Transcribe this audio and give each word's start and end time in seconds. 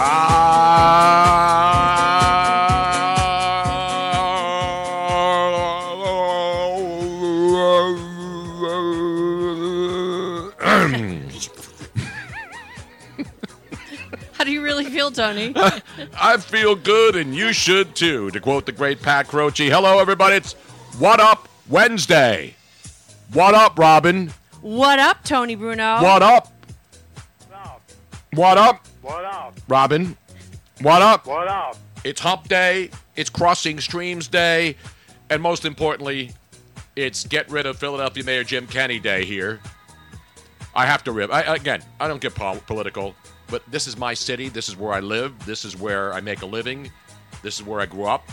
How 14.32 14.44
do 14.44 14.50
you 14.50 14.62
really 14.62 14.86
feel, 14.86 15.10
Tony? 15.10 15.52
I 16.18 16.38
feel 16.38 16.74
good, 16.74 17.16
and 17.16 17.34
you 17.34 17.52
should 17.52 17.94
too. 17.94 18.30
To 18.30 18.40
quote 18.40 18.64
the 18.64 18.72
great 18.72 19.02
Pat 19.02 19.28
Croce, 19.28 19.68
hello 19.68 19.98
everybody. 19.98 20.36
It's 20.36 20.54
What 20.98 21.20
Up 21.20 21.46
Wednesday. 21.68 22.54
What 23.34 23.54
up, 23.54 23.78
Robin? 23.78 24.32
what 24.62 24.98
up, 24.98 25.24
Tony 25.24 25.56
Bruno? 25.56 26.02
What 26.02 26.22
up? 26.22 26.50
What 28.32 28.56
up, 28.56 28.86
What 29.02 29.24
up? 29.24 29.58
Robin? 29.66 30.14
What 30.82 31.00
up? 31.00 31.26
What 31.26 31.48
up? 31.48 31.76
It's 32.04 32.20
Hump 32.20 32.48
Day. 32.48 32.90
It's 33.16 33.30
Crossing 33.30 33.80
Streams 33.80 34.28
Day, 34.28 34.76
and 35.30 35.40
most 35.42 35.64
importantly, 35.64 36.32
it's 36.96 37.26
Get 37.26 37.50
Rid 37.50 37.64
of 37.64 37.78
Philadelphia 37.78 38.24
Mayor 38.24 38.44
Jim 38.44 38.66
Kenney 38.66 38.98
Day 38.98 39.24
here. 39.24 39.60
I 40.74 40.84
have 40.84 41.02
to 41.04 41.12
rib. 41.12 41.30
I, 41.30 41.54
again, 41.54 41.82
I 41.98 42.08
don't 42.08 42.20
get 42.20 42.34
pol- 42.34 42.60
political, 42.66 43.14
but 43.48 43.62
this 43.70 43.86
is 43.86 43.96
my 43.96 44.12
city. 44.12 44.50
This 44.50 44.68
is 44.68 44.76
where 44.76 44.92
I 44.92 45.00
live. 45.00 45.46
This 45.46 45.64
is 45.64 45.78
where 45.78 46.12
I 46.12 46.20
make 46.20 46.42
a 46.42 46.46
living. 46.46 46.90
This 47.42 47.58
is 47.58 47.64
where 47.64 47.80
I 47.80 47.86
grew 47.86 48.04
up. 48.04 48.28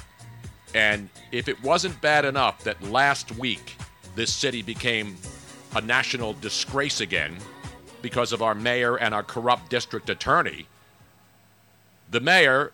And 0.75 1.09
if 1.31 1.47
it 1.47 1.61
wasn't 1.63 1.99
bad 2.01 2.25
enough 2.25 2.63
that 2.65 2.81
last 2.83 3.31
week 3.37 3.77
this 4.15 4.33
city 4.33 4.61
became 4.61 5.15
a 5.75 5.81
national 5.81 6.33
disgrace 6.33 6.99
again 6.99 7.37
because 8.01 8.31
of 8.31 8.41
our 8.41 8.55
mayor 8.55 8.95
and 8.95 9.13
our 9.13 9.23
corrupt 9.23 9.69
district 9.69 10.09
attorney, 10.09 10.67
the 12.09 12.19
mayor 12.19 12.71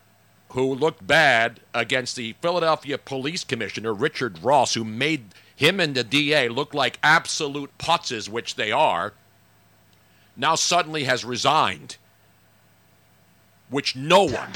who 0.50 0.73
looked 0.73 1.06
bad 1.06 1.59
against 1.73 2.16
the 2.16 2.34
Philadelphia 2.41 2.97
Police 2.97 3.44
Commissioner, 3.44 3.91
Richard 3.91 4.44
Ross, 4.44 4.75
who 4.75 4.83
made 4.83 5.33
him 5.56 5.79
and 5.79 5.95
the 5.95 6.03
DA 6.03 6.47
look 6.47 6.73
like 6.73 7.00
absolute 7.01 7.75
putzes, 7.78 8.29
which 8.29 8.56
they 8.56 8.72
are, 8.72 9.13
now 10.38 10.56
suddenly 10.56 11.06
has 11.06 11.25
resigned. 11.25 11.97
Which 13.69 13.95
no 13.95 14.23
one, 14.23 14.50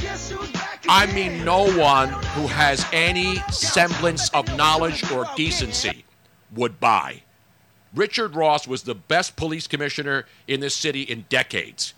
I 0.88 1.12
mean, 1.14 1.44
no 1.44 1.72
one 1.76 2.10
who 2.10 2.46
has 2.46 2.86
any 2.94 3.38
semblance 3.50 4.30
of 4.30 4.56
knowledge 4.56 5.10
or 5.12 5.26
decency 5.36 6.06
would 6.54 6.80
buy. 6.80 7.24
Richard 7.96 8.36
Ross 8.36 8.68
was 8.68 8.84
the 8.84 8.96
best 8.96 9.36
police 9.36 9.68
commissioner 9.68 10.26
in 10.48 10.60
this 10.60 10.76
city 10.76 11.02
in 11.02 11.26
decades. 11.30 11.94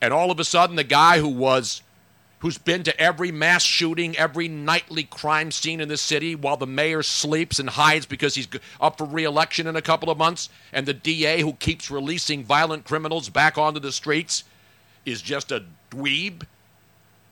And 0.00 0.12
all 0.12 0.30
of 0.30 0.38
a 0.38 0.44
sudden, 0.44 0.76
the 0.76 0.84
guy 0.84 1.18
who 1.18 1.28
was 1.28 1.82
who's 2.40 2.58
been 2.58 2.82
to 2.82 3.00
every 3.00 3.32
mass 3.32 3.62
shooting, 3.62 4.16
every 4.16 4.46
nightly 4.46 5.04
crime 5.04 5.50
scene 5.50 5.80
in 5.80 5.88
this 5.88 6.02
city 6.02 6.34
while 6.34 6.56
the 6.56 6.66
mayor 6.66 7.02
sleeps 7.02 7.58
and 7.58 7.70
hides 7.70 8.06
because 8.06 8.34
he's 8.34 8.46
up 8.80 8.98
for 8.98 9.04
re-election 9.04 9.66
in 9.66 9.74
a 9.74 9.82
couple 9.82 10.10
of 10.10 10.18
months, 10.18 10.48
and 10.72 10.86
the 10.86 10.94
DA 10.94 11.40
who 11.40 11.54
keeps 11.54 11.90
releasing 11.90 12.44
violent 12.44 12.84
criminals 12.84 13.30
back 13.30 13.56
onto 13.56 13.80
the 13.80 13.92
streets 13.92 14.44
is 15.04 15.22
just 15.22 15.50
a 15.50 15.64
dweeb. 15.90 16.42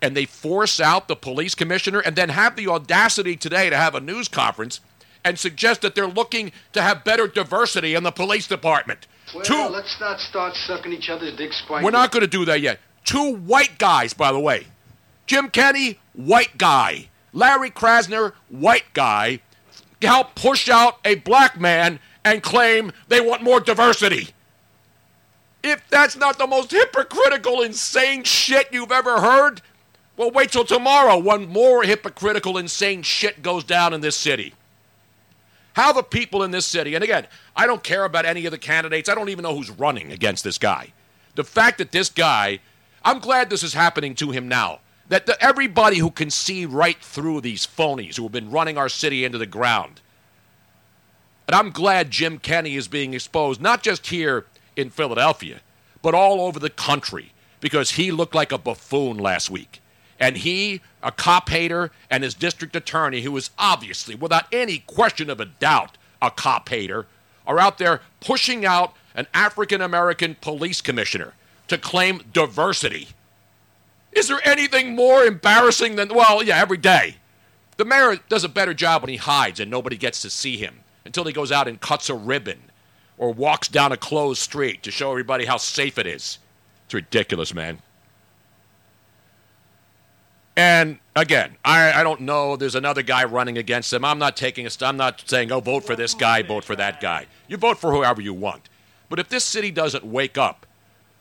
And 0.00 0.16
they 0.16 0.26
force 0.26 0.80
out 0.80 1.08
the 1.08 1.16
police 1.16 1.54
commissioner 1.54 2.00
and 2.00 2.16
then 2.16 2.28
have 2.30 2.56
the 2.56 2.68
audacity 2.68 3.36
today 3.36 3.70
to 3.70 3.76
have 3.76 3.94
a 3.94 4.00
news 4.00 4.28
conference 4.28 4.80
and 5.24 5.38
suggest 5.38 5.82
that 5.82 5.94
they're 5.94 6.06
looking 6.06 6.52
to 6.72 6.82
have 6.82 7.04
better 7.04 7.26
diversity 7.26 7.94
in 7.94 8.02
the 8.02 8.12
police 8.12 8.46
department. 8.46 9.06
Well, 9.34 9.44
Two 9.44 9.68
let's 9.68 9.98
not 10.00 10.20
start 10.20 10.54
sucking 10.54 10.92
each 10.92 11.08
other's 11.08 11.36
dicks 11.36 11.62
quite 11.66 11.82
we're 11.82 11.90
not 11.90 12.12
going 12.12 12.20
to 12.20 12.26
do 12.28 12.44
that 12.44 12.60
yet. 12.60 12.78
Two 13.04 13.34
white 13.36 13.78
guys, 13.78 14.14
by 14.14 14.32
the 14.32 14.40
way. 14.40 14.66
Jim 15.26 15.48
Kenney, 15.48 15.98
white 16.12 16.56
guy. 16.58 17.08
Larry 17.32 17.70
Krasner, 17.70 18.32
white 18.48 18.92
guy, 18.92 19.40
help 20.00 20.34
push 20.34 20.68
out 20.68 20.98
a 21.04 21.16
black 21.16 21.58
man 21.58 21.98
and 22.24 22.42
claim 22.42 22.92
they 23.08 23.20
want 23.20 23.42
more 23.42 23.60
diversity. 23.60 24.28
If 25.62 25.82
that's 25.88 26.14
not 26.14 26.38
the 26.38 26.46
most 26.46 26.70
hypocritical, 26.70 27.62
insane 27.62 28.22
shit 28.24 28.68
you've 28.70 28.92
ever 28.92 29.20
heard, 29.20 29.62
well, 30.16 30.30
wait 30.30 30.52
till 30.52 30.64
tomorrow 30.64 31.18
when 31.18 31.48
more 31.48 31.82
hypocritical, 31.82 32.56
insane 32.58 33.02
shit 33.02 33.42
goes 33.42 33.64
down 33.64 33.92
in 33.94 34.00
this 34.00 34.16
city. 34.16 34.54
How 35.74 35.92
the 35.92 36.02
people 36.02 36.44
in 36.44 36.52
this 36.52 36.66
city, 36.66 36.94
and 36.94 37.04
again, 37.04 37.26
I 37.56 37.66
don't 37.66 37.82
care 37.82 38.04
about 38.04 38.24
any 38.24 38.46
of 38.46 38.52
the 38.52 38.58
candidates. 38.58 39.08
I 39.08 39.14
don't 39.14 39.28
even 39.28 39.42
know 39.42 39.54
who's 39.54 39.70
running 39.70 40.12
against 40.12 40.44
this 40.44 40.56
guy. 40.56 40.92
The 41.34 41.44
fact 41.44 41.78
that 41.78 41.90
this 41.90 42.08
guy, 42.08 42.60
I'm 43.04 43.18
glad 43.18 43.50
this 43.50 43.64
is 43.64 43.74
happening 43.74 44.14
to 44.16 44.30
him 44.30 44.48
now. 44.48 44.78
That 45.08 45.26
the, 45.26 45.40
everybody 45.42 45.98
who 45.98 46.10
can 46.10 46.30
see 46.30 46.64
right 46.64 46.96
through 47.00 47.40
these 47.40 47.66
phonies 47.66 48.16
who 48.16 48.22
have 48.22 48.32
been 48.32 48.52
running 48.52 48.78
our 48.78 48.88
city 48.88 49.24
into 49.24 49.36
the 49.36 49.46
ground. 49.46 50.00
And 51.48 51.56
I'm 51.56 51.70
glad 51.70 52.10
Jim 52.10 52.38
Kenney 52.38 52.76
is 52.76 52.88
being 52.88 53.12
exposed, 53.12 53.60
not 53.60 53.82
just 53.82 54.06
here 54.06 54.46
in 54.76 54.90
Philadelphia, 54.90 55.60
but 56.02 56.14
all 56.14 56.40
over 56.40 56.58
the 56.58 56.70
country, 56.70 57.32
because 57.60 57.92
he 57.92 58.12
looked 58.12 58.34
like 58.34 58.52
a 58.52 58.58
buffoon 58.58 59.18
last 59.18 59.50
week. 59.50 59.80
And 60.20 60.36
he, 60.38 60.80
a 61.02 61.10
cop 61.10 61.48
hater, 61.48 61.90
and 62.10 62.22
his 62.22 62.34
district 62.34 62.76
attorney, 62.76 63.22
who 63.22 63.36
is 63.36 63.50
obviously, 63.58 64.14
without 64.14 64.46
any 64.52 64.78
question 64.78 65.28
of 65.28 65.40
a 65.40 65.44
doubt, 65.44 65.98
a 66.22 66.30
cop 66.30 66.68
hater, 66.68 67.06
are 67.46 67.58
out 67.58 67.78
there 67.78 68.00
pushing 68.20 68.64
out 68.64 68.94
an 69.14 69.26
African 69.34 69.80
American 69.80 70.36
police 70.40 70.80
commissioner 70.80 71.34
to 71.68 71.78
claim 71.78 72.22
diversity. 72.32 73.08
Is 74.12 74.28
there 74.28 74.40
anything 74.44 74.94
more 74.94 75.24
embarrassing 75.24 75.96
than, 75.96 76.14
well, 76.14 76.42
yeah, 76.42 76.58
every 76.58 76.76
day. 76.76 77.16
The 77.76 77.84
mayor 77.84 78.20
does 78.28 78.44
a 78.44 78.48
better 78.48 78.74
job 78.74 79.02
when 79.02 79.10
he 79.10 79.16
hides 79.16 79.58
and 79.58 79.70
nobody 79.70 79.96
gets 79.96 80.22
to 80.22 80.30
see 80.30 80.56
him 80.56 80.80
until 81.04 81.24
he 81.24 81.32
goes 81.32 81.50
out 81.50 81.66
and 81.66 81.80
cuts 81.80 82.08
a 82.08 82.14
ribbon 82.14 82.62
or 83.18 83.32
walks 83.32 83.68
down 83.68 83.92
a 83.92 83.96
closed 83.96 84.40
street 84.40 84.82
to 84.84 84.90
show 84.90 85.10
everybody 85.10 85.44
how 85.44 85.56
safe 85.56 85.98
it 85.98 86.06
is. 86.06 86.38
It's 86.84 86.94
ridiculous, 86.94 87.52
man. 87.52 87.78
And 90.56 90.98
again, 91.16 91.56
I, 91.64 91.92
I 91.92 92.02
don't 92.02 92.20
know. 92.20 92.56
There's 92.56 92.76
another 92.76 93.02
guy 93.02 93.24
running 93.24 93.58
against 93.58 93.92
him. 93.92 94.04
I'm 94.04 94.18
not 94.18 94.36
taking 94.36 94.68
I'm 94.80 94.96
not 94.96 95.22
saying, 95.26 95.50
oh, 95.50 95.60
vote 95.60 95.84
for 95.84 95.96
this 95.96 96.14
guy, 96.14 96.42
vote 96.42 96.64
for 96.64 96.76
that 96.76 97.00
guy. 97.00 97.26
You 97.48 97.56
vote 97.56 97.78
for 97.78 97.92
whoever 97.92 98.20
you 98.20 98.32
want. 98.32 98.68
But 99.08 99.18
if 99.18 99.28
this 99.28 99.44
city 99.44 99.70
doesn't 99.70 100.04
wake 100.04 100.38
up 100.38 100.66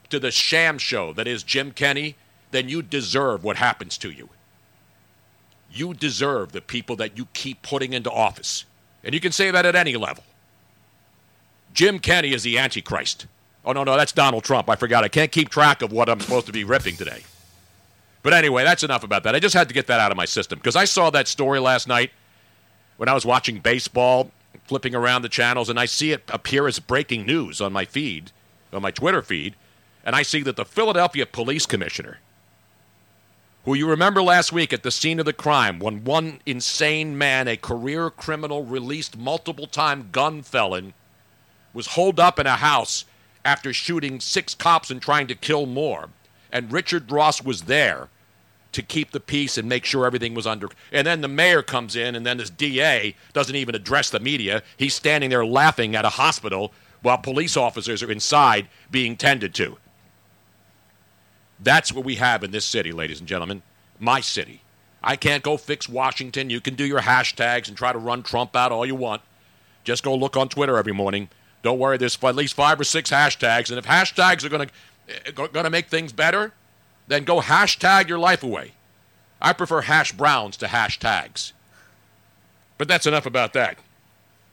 to 0.10 0.20
the 0.20 0.32
sham 0.32 0.78
show 0.78 1.14
that 1.14 1.28
is 1.28 1.44
Jim 1.44 1.72
Kenney, 1.72 2.16
then 2.52 2.70
you 2.70 2.82
deserve 2.82 3.44
what 3.44 3.58
happens 3.58 3.98
to 4.00 4.12
you. 4.12 4.30
You 5.72 5.96
deserve 5.96 6.52
the 6.52 6.62
people 6.62 6.96
that 6.98 7.18
you 7.18 7.28
keep 7.34 7.64
putting 7.64 7.94
into 7.94 8.12
office. 8.12 8.66
And 9.04 9.16
you 9.16 9.20
can 9.20 9.32
say 9.32 9.50
that 9.50 9.66
at 9.66 9.76
any 9.76 9.96
level. 9.96 10.24
Jim 11.74 11.98
Kenney 11.98 12.34
is 12.34 12.44
the 12.44 12.60
Antichrist. 12.60 13.26
Oh, 13.66 13.72
no, 13.72 13.84
no, 13.84 13.98
that's 13.98 14.12
Donald 14.12 14.44
Trump. 14.44 14.70
I 14.70 14.76
forgot. 14.76 15.04
I 15.04 15.08
can't 15.08 15.32
keep 15.32 15.50
track 15.50 15.82
of 15.82 15.92
what 15.92 16.10
I'm 16.10 16.20
supposed 16.20 16.46
to 16.46 16.52
be 16.52 16.64
ripping 16.64 16.96
today. 16.96 17.24
But 18.24 18.34
anyway, 18.34 18.64
that's 18.64 18.84
enough 18.84 19.04
about 19.04 19.24
that. 19.24 19.36
I 19.36 19.40
just 19.40 19.54
had 19.54 19.68
to 19.68 19.74
get 19.74 19.88
that 19.88 20.00
out 20.00 20.12
of 20.12 20.18
my 20.18 20.26
system 20.26 20.58
because 20.58 20.78
I 20.78 20.86
saw 20.86 21.10
that 21.10 21.28
story 21.28 21.60
last 21.60 21.88
night 21.88 22.12
when 22.98 23.10
I 23.10 23.14
was 23.14 23.26
watching 23.26 23.60
baseball, 23.60 24.32
flipping 24.64 24.96
around 24.96 25.22
the 25.22 25.30
channels, 25.30 25.70
and 25.70 25.80
I 25.80 25.86
see 25.86 26.14
it 26.14 26.24
appear 26.30 26.66
as 26.66 26.80
breaking 26.80 27.26
news 27.26 27.60
on 27.60 27.74
my 27.74 27.84
feed, 27.84 28.32
on 28.72 28.82
my 28.82 28.92
Twitter 28.92 29.22
feed, 29.22 29.56
and 30.06 30.16
I 30.16 30.22
see 30.24 30.42
that 30.44 30.56
the 30.56 30.66
Philadelphia 30.66 31.26
police 31.26 31.66
commissioner, 31.66 32.20
who 33.66 33.74
you 33.74 33.90
remember 33.90 34.22
last 34.22 34.54
week 34.54 34.72
at 34.72 34.84
the 34.84 34.92
scene 34.92 35.20
of 35.20 35.26
the 35.26 35.34
crime 35.34 35.80
when 35.80 36.06
one 36.06 36.40
insane 36.46 37.18
man, 37.18 37.48
a 37.48 37.58
career 37.58 38.10
criminal, 38.10 38.64
released 38.64 39.18
multiple 39.18 39.68
time 39.68 40.10
gun 40.12 40.42
felon, 40.44 40.94
was 41.74 41.88
holed 41.88 42.20
up 42.20 42.40
in 42.40 42.48
a 42.48 42.58
house 42.58 43.04
after 43.44 43.74
shooting 43.74 44.20
six 44.20 44.56
cops 44.56 44.90
and 44.90 45.02
trying 45.02 45.28
to 45.28 45.36
kill 45.36 45.66
more. 45.66 46.10
And 46.54 46.72
Richard 46.72 47.12
Ross 47.12 47.44
was 47.44 47.64
there 47.64 48.10
to 48.72 48.82
keep 48.82 49.12
the 49.12 49.20
peace 49.20 49.58
and 49.58 49.68
make 49.68 49.86
sure 49.86 50.06
everything 50.06 50.36
was 50.36 50.48
under. 50.48 50.70
And 50.92 51.06
then 51.06 51.22
the 51.22 51.28
mayor 51.28 51.64
comes 51.64 51.96
in, 51.96 52.16
and 52.16 52.26
then 52.26 52.38
this 52.38 52.50
DA 52.50 53.16
doesn't 53.34 53.56
even 53.56 53.76
address 53.76 54.12
the 54.12 54.20
media. 54.20 54.62
He's 54.78 54.94
standing 54.94 55.32
there 55.32 55.46
laughing 55.46 55.96
at 55.96 56.06
a 56.06 56.10
hospital 56.10 56.72
while 57.02 57.18
police 57.18 57.58
officers 57.58 58.02
are 58.04 58.12
inside 58.12 58.68
being 58.90 59.18
tended 59.18 59.54
to. 59.56 59.78
That's 61.60 61.92
what 61.92 62.06
we 62.06 62.16
have 62.16 62.44
in 62.44 62.52
this 62.52 62.66
city, 62.66 62.92
ladies 62.92 63.20
and 63.20 63.28
gentlemen. 63.28 63.64
My 64.00 64.22
city. 64.22 64.62
I 65.04 65.16
can't 65.16 65.44
go 65.44 65.58
fix 65.58 65.90
Washington. 65.90 66.50
You 66.50 66.62
can 66.62 66.76
do 66.76 66.86
your 66.86 67.02
hashtags 67.02 67.68
and 67.68 67.76
try 67.76 67.92
to 67.92 68.00
run 68.00 68.24
Trump 68.24 68.56
out 68.56 68.72
all 68.72 68.86
you 68.86 68.96
want. 68.96 69.22
Just 69.84 70.04
go 70.04 70.16
look 70.16 70.38
on 70.38 70.50
Twitter 70.50 70.78
every 70.78 70.94
morning. 70.94 71.30
Don't 71.64 71.80
worry, 71.80 71.98
there's 71.98 72.22
at 72.22 72.36
least 72.36 72.56
five 72.56 72.80
or 72.80 72.84
six 72.84 73.10
hashtags, 73.10 73.70
and 73.70 73.80
if 73.80 73.86
hashtags 73.86 74.44
are 74.44 74.50
going 74.50 74.68
to 74.68 74.74
Eh, 75.10 75.32
going 75.32 75.52
to 75.52 75.70
make 75.70 75.88
things 75.88 76.12
better, 76.14 76.54
then 77.08 77.24
go 77.24 77.42
hashtag 77.42 78.08
your 78.08 78.20
life 78.20 78.44
away. 78.44 78.72
I 79.42 79.54
prefer 79.54 79.82
hash 79.82 80.12
browns 80.14 80.56
to 80.58 80.68
hashtags. 80.68 81.52
But 82.78 82.88
that's 82.88 83.06
enough 83.06 83.26
about 83.26 83.54
that. 83.54 83.78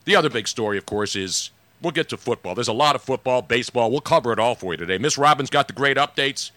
The 0.04 0.16
other 0.16 0.28
big 0.30 0.48
story, 0.48 0.76
of 0.78 0.86
course, 0.86 1.14
is 1.14 1.50
we'll 1.80 1.92
get 1.92 2.08
to 2.08 2.16
football. 2.16 2.54
There's 2.54 2.68
a 2.68 2.72
lot 2.72 2.96
of 2.96 3.02
football, 3.02 3.42
baseball. 3.42 3.90
We'll 3.90 4.00
cover 4.00 4.32
it 4.32 4.38
all 4.38 4.54
for 4.54 4.72
you 4.72 4.76
today. 4.78 4.98
Miss 4.98 5.16
Robbins 5.16 5.50
got 5.50 5.68
the 5.68 5.72
great 5.74 5.96
updates. 5.96 6.50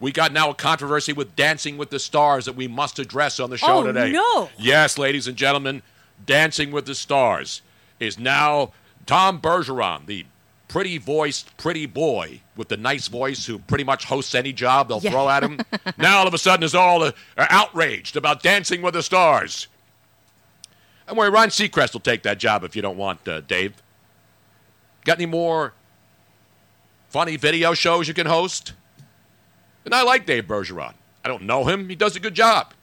We 0.00 0.12
got 0.12 0.32
now 0.32 0.50
a 0.50 0.54
controversy 0.54 1.12
with 1.12 1.34
Dancing 1.36 1.76
with 1.76 1.90
the 1.90 1.98
Stars 1.98 2.44
that 2.44 2.54
we 2.54 2.68
must 2.68 2.98
address 2.98 3.40
on 3.40 3.50
the 3.50 3.58
show 3.58 3.78
Oh, 3.78 3.82
today. 3.84 4.10
no. 4.12 4.48
Yes, 4.58 4.96
ladies 4.98 5.26
and 5.26 5.36
gentlemen, 5.36 5.82
Dancing 6.24 6.70
with 6.70 6.86
the 6.86 6.94
Stars 6.94 7.62
is 7.98 8.18
now 8.18 8.72
Tom 9.06 9.40
Bergeron, 9.40 10.06
the 10.06 10.24
pretty 10.68 10.98
voiced, 10.98 11.56
pretty 11.56 11.86
boy 11.86 12.40
with 12.56 12.68
the 12.68 12.76
nice 12.76 13.08
voice 13.08 13.46
who 13.46 13.58
pretty 13.58 13.84
much 13.84 14.04
hosts 14.04 14.34
any 14.34 14.52
job 14.52 14.88
they'll 14.88 15.00
Yeah. 15.00 15.10
throw 15.10 15.28
at 15.28 15.42
him. 15.42 15.60
now 15.98 16.18
all 16.18 16.26
of 16.28 16.34
a 16.34 16.38
sudden 16.38 16.62
is 16.62 16.74
all 16.74 17.02
uh, 17.02 17.12
outraged 17.38 18.16
about 18.16 18.42
Dancing 18.42 18.82
with 18.82 18.94
the 18.94 19.02
Stars. 19.02 19.66
And 21.06 21.16
where 21.16 21.30
Ron 21.30 21.48
Seacrest 21.48 21.94
will 21.94 22.00
take 22.00 22.22
that 22.24 22.38
job 22.38 22.64
if 22.64 22.76
you 22.76 22.82
don't 22.82 22.98
want, 22.98 23.26
uh, 23.26 23.40
Dave. 23.40 23.74
Got 25.04 25.16
any 25.16 25.26
more 25.26 25.72
funny 27.08 27.36
video 27.36 27.72
shows 27.72 28.06
you 28.08 28.12
can 28.14 28.26
host? 28.26 28.74
And 29.86 29.94
I 29.94 30.02
like 30.02 30.26
Dave 30.26 30.44
Bergeron. 30.46 30.92
I 31.24 31.28
don't 31.28 31.44
know 31.44 31.64
him. 31.64 31.88
He 31.88 31.94
does 31.94 32.14
a 32.14 32.20
good 32.20 32.34
job. 32.34 32.74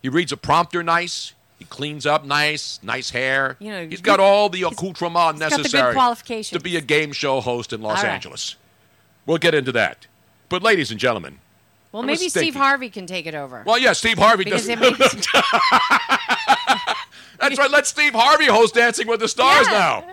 He 0.00 0.08
reads 0.08 0.32
a 0.32 0.36
prompter 0.38 0.82
nice. 0.82 1.34
He 1.64 1.68
cleans 1.68 2.04
up 2.04 2.26
nice, 2.26 2.78
nice 2.82 3.08
hair. 3.08 3.56
You 3.58 3.70
know, 3.70 3.86
he's 3.88 4.02
got 4.02 4.20
all 4.20 4.50
the 4.50 4.64
accoutrement 4.64 5.36
he's 5.36 5.40
got 5.40 5.50
the 5.56 5.58
good 5.62 5.62
necessary 5.62 6.42
to 6.42 6.60
be 6.60 6.76
a 6.76 6.82
game 6.82 7.12
show 7.12 7.40
host 7.40 7.72
in 7.72 7.80
Los 7.80 8.02
right. 8.02 8.12
Angeles. 8.12 8.56
We'll 9.24 9.38
get 9.38 9.54
into 9.54 9.72
that. 9.72 10.06
But, 10.50 10.62
ladies 10.62 10.90
and 10.90 11.00
gentlemen, 11.00 11.38
Well, 11.90 12.02
I 12.02 12.06
maybe 12.06 12.28
Steve 12.28 12.54
Harvey 12.54 12.90
can 12.90 13.06
take 13.06 13.24
it 13.24 13.34
over. 13.34 13.62
well, 13.66 13.78
yeah, 13.78 13.94
Steve 13.94 14.18
Harvey 14.18 14.44
because 14.44 14.66
does. 14.66 14.78
makes, 14.78 14.98
That's 17.40 17.58
right. 17.58 17.70
Let 17.70 17.86
Steve 17.86 18.12
Harvey 18.14 18.46
host 18.46 18.74
Dancing 18.74 19.06
with 19.06 19.20
the 19.20 19.28
Stars 19.28 19.66
Yeah. 19.70 19.78
now. 19.78 20.04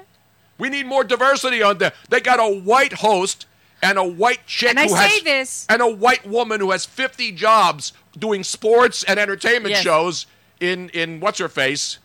We 0.57 0.69
need 0.69 0.86
more 0.86 1.04
diversity 1.04 1.62
on 1.62 1.80
there. 1.80 1.92
They 2.09 2.21
got 2.21 2.39
a 2.39 2.59
white 2.62 2.94
host 2.94 3.45
and 3.83 3.97
a 3.97 4.06
white 4.07 4.47
chick 4.47 4.69
And 4.69 4.80
I 4.80 4.88
who 4.88 4.95
has 4.95 5.21
this- 5.24 5.65
and 5.69 5.81
a 5.81 5.88
white 5.89 6.25
woman 6.25 6.62
who 6.62 6.71
has 6.71 6.86
50 6.86 7.33
jobs 7.33 7.92
doing 8.18 8.44
sports 8.45 9.04
and 9.04 9.19
entertainment 9.19 9.71
Yes. 9.71 9.83
shows 9.83 10.25
in 10.61 10.87
in 10.89 11.19
what's 11.19 11.39
her 11.39 11.49
face 11.49 11.99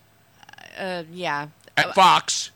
uh, 0.76 1.04
yeah, 1.12 1.48
at 1.76 1.94
Fox. 1.94 2.50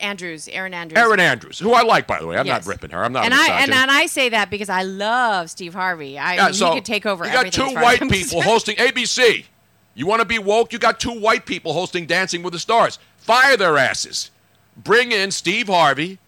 Andrews, 0.00 0.48
Erin 0.52 0.74
Andrews. 0.74 0.96
Erin 1.02 1.18
Andrews, 1.18 1.58
who 1.58 1.72
I 1.72 1.82
like 1.82 2.06
by 2.06 2.20
the 2.20 2.26
way. 2.26 2.36
I'm 2.36 2.46
Yes. 2.46 2.64
not 2.66 2.70
ripping 2.72 2.90
her. 2.90 3.02
I'm 3.04 3.12
not. 3.12 3.24
and 3.24 3.34
I 3.34 3.62
and, 3.62 3.72
and 3.72 3.90
I 3.90 4.06
say 4.06 4.28
that 4.28 4.48
because 4.50 4.68
I 4.68 4.82
love 4.82 5.50
Steve 5.50 5.74
Harvey. 5.74 6.16
I 6.18 6.34
Yeah, 6.36 6.44
mean, 6.46 6.54
so 6.54 6.68
he 6.70 6.76
could 6.76 6.84
take 6.84 7.04
over 7.06 7.24
You 7.26 7.32
got 7.32 7.52
two 7.52 7.62
as 7.64 7.72
far 7.72 7.82
as 7.82 8.00
white 8.00 8.10
people 8.10 8.42
hosting 8.42 8.76
ABC. 8.76 9.44
You 9.94 10.06
want 10.06 10.20
to 10.20 10.24
be 10.26 10.38
woke? 10.38 10.72
You 10.72 10.78
got 10.78 11.00
two 11.00 11.18
white 11.18 11.46
people 11.46 11.72
hosting 11.72 12.06
Dancing 12.06 12.44
with 12.44 12.52
the 12.52 12.60
Stars. 12.60 13.00
Fire 13.16 13.56
their 13.56 13.76
asses. 13.76 14.30
Bring 14.76 15.10
in 15.10 15.32
Steve 15.32 15.66
Harvey, 15.66 16.18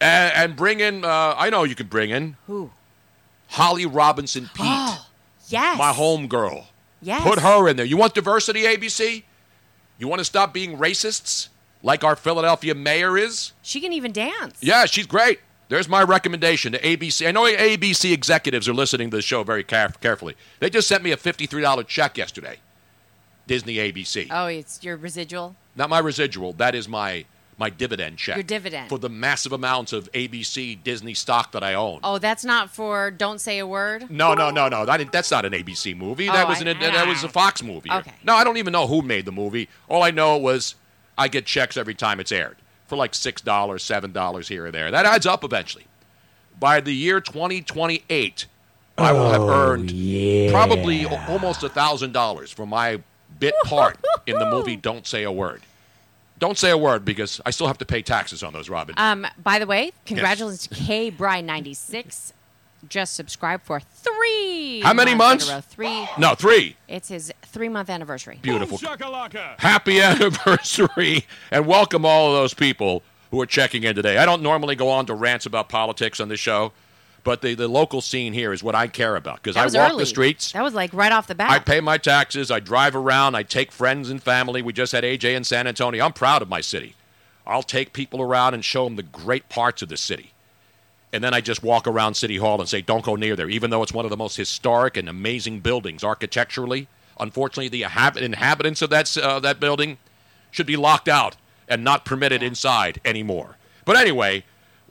and, 0.00 0.32
and 0.34 0.56
bring 0.56 0.80
in. 0.80 1.04
Uh, 1.04 1.34
I 1.36 1.50
know 1.50 1.64
you 1.64 1.74
can 1.74 1.88
bring 1.88 2.08
in 2.08 2.36
Who? 2.46 2.70
Holly 3.48 3.84
Robinson 3.84 4.44
Peete, 4.54 4.64
Oh, 4.66 5.06
yes. 5.48 5.76
my 5.76 5.92
home 5.92 6.26
girl. 6.26 6.68
Yes. 7.04 7.22
Put 7.22 7.38
her 7.40 7.68
in 7.68 7.76
there. 7.76 7.84
You 7.86 7.96
want 7.96 8.14
diversity, 8.14 8.62
ABC? 8.62 9.22
You 9.98 10.08
want 10.08 10.20
to 10.20 10.24
stop 10.24 10.52
being 10.54 10.78
racists 10.78 11.48
like 11.82 12.02
our 12.02 12.16
Philadelphia 12.16 12.74
mayor 12.74 13.16
is? 13.18 13.52
She 13.62 13.80
can 13.80 13.92
even 13.92 14.10
dance. 14.10 14.58
Yeah, 14.60 14.86
she's 14.86 15.06
great. 15.06 15.38
There's 15.68 15.88
my 15.88 16.02
recommendation 16.02 16.72
to 16.72 16.80
ABC. 16.80 17.26
I 17.26 17.30
know 17.30 17.44
ABC 17.44 18.12
executives 18.12 18.68
are 18.68 18.74
listening 18.74 19.10
to 19.10 19.16
the 19.16 19.22
show 19.22 19.42
very 19.44 19.64
caref- 19.64 20.00
carefully. 20.00 20.34
They 20.60 20.70
just 20.70 20.88
sent 20.88 21.02
me 21.02 21.12
a 21.12 21.16
$53 21.16 21.86
check 21.86 22.16
yesterday. 22.18 22.58
Disney 23.46 23.76
ABC. 23.76 24.28
Oh, 24.30 24.46
it's 24.46 24.82
your 24.82 24.96
residual. 24.96 25.56
Not 25.76 25.90
my 25.90 25.98
residual. 25.98 26.54
That 26.54 26.74
is 26.74 26.88
my 26.88 27.26
my 27.58 27.70
dividend 27.70 28.18
check. 28.18 28.36
Your 28.36 28.42
dividend. 28.42 28.88
For 28.88 28.98
the 28.98 29.08
massive 29.08 29.52
amounts 29.52 29.92
of 29.92 30.10
ABC 30.12 30.82
Disney 30.82 31.14
stock 31.14 31.52
that 31.52 31.62
I 31.62 31.74
own. 31.74 32.00
Oh, 32.02 32.18
that's 32.18 32.44
not 32.44 32.70
for 32.70 33.10
Don't 33.10 33.40
Say 33.40 33.58
a 33.58 33.66
Word. 33.66 34.10
No, 34.10 34.34
no, 34.34 34.50
no, 34.50 34.68
no. 34.68 34.84
That, 34.84 35.12
that's 35.12 35.30
not 35.30 35.44
an 35.44 35.52
ABC 35.52 35.96
movie. 35.96 36.26
That 36.26 36.46
Oh, 36.46 36.48
was 36.48 36.60
an, 36.60 36.68
I- 36.68 36.74
that 36.74 37.06
was 37.06 37.22
a 37.24 37.28
Fox 37.28 37.62
movie. 37.62 37.90
Okay. 37.90 38.12
No, 38.24 38.34
I 38.34 38.44
don't 38.44 38.56
even 38.56 38.72
know 38.72 38.86
who 38.86 39.02
made 39.02 39.24
the 39.24 39.32
movie. 39.32 39.68
All 39.88 40.02
I 40.02 40.10
know 40.10 40.36
was 40.36 40.74
I 41.16 41.28
get 41.28 41.46
checks 41.46 41.76
every 41.76 41.94
time 41.94 42.20
it's 42.20 42.32
aired 42.32 42.56
for 42.86 42.96
like 42.96 43.14
six 43.14 43.40
dollars, 43.40 43.82
seven 43.82 44.12
dollars 44.12 44.48
here 44.48 44.66
or 44.66 44.70
there. 44.70 44.90
That 44.90 45.06
adds 45.06 45.26
up 45.26 45.44
eventually. 45.44 45.86
By 46.58 46.80
the 46.80 46.94
year 46.94 47.20
2028, 47.20 48.46
I 48.96 49.12
will 49.12 49.30
have 49.30 49.42
oh, 49.42 49.50
earned 49.50 49.90
probably 50.50 51.04
almost 51.06 51.62
a 51.62 51.68
thousand 51.68 52.12
dollars 52.12 52.50
for 52.52 52.66
my 52.66 53.00
bit 53.38 53.54
part 53.64 53.98
in 54.26 54.38
the 54.38 54.48
movie 54.48 54.76
Don't 54.76 55.06
Say 55.06 55.24
a 55.24 55.32
Word. 55.32 55.62
Don't 56.38 56.58
say 56.58 56.70
a 56.70 56.76
word 56.76 57.04
because 57.04 57.40
I 57.46 57.50
still 57.50 57.66
have 57.68 57.78
to 57.78 57.86
pay 57.86 58.02
taxes 58.02 58.42
on 58.42 58.52
those, 58.52 58.68
Robin. 58.68 58.94
Um, 58.98 59.26
by 59.42 59.58
the 59.58 59.66
way, 59.66 59.92
congratulations 60.04 60.66
to 60.66 60.74
K 60.74 61.10
Bride 61.10 61.44
ninety 61.44 61.74
six. 61.74 62.32
Just 62.88 63.14
subscribed 63.14 63.62
for 63.62 63.80
three. 63.80 64.80
How 64.82 64.92
many 64.92 65.14
months? 65.14 65.46
in 65.46 65.52
a 65.52 65.54
months? 65.54 65.68
row. 65.68 65.74
Three. 65.86 66.08
no, 66.18 66.34
three. 66.34 66.76
It's 66.86 67.08
his 67.08 67.32
three 67.42 67.68
month 67.70 67.88
anniversary. 67.88 68.38
Beautiful. 68.42 68.78
Happy 69.58 70.00
anniversary 70.02 71.24
and 71.50 71.66
welcome 71.66 72.04
all 72.04 72.28
of 72.28 72.34
those 72.34 72.52
people 72.52 73.02
who 73.30 73.40
are 73.40 73.46
checking 73.46 73.84
in 73.84 73.94
today. 73.94 74.18
I 74.18 74.26
don't 74.26 74.42
normally 74.42 74.76
go 74.76 74.90
on 74.90 75.06
to 75.06 75.14
rants 75.14 75.46
about 75.46 75.68
politics 75.68 76.20
on 76.20 76.28
this 76.28 76.40
show, 76.40 76.72
but 77.24 77.40
the, 77.40 77.54
the 77.54 77.66
local 77.68 78.00
scene 78.00 78.34
here 78.34 78.52
is 78.52 78.62
what 78.62 78.74
I 78.74 78.86
care 78.86 79.16
about 79.16 79.42
because 79.42 79.56
I 79.56 79.64
walk 79.66 79.92
early. 79.92 80.02
the 80.02 80.06
streets. 80.06 80.52
That 80.52 80.62
was 80.62 80.74
like 80.74 80.92
right 80.92 81.10
off 81.10 81.26
the 81.26 81.34
bat. 81.34 81.50
I 81.50 81.58
pay 81.58 81.80
my 81.80 81.98
taxes. 81.98 82.50
I 82.50 82.60
drive 82.60 82.94
around. 82.94 83.34
I 83.34 83.42
take 83.42 83.72
friends 83.72 84.10
and 84.10 84.22
family. 84.22 84.62
We 84.62 84.72
just 84.72 84.92
had 84.92 85.04
AJ 85.04 85.34
in 85.34 85.44
San 85.44 85.66
Antonio. 85.66 86.04
I'm 86.04 86.12
proud 86.12 86.42
of 86.42 86.48
my 86.48 86.60
city. 86.60 86.94
I'll 87.46 87.62
take 87.62 87.92
people 87.92 88.20
around 88.22 88.54
and 88.54 88.64
show 88.64 88.84
them 88.84 88.96
the 88.96 89.02
great 89.02 89.48
parts 89.48 89.82
of 89.82 89.88
the 89.88 89.96
city. 89.96 90.32
And 91.12 91.22
then 91.22 91.32
I 91.32 91.40
just 91.40 91.62
walk 91.62 91.86
around 91.86 92.14
City 92.14 92.38
Hall 92.38 92.58
and 92.60 92.68
say, 92.68 92.80
don't 92.82 93.04
go 93.04 93.16
near 93.16 93.36
there, 93.36 93.48
even 93.48 93.70
though 93.70 93.82
it's 93.82 93.92
one 93.92 94.04
of 94.04 94.10
the 94.10 94.16
most 94.16 94.36
historic 94.36 94.96
and 94.96 95.08
amazing 95.08 95.60
buildings 95.60 96.02
architecturally. 96.02 96.88
Unfortunately, 97.20 97.68
the 97.68 97.82
inhab- 97.82 98.16
inhabitants 98.16 98.82
of 98.82 98.90
that, 98.90 99.16
uh, 99.16 99.38
that 99.40 99.60
building 99.60 99.98
should 100.50 100.66
be 100.66 100.76
locked 100.76 101.08
out 101.08 101.36
and 101.68 101.84
not 101.84 102.04
permitted 102.04 102.42
inside 102.42 103.00
anymore. 103.04 103.56
But 103.84 103.96
anyway, 103.96 104.44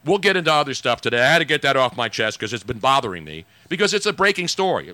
we'll 0.05 0.17
get 0.17 0.35
into 0.35 0.51
other 0.51 0.73
stuff 0.73 1.01
today. 1.01 1.21
I 1.21 1.31
had 1.31 1.39
to 1.39 1.45
get 1.45 1.61
that 1.61 1.77
off 1.77 1.95
my 1.95 2.09
chest 2.09 2.39
because 2.39 2.53
it's 2.53 2.63
been 2.63 2.79
bothering 2.79 3.23
me 3.23 3.45
because 3.69 3.93
it's 3.93 4.05
a 4.05 4.13
breaking 4.13 4.47
story. 4.47 4.93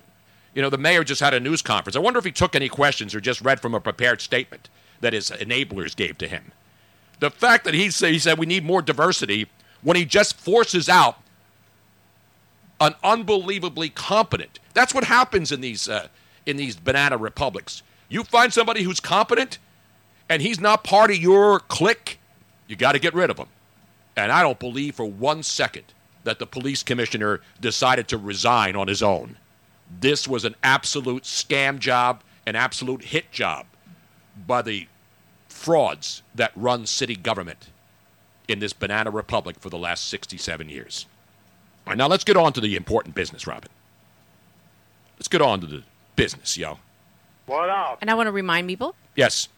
You 0.54 0.62
know, 0.62 0.70
the 0.70 0.78
mayor 0.78 1.04
just 1.04 1.20
had 1.20 1.34
a 1.34 1.40
news 1.40 1.62
conference. 1.62 1.96
I 1.96 2.00
wonder 2.00 2.18
if 2.18 2.24
he 2.24 2.32
took 2.32 2.56
any 2.56 2.68
questions 2.68 3.14
or 3.14 3.20
just 3.20 3.40
read 3.40 3.60
from 3.60 3.74
a 3.74 3.80
prepared 3.80 4.20
statement 4.20 4.68
that 5.00 5.12
his 5.12 5.30
enablers 5.30 5.94
gave 5.94 6.18
to 6.18 6.28
him. 6.28 6.52
The 7.20 7.30
fact 7.30 7.64
that 7.64 7.74
he 7.74 7.90
said, 7.90 8.12
he 8.12 8.18
said 8.18 8.38
we 8.38 8.46
need 8.46 8.64
more 8.64 8.82
diversity 8.82 9.46
when 9.82 9.96
he 9.96 10.04
just 10.04 10.38
forces 10.38 10.88
out 10.88 11.18
an 12.80 12.94
unbelievably 13.04 13.90
competent. 13.90 14.58
That's 14.74 14.94
what 14.94 15.04
happens 15.04 15.52
in 15.52 15.60
these 15.60 15.88
uh, 15.88 16.08
in 16.46 16.56
these 16.56 16.76
banana 16.76 17.18
republics. 17.18 17.82
You 18.08 18.24
find 18.24 18.52
somebody 18.52 18.82
who's 18.82 18.98
competent, 18.98 19.58
and 20.28 20.42
he's 20.42 20.58
not 20.58 20.82
part 20.82 21.10
of 21.10 21.18
your 21.18 21.60
clique, 21.60 22.18
you 22.66 22.74
got 22.76 22.92
to 22.92 22.98
get 22.98 23.14
rid 23.14 23.30
of 23.30 23.38
him. 23.38 23.46
And 24.24 24.32
I 24.32 24.42
don't 24.42 24.58
believe 24.58 24.94
for 24.94 25.04
one 25.04 25.42
second 25.42 25.84
that 26.24 26.38
the 26.38 26.46
police 26.46 26.82
commissioner 26.82 27.40
decided 27.60 28.08
to 28.08 28.18
resign 28.18 28.76
on 28.76 28.88
his 28.88 29.02
own. 29.02 29.36
This 30.00 30.28
was 30.28 30.44
an 30.44 30.54
absolute 30.62 31.24
scam 31.24 31.78
job, 31.78 32.22
an 32.46 32.56
absolute 32.56 33.02
hit 33.04 33.32
job 33.32 33.66
by 34.46 34.62
the 34.62 34.86
frauds 35.48 36.22
that 36.34 36.52
run 36.54 36.86
city 36.86 37.16
government 37.16 37.68
in 38.48 38.58
this 38.58 38.72
banana 38.72 39.10
republic 39.10 39.56
for 39.60 39.70
the 39.70 39.78
last 39.78 40.08
67 40.08 40.68
years. 40.68 41.06
All 41.86 41.92
right, 41.92 41.98
now 41.98 42.06
let's 42.08 42.24
get 42.24 42.36
on 42.36 42.52
to 42.52 42.60
the 42.60 42.76
important 42.76 43.14
business, 43.14 43.46
Robin. 43.46 43.70
Let's 45.18 45.28
get 45.28 45.42
on 45.42 45.60
to 45.60 45.66
the 45.66 45.82
business, 46.16 46.56
yo. 46.56 46.78
What 47.46 47.68
up? 47.68 47.98
And 48.00 48.10
I 48.10 48.14
want 48.14 48.26
to 48.26 48.32
remind 48.32 48.68
people 48.68 48.94
Yes. 49.16 49.48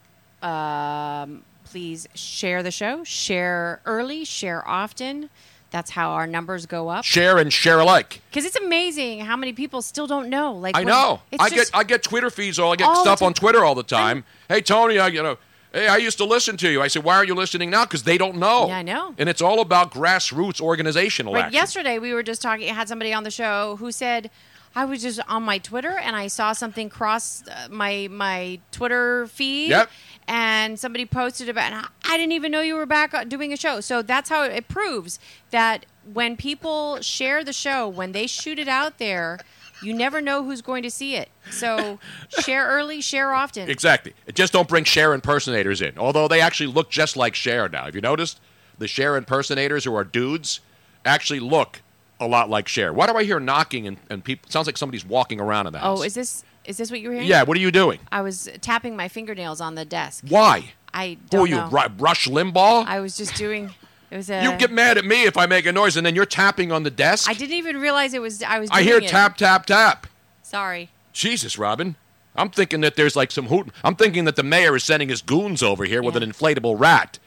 um, 0.42 1.42
please 1.72 2.06
share 2.14 2.62
the 2.62 2.70
show, 2.70 3.02
share 3.02 3.80
early, 3.86 4.26
share 4.26 4.66
often. 4.68 5.30
That's 5.70 5.92
how 5.92 6.10
our 6.10 6.26
numbers 6.26 6.66
go 6.66 6.90
up. 6.90 7.02
Share 7.02 7.38
and 7.38 7.50
share 7.50 7.80
alike. 7.80 8.20
Because 8.30 8.44
it's 8.44 8.56
amazing 8.56 9.20
how 9.20 9.38
many 9.38 9.54
people 9.54 9.80
still 9.80 10.06
don't 10.06 10.28
know. 10.28 10.52
Like 10.52 10.76
I 10.76 10.84
know. 10.84 11.22
I 11.40 11.48
get 11.48 11.70
I 11.72 11.82
get 11.82 12.02
Twitter 12.02 12.28
feeds 12.28 12.58
all 12.58 12.74
I 12.74 12.76
get 12.76 12.88
All 12.88 13.02
stuff 13.02 13.22
on 13.22 13.32
Twitter 13.32 13.64
all 13.64 13.74
the 13.74 13.82
time. 13.82 14.24
Hey 14.50 14.60
Tony, 14.60 14.98
I 14.98 15.06
you 15.06 15.22
know, 15.22 15.38
hey, 15.72 15.88
I 15.88 15.96
used 15.96 16.18
to 16.18 16.26
listen 16.26 16.58
to 16.58 16.70
you. 16.70 16.82
I 16.82 16.88
said, 16.88 17.04
why 17.04 17.14
are 17.14 17.24
you 17.24 17.34
listening 17.34 17.70
now? 17.70 17.86
Because 17.86 18.02
they 18.02 18.18
don't 18.18 18.36
know. 18.36 18.66
Yeah, 18.66 18.76
I 18.78 18.82
know. 18.82 19.14
And 19.16 19.30
it's 19.30 19.40
all 19.40 19.60
about 19.60 19.92
grassroots 19.92 20.60
organizational 20.60 21.32
Like 21.32 21.46
action. 21.46 21.54
yesterday, 21.54 21.98
we 21.98 22.12
were 22.12 22.22
just 22.22 22.42
talking. 22.42 22.68
I 22.68 22.74
had 22.74 22.86
somebody 22.86 23.14
on 23.14 23.22
the 23.24 23.30
show 23.30 23.76
who 23.76 23.90
said, 23.92 24.30
"I 24.74 24.84
was 24.84 25.02
just 25.02 25.20
on 25.28 25.42
my 25.42 25.58
Twitter 25.58 25.90
and 25.90 26.16
I 26.16 26.28
saw 26.28 26.52
something 26.52 26.88
cross 26.88 27.42
uh, 27.48 27.68
my 27.70 28.08
my 28.10 28.60
Twitter 28.70 29.26
feed." 29.26 29.70
Yep. 29.70 29.90
And 30.28 30.78
somebody 30.78 31.04
posted 31.04 31.48
about, 31.48 31.72
and 31.72 31.86
I 32.04 32.16
didn't 32.16 32.32
even 32.32 32.52
know 32.52 32.60
you 32.60 32.76
were 32.76 32.86
back 32.86 33.12
uh, 33.12 33.24
doing 33.24 33.52
a 33.52 33.56
show. 33.56 33.80
So 33.80 34.02
that's 34.02 34.28
how 34.28 34.44
it 34.44 34.68
proves 34.68 35.18
that 35.50 35.84
when 36.10 36.36
people 36.36 37.00
share 37.00 37.42
the 37.42 37.52
show, 37.52 37.88
when 37.88 38.12
they 38.12 38.26
shoot 38.26 38.58
it 38.58 38.68
out 38.68 38.98
there, 38.98 39.40
you 39.82 39.92
never 39.92 40.20
know 40.20 40.44
who's 40.44 40.62
going 40.62 40.82
to 40.84 40.90
see 40.90 41.16
it. 41.16 41.28
So 41.50 41.98
share 42.40 42.66
early, 42.66 43.00
share 43.00 43.32
often. 43.32 43.68
Exactly. 43.68 44.14
Just 44.32 44.52
don't 44.52 44.68
bring 44.68 44.84
share 44.84 45.12
impersonators 45.12 45.82
in. 45.82 45.98
Although 45.98 46.28
they 46.28 46.40
actually 46.40 46.72
look 46.72 46.90
just 46.90 47.16
like 47.16 47.34
Cher 47.34 47.68
now. 47.68 47.84
Have 47.84 47.94
you 47.94 48.00
noticed? 48.00 48.40
The 48.78 48.88
Cher 48.88 49.16
impersonators 49.16 49.84
who 49.84 49.94
are 49.94 50.04
dudes 50.04 50.60
actually 51.04 51.40
look 51.40 51.82
a 52.22 52.26
lot 52.26 52.48
like 52.50 52.68
Cher. 52.68 52.92
Why 52.92 53.06
do 53.06 53.14
I 53.16 53.24
hear 53.24 53.38
knocking 53.40 53.86
and, 53.86 53.96
and 54.10 54.22
people? 54.24 54.50
Sounds 54.50 54.66
like 54.66 54.76
somebody's 54.78 55.04
walking 55.04 55.40
around 55.40 55.66
in 55.66 55.72
the 55.72 55.78
house. 55.80 56.00
Oh, 56.00 56.02
is 56.02 56.14
this 56.14 56.44
is 56.64 56.76
this 56.76 56.90
what 56.90 57.00
you 57.00 57.08
were 57.08 57.14
hearing? 57.14 57.28
Yeah. 57.28 57.42
What 57.42 57.56
are 57.56 57.60
you 57.60 57.70
doing? 57.70 57.98
I 58.10 58.22
was 58.22 58.48
tapping 58.60 58.96
my 58.96 59.08
fingernails 59.08 59.60
on 59.60 59.74
the 59.74 59.84
desk. 59.84 60.24
Why? 60.28 60.72
I 60.94 61.08
Who 61.10 61.16
don't 61.30 61.40
are 61.40 61.46
you, 61.48 61.56
know. 61.56 61.68
Ru- 61.68 61.94
Rush 61.98 62.28
Limbaugh? 62.28 62.86
I 62.86 63.00
was 63.00 63.16
just 63.16 63.34
doing. 63.34 63.70
It 64.10 64.16
was 64.16 64.28
a. 64.30 64.42
you 64.42 64.56
get 64.58 64.70
mad 64.70 64.98
at 64.98 65.04
me 65.06 65.24
if 65.24 65.36
I 65.38 65.46
make 65.46 65.64
a 65.64 65.72
noise 65.72 65.96
and 65.96 66.04
then 66.04 66.14
you're 66.14 66.26
tapping 66.26 66.70
on 66.70 66.82
the 66.82 66.90
desk. 66.90 67.28
I 67.30 67.32
didn't 67.34 67.54
even 67.56 67.78
realize 67.80 68.12
it 68.14 68.20
was. 68.20 68.42
I 68.42 68.58
was. 68.58 68.70
I 68.70 68.82
doing 68.82 68.86
hear 68.88 68.98
it. 68.98 69.08
tap, 69.08 69.36
tap, 69.36 69.64
tap. 69.66 70.06
Sorry. 70.42 70.90
Jesus, 71.12 71.58
Robin. 71.58 71.96
I'm 72.36 72.48
thinking 72.50 72.80
that 72.82 72.96
there's 72.96 73.16
like 73.16 73.30
some 73.30 73.46
hoot. 73.46 73.68
I'm 73.84 73.94
thinking 73.96 74.24
that 74.24 74.36
the 74.36 74.42
mayor 74.42 74.74
is 74.76 74.84
sending 74.84 75.08
his 75.10 75.20
goons 75.22 75.62
over 75.62 75.84
here 75.84 76.02
with 76.02 76.14
Yeah. 76.14 76.22
an 76.22 76.32
inflatable 76.32 76.78
rat 76.78 77.18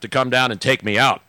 to 0.00 0.08
come 0.08 0.30
down 0.30 0.50
and 0.50 0.60
take 0.60 0.82
me 0.82 0.98
out. 0.98 1.20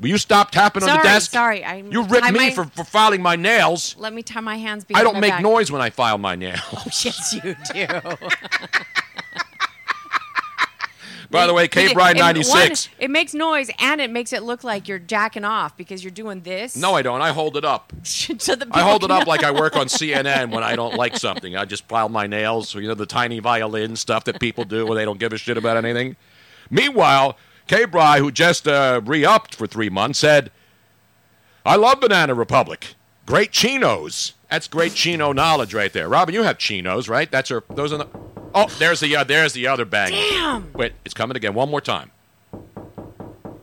Will 0.00 0.08
you 0.08 0.18
stop 0.18 0.50
tapping 0.50 0.82
on 0.84 0.96
the 0.96 1.02
desk? 1.02 1.32
Sorry. 1.32 1.64
I. 1.64 1.76
You 1.76 2.04
ripped 2.04 2.32
me 2.32 2.52
for, 2.52 2.64
for 2.66 2.84
filing 2.84 3.20
my 3.20 3.36
nails. 3.36 3.96
Let 3.98 4.12
me 4.12 4.22
tie 4.22 4.40
my 4.40 4.56
hands 4.56 4.84
behind 4.84 5.06
I 5.06 5.10
don't 5.10 5.20
make 5.20 5.32
back. 5.32 5.42
noise 5.42 5.72
when 5.72 5.82
I 5.82 5.90
file 5.90 6.18
my 6.18 6.36
nails. 6.36 6.60
Oh, 6.72 6.84
yes, 7.04 7.32
you 7.32 7.56
do. 7.72 7.86
By 11.30 11.46
the 11.46 11.52
way, 11.52 11.66
Bride 11.68 12.16
it- 12.16 12.20
96. 12.20 12.88
one, 12.88 12.94
it 12.98 13.10
makes 13.10 13.34
noise 13.34 13.70
and 13.78 14.00
it 14.00 14.10
makes 14.10 14.32
it 14.32 14.42
look 14.42 14.64
like 14.64 14.88
you're 14.88 14.98
jacking 14.98 15.44
off 15.44 15.76
because 15.76 16.02
you're 16.02 16.10
doing 16.10 16.40
this. 16.40 16.74
No, 16.76 16.94
I 16.94 17.02
don't. 17.02 17.20
I 17.20 17.32
hold 17.32 17.56
it 17.56 17.64
up. 17.64 17.92
so 18.02 18.34
the 18.54 18.66
I 18.70 18.80
hold 18.80 19.04
it 19.04 19.10
up 19.10 19.26
like 19.26 19.44
I 19.44 19.50
work 19.50 19.76
on 19.76 19.86
CNN 19.86 20.50
when 20.50 20.62
I 20.64 20.74
don't 20.74 20.94
like 20.94 21.16
something. 21.16 21.56
I 21.56 21.64
just 21.64 21.86
file 21.86 22.08
my 22.08 22.26
nails, 22.26 22.74
you 22.74 22.88
know, 22.88 22.94
the 22.94 23.06
tiny 23.06 23.40
violin 23.40 23.96
stuff 23.96 24.24
that 24.24 24.40
people 24.40 24.64
do 24.64 24.86
when 24.86 24.96
they 24.96 25.04
don't 25.04 25.18
give 25.20 25.32
a 25.32 25.38
shit 25.38 25.58
about 25.58 25.76
anything. 25.76 26.16
Meanwhile, 26.70 27.36
K. 27.68 27.84
Bry, 27.84 28.18
who 28.18 28.30
just 28.32 28.66
uh, 28.66 29.00
re 29.04 29.24
upped 29.24 29.54
for 29.54 29.66
three 29.66 29.90
months, 29.90 30.18
said, 30.18 30.50
I 31.64 31.76
love 31.76 32.00
Banana 32.00 32.34
Republic. 32.34 32.94
Great 33.26 33.52
chinos. 33.52 34.32
That's 34.50 34.66
great 34.66 34.94
chino 34.94 35.32
knowledge 35.32 35.74
right 35.74 35.92
there. 35.92 36.08
Robin, 36.08 36.34
you 36.34 36.42
have 36.42 36.56
chinos, 36.58 37.08
right? 37.08 37.30
That's 37.30 37.50
her. 37.50 37.62
Those 37.68 37.92
are 37.92 37.98
the. 37.98 38.06
Oh, 38.54 38.66
there's 38.78 39.00
the 39.00 39.14
uh, 39.14 39.24
there's 39.24 39.52
the 39.52 39.66
other 39.66 39.84
bang. 39.84 40.12
Damn. 40.12 40.72
Wait, 40.72 40.94
it's 41.04 41.12
coming 41.12 41.36
again. 41.36 41.52
One 41.52 41.70
more 41.70 41.82
time. 41.82 42.10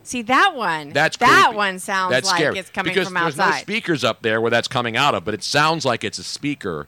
See 0.04 0.22
that 0.22 0.54
one. 0.54 0.90
That's 0.90 1.16
that 1.16 1.46
creepy. 1.46 1.56
one 1.56 1.78
sounds 1.80 2.12
That's 2.12 2.28
like 2.28 2.38
scary. 2.38 2.58
it's 2.60 2.70
coming 2.70 2.94
because 2.94 3.08
from 3.08 3.14
there's 3.14 3.40
outside. 3.40 3.56
no 3.56 3.62
speakers 3.62 4.04
up 4.04 4.22
there 4.22 4.40
where 4.40 4.50
that's 4.52 4.68
coming 4.68 4.96
out 4.96 5.16
of, 5.16 5.24
but 5.24 5.34
it 5.34 5.42
sounds 5.42 5.84
like 5.84 6.04
it's 6.04 6.18
a 6.20 6.22
speaker, 6.22 6.86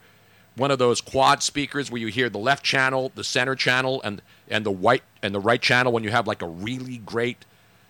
one 0.55 0.71
of 0.71 0.79
those 0.79 1.01
quad 1.01 1.43
speakers 1.43 1.91
where 1.91 2.01
you 2.01 2.07
hear 2.07 2.31
the 2.31 2.39
left 2.39 2.65
channel, 2.65 3.11
the 3.17 3.25
center 3.25 3.57
channel, 3.57 4.01
and 4.05 4.23
and 4.49 4.65
the 4.65 4.71
white 4.71 5.03
and 5.23 5.35
the 5.35 5.41
right 5.41 5.61
channel 5.61 5.93
when 5.93 6.05
you 6.05 6.11
have 6.11 6.27
like 6.27 6.43
a 6.43 6.49
really 6.49 6.99
great 6.99 7.45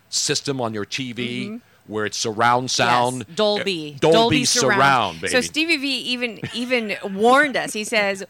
system 0.08 0.60
on 0.60 0.72
your 0.74 0.84
TV 0.86 1.60
where 1.86 2.04
it's 2.04 2.16
surround 2.18 2.70
sound, 2.70 3.22
Mm-hmm. 3.22 3.30
Yes, 3.30 3.36
Dolby. 3.36 3.94
Uh, 3.96 3.98
Dolby, 3.98 4.44
surround, 4.44 5.20
baby. 5.20 5.32
So 5.32 5.40
Stevie 5.40 5.76
V 5.78 5.88
even 6.00 6.40
even 6.54 6.96
warned 7.04 7.56
us. 7.56 7.72
He 7.72 7.84
says, 7.84 8.24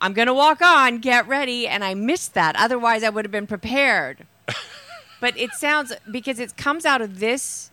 "I'm 0.00 0.12
going 0.12 0.26
to 0.28 0.34
walk 0.34 0.60
on. 0.62 0.98
Get 0.98 1.26
ready." 1.26 1.66
And 1.66 1.82
I 1.82 1.94
missed 1.94 2.34
that. 2.34 2.56
Otherwise, 2.56 3.02
I 3.02 3.08
would 3.08 3.24
have 3.24 3.32
been 3.32 3.46
prepared. 3.46 4.26
but 5.20 5.36
it 5.38 5.52
sounds 5.52 5.92
because 6.10 6.38
it 6.38 6.56
comes 6.56 6.84
out 6.84 7.00
of 7.00 7.20
this. 7.20 7.70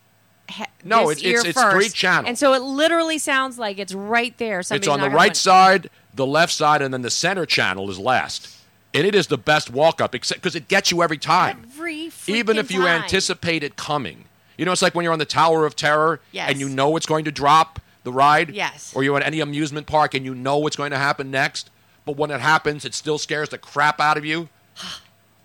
No, 0.83 1.09
this 1.09 1.17
it's- 1.17 1.25
it's- 1.25 1.43
ear 1.45 1.49
it's 1.49 1.61
first, 1.61 1.75
three 1.75 1.89
channel. 1.89 2.25
and 2.29 2.37
so 2.37 2.53
it 2.53 2.61
literally 2.61 3.17
sounds 3.17 3.59
like 3.59 3.79
it's 3.79 3.93
right 3.93 4.37
there. 4.37 4.59
it's 4.61 4.87
on 4.87 5.01
the 5.01 5.09
right 5.09 5.31
win. 5.31 5.35
side, 5.35 5.89
the 6.13 6.25
left 6.25 6.53
side, 6.53 6.81
and 6.81 6.93
then 6.93 7.01
the 7.01 7.09
center 7.09 7.45
channel 7.45 7.89
is 7.89 7.99
last. 7.99 8.56
And 8.93 9.05
it 9.05 9.13
is 9.13 9.27
the 9.27 9.37
best 9.37 9.69
walk 9.69 10.01
up, 10.01 10.15
except 10.15 10.41
because 10.41 10.55
it 10.55 10.67
gets 10.67 10.91
you 10.91 11.03
every 11.03 11.17
time. 11.17 11.67
Every 11.71 12.09
time. 12.09 12.35
even 12.35 12.57
if 12.57 12.71
you 12.71 12.81
time. 12.81 13.03
anticipate 13.03 13.63
it 13.63 13.75
coming. 13.75 14.25
You 14.57 14.65
know, 14.65 14.71
it's 14.71 14.81
like 14.81 14.95
when 14.95 15.03
you're 15.03 15.13
on 15.13 15.19
the 15.19 15.25
Tower 15.25 15.65
of 15.65 15.75
Terror 15.75 16.19
Yes. 16.31 16.49
and 16.49 16.59
you 16.59 16.67
know 16.67 16.95
it's 16.95 17.05
going 17.05 17.25
to 17.25 17.31
drop 17.31 17.79
the 18.03 18.11
ride. 18.11 18.49
Yes. 18.49 18.93
Or 18.95 19.03
you're 19.03 19.17
at 19.17 19.23
any 19.23 19.39
amusement 19.39 19.85
park 19.85 20.13
and 20.13 20.25
you 20.25 20.33
know 20.33 20.57
what's 20.57 20.75
going 20.75 20.91
to 20.91 20.97
happen 20.97 21.29
next, 21.29 21.69
but 22.05 22.17
when 22.17 22.31
it 22.31 22.39
happens, 22.41 22.85
it 22.85 22.93
still 22.93 23.17
scares 23.17 23.49
the 23.49 23.57
crap 23.57 23.99
out 23.99 24.17
of 24.17 24.25
you, 24.25 24.49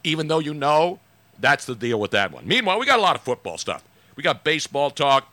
even 0.05 0.29
though 0.29 0.39
you 0.39 0.55
know. 0.55 0.99
That's 1.39 1.65
the 1.65 1.75
deal 1.75 1.99
with 1.99 2.13
that 2.13 2.31
one. 2.31 2.47
Meanwhile, 2.47 2.79
we 2.79 2.87
got 2.87 3.01
a 3.01 3.03
lot 3.03 3.17
of 3.17 3.23
football 3.23 3.59
stuff. 3.59 3.83
We 4.15 4.23
got 4.23 4.45
baseball 4.45 4.91
talk, 4.91 5.27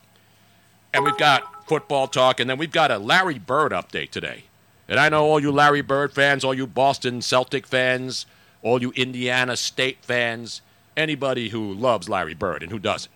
and 0.92 1.04
we've 1.04 1.14
oh. 1.14 1.18
got 1.18 1.68
football 1.68 2.08
talk, 2.08 2.40
and 2.40 2.50
then 2.50 2.58
we've 2.58 2.72
got 2.72 2.90
a 2.90 2.98
Larry 2.98 3.38
Bird 3.38 3.70
update 3.70 4.10
today. 4.10 4.44
And 4.90 4.98
I 4.98 5.08
know 5.08 5.24
all 5.24 5.38
you 5.38 5.52
Larry 5.52 5.82
Bird 5.82 6.12
fans, 6.12 6.42
all 6.42 6.52
you 6.52 6.66
Boston 6.66 7.22
Celtic 7.22 7.64
fans, 7.64 8.26
all 8.60 8.82
you 8.82 8.90
Indiana 8.96 9.56
State 9.56 9.98
fans, 10.02 10.62
anybody 10.96 11.50
who 11.50 11.72
loves 11.72 12.08
Larry 12.08 12.34
Bird 12.34 12.64
and 12.64 12.72
who 12.72 12.80
doesn't, 12.80 13.12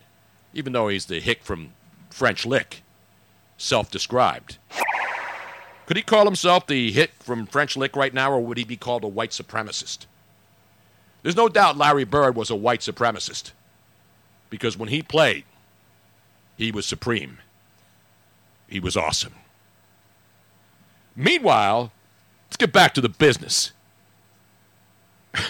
even 0.55 0.73
though 0.73 0.87
he's 0.87 1.07
the 1.07 1.19
hick 1.19 1.43
from 1.43 1.73
French 2.11 2.47
Lick, 2.47 2.83
self 3.59 3.91
described. 3.91 4.57
Could 5.87 5.97
he 5.97 6.03
call 6.05 6.25
himself 6.25 6.69
the 6.69 6.93
hick 6.93 7.11
from 7.19 7.45
French 7.45 7.77
Lick 7.77 7.97
right 7.97 8.15
now, 8.15 8.31
or 8.31 8.41
would 8.41 8.57
he 8.57 8.65
be 8.65 8.77
called 8.77 9.03
a 9.03 9.09
white 9.09 9.31
supremacist? 9.31 10.07
There's 11.23 11.37
no 11.37 11.49
doubt 11.49 11.77
Larry 11.77 12.05
Bird 12.05 12.37
was 12.37 12.51
a 12.51 12.57
white 12.57 12.81
supremacist 12.81 13.51
because 14.49 14.79
when 14.79 14.91
he 14.91 15.03
played, 15.03 15.45
he 16.57 16.71
was 16.71 16.87
supreme. 16.87 17.39
He 18.69 18.79
was 18.79 18.97
awesome. 18.97 19.35
Meanwhile, 21.17 21.93
let's 22.47 22.57
get 22.57 22.73
back 22.73 22.95
to 22.95 23.01
the 23.01 23.09
business. 23.09 23.73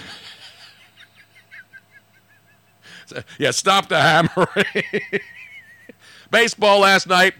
yeah, 3.39 3.51
stop 3.51 3.89
the 3.89 4.01
hammering. 4.01 5.21
Baseball 6.31 6.81
last 6.81 7.07
night, 7.07 7.35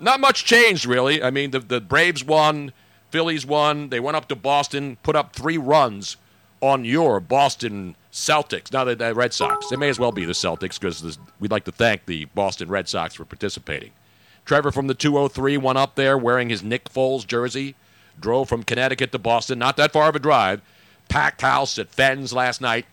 not 0.00 0.20
much 0.20 0.44
changed 0.44 0.86
really. 0.86 1.22
I 1.22 1.30
mean, 1.30 1.50
the, 1.50 1.60
the 1.60 1.80
Braves 1.80 2.24
won, 2.24 2.72
Phillies 3.10 3.44
won. 3.46 3.88
They 3.88 4.00
went 4.00 4.16
up 4.16 4.28
to 4.28 4.36
Boston, 4.36 4.96
put 5.02 5.16
up 5.16 5.34
three 5.34 5.58
runs 5.58 6.16
on 6.60 6.84
your 6.84 7.20
Boston 7.20 7.96
Celtics. 8.12 8.72
Now 8.72 8.84
the, 8.84 8.96
the 8.96 9.14
Red 9.14 9.32
Sox. 9.32 9.68
They 9.68 9.76
may 9.76 9.88
as 9.88 9.98
well 9.98 10.12
be 10.12 10.24
the 10.24 10.32
Celtics 10.32 10.78
because 10.80 11.18
we'd 11.40 11.50
like 11.50 11.64
to 11.64 11.72
thank 11.72 12.06
the 12.06 12.26
Boston 12.26 12.68
Red 12.68 12.88
Sox 12.88 13.14
for 13.14 13.24
participating. 13.24 13.90
Trevor 14.48 14.72
from 14.72 14.86
the 14.86 14.94
203 14.94 15.58
went 15.58 15.76
up 15.76 15.94
there 15.94 16.16
wearing 16.16 16.48
his 16.48 16.62
Nick 16.62 16.90
Foles 16.90 17.26
jersey. 17.26 17.74
Drove 18.18 18.48
from 18.48 18.62
Connecticut 18.62 19.12
to 19.12 19.18
Boston. 19.18 19.58
Not 19.58 19.76
that 19.76 19.92
far 19.92 20.08
of 20.08 20.16
a 20.16 20.18
drive. 20.18 20.62
Packed 21.10 21.42
house 21.42 21.78
at 21.78 21.90
Fens 21.90 22.32
last 22.32 22.62
night. 22.62 22.86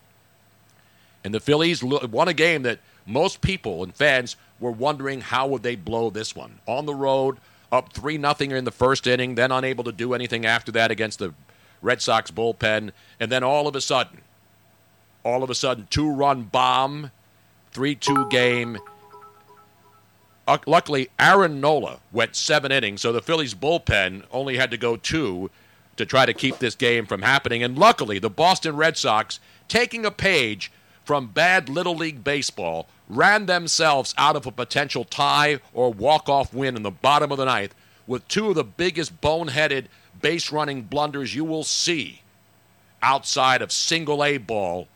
And 1.23 1.33
the 1.33 1.39
Phillies 1.39 1.81
won 1.81 2.27
a 2.27 2.33
game 2.33 2.63
that 2.63 2.79
most 3.05 3.39
people 3.39 3.83
and 3.83 3.95
fans 3.95 4.35
were 4.59 4.69
wondering 4.69 5.21
how 5.21 5.47
would 5.47 5.63
they 5.63 5.77
blow 5.77 6.09
this 6.09 6.35
one. 6.35 6.59
On 6.67 6.85
the 6.85 6.93
road, 6.93 7.37
up 7.71 7.93
3 7.93 8.17
nothing 8.17 8.51
in 8.51 8.65
the 8.65 8.69
first 8.69 9.07
inning, 9.07 9.35
then 9.35 9.53
unable 9.53 9.85
to 9.85 9.93
do 9.93 10.13
anything 10.13 10.45
after 10.45 10.73
that 10.73 10.91
against 10.91 11.19
the 11.19 11.33
Red 11.81 12.01
Sox 12.01 12.31
bullpen, 12.31 12.91
and 13.17 13.31
then 13.31 13.45
all 13.45 13.65
of 13.65 13.77
a 13.77 13.81
sudden, 13.81 14.19
all 15.23 15.41
of 15.41 15.49
a 15.49 15.55
sudden, 15.55 15.87
two-run 15.89 16.43
bomb, 16.43 17.11
3-2 17.73 18.29
game. 18.29 18.77
Uh, 20.47 20.57
luckily, 20.67 21.09
Aaron 21.19 21.59
Nola 21.59 21.99
went 22.11 22.35
seven 22.35 22.71
innings, 22.71 23.01
so 23.01 23.11
the 23.11 23.21
Phillies 23.21 23.55
bullpen 23.55 24.23
only 24.31 24.57
had 24.57 24.71
to 24.71 24.77
go 24.77 24.95
two 24.95 25.49
to 25.97 26.05
try 26.05 26.25
to 26.25 26.33
keep 26.33 26.59
this 26.59 26.75
game 26.75 27.05
from 27.05 27.21
happening. 27.21 27.63
And 27.63 27.77
luckily, 27.77 28.19
the 28.19 28.29
Boston 28.29 28.75
Red 28.75 28.97
Sox, 28.97 29.39
taking 29.67 30.05
a 30.05 30.11
page 30.11 30.71
from 31.03 31.27
bad 31.27 31.69
Little 31.69 31.95
League 31.95 32.23
baseball, 32.23 32.87
ran 33.07 33.45
themselves 33.45 34.13
out 34.17 34.35
of 34.35 34.45
a 34.45 34.51
potential 34.51 35.03
tie 35.03 35.59
or 35.73 35.91
walk-off 35.91 36.53
win 36.53 36.75
in 36.75 36.83
the 36.83 36.91
bottom 36.91 37.31
of 37.31 37.37
the 37.37 37.45
ninth 37.45 37.73
with 38.07 38.27
two 38.27 38.49
of 38.49 38.55
the 38.55 38.63
biggest 38.63 39.21
boneheaded 39.21 39.85
base 40.21 40.51
running 40.51 40.83
blunders 40.83 41.35
you 41.35 41.43
will 41.43 41.63
see 41.63 42.21
outside 43.01 43.61
of 43.61 43.71
single 43.71 44.23
A 44.23 44.37
ball 44.37 44.87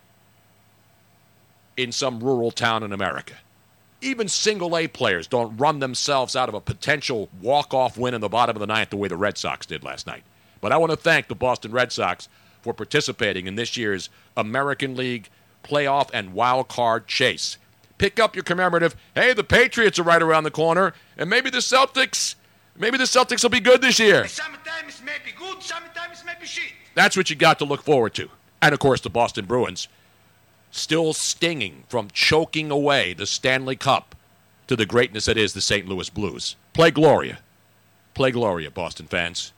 in 1.77 1.91
some 1.91 2.20
rural 2.20 2.51
town 2.51 2.84
in 2.84 2.91
America. 2.91 3.36
Even 4.01 4.27
single 4.29 4.77
A 4.77 4.88
players 4.88 5.27
don't 5.27 5.58
run 5.58 5.79
themselves 5.79 6.36
out 6.36 6.48
of 6.48 6.56
a 6.56 6.62
potential 6.62 7.29
walk 7.41 7.74
off 7.74 7.98
win 7.98 8.13
in 8.13 8.22
the 8.22 8.29
bottom 8.29 8.56
of 8.56 8.62
the 8.62 8.68
ninth 8.68 8.91
the 8.91 8.98
way 8.98 9.10
the 9.10 9.18
Red 9.18 9.38
Sox 9.38 9.65
did 9.65 9.84
last 9.84 10.08
night. 10.08 10.24
But 10.62 10.72
I 10.72 10.77
want 10.77 10.91
to 10.91 10.98
thank 10.98 11.27
the 11.27 11.36
Boston 11.36 11.72
Red 11.72 11.91
Sox 11.91 12.29
for 12.62 12.74
participating 12.74 13.48
in 13.48 13.56
this 13.56 13.75
year's 13.75 14.10
American 14.38 14.96
League 14.96 15.29
playoff 15.63 16.10
and 16.13 16.34
wild 16.34 16.70
card 16.70 17.08
chase. 17.08 17.58
Pick 17.98 18.20
up 18.20 18.36
your 18.36 18.44
commemorative. 18.44 18.96
Hey, 19.15 19.34
the 19.34 19.44
Patriots 19.44 20.00
are 20.00 20.03
right 20.03 20.22
around 20.22 20.46
the 20.46 20.51
corner, 20.51 20.94
and 21.18 21.29
maybe 21.29 21.50
the 21.50 21.58
Celtics, 21.58 22.36
maybe 22.77 22.98
the 22.98 23.03
Celtics 23.03 23.44
will 23.44 23.50
be 23.50 23.60
good 23.60 23.82
this 23.82 24.00
year. 24.00 24.25
Sometimes 24.27 25.01
maybe 25.03 25.36
good, 25.38 25.62
sometimes 25.62 26.24
maybe 26.25 26.46
shit. 26.46 26.72
That's 26.96 27.18
what 27.18 27.29
you 27.29 27.36
got 27.36 27.60
to 27.60 27.65
look 27.65 27.84
forward 27.84 28.13
to. 28.15 28.29
And 28.62 28.74
of 28.74 28.79
course, 28.79 29.01
the 29.01 29.10
Boston 29.10 29.46
Bruins 29.46 29.89
still 30.71 31.13
stinging 31.13 31.83
from 31.89 32.09
choking 32.13 32.71
away 32.71 33.13
the 33.13 33.25
Stanley 33.25 33.75
Cup 33.75 34.15
to 34.67 34.75
the 34.75 34.85
greatness 34.85 35.25
that 35.25 35.38
is 35.38 35.53
the 35.53 35.61
St. 35.61 35.88
Louis 35.88 36.09
Blues. 36.09 36.55
Play 36.73 36.91
Gloria. 36.91 37.39
Play 38.13 38.31
Gloria, 38.31 38.69
Boston 38.69 39.07
fans. 39.07 39.51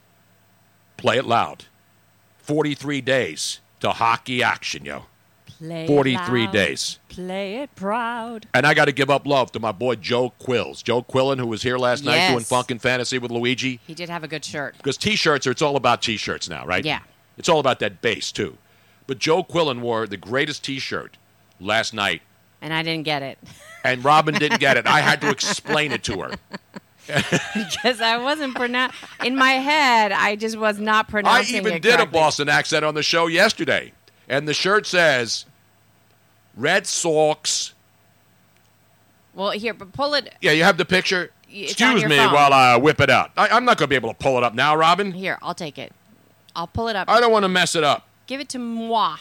Play 0.97 1.17
it 1.17 1.25
loud. 1.25 1.65
43 2.39 3.01
days 3.01 3.59
to 3.79 3.91
hockey 3.91 4.41
action, 4.43 4.85
yo. 4.85 5.05
Play 5.57 5.83
it 5.83 5.87
43 5.87 6.43
loud. 6.45 6.53
days. 6.53 6.99
Play 7.09 7.55
it 7.57 7.75
proud. 7.75 8.47
And 8.53 8.65
I 8.65 8.73
got 8.73 8.85
to 8.85 8.91
give 8.91 9.09
up 9.09 9.27
love 9.27 9.51
to 9.51 9.59
my 9.59 9.71
boy 9.71 9.95
Joe 9.95 10.33
Quills. 10.39 10.81
Joe 10.83 11.03
Quillen, 11.03 11.37
who 11.39 11.45
was 11.47 11.61
here 11.61 11.77
last 11.77 12.03
night 12.03 12.15
Yes. 12.15 12.31
doing 12.31 12.43
Funk 12.43 12.71
and 12.71 12.81
Fantasy 12.81 13.19
with 13.19 13.31
Luigi. 13.31 13.79
He 13.85 13.93
did 13.93 14.09
have 14.09 14.23
a 14.23 14.27
good 14.27 14.43
shirt. 14.45 14.75
Because 14.77 14.97
T-shirts 14.97 15.45
are, 15.45 15.51
it's 15.51 15.61
all 15.61 15.75
about 15.75 16.01
T-shirts 16.01 16.49
now, 16.49 16.65
right? 16.65 16.83
Yeah. 16.85 16.99
It's 17.37 17.49
all 17.49 17.59
about 17.59 17.79
that 17.79 18.01
base, 18.01 18.31
too. 18.31 18.57
But 19.08 19.20
Joe 19.20 19.43
Quillen 19.43 19.81
wore 19.81 20.08
the 20.08 20.17
greatest 20.17 20.63
T-shirt 20.63 21.17
last 21.60 21.93
night, 21.93 22.22
And 22.62 22.74
I 22.74 22.84
didn't 22.84 23.03
get 23.03 23.22
it 23.22 23.38
and 23.84 24.03
Robin 24.03 24.36
didn't 24.36 24.60
get 24.60 24.77
it. 24.77 24.88
I 24.88 25.01
had 25.01 25.22
to 25.22 25.29
explain 25.31 25.91
it 25.91 26.03
to 26.05 26.22
her. 26.22 26.31
because 27.53 28.00
I 28.00 28.18
wasn't 28.18 28.55
pronoun 28.55 28.92
In 29.25 29.35
my 29.35 29.53
head, 29.53 30.11
I 30.11 30.35
just 30.35 30.57
was 30.57 30.79
not 30.79 31.09
pronouncing. 31.09 31.55
I 31.55 31.59
even 31.59 31.81
did 31.81 32.00
a. 32.00 32.05
Boston 32.05 32.48
accent 32.48 32.85
on 32.85 32.94
the 32.94 33.03
show 33.03 33.27
yesterday. 33.27 33.92
And 34.29 34.48
the 34.48 34.53
shirt 34.53 34.85
says, 34.85 35.46
Red 36.55 36.87
Sox. 36.87 37.74
Well, 39.33 39.51
here, 39.51 39.74
but 39.74 39.94
pull 39.94 40.14
it. 40.14 40.33
Yeah, 40.42 40.51
you 40.51 40.64
have 40.64 40.77
the 40.77 40.85
picture? 40.85 41.31
It's 41.50 41.74
Excuse 41.74 42.05
me 42.05 42.18
phone. 42.18 42.33
while 42.33 42.53
I 42.53 42.77
whip 42.77 43.01
it 43.01 43.09
out. 43.09 43.31
I, 43.35 43.50
I'm 43.50 43.66
not 43.66 43.77
going 43.77 43.87
to 43.87 43.90
be 43.90 43.96
able 43.96 44.09
to 44.09 44.16
pull 44.16 44.37
it 44.37 44.44
up 44.44 44.53
now, 44.53 44.75
Robin. 44.75 45.11
Here, 45.11 45.37
I'll 45.42 45.55
take 45.55 45.77
it. 45.77 45.92
I'll 46.55 46.68
pull 46.68 46.87
it 46.87 46.96
up. 46.96 47.09
I 47.09 47.20
don't 47.20 47.31
want 47.31 47.44
to 47.44 47.50
mess 47.50 47.75
it 47.75 47.83
up. 47.83 48.07
Give 48.31 48.39
it 48.39 48.48
to 48.51 48.59
moi. 48.59 49.17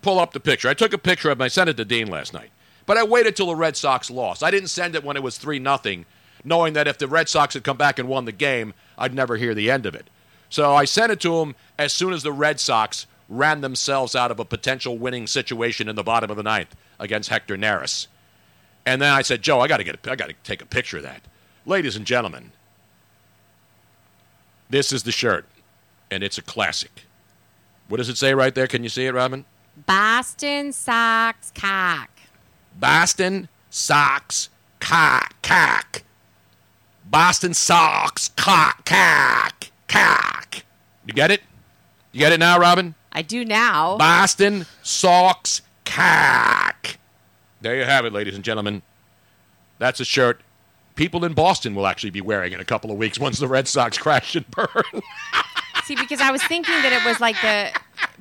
Pull 0.00 0.20
up 0.20 0.32
the 0.32 0.38
picture. 0.38 0.68
I 0.68 0.74
took 0.74 0.92
a 0.92 0.98
picture 0.98 1.28
of 1.28 1.40
it. 1.40 1.44
I 1.44 1.48
sent 1.48 1.68
it 1.68 1.76
to 1.76 1.84
Dean 1.84 2.06
last 2.06 2.32
night. 2.32 2.52
But 2.86 2.96
I 2.96 3.02
waited 3.02 3.34
till 3.34 3.48
the 3.48 3.56
Red 3.56 3.76
Sox 3.76 4.12
lost. 4.12 4.44
I 4.44 4.52
didn't 4.52 4.68
send 4.68 4.94
it 4.94 5.02
when 5.02 5.16
it 5.16 5.24
was 5.24 5.38
3 5.38 5.58
nothing, 5.58 6.06
knowing 6.44 6.72
that 6.74 6.86
if 6.86 6.96
the 6.96 7.08
Red 7.08 7.28
Sox 7.28 7.54
had 7.54 7.64
come 7.64 7.76
back 7.76 7.98
and 7.98 8.08
won 8.08 8.26
the 8.26 8.30
game, 8.30 8.72
I'd 8.96 9.12
never 9.12 9.38
hear 9.38 9.54
the 9.54 9.72
end 9.72 9.86
of 9.86 9.96
it. 9.96 10.08
So 10.50 10.72
I 10.72 10.84
sent 10.84 11.10
it 11.10 11.18
to 11.22 11.40
him 11.40 11.56
as 11.80 11.92
soon 11.92 12.12
as 12.12 12.22
the 12.22 12.30
Red 12.30 12.60
Sox 12.60 13.08
ran 13.28 13.60
themselves 13.60 14.14
out 14.14 14.30
of 14.30 14.38
a 14.38 14.44
potential 14.44 14.98
winning 14.98 15.26
situation 15.26 15.88
in 15.88 15.96
the 15.96 16.04
bottom 16.04 16.30
of 16.30 16.36
the 16.36 16.44
ninth 16.44 16.76
against 17.00 17.30
Hector 17.30 17.56
Neris. 17.56 18.06
And 18.86 19.02
then 19.02 19.12
I 19.12 19.22
said, 19.22 19.42
Joe, 19.42 19.58
I 19.62 19.66
got 19.66 19.78
to 19.78 19.84
get, 19.84 20.00
got 20.00 20.18
to 20.18 20.34
take 20.44 20.62
a 20.62 20.66
picture 20.66 20.98
of 20.98 21.02
that. 21.02 21.22
Ladies 21.66 21.96
and 21.96 22.06
gentlemen, 22.06 22.52
this 24.70 24.92
is 24.92 25.02
the 25.02 25.10
shirt, 25.10 25.44
and 26.08 26.22
it's 26.22 26.38
a 26.38 26.42
classic. 26.42 27.06
What 27.88 27.98
does 27.98 28.08
it 28.08 28.18
say 28.18 28.34
right 28.34 28.54
there? 28.54 28.66
Can 28.66 28.82
you 28.82 28.88
see 28.88 29.06
it, 29.06 29.14
Robin? 29.14 29.44
Boston 29.86 30.72
Sox 30.72 31.50
cock. 31.54 32.10
Boston 32.78 33.48
Sox 33.70 34.48
cock 34.80 35.34
cock. 35.42 36.02
Boston 37.04 37.54
Sox 37.54 38.28
cock 38.36 38.84
cock 38.84 39.66
cock. 39.88 40.64
You 41.06 41.12
get 41.12 41.30
it? 41.30 41.42
You 42.12 42.20
get 42.20 42.32
it 42.32 42.40
now, 42.40 42.58
Robin? 42.58 42.94
I 43.12 43.22
do 43.22 43.44
now. 43.44 43.98
Boston 43.98 44.66
Sox 44.82 45.62
cock. 45.84 46.96
There 47.60 47.76
you 47.76 47.84
have 47.84 48.04
it, 48.04 48.12
ladies 48.12 48.34
and 48.34 48.44
gentlemen. 48.44 48.82
That's 49.78 50.00
a 50.00 50.04
shirt 50.04 50.40
people 50.94 51.24
in 51.24 51.32
Boston 51.34 51.74
will 51.74 51.86
actually 51.86 52.10
be 52.10 52.20
wearing 52.20 52.52
in 52.52 52.60
a 52.60 52.64
couple 52.64 52.90
of 52.90 52.96
weeks 52.96 53.18
once 53.18 53.38
the 53.38 53.48
Red 53.48 53.68
Sox 53.68 53.98
crash 53.98 54.36
and 54.36 54.48
burn. 54.50 54.68
See, 55.86 55.96
because 55.96 56.20
I 56.20 56.30
was 56.30 56.42
thinking 56.44 56.74
that 56.82 56.92
it 56.92 57.06
was 57.06 57.20
like 57.20 57.40
the 57.40 57.70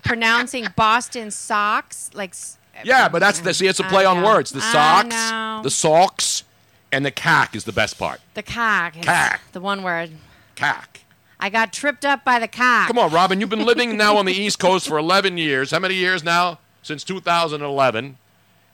pronouncing 0.04 0.68
Boston 0.76 1.32
socks, 1.32 2.10
like. 2.14 2.36
yeah, 2.84 3.08
but 3.08 3.20
that's 3.20 3.40
the 3.40 3.54
see, 3.54 3.68
it's 3.68 3.80
a 3.80 3.84
play 3.84 4.06
on 4.06 4.22
words. 4.22 4.52
The 4.52 4.62
socks, 4.62 5.16
the 5.64 5.70
socks, 5.70 6.44
and 6.92 7.06
the 7.06 7.12
cack 7.12 7.56
is 7.56 7.64
the 7.64 7.72
best 7.72 7.98
part. 7.98 8.20
The 8.34 8.44
cock. 8.44 8.98
is 8.98 9.06
Cock. 9.06 9.42
The 9.52 9.62
one 9.62 9.82
word. 9.84 10.12
Cack. 10.56 11.02
I 11.40 11.50
got 11.50 11.74
tripped 11.74 12.06
up 12.06 12.24
by 12.24 12.40
the 12.40 12.48
cock. 12.48 12.88
Come 12.88 12.98
on, 12.98 13.12
Robin. 13.12 13.42
You've 13.42 13.50
been 13.50 13.66
living 13.66 13.98
now 13.98 14.16
on 14.18 14.26
the 14.26 14.34
East 14.34 14.60
Coast 14.60 14.88
for 14.88 14.98
11 14.98 15.38
years. 15.38 15.72
How 15.72 15.80
many 15.80 15.96
years 15.96 16.24
now? 16.24 16.60
Since 16.84 17.04
2011. 17.04 18.18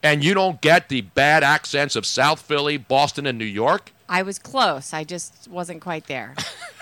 And 0.03 0.23
you 0.23 0.33
don't 0.33 0.61
get 0.61 0.87
the 0.89 1.01
bad 1.01 1.43
accents 1.43 1.95
of 1.95 2.05
South 2.05 2.41
Philly, 2.41 2.77
Boston, 2.77 3.25
and 3.25 3.37
New 3.37 3.45
York? 3.45 3.91
I 4.07 4.21
was 4.21 4.37
close. 4.39 4.93
I 4.93 5.03
just 5.03 5.47
wasn't 5.47 5.81
quite 5.81 6.07
there. 6.07 6.35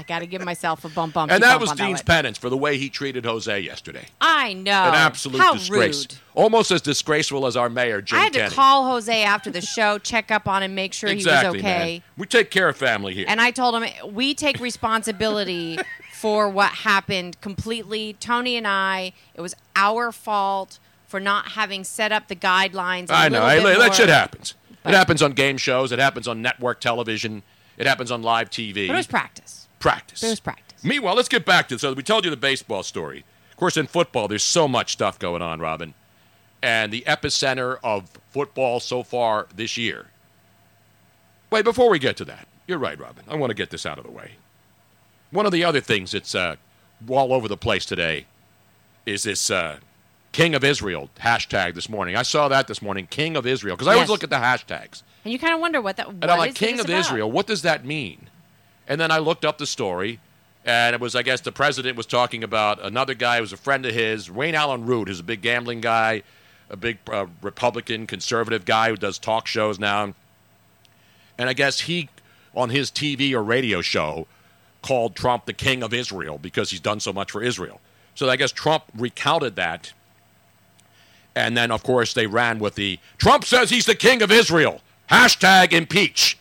I 0.00 0.02
got 0.02 0.20
to 0.20 0.26
give 0.26 0.42
myself 0.42 0.86
a 0.86 0.88
bump 0.88 1.12
bump. 1.12 1.30
And 1.30 1.42
that 1.42 1.60
was 1.60 1.72
Dean's 1.72 1.98
one. 1.98 2.04
penance 2.06 2.38
for 2.38 2.48
the 2.48 2.56
way 2.56 2.78
he 2.78 2.88
treated 2.88 3.26
Jose 3.26 3.60
yesterday. 3.60 4.06
I 4.18 4.54
know. 4.54 4.70
An 4.72 4.94
absolute 4.94 5.38
How 5.38 5.52
disgrace. 5.52 6.06
Rude. 6.10 6.18
Almost 6.34 6.70
as 6.70 6.80
disgraceful 6.80 7.46
as 7.46 7.54
our 7.54 7.68
mayor, 7.68 8.00
Jim 8.00 8.18
I 8.18 8.22
had 8.22 8.32
to 8.32 8.48
call 8.48 8.88
Jose 8.88 9.22
after 9.22 9.50
the 9.50 9.60
show, 9.60 9.98
check 9.98 10.30
up 10.30 10.48
on 10.48 10.62
him, 10.62 10.74
make 10.74 10.94
sure 10.94 11.10
exactly, 11.10 11.58
he 11.58 11.64
was 11.64 11.72
okay. 11.72 11.92
man. 11.92 12.02
We 12.16 12.26
take 12.26 12.50
care 12.50 12.68
of 12.70 12.78
family 12.78 13.12
here. 13.12 13.26
And 13.28 13.42
I 13.42 13.50
told 13.50 13.74
him 13.74 14.14
we 14.14 14.32
take 14.32 14.58
responsibility 14.58 15.78
for 16.14 16.48
what 16.48 16.70
happened 16.70 17.38
completely. 17.42 18.14
Tony 18.14 18.56
and 18.56 18.66
I, 18.66 19.12
it 19.34 19.42
was 19.42 19.54
our 19.76 20.12
fault 20.12 20.78
for 21.06 21.20
not 21.20 21.48
having 21.48 21.84
set 21.84 22.10
up 22.10 22.28
the 22.28 22.36
guidelines. 22.36 23.10
I 23.10 23.26
I 23.26 23.28
know. 23.28 23.46
Bit 23.46 23.78
that 23.78 23.86
more. 23.86 23.92
shit 23.92 24.08
happens. 24.08 24.54
But- 24.82 24.94
it 24.94 24.96
happens 24.96 25.20
on 25.20 25.32
game 25.32 25.58
shows. 25.58 25.92
It 25.92 25.98
happens 25.98 26.26
on 26.26 26.40
network 26.40 26.80
television. 26.80 27.42
It 27.76 27.86
happens 27.86 28.10
on 28.10 28.22
live 28.22 28.50
TV. 28.50 28.86
But 28.86 28.94
it 28.94 28.96
was 28.96 29.06
practice. 29.06 29.59
Practice. 29.80 30.22
Was 30.22 30.38
practice. 30.38 30.84
Meanwhile, 30.84 31.16
let's 31.16 31.28
get 31.28 31.44
back 31.44 31.68
to 31.68 31.78
so 31.78 31.92
we 31.92 32.04
told 32.04 32.24
you 32.24 32.30
the 32.30 32.36
baseball 32.36 32.84
story. 32.84 33.24
Of 33.50 33.56
course, 33.56 33.76
in 33.76 33.88
football, 33.88 34.28
there's 34.28 34.44
so 34.44 34.68
much 34.68 34.92
stuff 34.92 35.18
going 35.18 35.42
on, 35.42 35.60
Robin, 35.60 35.94
and 36.62 36.92
the 36.92 37.02
epicenter 37.06 37.78
of 37.82 38.08
football 38.30 38.80
so 38.80 39.02
far 39.02 39.48
this 39.54 39.76
year. 39.76 40.06
Wait, 41.50 41.64
before 41.64 41.90
we 41.90 41.98
get 41.98 42.16
to 42.18 42.24
that, 42.26 42.46
you're 42.66 42.78
right, 42.78 42.98
Robin. 42.98 43.24
I 43.28 43.34
want 43.36 43.50
to 43.50 43.54
get 43.54 43.70
this 43.70 43.84
out 43.84 43.98
of 43.98 44.04
the 44.04 44.10
way. 44.10 44.32
One 45.32 45.46
of 45.46 45.52
the 45.52 45.64
other 45.64 45.80
things 45.80 46.12
that's 46.12 46.34
uh, 46.34 46.56
all 47.08 47.32
over 47.32 47.48
the 47.48 47.56
place 47.56 47.84
today 47.84 48.26
is 49.04 49.24
this 49.24 49.50
uh, 49.50 49.78
King 50.32 50.54
of 50.54 50.64
Israel 50.64 51.10
hashtag 51.20 51.74
this 51.74 51.88
morning. 51.88 52.16
I 52.16 52.22
saw 52.22 52.48
that 52.48 52.68
this 52.68 52.80
morning, 52.80 53.06
King 53.08 53.36
of 53.36 53.46
Israel, 53.46 53.76
because 53.76 53.88
I 53.88 53.94
always 53.94 54.08
look 54.08 54.24
at 54.24 54.30
the 54.30 54.36
hashtags. 54.36 55.02
And 55.24 55.32
you 55.32 55.38
kind 55.38 55.52
of 55.52 55.60
wonder 55.60 55.80
what 55.80 55.96
that. 55.96 56.08
And 56.08 56.20
what 56.20 56.30
I'm 56.30 56.38
like, 56.38 56.54
King 56.54 56.80
of 56.80 56.86
about? 56.86 56.98
Israel, 56.98 57.30
what 57.30 57.46
does 57.46 57.62
that 57.62 57.84
mean? 57.84 58.29
And 58.90 59.00
then 59.00 59.12
I 59.12 59.18
looked 59.18 59.44
up 59.44 59.56
the 59.56 59.66
story, 59.66 60.18
And 60.64 60.94
it 60.94 61.00
was, 61.00 61.14
I 61.14 61.22
guess, 61.22 61.40
the 61.40 61.52
president 61.52 61.96
was 61.96 62.06
talking 62.06 62.42
about 62.42 62.84
another 62.84 63.14
guy 63.14 63.36
who 63.36 63.42
was 63.42 63.52
a 63.52 63.56
friend 63.56 63.86
of 63.86 63.94
his, 63.94 64.28
Wayne 64.28 64.56
Allyn 64.56 64.84
Root, 64.84 65.06
who's 65.06 65.20
a 65.20 65.22
big 65.22 65.42
gambling 65.42 65.80
guy, 65.80 66.24
a 66.68 66.76
big 66.76 66.98
uh, 67.08 67.26
Republican 67.40 68.08
conservative 68.08 68.64
guy 68.64 68.90
who 68.90 68.96
does 68.96 69.16
talk 69.16 69.46
shows 69.46 69.78
now. 69.78 70.12
And 71.38 71.48
I 71.48 71.52
guess 71.52 71.82
he, 71.82 72.08
on 72.52 72.70
his 72.70 72.90
TV 72.90 73.32
or 73.32 73.44
radio 73.44 73.80
show, 73.80 74.26
called 74.82 75.14
Trump 75.14 75.46
the 75.46 75.52
king 75.52 75.84
of 75.84 75.94
Israel 75.94 76.36
because 76.36 76.70
he's 76.70 76.80
done 76.80 76.98
so 76.98 77.12
much 77.12 77.30
for 77.30 77.42
Israel. 77.44 77.80
So 78.16 78.28
I 78.28 78.34
guess 78.34 78.50
Trump 78.50 78.84
recounted 78.98 79.54
that. 79.54 79.92
And 81.36 81.56
then, 81.56 81.70
of 81.70 81.84
course, 81.84 82.12
they 82.12 82.26
ran 82.26 82.58
with 82.58 82.74
the 82.74 82.98
Trump 83.18 83.44
says 83.44 83.70
he's 83.70 83.86
the 83.86 83.94
king 83.94 84.20
of 84.20 84.32
Israel. 84.32 84.80
Hashtag 85.08 85.72
impeach. 85.72 86.39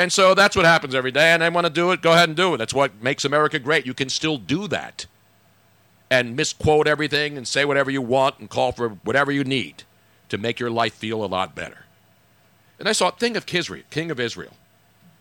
And 0.00 0.10
so 0.10 0.34
that's 0.34 0.56
what 0.56 0.64
happens 0.64 0.94
every 0.94 1.10
day. 1.10 1.32
And 1.32 1.42
they 1.42 1.50
want 1.50 1.66
to 1.66 1.72
do 1.72 1.90
it, 1.92 2.00
go 2.00 2.12
ahead 2.12 2.30
and 2.30 2.36
do 2.36 2.54
it. 2.54 2.56
That's 2.56 2.72
what 2.72 3.02
makes 3.02 3.26
America 3.26 3.58
great. 3.58 3.84
You 3.84 3.92
can 3.92 4.08
still 4.08 4.38
do 4.38 4.66
that 4.68 5.06
and 6.10 6.34
misquote 6.34 6.86
everything 6.86 7.36
and 7.36 7.46
say 7.46 7.66
whatever 7.66 7.90
you 7.90 8.00
want 8.00 8.38
and 8.38 8.48
call 8.48 8.72
for 8.72 8.88
whatever 9.04 9.30
you 9.30 9.44
need 9.44 9.84
to 10.30 10.38
make 10.38 10.58
your 10.58 10.70
life 10.70 10.94
feel 10.94 11.22
a 11.22 11.26
lot 11.26 11.54
better. 11.54 11.84
And 12.78 12.88
I 12.88 12.92
saw 12.92 13.10
King 13.10 13.36
of 13.36 13.44
Kisri, 13.44 13.82
King 13.90 14.10
of 14.10 14.18
Israel. 14.18 14.54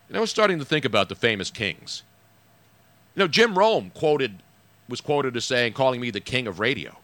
And 0.07 0.15
I 0.17 0.21
was 0.21 0.31
starting 0.31 0.59
to 0.59 0.65
think 0.65 0.85
about 0.85 1.09
the 1.09 1.15
famous 1.15 1.51
kings. 1.51 2.03
You 3.15 3.19
know, 3.19 3.27
Jim 3.27 3.57
Rome 3.57 3.91
quoted 3.93 4.41
was 4.87 5.01
quoted 5.01 5.35
as 5.35 5.45
saying, 5.45 5.73
calling 5.73 5.99
me 6.01 6.09
the 6.09 6.21
king 6.21 6.47
of 6.47 6.59
radio. 6.59 6.97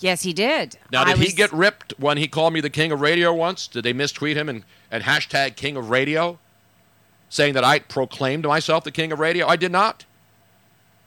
Yes, 0.00 0.22
he 0.22 0.32
did. 0.32 0.76
Now, 0.90 1.04
did 1.04 1.16
he 1.16 1.32
get 1.32 1.52
ripped 1.52 1.94
when 1.98 2.18
he 2.18 2.26
called 2.28 2.52
me 2.52 2.60
the 2.60 2.70
king 2.70 2.90
of 2.92 3.00
radio 3.00 3.32
once? 3.32 3.66
Did 3.66 3.84
they 3.84 3.94
mistweet 3.94 4.34
him 4.34 4.48
and, 4.48 4.64
and 4.90 5.04
hashtag 5.04 5.56
king 5.56 5.76
of 5.76 5.90
radio, 5.90 6.38
saying 7.30 7.54
that 7.54 7.64
I 7.64 7.78
proclaimed 7.78 8.44
myself 8.44 8.84
the 8.84 8.90
king 8.90 9.10
of 9.12 9.18
radio? 9.18 9.46
I 9.46 9.56
did 9.56 9.72
not. 9.72 10.04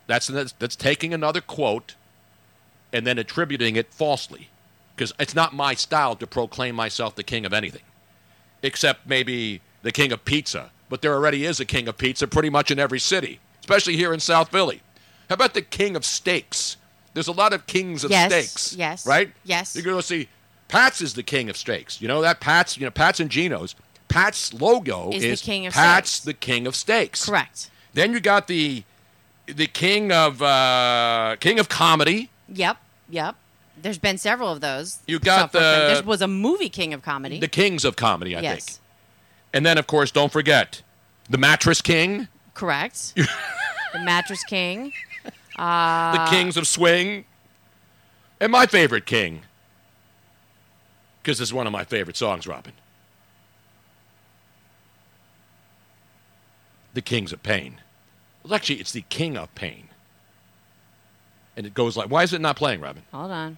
That's, 0.08 0.26
that's, 0.28 0.54
that's 0.54 0.76
taking 0.76 1.14
another 1.14 1.42
quote 1.42 1.94
and 2.92 3.06
then 3.06 3.20
attributing 3.20 3.76
it 3.76 3.94
falsely. 3.94 4.50
Because 4.96 5.14
it's 5.20 5.34
not 5.36 5.54
my 5.54 5.74
style 5.76 6.16
to 6.16 6.26
proclaim 6.28 6.76
myself 6.76 7.16
the 7.16 7.24
king 7.24 7.46
of 7.46 7.54
anything, 7.54 7.82
except 8.62 9.08
maybe 9.08 9.62
the 9.82 9.92
king 9.92 10.12
of 10.12 10.24
pizza. 10.24 10.70
But 10.90 11.02
there 11.02 11.14
already 11.14 11.46
is 11.46 11.60
a 11.60 11.66
king 11.66 11.88
of 11.88 11.98
pizza 11.98 12.28
pretty 12.28 12.50
much 12.52 12.70
in 12.70 12.78
every 12.78 13.00
city, 13.00 13.40
especially 13.60 13.96
here 13.96 14.14
in 14.14 14.20
South 14.20 14.50
Philly. 14.50 14.82
How 15.30 15.34
about 15.34 15.56
the 15.56 15.64
king 15.64 15.96
of 15.96 16.06
steaks? 16.06 16.78
There's 17.16 17.28
a 17.28 17.32
lot 17.32 17.54
of 17.54 17.66
kings 17.66 18.04
of 18.04 18.12
Yes, 18.12 18.32
steaks. 18.32 18.76
yes, 18.78 19.08
Right? 19.08 19.32
yes. 19.44 19.76
You're 19.76 19.84
going 19.84 19.98
to 19.98 20.04
see 20.04 20.30
Pat's 20.68 21.02
is 21.02 21.16
the 21.16 21.24
king 21.24 21.50
of 21.50 21.58
steaks. 21.58 22.00
You 22.00 22.08
know 22.08 22.22
that? 22.22 22.40
Pat's, 22.40 22.78
you 22.78 22.86
know, 22.86 22.92
Pat's 22.92 23.20
and 23.20 23.32
Geno's. 23.32 23.74
Pat's 24.14 24.54
logo 24.54 25.10
Is 25.12 25.24
is, 25.24 25.42
the 25.42 25.46
king 25.46 25.66
of 25.66 25.74
Pat's 25.74 26.12
steaks. 26.12 26.26
the 26.26 26.34
king 26.34 26.68
of 26.68 26.76
steaks. 26.76 27.26
Correct. 27.26 27.70
Then 27.94 28.14
you 28.14 28.20
got 28.20 28.48
the 28.48 28.84
the 29.48 29.68
king 29.68 30.12
of 30.12 30.42
uh, 30.42 31.36
king 31.40 31.60
of 31.60 31.68
comedy. 31.68 32.30
Yep. 32.48 32.78
Yep. 33.10 33.36
There's 33.82 33.98
been 33.98 34.18
several 34.18 34.50
of 34.52 34.62
those. 34.62 35.00
You 35.08 35.20
got 35.20 35.52
the- 35.52 35.60
There 35.60 36.04
was 36.04 36.22
a 36.22 36.28
movie 36.28 36.70
King 36.70 36.94
of 36.94 37.02
Comedy. 37.02 37.40
The 37.40 37.48
kings 37.48 37.84
of 37.84 37.96
comedy, 37.96 38.36
I 38.36 38.42
yes. 38.42 38.66
think. 38.66 38.80
And 39.52 39.66
then, 39.66 39.78
of 39.78 39.88
course, 39.88 40.12
don't 40.12 40.32
forget 40.32 40.82
the 41.30 41.38
mattress 41.38 41.82
king, 41.82 42.28
Correct. 42.54 43.14
the 43.94 44.00
Mattress 44.00 44.44
King. 44.44 44.94
Uh, 45.58 46.26
the 46.26 46.32
kings 46.32 46.56
of 46.56 46.68
swing, 46.68 47.26
and 48.40 48.52
my 48.52 48.66
favorite 48.66 49.06
king, 49.06 49.42
because 51.22 51.40
it's 51.42 51.54
one 51.54 51.68
of 51.68 51.74
my 51.74 51.84
favorite 51.84 52.18
songs, 52.18 52.48
Robin. 52.48 52.74
The 56.94 57.02
Kings 57.02 57.34
of 57.34 57.44
Pain. 57.44 57.82
Well, 58.44 58.54
actually, 58.54 58.80
it's 58.80 58.92
the 58.92 59.04
King 59.10 59.38
of 59.38 59.54
Pain. 59.56 59.90
And 61.56 61.66
it 61.66 61.74
goes 61.74 61.96
like, 61.96 62.10
why 62.10 62.24
is 62.24 62.34
it 62.34 62.42
not 62.42 62.56
playing, 62.56 62.82
Robin? 62.82 63.04
Hold 63.12 63.32
on. 63.32 63.58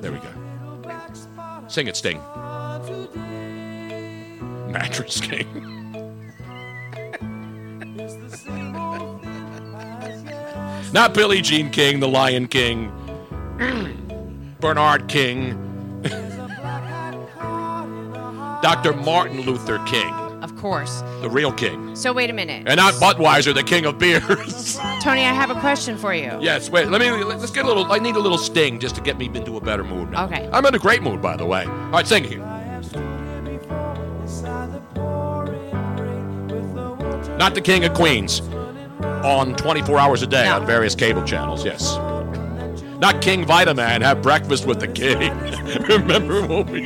There 0.00 0.12
we 0.12 0.18
go. 0.18 0.28
Sing 1.68 1.86
it, 1.86 1.96
Sting. 1.96 2.18
Mattress 4.70 5.20
King. 5.20 5.66
Not 10.92 11.14
Billie 11.14 11.40
Jean 11.40 11.70
King, 11.70 12.00
the 12.00 12.08
Lion 12.08 12.48
King, 12.48 12.90
Bernard 14.60 15.06
King, 15.06 15.52
Dr. 18.60 18.92
Martin 18.94 19.42
Luther 19.42 19.78
King, 19.86 20.12
Of 20.42 20.56
course. 20.56 21.02
the 21.22 21.28
real 21.30 21.52
king. 21.52 21.94
So 21.94 22.12
wait 22.12 22.30
a 22.30 22.32
minute. 22.32 22.64
And 22.66 22.76
not 22.78 22.94
Budweiser, 22.94 23.52
the 23.54 23.62
king 23.62 23.84
of 23.86 23.98
beers. 23.98 24.76
Tony, 25.02 25.20
I 25.24 25.32
have 25.32 25.50
a 25.50 25.60
question 25.60 25.96
for 25.98 26.14
you. 26.14 26.36
yes, 26.40 26.70
wait, 26.70 26.88
let 26.88 27.00
me, 27.00 27.10
let's 27.24 27.50
get 27.50 27.64
a 27.64 27.68
little, 27.68 27.90
I 27.92 27.98
need 27.98 28.16
a 28.16 28.20
little 28.20 28.38
sting 28.38 28.78
just 28.80 28.94
to 28.96 29.00
get 29.00 29.18
me 29.18 29.26
into 29.26 29.56
a 29.56 29.60
better 29.60 29.84
mood 29.84 30.10
now. 30.12 30.24
Okay. 30.26 30.48
I'm 30.52 30.64
in 30.66 30.74
a 30.74 30.78
great 30.78 31.02
mood, 31.02 31.20
by 31.20 31.36
the 31.36 31.44
way. 31.46 31.64
All 31.64 31.90
right, 31.90 32.06
sing 32.06 32.24
here. 32.24 32.46
Not 37.38 37.54
the 37.54 37.60
King 37.62 37.84
of 37.84 37.94
Queens 37.94 38.40
on 39.24 39.54
24 39.56 39.98
hours 39.98 40.22
a 40.22 40.26
day 40.26 40.44
No. 40.44 40.56
on 40.56 40.66
various 40.66 40.94
cable 40.94 41.22
channels, 41.24 41.64
yes. 41.64 41.96
Not 42.98 43.22
King 43.22 43.46
Vitaman, 43.46 44.02
have 44.02 44.20
breakfast 44.20 44.66
with 44.66 44.78
the 44.80 44.88
king. 44.88 45.30
Remember 45.88 46.46
when 46.46 46.66
we. 46.66 46.80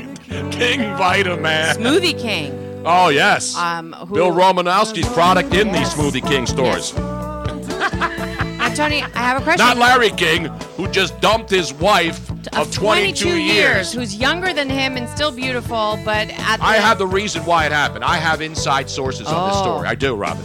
King 0.53 0.81
Vitaman. 0.97 1.75
Smoothie 1.75 2.19
King. 2.19 2.53
Oh, 2.85 3.09
yes. 3.09 3.57
Um, 3.57 3.93
who, 3.93 4.15
Bill 4.15 4.31
Romanowski's 4.31 5.09
product 5.13 5.55
in 5.55 5.73
these 5.73 5.89
Smoothie 5.91 6.27
King 6.27 6.47
stores. 6.47 6.95
Now, 6.95 8.73
Tony, 8.75 9.03
I 9.03 9.19
have 9.19 9.41
a 9.41 9.45
question. 9.45 9.65
Not 9.67 9.77
Larry 9.79 10.11
King, 10.11 10.47
who 10.77 10.89
just 10.89 11.19
dumped 11.21 11.51
his 11.51 11.73
wife 11.73 12.31
of 12.57 12.73
22 12.73 13.37
years. 13.41 13.93
who's 13.93 14.17
younger 14.17 14.53
than 14.53 14.69
him 14.69 14.97
and 14.97 15.09
still 15.09 15.31
beautiful, 15.33 15.99
but 16.05 16.29
at 16.31 16.57
the, 16.59 16.65
I 16.65 16.77
have 16.77 16.99
the 16.99 17.07
reason 17.07 17.45
why 17.45 17.67
it 17.67 17.73
happened. 17.73 18.05
I 18.05 18.17
have 18.17 18.41
inside 18.41 18.89
sources 18.91 19.27
on 19.29 19.49
this 19.49 19.59
Oh. 19.59 19.63
story. 19.63 19.89
I 19.89 19.95
do, 19.95 20.15
Robin. 20.15 20.43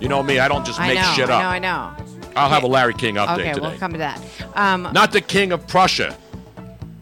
You 0.00 0.08
know 0.08 0.22
me, 0.22 0.38
I 0.38 0.48
don't 0.48 0.64
just 0.64 0.78
make 0.80 0.96
know, 0.96 1.12
shit 1.14 1.28
I 1.30 1.34
up. 1.34 1.42
know, 1.42 1.48
I 1.48 1.58
know. 1.58 1.90
I'll 2.36 2.48
have 2.48 2.62
a 2.62 2.66
Larry 2.68 2.94
King 2.94 3.16
update 3.16 3.40
Okay, 3.40 3.52
today. 3.52 3.66
we'll 3.68 3.78
come 3.78 3.92
to 3.92 3.98
that. 3.98 4.20
Um, 4.54 4.88
Not 4.92 5.12
the 5.12 5.20
king 5.20 5.52
of 5.52 5.66
Prussia. 5.66 6.16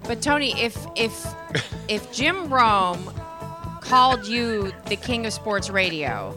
but 0.04 0.22
Tony, 0.22 0.58
if 0.60 0.76
if 0.96 1.26
if 1.88 2.10
Jim 2.12 2.48
Rome 2.48 3.12
called 3.88 4.26
you 4.26 4.70
the 4.86 4.96
king 4.96 5.24
of 5.24 5.32
sports 5.32 5.70
radio, 5.70 6.36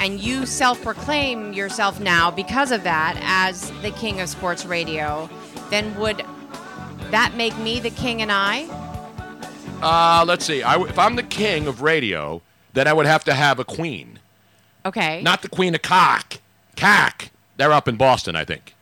and 0.00 0.20
you 0.20 0.44
self-proclaim 0.44 1.54
yourself 1.54 1.98
now 1.98 2.30
because 2.30 2.70
of 2.70 2.82
that 2.84 3.18
as 3.22 3.70
the 3.82 3.90
king 3.92 4.20
of 4.20 4.28
sports 4.28 4.66
radio, 4.66 5.28
then 5.70 5.98
would 5.98 6.22
that 7.10 7.34
make 7.36 7.56
me 7.58 7.80
the 7.80 7.90
king 7.90 8.20
and 8.20 8.30
I? 8.30 8.66
Uh, 9.80 10.24
let's 10.26 10.44
see. 10.44 10.62
I 10.62 10.72
w 10.72 10.90
if 10.90 10.98
I'm 10.98 11.16
the 11.16 11.22
king 11.22 11.66
of 11.66 11.80
radio, 11.80 12.42
then 12.74 12.86
I 12.86 12.92
would 12.92 13.06
have 13.06 13.24
to 13.24 13.34
have 13.34 13.58
a 13.58 13.64
queen. 13.64 14.18
Okay. 14.84 15.22
Not 15.22 15.42
the 15.42 15.48
queen 15.48 15.74
of 15.74 15.82
cock. 15.82 16.38
Cack. 16.76 17.30
They're 17.56 17.72
up 17.72 17.88
in 17.88 17.96
Boston, 17.96 18.36
I 18.36 18.44
think. 18.44 18.74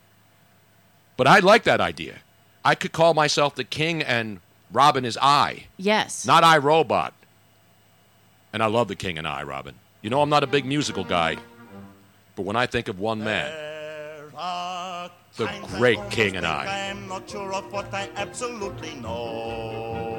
But 1.16 1.26
I 1.26 1.38
like 1.38 1.64
that 1.64 1.80
idea. 1.80 2.16
I 2.64 2.74
could 2.74 2.92
call 2.92 3.14
myself 3.14 3.54
the 3.54 3.64
king 3.64 4.02
and 4.02 4.40
Robin 4.76 5.06
is 5.06 5.16
I, 5.22 5.64
yes. 5.78 6.26
not 6.26 6.44
I 6.44 6.58
Robot. 6.58 7.14
And 8.52 8.62
I 8.62 8.66
love 8.66 8.88
the 8.88 8.94
king 8.94 9.16
and 9.16 9.26
I, 9.26 9.42
Robin. 9.42 9.74
You 10.02 10.10
know, 10.10 10.20
I'm 10.20 10.28
not 10.28 10.44
a 10.44 10.46
big 10.46 10.66
musical 10.66 11.02
guy. 11.02 11.38
But 12.34 12.42
when 12.44 12.56
I 12.56 12.66
think 12.66 12.88
of 12.88 13.00
one 13.00 13.24
man, 13.24 13.50
the 15.38 15.48
great 15.78 15.98
king 16.10 16.36
and 16.36 16.46
I. 16.46 16.90
I'm 16.90 17.08
not 17.08 17.26
sure 17.30 17.54
of 17.54 17.72
what 17.72 17.92
I 17.94 18.10
absolutely 18.16 18.96
know. 18.96 20.16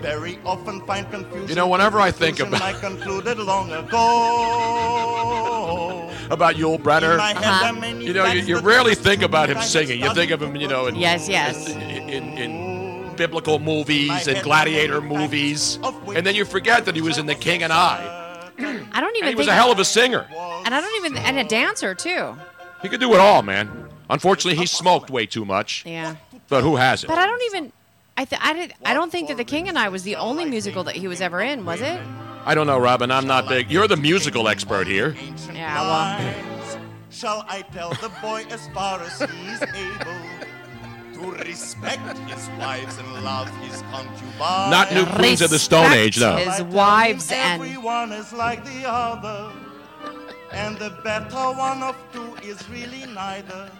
Very 0.00 0.38
often 0.44 0.80
find 0.86 1.10
confusion. 1.10 1.48
You 1.48 1.54
know, 1.56 1.66
whenever 1.68 2.00
I 2.00 2.10
think 2.10 2.36
conclusion 2.38 2.62
about- 2.62 2.74
I 2.76 2.80
concluded 2.80 3.38
long 3.38 3.72
ago. 3.72 3.98
About 6.30 6.56
Yul 6.56 6.76
In 6.76 6.82
Brynner. 6.82 7.18
Uh-huh. 7.18 7.40
there 7.40 7.50
are 7.50 7.72
many 7.72 8.04
You 8.06 8.12
know, 8.12 8.26
you, 8.26 8.42
you 8.42 8.58
rarely 8.60 8.94
think 8.94 9.22
about 9.22 9.48
him 9.48 9.60
singing. 9.62 10.00
You 10.00 10.12
think 10.14 10.30
of 10.30 10.42
him, 10.42 10.56
you 10.56 10.68
know, 10.68 10.86
in, 10.86 10.94
Yes, 10.96 11.28
yes. 11.28 11.68
in, 11.70 11.80
in, 11.80 12.38
in 12.38 13.14
biblical 13.16 13.58
movies 13.58 14.28
and 14.28 14.42
gladiator 14.42 15.00
movies. 15.00 15.78
And 16.14 16.26
then 16.26 16.34
you 16.34 16.44
forget 16.44 16.84
that 16.84 16.94
he 16.94 17.00
was 17.00 17.18
in 17.18 17.26
The 17.26 17.34
King 17.34 17.62
and 17.62 17.72
I. 17.72 18.50
I 18.92 19.00
don't 19.00 19.16
even 19.16 19.28
And 19.28 19.30
he 19.30 19.34
was 19.34 19.46
think 19.46 19.50
a 19.50 19.54
hell 19.54 19.72
of 19.72 19.78
a 19.78 19.84
singer. 19.84 20.26
and 20.64 20.74
I 20.74 20.80
don't 20.80 21.04
even 21.04 21.16
and 21.18 21.38
a 21.38 21.44
dancer 21.44 21.94
too. 21.94 22.36
He 22.82 22.88
could 22.88 23.00
do 23.00 23.12
it 23.14 23.20
all, 23.20 23.42
man. 23.42 23.88
Unfortunately, 24.10 24.58
he 24.58 24.66
smoked 24.66 25.10
way 25.10 25.26
too 25.26 25.44
much. 25.44 25.84
Yeah. 25.86 26.16
But 26.48 26.62
who 26.62 26.76
hasn't? 26.76 27.08
But 27.08 27.18
I 27.18 27.26
don't 27.26 27.42
even. 27.46 27.72
I 28.18 28.24
th- 28.24 28.42
I, 28.44 28.52
did, 28.52 28.74
I 28.84 28.94
don't 28.94 29.12
think 29.12 29.28
that 29.28 29.36
The 29.36 29.44
King 29.44 29.68
and 29.68 29.78
I 29.78 29.88
was 29.90 30.02
the 30.02 30.16
only 30.16 30.44
musical 30.44 30.82
that 30.84 30.96
he 30.96 31.06
was 31.06 31.20
ever 31.20 31.40
in, 31.40 31.64
was 31.64 31.80
it? 31.80 32.00
I 32.44 32.52
don't 32.52 32.66
know, 32.66 32.78
Robin. 32.78 33.12
I'm 33.12 33.28
not 33.28 33.46
big. 33.48 33.70
You're 33.70 33.86
the 33.86 33.96
musical 33.96 34.48
expert 34.48 34.88
here. 34.88 35.14
Yeah, 35.54 35.80
well- 35.82 36.74
Shall 37.10 37.44
I 37.48 37.62
tell 37.62 37.90
the 37.90 38.10
boy 38.20 38.44
as 38.50 38.68
far 38.74 39.00
as 39.00 39.18
he's 39.20 39.62
able 39.62 40.18
to 41.14 41.42
respect 41.44 42.18
his 42.28 42.48
wives 42.58 42.98
and 42.98 43.24
love 43.24 43.48
his 43.60 43.82
concubines? 43.92 44.70
Not 44.70 44.92
New 44.92 45.06
Queens 45.06 45.40
of 45.40 45.50
the 45.50 45.58
Stone 45.60 45.92
Age, 45.92 46.16
though. 46.16 46.36
his 46.36 46.44
Shall 46.44 46.52
I 46.54 46.56
tell 46.58 46.66
him 46.66 46.72
wives 46.74 47.30
and- 47.32 47.62
everyone 47.62 48.12
is 48.12 48.32
like 48.32 48.64
the 48.64 48.82
other. 48.88 49.52
And 50.52 50.76
the 50.78 50.90
better 51.04 51.36
one 51.56 51.82
of 51.84 51.94
two 52.12 52.34
is 52.42 52.68
really 52.68 53.06
neither. 53.12 53.70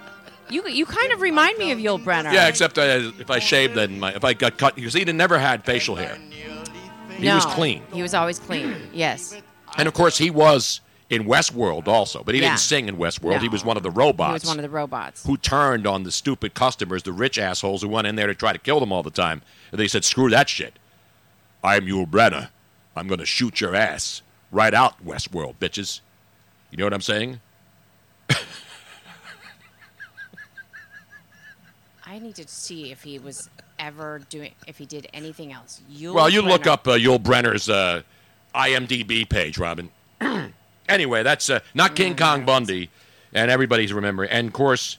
You 0.50 0.66
you 0.68 0.86
kind 0.86 1.12
of 1.12 1.20
remind 1.20 1.58
me 1.58 1.72
of 1.72 1.78
Yul 1.78 2.02
Brynner. 2.02 2.32
Yeah, 2.32 2.48
except 2.48 2.78
uh, 2.78 3.12
if 3.18 3.30
I 3.30 3.38
shaved, 3.38 3.74
then 3.74 4.00
my, 4.00 4.14
if 4.14 4.24
I 4.24 4.34
got 4.34 4.58
cut, 4.58 4.74
because 4.76 4.94
he 4.94 5.04
never 5.04 5.38
had 5.38 5.64
facial 5.64 5.96
hair. 5.96 6.16
He 7.16 7.24
no, 7.26 7.34
was 7.34 7.46
clean. 7.46 7.82
He 7.92 8.02
was 8.02 8.14
always 8.14 8.38
clean. 8.38 8.76
Yes. 8.92 9.36
And 9.76 9.88
of 9.88 9.94
course, 9.94 10.16
he 10.16 10.30
was 10.30 10.80
in 11.10 11.24
Westworld 11.24 11.88
also, 11.88 12.22
but 12.22 12.34
he 12.34 12.40
Yeah. 12.40 12.48
didn't 12.48 12.60
sing 12.60 12.88
in 12.88 12.96
Westworld. 12.96 13.40
He 13.40 13.48
was 13.48 13.64
one 13.64 13.76
of 13.76 13.82
the 13.82 13.90
robots. 13.90 14.42
He 14.42 14.46
was 14.46 14.56
one 14.56 14.58
of 14.58 14.62
the 14.62 14.68
robots. 14.68 15.24
who 15.24 15.36
turned 15.36 15.86
on 15.86 16.04
the 16.04 16.12
stupid 16.12 16.54
customers, 16.54 17.02
the 17.02 17.12
rich 17.12 17.38
assholes 17.38 17.82
who 17.82 17.88
went 17.88 18.06
in 18.06 18.16
there 18.16 18.26
to 18.26 18.34
try 18.34 18.52
to 18.52 18.58
kill 18.58 18.78
them 18.78 18.92
all 18.92 19.02
the 19.02 19.10
time. 19.10 19.42
And 19.72 19.80
they 19.80 19.88
said, 19.88 20.04
screw 20.04 20.30
that 20.30 20.48
shit. 20.48 20.78
I'm 21.64 21.86
Yul 21.86 22.08
Brynner. 22.08 22.50
I'm 22.94 23.08
going 23.08 23.20
to 23.20 23.26
shoot 23.26 23.60
your 23.60 23.74
ass 23.74 24.22
right 24.52 24.74
out, 24.74 25.04
Westworld, 25.04 25.56
bitches. 25.60 26.00
You 26.70 26.78
know 26.78 26.84
what 26.84 26.94
I'm 26.94 27.00
saying? 27.00 27.40
I 32.08 32.18
need 32.18 32.36
to 32.36 32.48
see 32.48 32.90
if 32.90 33.02
he 33.02 33.18
was 33.18 33.50
ever 33.78 34.20
doing 34.30 34.52
if 34.66 34.78
he 34.78 34.86
did 34.86 35.08
anything 35.12 35.52
else. 35.52 35.82
Yul 35.92 36.14
well, 36.14 36.30
you 36.30 36.40
look 36.40 36.66
up 36.66 36.88
uh, 36.88 36.92
Yul 36.92 37.18
Brynner's 37.18 37.68
uh, 37.68 38.02
IMDb 38.54 39.28
page, 39.28 39.58
Robin. 39.58 39.90
anyway, 40.88 41.22
that's 41.22 41.50
uh, 41.50 41.60
not 41.74 41.94
King 41.94 42.16
Kong 42.16 42.46
Bundy, 42.46 42.88
and 43.34 43.50
everybody's 43.50 43.92
remembering. 43.92 44.30
And 44.30 44.48
of 44.48 44.52
course, 44.54 44.96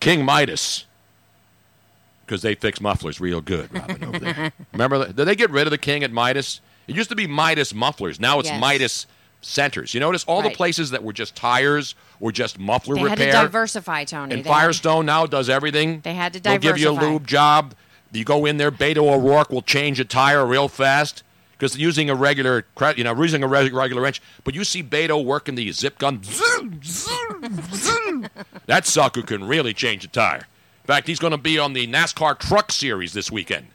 King 0.00 0.24
Midas, 0.24 0.84
because 2.26 2.42
they 2.42 2.54
fix 2.54 2.80
mufflers 2.80 3.18
real 3.18 3.40
good, 3.40 3.72
Robin, 3.74 4.04
over 4.04 4.18
there. 4.18 4.52
Remember, 4.72 4.98
that? 4.98 5.16
did 5.16 5.24
they 5.26 5.34
get 5.36 5.50
rid 5.50 5.66
of 5.66 5.70
the 5.70 5.78
king 5.78 6.04
at 6.04 6.12
Midas? 6.12 6.60
It 6.88 6.94
used 6.94 7.08
to 7.08 7.16
be 7.16 7.26
Midas 7.26 7.72
mufflers. 7.72 8.20
Now 8.20 8.38
it's 8.38 8.48
Yes. 8.48 8.60
Midas 8.60 9.06
centers. 9.40 9.94
You 9.94 10.00
notice 10.00 10.24
all 10.24 10.42
the 10.42 10.50
places 10.50 10.90
that 10.90 11.02
were 11.02 11.12
just 11.12 11.34
tires 11.34 11.94
or 12.20 12.32
just 12.32 12.58
muffler 12.58 12.96
They 12.96 13.02
had 13.02 13.18
to 13.18 13.32
diversify, 13.32 14.04
Tony. 14.04 14.34
And 14.34 14.44
They 14.44 14.48
Firestone 14.48 15.06
now 15.06 15.26
does 15.26 15.48
everything. 15.48 16.00
They 16.00 16.14
had 16.14 16.32
to 16.34 16.40
diversify. 16.40 16.60
They'll 16.60 16.72
give 16.72 16.80
you 16.80 16.90
a 16.90 16.98
lube 17.12 17.26
job. 17.26 17.74
You 18.12 18.24
go 18.24 18.44
in 18.44 18.56
there, 18.56 18.72
Beto 18.72 19.08
O'Rourke 19.12 19.50
will 19.50 19.62
change 19.62 20.00
a 20.00 20.04
tire 20.04 20.44
real 20.44 20.68
fast 20.68 21.22
because 21.52 21.78
using 21.78 22.10
a 22.10 22.14
regular, 22.14 22.64
you 22.96 23.04
know, 23.04 23.14
using 23.20 23.42
a 23.44 23.46
regular 23.46 24.00
wrench. 24.02 24.20
But 24.44 24.54
you 24.54 24.64
see 24.64 24.82
Beto 24.82 25.24
working 25.24 25.54
the 25.54 25.70
zip 25.72 25.98
gun. 25.98 26.22
zoom, 26.24 26.80
zoom, 26.82 27.60
zoom. 27.72 28.28
that 28.66 28.86
sucker 28.86 29.22
can 29.22 29.44
really 29.44 29.72
change 29.72 30.04
a 30.04 30.08
tire. 30.08 30.46
In 30.82 30.86
fact, 30.86 31.06
he's 31.06 31.20
going 31.20 31.30
to 31.32 31.38
be 31.38 31.58
on 31.58 31.72
the 31.72 31.86
NASCAR 31.86 32.38
Truck 32.38 32.72
Series 32.72 33.12
this 33.12 33.30
weekend, 33.30 33.68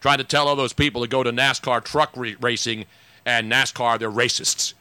trying 0.00 0.18
to 0.18 0.24
tell 0.24 0.48
all 0.48 0.56
those 0.56 0.74
people 0.74 1.00
to 1.00 1.08
go 1.08 1.22
to 1.22 1.30
NASCAR 1.32 1.82
truck 1.82 2.10
re- 2.14 2.36
racing 2.40 2.84
and 3.26 3.52
NASCAR 3.52 3.98
they're 3.98 4.10
racists 4.10 4.72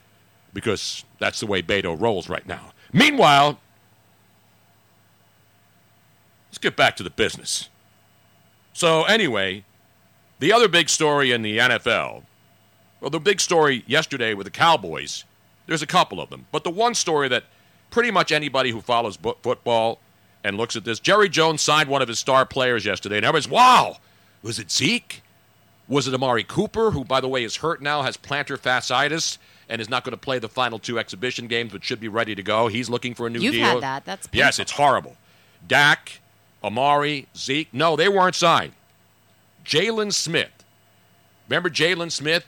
because 0.54 1.04
that's 1.20 1.42
the 1.42 1.48
way 1.48 1.62
Beto 1.62 2.00
rolls 2.00 2.30
right 2.30 2.48
now. 2.48 2.72
Meanwhile, 2.94 3.60
let's 6.50 6.60
get 6.60 6.78
back 6.78 6.96
to 6.96 7.04
the 7.04 7.10
business. 7.10 7.68
So, 8.72 9.04
anyway, 9.04 9.66
the 10.40 10.54
other 10.54 10.70
big 10.70 10.88
story 10.88 11.32
in 11.32 11.42
the 11.42 11.58
NFL, 11.58 12.24
well, 13.02 13.10
the 13.10 13.20
big 13.20 13.42
story 13.42 13.84
yesterday 13.88 14.34
with 14.34 14.46
the 14.46 14.52
Cowboys, 14.52 15.26
there's 15.68 15.82
a 15.82 15.88
couple 15.88 16.22
of 16.22 16.30
them. 16.30 16.46
But 16.52 16.64
the 16.64 16.70
one 16.70 16.94
story 16.94 17.28
that 17.30 17.44
pretty 17.90 18.12
much 18.12 18.32
anybody 18.32 18.72
who 18.72 18.82
follows 18.82 19.18
bo- 19.18 19.38
football 19.42 20.00
and 20.44 20.58
looks 20.58 20.76
at 20.76 20.86
this, 20.86 21.00
Jerry 21.00 21.28
Jones 21.28 21.62
signed 21.62 21.90
one 21.90 22.02
of 22.02 22.08
his 22.08 22.20
star 22.20 22.46
players 22.46 22.86
yesterday, 22.86 23.18
and 23.18 23.26
everybody's, 23.26 23.50
wow, 23.50 23.98
was 24.42 24.60
it 24.60 24.72
Zeke? 24.72 25.22
Was 25.88 26.08
it 26.08 26.14
Amari 26.14 26.44
Cooper, 26.44 26.92
who, 26.92 27.04
by 27.04 27.22
the 27.22 27.28
way, 27.28 27.44
is 27.44 27.58
hurt 27.58 27.82
now, 27.82 28.02
has 28.02 28.18
plantar 28.18 28.58
fasciitis, 28.58 29.38
and 29.70 29.80
is 29.82 29.90
not 29.90 30.04
going 30.04 30.12
to 30.12 30.18
play 30.18 30.40
the 30.40 30.50
final 30.50 30.80
two 30.80 30.98
exhibition 30.98 31.48
games, 31.48 31.72
but 31.72 31.84
should 31.84 32.00
be 32.00 32.08
ready 32.08 32.34
to 32.36 32.44
go? 32.44 32.68
He's 32.68 32.90
looking 32.90 33.14
for 33.14 33.28
a 33.28 33.30
new 33.30 33.40
You've 33.40 33.54
deal. 33.54 33.66
had 33.66 33.82
that. 33.82 34.06
That's 34.06 34.28
yes, 34.32 34.58
it's 34.60 34.72
horrible. 34.72 35.16
Dak, 35.68 36.20
Amari, 36.64 37.28
Zeke, 37.38 37.72
no, 37.74 37.96
they 37.96 38.10
weren't 38.10 38.36
signed. 38.36 38.74
Jaylon 39.64 40.14
Smith. 40.14 40.52
Remember 41.48 41.70
Jaylon 41.70 42.12
Smith 42.12 42.46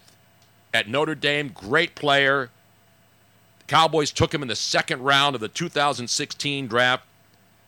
at 0.74 0.88
Notre 0.88 1.16
Dame? 1.16 1.50
Great 1.50 1.96
player. 1.96 2.50
The 3.60 3.66
Cowboys 3.66 4.12
took 4.12 4.34
him 4.34 4.42
in 4.42 4.48
the 4.48 4.56
second 4.56 5.04
round 5.04 5.36
of 5.36 5.42
the 5.42 5.48
2016 5.48 6.68
draft. 6.68 7.04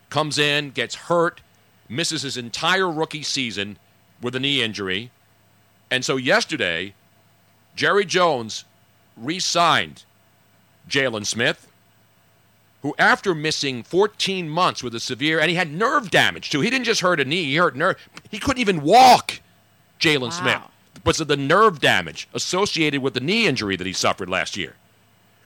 Comes 0.10 0.40
in, 0.40 0.72
gets 0.72 0.96
hurt, 0.96 1.42
misses 1.88 2.24
his 2.24 2.38
entire 2.38 2.90
rookie 2.90 3.22
season 3.22 3.78
with 4.22 4.36
a 4.36 4.40
knee 4.40 4.64
injury. 4.64 5.12
And 5.92 6.06
so 6.06 6.18
yesterday, 6.18 6.94
Jerry 7.76 8.06
Jones 8.06 8.66
re 9.18 9.40
signed 9.40 10.04
Jaylon 10.88 11.26
Smith, 11.26 11.68
who, 12.82 12.96
after 12.98 13.36
missing 13.36 13.84
14 13.84 14.50
months 14.50 14.84
with 14.84 14.96
a 14.96 15.00
severe, 15.00 15.40
and 15.40 15.50
he 15.50 15.56
had 15.56 15.72
nerve 15.72 16.10
damage 16.10 16.50
too. 16.50 16.62
He 16.62 16.70
didn't 16.70 16.86
just 16.86 17.02
hurt 17.02 17.20
a 17.20 17.26
knee, 17.26 17.46
he 17.46 17.56
hurt 17.56 17.76
nerve. 17.76 17.98
He 18.30 18.40
couldn't 18.40 18.62
even 18.62 18.82
walk, 18.82 19.42
Jaylon 20.00 20.32
Smith. 20.32 20.62
Because 20.94 21.20
of 21.20 21.28
the 21.28 21.38
nerve 21.38 21.80
damage 21.80 22.28
associated 22.34 23.02
with 23.02 23.14
the 23.14 23.20
knee 23.20 23.48
injury 23.48 23.76
that 23.76 23.88
he 23.88 23.94
suffered 23.94 24.30
last 24.30 24.58
year. 24.58 24.76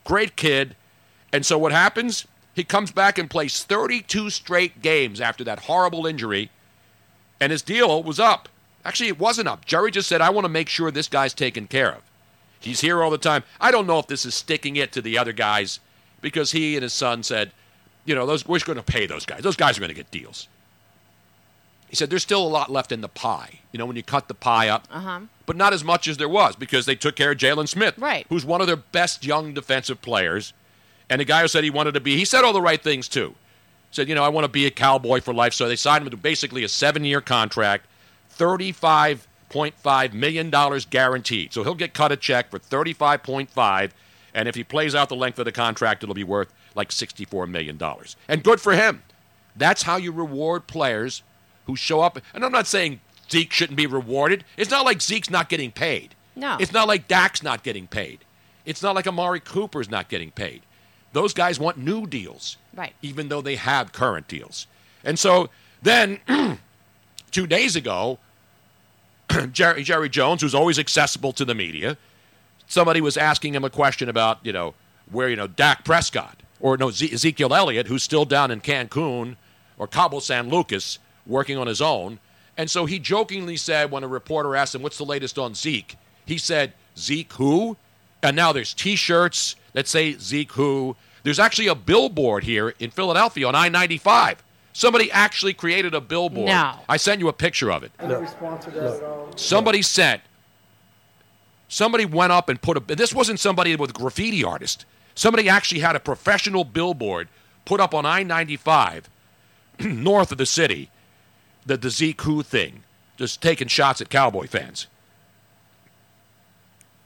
Great 0.04 0.36
kid. 0.36 0.76
And 1.32 1.46
so 1.46 1.58
what 1.58 1.72
happens? 1.72 2.28
He 2.54 2.64
comes 2.64 2.92
back 2.92 3.18
and 3.18 3.30
plays 3.30 3.64
32 3.64 4.30
straight 4.30 4.82
games 4.82 5.20
after 5.20 5.44
that 5.44 5.60
horrible 5.60 6.06
injury, 6.06 6.52
and 7.40 7.52
his 7.52 7.62
deal 7.62 8.04
was 8.04 8.20
up. 8.20 8.50
Actually, 8.86 9.08
it 9.10 9.20
wasn't 9.20 9.48
up. 9.48 9.66
Jerry 9.66 9.92
just 9.92 10.10
said, 10.10 10.22
I 10.22 10.30
want 10.30 10.46
to 10.46 10.50
make 10.50 10.68
sure 10.70 10.92
this 10.92 11.08
guy's 11.08 11.34
taken 11.34 11.68
care 11.68 11.92
of. 11.94 12.02
He's 12.60 12.82
here 12.82 13.02
all 13.04 13.10
the 13.12 13.18
time. 13.18 13.44
I 13.60 13.72
don't 13.72 13.88
know 13.88 14.00
if 14.00 14.08
this 14.08 14.26
is 14.26 14.36
sticking 14.36 14.76
it 14.76 14.92
to 14.94 15.02
the 15.02 15.18
other 15.18 15.34
guys 15.34 15.80
because 16.22 16.52
he 16.52 16.76
and 16.76 16.84
his 16.84 16.94
son 16.94 17.24
said, 17.24 17.52
you 18.06 18.16
know, 18.16 18.26
those, 18.26 18.46
we're 18.48 18.60
going 18.60 18.78
to 18.78 18.84
pay 18.84 19.06
those 19.06 19.26
guys. 19.26 19.42
Those 19.42 19.56
guys 19.56 19.78
are 19.78 19.82
going 19.82 19.90
to 19.90 19.96
get 19.96 20.12
deals. 20.12 20.48
He 21.90 21.96
said, 21.96 22.10
there's 22.10 22.24
still 22.24 22.46
a 22.46 22.48
lot 22.50 22.72
left 22.72 22.92
in 22.92 23.02
the 23.02 23.08
pie. 23.08 23.60
You 23.72 23.78
know, 23.78 23.86
when 23.86 23.96
you 23.96 24.04
cut 24.04 24.28
the 24.28 24.34
pie 24.34 24.68
up, 24.68 24.88
Uh 24.92 25.00
huh. 25.00 25.20
but 25.46 25.56
not 25.56 25.74
as 25.74 25.84
much 25.84 26.08
as 26.08 26.18
there 26.18 26.28
was 26.30 26.56
because 26.56 26.86
they 26.86 26.96
took 26.96 27.16
care 27.16 27.32
of 27.32 27.38
Jaylon 27.38 27.68
Smith, 27.68 27.96
Right. 27.98 28.26
who's 28.30 28.46
one 28.46 28.62
of 28.62 28.68
their 28.68 28.76
best 28.78 29.24
young 29.26 29.54
defensive 29.54 30.02
players. 30.02 30.54
And 31.10 31.22
the 31.22 31.26
guy 31.26 31.42
who 31.42 31.48
said 31.48 31.64
he 31.64 31.70
wanted 31.70 31.94
to 31.94 32.00
be, 32.00 32.18
he 32.18 32.26
said 32.26 32.44
all 32.44 32.54
the 32.54 32.62
right 32.62 32.82
things 32.82 33.08
too. 33.08 33.36
Said, 33.92 34.10
you 34.10 34.16
know, 34.16 34.24
I 34.24 34.30
want 34.30 34.46
to 34.46 34.50
be 34.50 34.66
a 34.66 34.72
cowboy 34.72 35.22
for 35.22 35.34
life. 35.34 35.54
So 35.54 35.68
they 35.68 35.76
signed 35.76 36.04
him 36.04 36.10
to 36.10 36.18
basically 36.18 36.64
a 36.64 36.70
seven 36.70 37.06
year 37.06 37.22
contract, 37.22 37.86
$35.5 38.38 40.14
million 40.14 40.50
guaranteed. 40.90 41.54
So 41.54 41.64
he'll 41.64 41.76
get 41.76 41.94
cut 41.94 42.12
a 42.12 42.18
check 42.18 42.50
for 42.50 42.60
35.5 42.60 43.92
And 44.34 44.48
if 44.48 44.56
he 44.56 44.64
plays 44.64 44.96
out 44.96 45.10
the 45.10 45.16
length 45.16 45.40
of 45.40 45.46
the 45.46 45.52
contract, 45.52 46.04
it'll 46.04 46.16
be 46.16 46.24
worth 46.24 46.54
like 46.76 46.90
$64 46.90 47.48
million. 47.50 47.80
And 48.28 48.44
good 48.44 48.60
for 48.60 48.74
him. 48.74 49.04
That's 49.56 49.84
how 49.84 49.98
you 49.98 50.12
reward 50.12 50.66
players 50.68 51.22
who 51.66 51.76
show 51.76 52.02
up. 52.02 52.18
And 52.34 52.44
I'm 52.44 52.52
not 52.52 52.66
saying 52.68 53.00
Zeke 53.30 53.54
shouldn't 53.54 53.78
be 53.78 53.86
rewarded. 53.86 54.44
It's 54.58 54.72
not 54.72 54.86
like 54.86 55.02
Zeke's 55.02 55.30
not 55.30 55.50
getting 55.50 55.72
paid. 55.72 56.16
No. 56.36 56.58
It's 56.60 56.74
not 56.74 56.88
like 56.88 57.08
Dak's 57.08 57.44
not 57.44 57.64
getting 57.64 57.86
paid. 57.86 58.20
It's 58.66 58.82
not 58.82 58.96
like 58.96 59.06
Amari 59.08 59.40
Cooper's 59.40 59.90
not 59.90 60.10
getting 60.10 60.32
paid. 60.32 60.64
Those 61.12 61.34
guys 61.36 61.60
want 61.60 61.78
new 61.78 62.08
deals, 62.08 62.58
Right. 62.74 62.94
even 63.04 63.28
though 63.30 63.42
they 63.42 63.56
have 63.56 63.92
current 63.92 64.28
deals. 64.28 64.66
And 65.04 65.20
so 65.20 65.50
then, 65.84 66.20
two 67.34 67.48
days 67.48 67.76
ago, 67.76 68.20
Jerry, 69.52 69.84
Jerry 69.84 70.10
Jones, 70.10 70.42
who's 70.42 70.56
always 70.56 70.80
accessible 70.80 71.34
to 71.34 71.44
the 71.44 71.56
media, 71.56 71.98
somebody 72.68 73.02
was 73.02 73.18
asking 73.18 73.56
him 73.56 73.64
a 73.64 73.70
question 73.70 74.08
about, 74.08 74.40
you 74.44 74.54
know, 74.54 74.74
where, 75.12 75.30
you 75.30 75.36
know, 75.36 75.48
Dak 75.48 75.84
Prescott 75.84 76.42
or 76.60 76.78
no, 76.78 76.92
Ze- 76.92 77.12
Ezekiel 77.12 77.54
Elliott, 77.54 77.88
who's 77.88 78.04
still 78.04 78.26
down 78.26 78.52
in 78.52 78.62
Cancun 78.62 79.36
or 79.78 79.88
Cabo 79.88 80.20
San 80.20 80.50
Lucas 80.50 81.00
working 81.26 81.58
on 81.58 81.68
his 81.68 81.82
own. 81.82 82.20
And 82.58 82.70
so 82.70 82.86
he 82.86 83.00
jokingly 83.00 83.58
said 83.58 83.92
when 83.92 84.04
a 84.04 84.08
reporter 84.08 84.56
asked 84.56 84.76
him, 84.76 84.82
What's 84.82 84.98
the 84.98 85.06
latest 85.06 85.38
on 85.40 85.56
Zeke? 85.56 85.98
He 86.26 86.38
said, 86.38 86.74
Zeke 86.98 87.34
who? 87.34 87.78
And 88.22 88.36
now 88.36 88.54
there's 88.54 88.74
t 88.74 88.96
shirts 88.96 89.56
that 89.74 89.88
say 89.88 90.14
Zeke 90.14 90.52
who. 90.54 90.96
There's 91.24 91.40
actually 91.40 91.68
a 91.68 91.76
billboard 91.76 92.44
here 92.44 92.74
in 92.80 92.92
Philadelphia 92.92 93.48
on 93.48 93.56
I 93.56 93.70
95. 93.70 94.44
Somebody 94.74 95.12
actually 95.12 95.54
created 95.54 95.94
a 95.94 96.02
billboard. 96.02 96.48
No. 96.48 96.80
I 96.90 96.98
sent 96.98 97.20
you 97.20 97.28
a 97.28 97.34
picture 97.34 97.72
of 97.72 97.84
it. 97.84 97.92
Any 98.00 98.16
response 98.16 98.66
to 98.66 98.72
that 98.72 98.96
at 98.96 99.04
all? 99.04 99.30
Somebody 99.38 99.84
sent. 99.84 100.22
Somebody 101.70 102.06
went 102.06 102.32
up 102.32 102.50
and 102.50 102.60
put 102.62 102.78
a. 102.78 102.96
This 102.96 103.14
wasn't 103.14 103.40
somebody 103.40 103.76
with 103.76 103.92
a 103.92 103.94
graffiti 103.94 104.44
artist. 104.44 104.86
Somebody 105.16 105.48
actually 105.48 105.82
had 105.82 105.96
a 105.96 106.00
professional 106.00 106.64
billboard 106.64 107.28
put 107.66 107.80
up 107.80 107.94
on 107.94 108.06
I 108.06 108.24
95 108.24 109.10
north 109.80 110.32
of 110.32 110.40
the 110.40 110.46
city. 110.46 110.90
The, 111.66 111.78
the 111.78 111.90
Zeke 111.90 112.22
Who 112.24 112.42
thing. 112.44 112.84
Just 113.16 113.42
taking 113.42 113.68
shots 113.68 114.02
at 114.02 114.10
Cowboy 114.10 114.48
fans. 114.48 114.88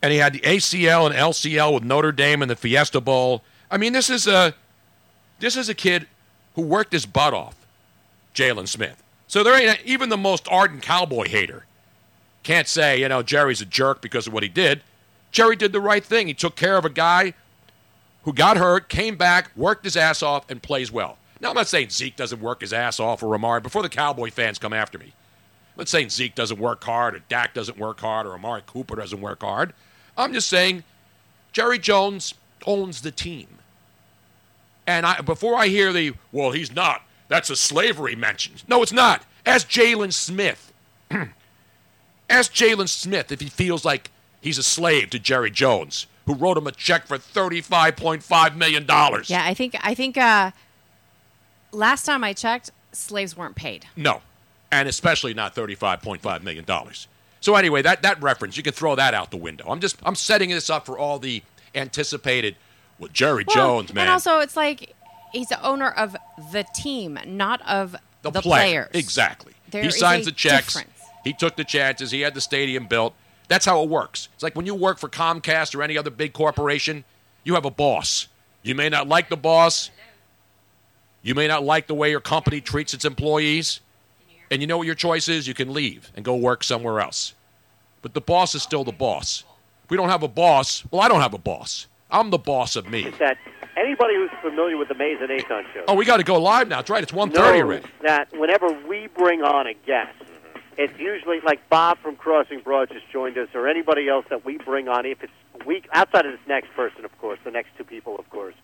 And 0.01 0.13
he 0.13 0.19
had 0.19 0.33
the 0.33 0.39
ACL 0.39 1.05
and 1.05 1.13
LCL 1.13 1.73
with 1.73 1.83
Notre 1.83 2.13
Dame 2.13 2.41
and 2.41 2.49
the 2.49 2.55
Fiesta 2.55 3.01
Bowl. 3.01 3.43
I 3.69 3.77
mean, 3.77 3.91
this 3.91 4.09
is 4.09 4.25
a 4.25 4.53
this 5.39 5.57
is 5.57 5.67
a 5.69 5.73
kid 5.73 6.07
who 6.55 6.61
worked 6.61 6.91
his 6.91 7.05
butt 7.05 7.33
off, 7.33 7.55
Jaylon 8.37 8.67
Smith. 8.67 9.01
So 9.27 9.43
there 9.43 9.59
ain't 9.59 9.79
even 9.83 10.09
the 10.09 10.17
most 10.17 10.47
ardent 10.49 10.83
cowboy 10.83 11.27
hater 11.27 11.65
can't 12.47 12.67
say, 12.69 13.01
you 13.01 13.09
know, 13.09 13.21
Jerry's 13.21 13.59
a 13.59 13.65
jerk 13.65 14.01
because 14.01 14.25
of 14.25 14.31
what 14.31 14.41
he 14.41 14.47
did. 14.47 14.81
Jerry 15.31 15.57
did 15.57 15.73
the 15.73 15.81
right 15.81 16.03
thing. 16.03 16.27
He 16.27 16.33
took 16.33 16.55
care 16.55 16.77
of 16.77 16.85
a 16.85 16.89
guy 16.89 17.33
who 18.23 18.31
got 18.31 18.55
hurt, 18.55 18.87
came 18.87 19.17
back, 19.17 19.51
worked 19.57 19.83
his 19.83 19.97
ass 19.97 20.23
off, 20.23 20.49
and 20.49 20.63
plays 20.63 20.89
well. 20.89 21.17
Now, 21.41 21.49
I'm 21.49 21.55
not 21.55 21.67
saying 21.67 21.89
Zeke 21.89 22.15
doesn't 22.15 22.39
work 22.39 22.61
his 22.61 22.71
ass 22.71 23.01
off 23.01 23.21
or 23.21 23.35
Amari 23.35 23.59
before 23.59 23.81
the 23.81 23.89
Cowboy 23.89 24.31
fans 24.31 24.59
come 24.59 24.71
after 24.71 24.97
me. 24.97 25.07
I'm 25.07 25.79
not 25.79 25.89
saying 25.89 26.09
Zeke 26.09 26.35
doesn't 26.35 26.57
work 26.57 26.81
hard 26.85 27.15
or 27.15 27.19
Dak 27.27 27.53
doesn't 27.53 27.77
work 27.77 27.99
hard 27.99 28.25
or 28.25 28.33
Amari 28.33 28.63
Cooper 28.65 28.95
doesn't 28.95 29.19
work 29.19 29.41
hard. 29.41 29.73
I'm 30.17 30.31
just 30.31 30.47
saying 30.47 30.85
Jerry 31.51 31.79
Jones 31.79 32.33
owns 32.65 33.01
the 33.01 33.11
team. 33.11 33.47
And 34.87 35.05
I, 35.05 35.19
before 35.19 35.55
I 35.55 35.67
hear 35.67 35.91
the, 35.91 36.13
well, 36.31 36.51
he's 36.51 36.73
not, 36.73 37.01
that's 37.27 37.49
a 37.49 37.55
slavery 37.55 38.15
mention. 38.15 38.53
No, 38.67 38.81
it's 38.81 38.91
not. 38.93 39.23
Ask 39.45 39.69
Jaylon 39.69 40.13
Smith. 40.13 40.73
Ask 42.29 42.53
Jaylon 42.53 42.89
Smith 42.89 43.31
if 43.31 43.39
he 43.39 43.47
feels 43.49 43.85
like 43.85 44.09
he's 44.41 44.57
a 44.57 44.63
slave 44.63 45.09
to 45.11 45.19
Jerry 45.19 45.51
Jones, 45.51 46.07
who 46.25 46.33
wrote 46.33 46.57
him 46.57 46.67
a 46.67 46.71
check 46.71 47.05
for 47.07 47.17
$35.5 47.17 48.55
million. 48.55 48.85
Yeah, 49.27 49.45
I 49.45 49.53
think 49.53 49.75
I 49.81 49.93
think 49.93 50.17
uh, 50.17 50.51
last 51.71 52.05
time 52.05 52.23
I 52.23 52.33
checked, 52.33 52.71
slaves 52.91 53.37
weren't 53.37 53.55
paid. 53.55 53.85
No, 53.95 54.21
and 54.71 54.87
especially 54.89 55.33
not 55.33 55.55
$35.5 55.55 56.43
million. 56.43 56.65
So 57.39 57.55
anyway, 57.55 57.81
that, 57.83 58.01
that 58.01 58.21
reference, 58.21 58.57
you 58.57 58.63
can 58.63 58.73
throw 58.73 58.95
that 58.95 59.13
out 59.13 59.31
the 59.31 59.37
window. 59.37 59.65
I'm 59.67 59.79
just, 59.79 59.97
I'm 60.03 60.15
setting 60.15 60.49
this 60.49 60.69
up 60.69 60.85
for 60.85 60.97
all 60.97 61.19
the 61.19 61.43
anticipated, 61.75 62.55
well, 62.99 63.09
Jerry 63.13 63.45
Well, 63.47 63.55
Jones, 63.55 63.93
man. 63.93 64.03
And 64.03 64.11
also, 64.11 64.39
it's 64.39 64.57
like 64.57 64.95
he's 65.31 65.49
the 65.49 65.63
owner 65.63 65.89
of 65.89 66.15
the 66.51 66.65
team, 66.73 67.19
not 67.25 67.61
of 67.67 67.95
the, 68.21 68.31
player. 68.31 68.85
players. 68.85 68.89
Exactly. 68.93 69.53
There 69.71 69.83
he 69.83 69.91
signs 69.91 70.25
the 70.25 70.31
checks. 70.31 70.73
difference. 70.73 71.01
He 71.23 71.33
took 71.33 71.55
the 71.55 71.63
chances. 71.63 72.11
He 72.11 72.21
had 72.21 72.33
the 72.33 72.41
stadium 72.41 72.87
built. 72.87 73.13
That's 73.47 73.65
how 73.65 73.83
it 73.83 73.89
works. 73.89 74.29
It's 74.33 74.43
like 74.43 74.55
when 74.55 74.65
you 74.65 74.75
work 74.75 74.97
for 74.97 75.09
Comcast 75.09 75.75
or 75.75 75.83
any 75.83 75.97
other 75.97 76.09
big 76.09 76.33
corporation, 76.33 77.03
you 77.43 77.53
have 77.55 77.65
a 77.65 77.71
boss. 77.71 78.27
You 78.63 78.75
may 78.75 78.89
not 78.89 79.07
like 79.07 79.29
the 79.29 79.37
boss. 79.37 79.89
You 81.21 81.35
may 81.35 81.47
not 81.47 81.63
like 81.63 81.87
the 81.87 81.95
way 81.95 82.09
your 82.09 82.19
company 82.21 82.61
treats 82.61 82.93
its 82.93 83.05
employees. 83.05 83.81
And 84.49 84.61
you 84.61 84.67
know 84.67 84.77
what 84.77 84.85
your 84.85 84.95
choice 84.95 85.27
is? 85.27 85.47
You 85.47 85.53
can 85.53 85.73
leave 85.73 86.11
and 86.15 86.23
go 86.23 86.35
work 86.35 86.63
somewhere 86.63 87.01
else. 87.01 87.33
But 88.01 88.13
the 88.13 88.21
boss 88.21 88.55
is 88.55 88.63
still 88.63 88.83
the 88.83 88.91
boss. 88.91 89.43
If 89.83 89.91
we 89.91 89.97
don't 89.97 90.09
have 90.09 90.23
a 90.23 90.27
boss, 90.27 90.83
well, 90.91 91.01
I 91.01 91.07
don't 91.07 91.21
have 91.21 91.33
a 91.33 91.37
boss. 91.37 91.87
I'm 92.09 92.29
the 92.29 92.37
boss 92.37 92.75
of 92.75 92.89
me. 92.89 93.09
that 93.19 93.37
anybody 93.75 94.15
who's 94.15 94.29
familiar 94.41 94.77
with 94.77 94.87
the 94.87 94.95
Mayes 94.95 95.17
and 95.21 95.29
Aton 95.31 95.65
show 95.73 95.83
Oh, 95.87 95.95
we 95.95 96.05
got 96.05 96.17
to 96.17 96.23
go 96.23 96.39
live 96.39 96.67
now. 96.67 96.77
That's 96.77 96.89
right. 96.89 97.03
It's 97.03 97.11
1.30 97.11 97.33
knows 97.33 97.37
already. 97.61 97.85
that 98.03 98.31
whenever 98.37 98.69
we 98.87 99.07
bring 99.07 99.41
on 99.43 99.67
a 99.67 99.73
guest, 99.73 100.15
it's 100.77 100.97
usually 100.99 101.39
like 101.41 101.67
Bob 101.69 101.97
from 101.99 102.15
Crossing 102.15 102.59
Broad 102.61 102.89
just 102.89 103.09
joined 103.11 103.37
us, 103.37 103.49
or 103.55 103.67
anybody 103.67 104.07
else 104.07 104.25
that 104.29 104.45
we 104.45 104.57
bring 104.59 104.87
on. 104.87 105.05
If 105.05 105.23
it's 105.23 105.65
week 105.65 105.87
outside 105.91 106.25
of 106.25 106.31
this 106.33 106.47
next 106.47 106.69
person, 106.75 107.03
of 107.03 107.17
course, 107.19 107.39
the 107.43 107.51
next 107.51 107.69
two 107.77 107.83
people, 107.83 108.15
of 108.17 108.29
course. 108.29 108.55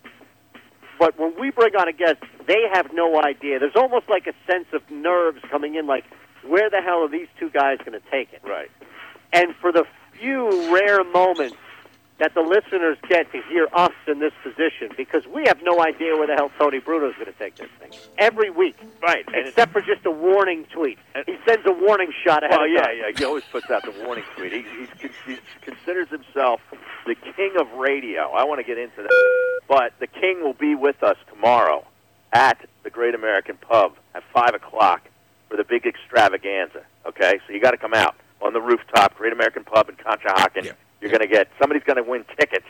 But 1.00 1.18
when 1.20 1.34
we 1.40 1.50
bring 1.50 1.76
on 1.76 1.88
a 1.88 1.92
guest, 1.94 2.18
they 2.46 2.62
have 2.72 2.94
no 2.94 3.20
idea. 3.24 3.58
There's 3.60 3.76
almost 3.76 4.10
like 4.10 4.28
a 4.28 4.34
sense 4.50 4.68
of 4.74 4.90
nerves 4.92 5.42
coming 5.50 5.74
in, 5.76 5.88
like 5.88 6.06
where 6.48 6.70
the 6.70 6.82
hell 6.82 7.04
are 7.04 7.10
these 7.10 7.28
two 7.40 7.50
guys 7.50 7.80
going 7.80 8.00
to 8.00 8.10
take 8.12 8.32
it? 8.32 8.42
Right. 8.48 8.70
And 9.34 9.56
for 9.60 9.72
the 9.72 9.86
few 10.20 10.72
rare 10.74 11.04
moments 11.04 11.56
that 12.24 12.34
the 12.36 12.42
listeners 12.42 12.98
get 13.10 13.30
to 13.34 13.42
hear 13.50 13.68
us 13.74 13.92
in 14.08 14.20
this 14.20 14.32
position, 14.44 14.88
because 14.96 15.28
we 15.28 15.44
have 15.46 15.62
no 15.62 15.82
idea 15.84 16.16
where 16.16 16.26
the 16.26 16.36
hell 16.36 16.50
Tony 16.58 16.80
Bruno 16.80 17.10
is 17.10 17.16
going 17.16 17.26
to 17.26 17.34
take 17.38 17.58
this 17.58 17.68
thing. 17.82 17.92
Every 18.18 18.50
week. 18.50 18.78
Right. 19.02 19.26
And 19.28 19.46
Except 19.50 19.74
for 19.74 19.82
just 19.82 20.06
a 20.06 20.12
warning 20.12 20.66
tweet. 20.74 20.98
He 21.26 21.36
sends 21.46 21.66
a 21.68 21.74
warning 21.74 22.14
shot 22.26 22.46
ahead 22.46 22.58
Well, 22.58 22.66
of 22.66 22.72
yeah, 22.72 22.82
time. 22.84 22.96
yeah. 22.98 23.12
He 23.18 23.26
always 23.26 23.44
puts 23.52 23.70
out 23.70 23.84
the 23.84 23.92
warning 24.06 24.24
tweet. 24.38 24.54
He, 24.54 24.62
he's, 24.62 24.88
con- 25.02 25.10
he 25.28 25.38
considers 25.64 26.08
himself 26.08 26.62
the 27.06 27.16
king 27.36 27.52
of 27.60 27.70
radio. 27.74 28.32
I 28.32 28.46
want 28.46 28.60
to 28.60 28.64
get 28.64 28.78
into 28.78 29.02
that, 29.04 29.60
but 29.68 29.92
the 30.00 30.08
king 30.08 30.42
will 30.44 30.54
be 30.54 30.76
with 30.76 31.04
us 31.04 31.18
tomorrow 31.28 31.86
at 32.32 32.58
the 32.84 32.90
Great 32.90 33.16
American 33.16 33.58
Pub 33.58 33.96
at 34.16 34.24
five 34.34 34.56
o'clock 34.56 35.10
for 35.50 35.58
the 35.58 35.66
big 35.66 35.86
extravaganza. 35.86 36.84
Okay, 37.06 37.40
so 37.46 37.52
you 37.52 37.60
got 37.60 37.72
to 37.72 37.78
come 37.78 37.94
out 37.94 38.16
on 38.42 38.54
the 38.54 38.62
rooftop, 38.62 39.14
Great 39.18 39.34
American 39.34 39.66
Pub 39.66 39.90
in 39.90 39.96
Conshohocken. 39.96 40.74
You're 41.04 41.12
going 41.12 41.20
to 41.22 41.28
get 41.28 41.50
somebody's 41.60 41.84
going 41.84 41.98
to 41.98 42.04
win 42.10 42.24
tickets 42.40 42.66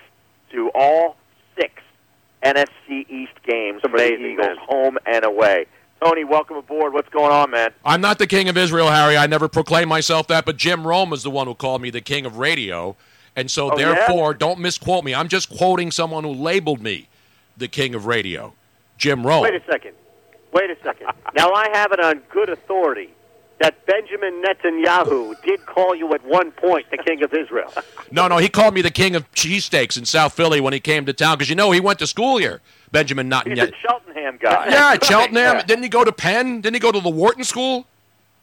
to 0.51 0.71
all 0.73 1.17
six 1.55 1.71
NFC 2.43 3.07
East 3.07 3.31
games 3.47 3.81
for 3.81 3.89
the 3.89 3.93
amazing, 3.93 4.25
Eagles, 4.31 4.47
man. 4.47 4.57
home 4.59 4.97
and 5.05 5.23
away. 5.23 5.67
Tony, 6.03 6.23
welcome 6.23 6.57
aboard. 6.57 6.93
What's 6.93 7.09
going 7.09 7.31
on, 7.31 7.51
man? 7.51 7.69
I'm 7.85 8.01
not 8.01 8.17
the 8.17 8.25
king 8.25 8.49
of 8.49 8.57
Israel, 8.57 8.87
Harry. 8.89 9.15
I 9.15 9.27
never 9.27 9.47
proclaimed 9.47 9.87
myself 9.87 10.27
that, 10.29 10.45
but 10.45 10.57
Jim 10.57 10.85
Rome 10.85 11.11
was 11.11 11.21
the 11.21 11.29
one 11.29 11.45
who 11.45 11.53
called 11.53 11.81
me 11.83 11.91
the 11.91 12.01
king 12.01 12.25
of 12.25 12.37
radio. 12.39 12.95
And 13.35 13.51
so, 13.51 13.71
Oh, 13.71 13.77
yeah? 13.79 13.93
therefore, 13.93 14.33
don't 14.33 14.59
misquote 14.59 15.03
me. 15.03 15.13
I'm 15.13 15.27
just 15.27 15.49
quoting 15.55 15.91
someone 15.91 16.23
who 16.23 16.33
labeled 16.33 16.81
me 16.81 17.07
the 17.55 17.67
king 17.67 17.93
of 17.93 18.07
radio, 18.07 18.53
Jim 18.97 19.25
Rome. 19.25 19.43
Wait 19.43 19.53
a 19.53 19.63
second. 19.71 19.93
Wait 20.51 20.71
a 20.71 20.75
second. 20.83 21.07
now 21.35 21.51
I 21.53 21.69
have 21.73 21.91
it 21.91 21.99
on 21.99 22.21
good 22.31 22.49
authority 22.49 23.11
that 23.59 23.85
Benjamin 23.85 24.41
Netanyahu 24.43 25.35
did 25.43 25.65
call 25.65 25.95
you 25.95 26.13
at 26.13 26.25
one 26.25 26.51
point 26.51 26.89
the 26.91 26.97
king 26.97 27.23
of 27.23 27.33
Israel. 27.33 27.71
No, 28.11 28.27
no, 28.27 28.37
he 28.37 28.47
called 28.47 28.75
me 28.75 28.83
the 28.83 28.91
king 28.91 29.15
of 29.15 29.29
cheesesteaks 29.31 29.97
in 29.97 30.05
South 30.05 30.33
Philly 30.33 30.61
when 30.61 30.71
he 30.71 30.79
came 30.79 31.03
to 31.07 31.13
town 31.13 31.35
because 31.35 31.49
you 31.49 31.55
know 31.55 31.71
he 31.71 31.79
went 31.79 31.97
to 31.97 32.05
school 32.05 32.37
here, 32.37 32.61
Benjamin 32.91 33.25
He's 33.47 33.57
a 33.57 33.71
Cheltenham 33.81 34.37
guy. 34.39 34.67
Yeah, 34.69 34.89
Right, 34.89 35.03
Cheltenham. 35.11 35.55
yeah. 35.55 35.63
Didn't 35.63 35.81
he 35.81 35.89
go 35.89 36.03
to 36.03 36.11
Penn? 36.11 36.61
Didn't 36.61 36.75
he 36.75 36.79
go 36.79 36.91
to 36.91 36.99
the 36.99 37.09
Wharton 37.09 37.43
School? 37.43 37.87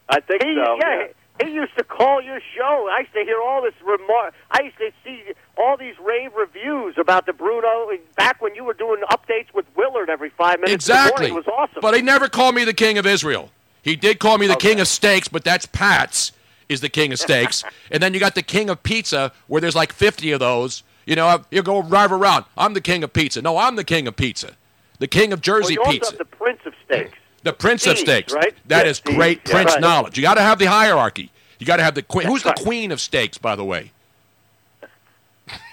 I 0.08 0.18
think 0.18 0.42
He, 0.42 0.56
so. 0.56 0.76
yeah, 0.80 1.06
he 1.44 1.52
used 1.52 1.76
to 1.78 1.84
call 1.84 2.20
your 2.20 2.40
show. 2.56 2.88
I 2.90 3.00
used 3.00 3.12
to 3.12 3.22
hear 3.22 3.40
all 3.40 3.62
this 3.62 3.74
remark. 3.84 4.34
I 4.50 4.62
used 4.62 4.78
to 4.78 4.90
see 5.04 5.22
all 5.56 5.76
these 5.76 5.94
rave 6.04 6.32
reviews 6.34 6.96
about 6.98 7.26
the 7.26 7.32
Bruno 7.32 7.90
back 8.16 8.42
when 8.42 8.56
you 8.56 8.64
were 8.64 8.74
doing 8.74 9.02
updates 9.12 9.54
with 9.54 9.66
Willard 9.76 10.10
every 10.10 10.30
five 10.30 10.56
minutes. 10.58 10.72
Exactly. 10.88 11.26
It 11.28 11.34
was 11.34 11.46
awesome. 11.46 11.78
But 11.80 11.94
he 11.94 12.02
never 12.02 12.28
called 12.28 12.56
me 12.56 12.64
the 12.64 12.74
king 12.74 12.98
of 12.98 13.06
Israel. 13.06 13.50
He 13.82 13.96
did 13.96 14.18
call 14.18 14.38
me 14.38 14.46
the 14.46 14.56
king 14.56 14.80
of 14.80 14.88
steaks, 14.88 15.28
but 15.28 15.44
that's 15.44 15.66
Pat's 15.66 16.32
is 16.68 16.80
the 16.80 16.88
king 16.88 17.12
of 17.12 17.18
steaks. 17.18 17.64
and 17.90 18.02
then 18.02 18.14
you 18.14 18.20
got 18.20 18.34
the 18.34 18.42
king 18.42 18.70
of 18.70 18.82
pizza, 18.82 19.32
where 19.46 19.60
there's 19.60 19.74
like 19.76 19.92
50 19.92 20.32
of 20.32 20.40
those. 20.40 20.82
You 21.06 21.16
know, 21.16 21.42
you 21.50 21.62
go 21.62 21.82
drive 21.82 22.12
around. 22.12 22.44
I'm 22.56 22.74
the 22.74 22.80
king 22.80 23.02
of 23.02 23.12
pizza. 23.12 23.42
No, 23.42 23.56
I'm 23.56 23.76
the 23.76 23.84
king 23.84 24.06
of 24.06 24.16
pizza. 24.16 24.52
The 24.98 25.06
king 25.08 25.32
of 25.32 25.40
Jersey 25.40 25.76
well, 25.78 25.92
you 25.92 26.00
pizza. 26.00 26.16
the 26.16 26.24
Prince 26.26 26.60
of 26.66 26.74
Steaks. 26.84 27.16
The 27.42 27.52
Prince 27.54 27.86
of 27.86 27.98
Steaks. 27.98 28.32
right? 28.34 28.54
That 28.66 28.84
Yeah, 28.84 28.90
is 28.90 28.98
Steve's, 28.98 29.16
great 29.16 29.40
yeah. 29.46 29.52
Prince 29.52 29.72
Right. 29.72 29.80
knowledge. 29.80 30.16
You 30.18 30.22
got 30.22 30.34
to 30.34 30.42
have 30.42 30.58
the 30.58 30.66
hierarchy. 30.66 31.30
You 31.58 31.66
got 31.66 31.76
to 31.76 31.82
have 31.82 31.94
the 31.94 32.02
queen. 32.02 32.26
Who's 32.26 32.42
the 32.42 32.52
queen 32.52 32.92
of 32.92 33.00
steaks, 33.00 33.38
by 33.38 33.56
the 33.56 33.64
way? 33.64 33.92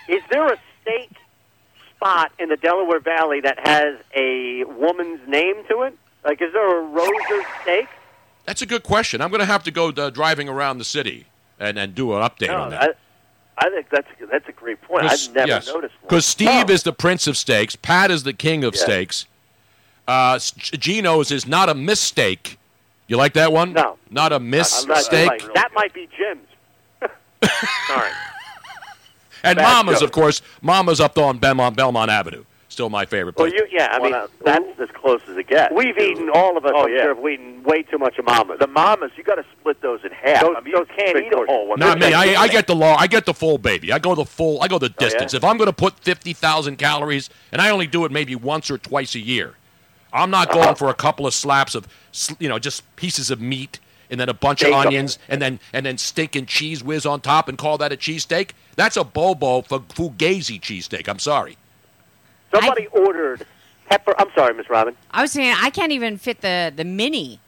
Is 0.07 0.21
there 0.29 0.47
a 0.47 0.57
steak 0.81 1.11
spot 1.95 2.31
in 2.39 2.49
the 2.49 2.55
Delaware 2.57 2.99
Valley 2.99 3.41
that 3.41 3.59
has 3.67 3.95
a 4.15 4.63
woman's 4.65 5.27
name 5.27 5.55
to 5.69 5.81
it? 5.83 5.97
Like, 6.25 6.41
is 6.41 6.53
there 6.53 6.79
a 6.79 6.83
Roser 6.87 7.43
steak? 7.61 7.87
That's 8.47 8.61
a 8.61 8.65
good 8.65 8.81
question. 8.83 9.21
I'm 9.21 9.29
going 9.29 9.41
to 9.41 9.45
have 9.45 9.63
to 9.65 9.71
go 9.71 9.89
uh, 9.89 10.09
driving 10.09 10.47
around 10.49 10.77
the 10.79 10.85
city 10.85 11.25
and, 11.59 11.77
and 11.77 11.93
do 11.93 12.13
an 12.15 12.21
update 12.23 12.47
No, 12.47 12.61
on 12.61 12.69
that. 12.71 12.97
I, 13.57 13.67
I 13.67 13.69
think 13.69 13.87
that's 13.91 14.07
that's 14.31 14.47
a 14.47 14.51
great 14.53 14.81
point. 14.81 15.03
I've 15.05 15.33
never 15.35 15.47
noticed 15.47 15.73
one. 15.75 15.87
Because 16.03 16.25
Steve 16.25 16.69
is 16.69 16.83
the 16.83 16.93
prince 16.93 17.27
of 17.27 17.35
steaks, 17.37 17.75
Pat 17.75 18.09
is 18.09 18.23
the 18.23 18.33
king 18.33 18.63
of 18.63 18.73
Yeah. 18.75 18.81
steaks. 18.83 19.25
Uh, 20.07 20.33
S- 20.35 20.51
Geno's 20.51 21.29
is 21.31 21.45
not 21.45 21.67
a 21.67 21.73
mistake. 21.75 22.57
You 23.07 23.17
like 23.17 23.33
that 23.33 23.51
one? 23.51 23.73
No. 23.73 23.97
Not 24.09 24.31
a 24.31 24.39
mistake. 24.39 24.87
not- 24.87 25.11
like, 25.11 25.53
that 25.53 25.71
might 25.75 25.93
be 25.93 26.07
Jim's. 26.17 26.47
Sorry. 27.87 28.11
and 29.43 29.57
Bad 29.57 29.63
Mama's, 29.63 29.99
joke. 29.99 30.03
of 30.09 30.11
course. 30.13 30.41
Mama's 30.61 31.01
up 31.01 31.17
on 31.17 31.37
Belmont, 31.37 31.75
Belmont 31.75 32.09
Avenue. 32.09 32.45
Still 32.77 32.91
my 32.91 33.07
favorite 33.07 33.35
Well, 33.37 33.47
you, 33.47 33.65
yeah, 33.71 33.87
I 33.91 33.97
Well, 33.97 34.03
mean, 34.03 34.11
now, 34.11 34.27
that's 34.45 34.79
as 34.79 34.89
close 34.93 35.19
as 35.27 35.35
it 35.35 35.47
gets. 35.47 35.73
we've 35.73 35.97
eaten, 35.97 36.29
all 36.31 36.57
of 36.59 36.63
us, 36.63 36.73
Oh, 36.75 36.83
I'm 36.83 36.93
yeah. 36.93 37.05
sure, 37.05 37.15
have 37.15 37.25
eaten 37.25 37.63
way 37.63 37.81
too 37.81 37.97
much 37.97 38.19
of 38.19 38.25
Mama's. 38.25 38.59
The 38.59 38.67
mamas, 38.67 39.09
you 39.17 39.23
got 39.23 39.37
to 39.37 39.45
split 39.59 39.81
those 39.81 40.01
in 40.05 40.11
half. 40.11 40.41
Those- 40.43 40.55
I 40.55 40.61
mean, 40.61 40.75
those 40.75 40.85
you 40.87 41.03
can't 41.03 41.17
eat 41.17 41.33
a 41.33 41.37
whole 41.47 41.69
one. 41.69 41.79
Not 41.79 41.97
me. 41.97 42.05
They're 42.11 42.15
I, 42.15 42.35
I 42.43 42.47
get 42.47 42.67
the 42.67 42.75
law. 42.75 42.95
I 42.95 43.07
get 43.07 43.25
the 43.25 43.33
full 43.33 43.57
baby. 43.57 43.91
I 43.91 43.97
go 43.97 44.13
the 44.13 44.25
full. 44.25 44.61
I 44.61 44.67
go 44.67 44.77
the 44.77 44.89
Oh, 44.89 44.89
yeah? 45.01 45.05
distance. 45.07 45.33
If 45.33 45.43
I'm 45.43 45.57
going 45.57 45.65
to 45.71 45.73
put 45.73 45.97
fifty 46.01 46.33
thousand 46.33 46.75
calories, 46.75 47.31
and 47.51 47.63
I 47.63 47.71
only 47.71 47.87
do 47.87 48.05
it 48.05 48.11
maybe 48.11 48.35
once 48.35 48.69
or 48.69 48.77
twice 48.77 49.15
a 49.15 49.19
year, 49.21 49.55
I'm 50.13 50.29
not 50.29 50.51
Uh-huh. 50.51 50.65
going 50.65 50.75
for 50.75 50.89
a 50.89 50.93
couple 50.93 51.25
of 51.25 51.33
slaps 51.33 51.73
of, 51.73 51.87
you 52.37 52.47
know, 52.47 52.59
just 52.59 52.83
pieces 52.95 53.31
of 53.31 53.41
meat 53.41 53.79
and 54.11 54.19
then 54.19 54.29
a 54.29 54.35
bunch 54.35 54.61
of 54.61 54.67
Steak-umm. 54.67 54.85
onions 54.85 55.17
and 55.27 55.41
then 55.41 55.59
and 55.73 55.83
then 55.83 55.97
stinking 55.97 56.45
cheese 56.45 56.83
whiz 56.83 57.07
on 57.07 57.21
top 57.21 57.49
and 57.49 57.57
call 57.57 57.79
that 57.79 57.91
a 57.91 57.97
cheesesteak. 57.97 58.51
That's 58.75 58.97
a 58.97 59.03
bobo 59.03 59.63
for 59.63 59.79
fugazi 59.79 60.61
cheesesteak. 60.61 61.07
I'm 61.09 61.17
sorry. 61.17 61.57
Somebody 62.53 62.87
ordered 62.87 63.45
pepper. 63.89 64.13
I'm 64.17 64.29
sorry, 64.35 64.53
Miss 64.53 64.69
Robin. 64.69 64.95
I 65.11 65.21
was 65.21 65.31
saying 65.31 65.55
I 65.59 65.69
can't 65.69 65.91
even 65.91 66.17
fit 66.17 66.41
the 66.41 66.71
the 66.75 66.83
mini 66.83 67.39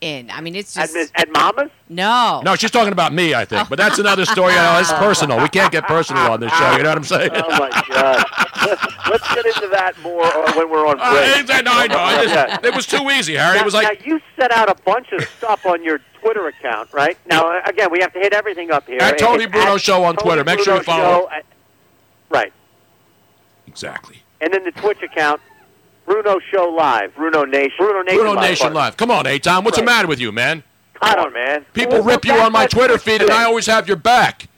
in. 0.00 0.30
I 0.30 0.40
mean, 0.40 0.56
it's 0.56 0.76
At, 0.76 0.82
just 0.82 0.94
Miss- 0.94 1.12
at 1.14 1.30
Mama's? 1.30 1.70
no. 1.88 2.42
No, 2.44 2.56
she's 2.56 2.70
talking 2.72 2.92
about 2.92 3.12
me, 3.12 3.34
I 3.34 3.44
think. 3.44 3.68
But 3.68 3.78
that's 3.78 3.98
another 4.00 4.24
story. 4.24 4.52
You 4.52 4.58
know, 4.58 4.78
it's 4.80 4.92
personal. 5.06 5.40
We 5.40 5.48
can't 5.48 5.70
get 5.70 5.84
personal 5.86 6.24
on 6.32 6.40
this 6.40 6.52
show. 6.52 6.76
You 6.76 6.82
know 6.82 6.88
what 6.88 6.98
I'm 6.98 7.04
saying? 7.04 7.30
Oh 7.34 7.48
my 7.50 7.70
God! 7.88 8.24
Let's 9.10 9.34
get 9.34 9.46
into 9.46 9.68
that 9.72 9.94
more 10.02 10.24
uh, 10.24 10.52
when 10.54 10.70
we're 10.70 10.86
on 10.86 10.98
Uh, 11.00 11.12
break. 11.12 11.40
exactly. 11.40 11.70
no, 11.70 11.78
I 11.78 11.86
know. 11.86 11.98
I 11.98 12.22
just- 12.24 12.34
Yeah. 12.34 12.58
It 12.68 12.74
was 12.74 12.86
too 12.86 13.08
easy, 13.10 13.34
Harry. 13.34 13.58
It 13.58 13.64
was 13.64 13.74
like 13.74 14.00
now, 14.00 14.06
you 14.06 14.20
set 14.36 14.50
out 14.52 14.68
a 14.68 14.74
bunch 14.82 15.12
of 15.12 15.22
stuff 15.38 15.64
on 15.66 15.84
your 15.84 16.00
Twitter 16.20 16.48
account, 16.48 16.92
right? 16.92 17.16
Now, 17.26 17.52
uh, 17.52 17.60
again, 17.66 17.90
we 17.92 18.00
have 18.00 18.12
to 18.14 18.18
hit 18.18 18.32
everything 18.32 18.70
up 18.72 18.86
here. 18.88 19.00
At 19.00 19.18
Tony 19.18 19.44
It's 19.44 19.52
Bruno 19.52 19.74
at 19.74 19.80
Show 19.80 20.02
on 20.04 20.16
Tony 20.16 20.26
Twitter. 20.28 20.44
Make 20.44 20.60
sure 20.60 20.76
you 20.76 20.82
follow. 20.82 21.20
Show 21.26 21.30
at- 21.30 21.44
right. 22.30 22.52
Exactly. 23.72 24.22
and 24.40 24.52
then 24.52 24.64
the 24.64 24.72
Twitch 24.72 25.02
account, 25.02 25.40
Bruno 26.06 26.38
Show 26.52 26.68
Live. 26.68 27.14
Bruno 27.14 27.44
Nation. 27.44 27.72
Bruno 27.78 28.02
Nation. 28.02 28.18
Bruno 28.18 28.32
Live. 28.34 28.50
Nation 28.50 28.74
Live. 28.74 28.96
Come 28.96 29.10
on, 29.10 29.26
Aton. 29.26 29.64
What's 29.64 29.78
the 29.78 29.84
matter 29.84 30.08
with 30.08 30.20
you, 30.20 30.32
man? 30.32 30.62
I 31.00 31.14
don't, 31.14 31.32
man. 31.32 31.64
People 31.72 31.94
Well, 31.94 32.04
rip 32.04 32.24
you 32.24 32.32
on 32.34 32.52
my 32.52 32.66
Twitter 32.66 32.94
Twitch 32.94 33.02
feed, 33.02 33.22
and. 33.22 33.30
I 33.30 33.44
always 33.44 33.66
have 33.66 33.88
your 33.88 33.96
back. 33.96 34.48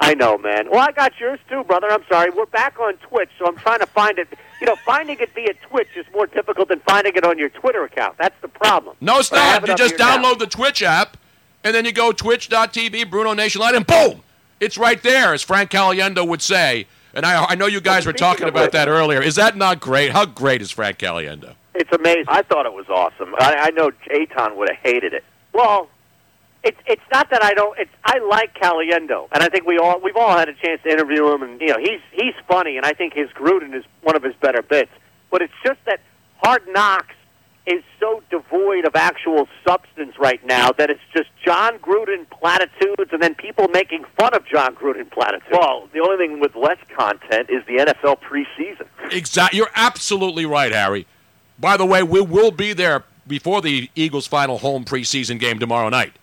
I 0.00 0.14
know, 0.14 0.38
man. 0.38 0.70
Well, 0.70 0.80
I 0.80 0.92
got 0.92 1.18
yours 1.18 1.40
too, 1.50 1.64
brother. 1.64 1.88
I'm 1.90 2.04
sorry. 2.08 2.30
We're 2.30 2.46
back 2.46 2.78
on 2.78 2.94
Twitch, 2.98 3.30
so 3.38 3.46
I'm 3.46 3.56
trying 3.56 3.80
to 3.80 3.86
find 3.86 4.18
it. 4.18 4.28
You 4.60 4.66
know, 4.66 4.76
finding 4.86 5.18
it 5.18 5.34
via 5.34 5.54
Twitch 5.68 5.88
is 5.96 6.06
more 6.14 6.26
difficult 6.26 6.68
than 6.68 6.80
finding 6.80 7.14
it 7.16 7.24
on 7.24 7.36
your 7.38 7.48
Twitter 7.48 7.82
account. 7.84 8.16
That's 8.18 8.40
the 8.40 8.48
problem. 8.48 8.96
No, 9.00 9.18
it's 9.18 9.30
But 9.30 9.40
I 9.40 9.44
have 9.46 9.62
not. 9.62 9.70
it 9.70 9.72
You 9.72 9.88
just 9.88 9.96
here 10.00 10.06
now. 10.06 10.18
download 10.22 10.38
the 10.38 10.46
Twitch 10.46 10.82
app, 10.82 11.16
and 11.64 11.74
then 11.74 11.84
you 11.84 11.92
go 11.92 12.12
twitch.tv, 12.12 13.10
Bruno 13.10 13.32
Nation 13.32 13.60
Live, 13.60 13.74
and 13.74 13.86
boom! 13.86 14.22
It's 14.60 14.78
right 14.78 15.02
there, 15.02 15.34
as 15.34 15.42
Frank 15.42 15.70
Caliendo 15.70 16.26
would 16.26 16.42
say. 16.42 16.86
And 17.18 17.26
I, 17.26 17.46
I 17.46 17.54
know 17.56 17.66
you 17.66 17.80
guys 17.80 18.06
were 18.06 18.12
talking 18.12 18.46
about 18.46 18.66
which- 18.66 18.72
that 18.72 18.86
earlier. 18.88 19.20
Is 19.20 19.34
that 19.34 19.56
not 19.56 19.80
great? 19.80 20.12
How 20.12 20.24
great 20.24 20.62
is 20.62 20.70
Frank 20.70 20.98
Caliendo? 20.98 21.54
It's 21.74 21.90
amazing. 21.92 22.26
I 22.28 22.42
thought 22.42 22.64
it 22.64 22.72
was 22.72 22.88
awesome. 22.88 23.34
I, 23.40 23.56
I 23.56 23.70
know 23.70 23.90
Aton 24.08 24.56
would 24.56 24.68
have 24.68 24.78
hated 24.84 25.12
it. 25.14 25.24
Well, 25.52 25.88
it's 26.62 26.78
it's 26.86 27.02
not 27.12 27.28
that 27.30 27.42
I 27.42 27.54
don't. 27.54 27.76
It's 27.76 27.90
I 28.04 28.18
like 28.18 28.54
Caliendo, 28.54 29.28
and 29.32 29.42
I 29.42 29.48
think 29.48 29.66
we 29.66 29.78
all 29.78 30.00
we've 30.00 30.16
all 30.16 30.36
had 30.36 30.48
a 30.48 30.54
chance 30.54 30.80
to 30.84 30.90
interview 30.90 31.26
him, 31.32 31.42
and 31.42 31.60
you 31.60 31.68
know 31.68 31.78
he's 31.78 32.00
he's 32.12 32.34
funny, 32.48 32.76
and 32.76 32.86
I 32.86 32.92
think 32.92 33.14
his 33.14 33.28
Gruden 33.30 33.74
is 33.74 33.84
one 34.02 34.14
of 34.14 34.22
his 34.22 34.34
better 34.40 34.62
bits. 34.62 34.90
But 35.30 35.42
it's 35.42 35.52
just 35.64 35.78
that 35.86 36.00
Hard 36.42 36.62
Knocks 36.68 37.14
is 37.68 37.84
so 38.00 38.22
devoid 38.30 38.84
of 38.84 38.96
actual 38.96 39.46
substance 39.66 40.18
right 40.18 40.44
now 40.46 40.72
that 40.72 40.90
it's 40.90 41.00
just 41.14 41.28
Jon 41.44 41.78
Gruden 41.78 42.28
platitudes, 42.30 43.12
and 43.12 43.22
then 43.22 43.34
people 43.34 43.68
making 43.68 44.04
fun 44.18 44.34
of 44.34 44.46
Jon 44.46 44.74
Gruden 44.74 45.10
platitudes. 45.10 45.50
Well, 45.52 45.88
the 45.92 46.00
only 46.00 46.16
thing 46.16 46.40
with 46.40 46.56
less 46.56 46.78
content 46.96 47.50
is 47.50 47.64
the 47.66 47.76
NFL 47.76 48.20
preseason. 48.20 48.86
Exactly. 49.12 49.58
You're 49.58 49.70
absolutely 49.74 50.46
right, 50.46 50.72
Harry. 50.72 51.06
By 51.58 51.76
the 51.76 51.86
way, 51.86 52.02
we 52.02 52.20
will 52.20 52.50
be 52.50 52.72
there 52.72 53.04
before 53.26 53.60
the 53.60 53.90
Eagles' 53.94 54.26
final 54.26 54.58
home 54.58 54.84
preseason 54.84 55.38
game 55.38 55.58
tomorrow 55.58 55.88
night. 55.88 56.14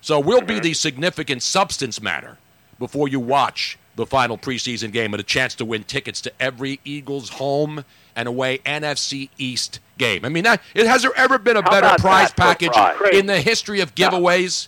So 0.00 0.18
we'll 0.20 0.40
be 0.40 0.60
the 0.60 0.74
significant 0.74 1.42
substance 1.42 2.00
matter 2.00 2.38
before 2.78 3.08
you 3.08 3.20
watch 3.20 3.78
the 3.96 4.06
final 4.06 4.38
preseason 4.38 4.92
game 4.92 5.12
and 5.12 5.20
a 5.20 5.24
chance 5.24 5.56
to 5.56 5.64
win 5.64 5.82
tickets 5.82 6.20
to 6.22 6.32
every 6.40 6.80
Eagles 6.84 7.30
home 7.30 7.84
and 8.18 8.26
away 8.26 8.58
NFC 8.58 9.30
East 9.38 9.78
game. 9.96 10.24
I 10.24 10.28
mean, 10.28 10.42
that, 10.42 10.60
it 10.74 10.86
has 10.88 11.02
there 11.02 11.12
ever 11.16 11.38
been 11.38 11.56
a 11.56 11.62
How 11.62 11.70
better 11.70 12.02
prize 12.02 12.32
that 12.32 12.36
for 12.36 12.42
a 12.42 12.46
package 12.46 12.72
prize? 12.72 13.14
in 13.16 13.26
the 13.26 13.40
history 13.40 13.80
of 13.80 13.94
giveaways? 13.94 14.66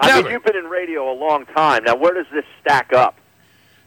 I 0.00 0.08
Never. 0.08 0.22
mean, 0.24 0.32
you've 0.32 0.44
been 0.44 0.56
in 0.56 0.64
radio 0.64 1.10
a 1.10 1.14
long 1.14 1.46
time. 1.46 1.84
Now, 1.84 1.94
where 1.94 2.12
does 2.12 2.26
this 2.32 2.44
stack 2.60 2.92
up? 2.92 3.14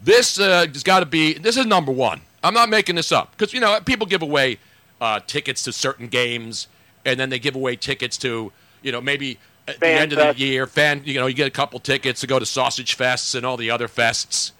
This 0.01 0.39
uh, 0.39 0.65
has 0.73 0.81
got 0.81 1.01
to 1.01 1.05
be. 1.05 1.33
This 1.33 1.57
is 1.57 1.65
number 1.65 1.91
one. 1.91 2.21
I'm 2.41 2.53
not 2.53 2.69
making 2.69 2.95
this 2.95 3.11
up 3.11 3.31
because 3.37 3.53
you 3.53 3.59
know 3.59 3.77
people 3.83 4.07
give 4.07 4.21
away 4.21 4.59
uh, 5.01 5.19
tickets 5.27 5.61
to 5.63 5.73
certain 5.73 6.07
games, 6.07 6.69
and 7.03 7.19
then 7.19 7.29
they 7.29 7.37
give 7.37 7.55
away 7.55 7.75
tickets 7.75 8.17
to 8.19 8.53
you 8.81 8.93
know 8.93 9.01
maybe 9.01 9.37
at 9.67 9.75
the 9.75 9.79
Fan 9.81 10.01
end 10.03 10.13
of 10.13 10.19
the 10.37 10.41
year. 10.41 10.65
Fan, 10.67 11.01
you 11.03 11.19
know, 11.19 11.27
you 11.27 11.33
get 11.33 11.47
a 11.47 11.51
couple 11.51 11.79
tickets 11.81 12.21
to 12.21 12.27
go 12.27 12.39
to 12.39 12.45
sausage 12.45 12.97
fests 12.97 13.35
and 13.35 13.45
all 13.45 13.57
the 13.57 13.69
other 13.69 13.89
fests, 13.89 14.53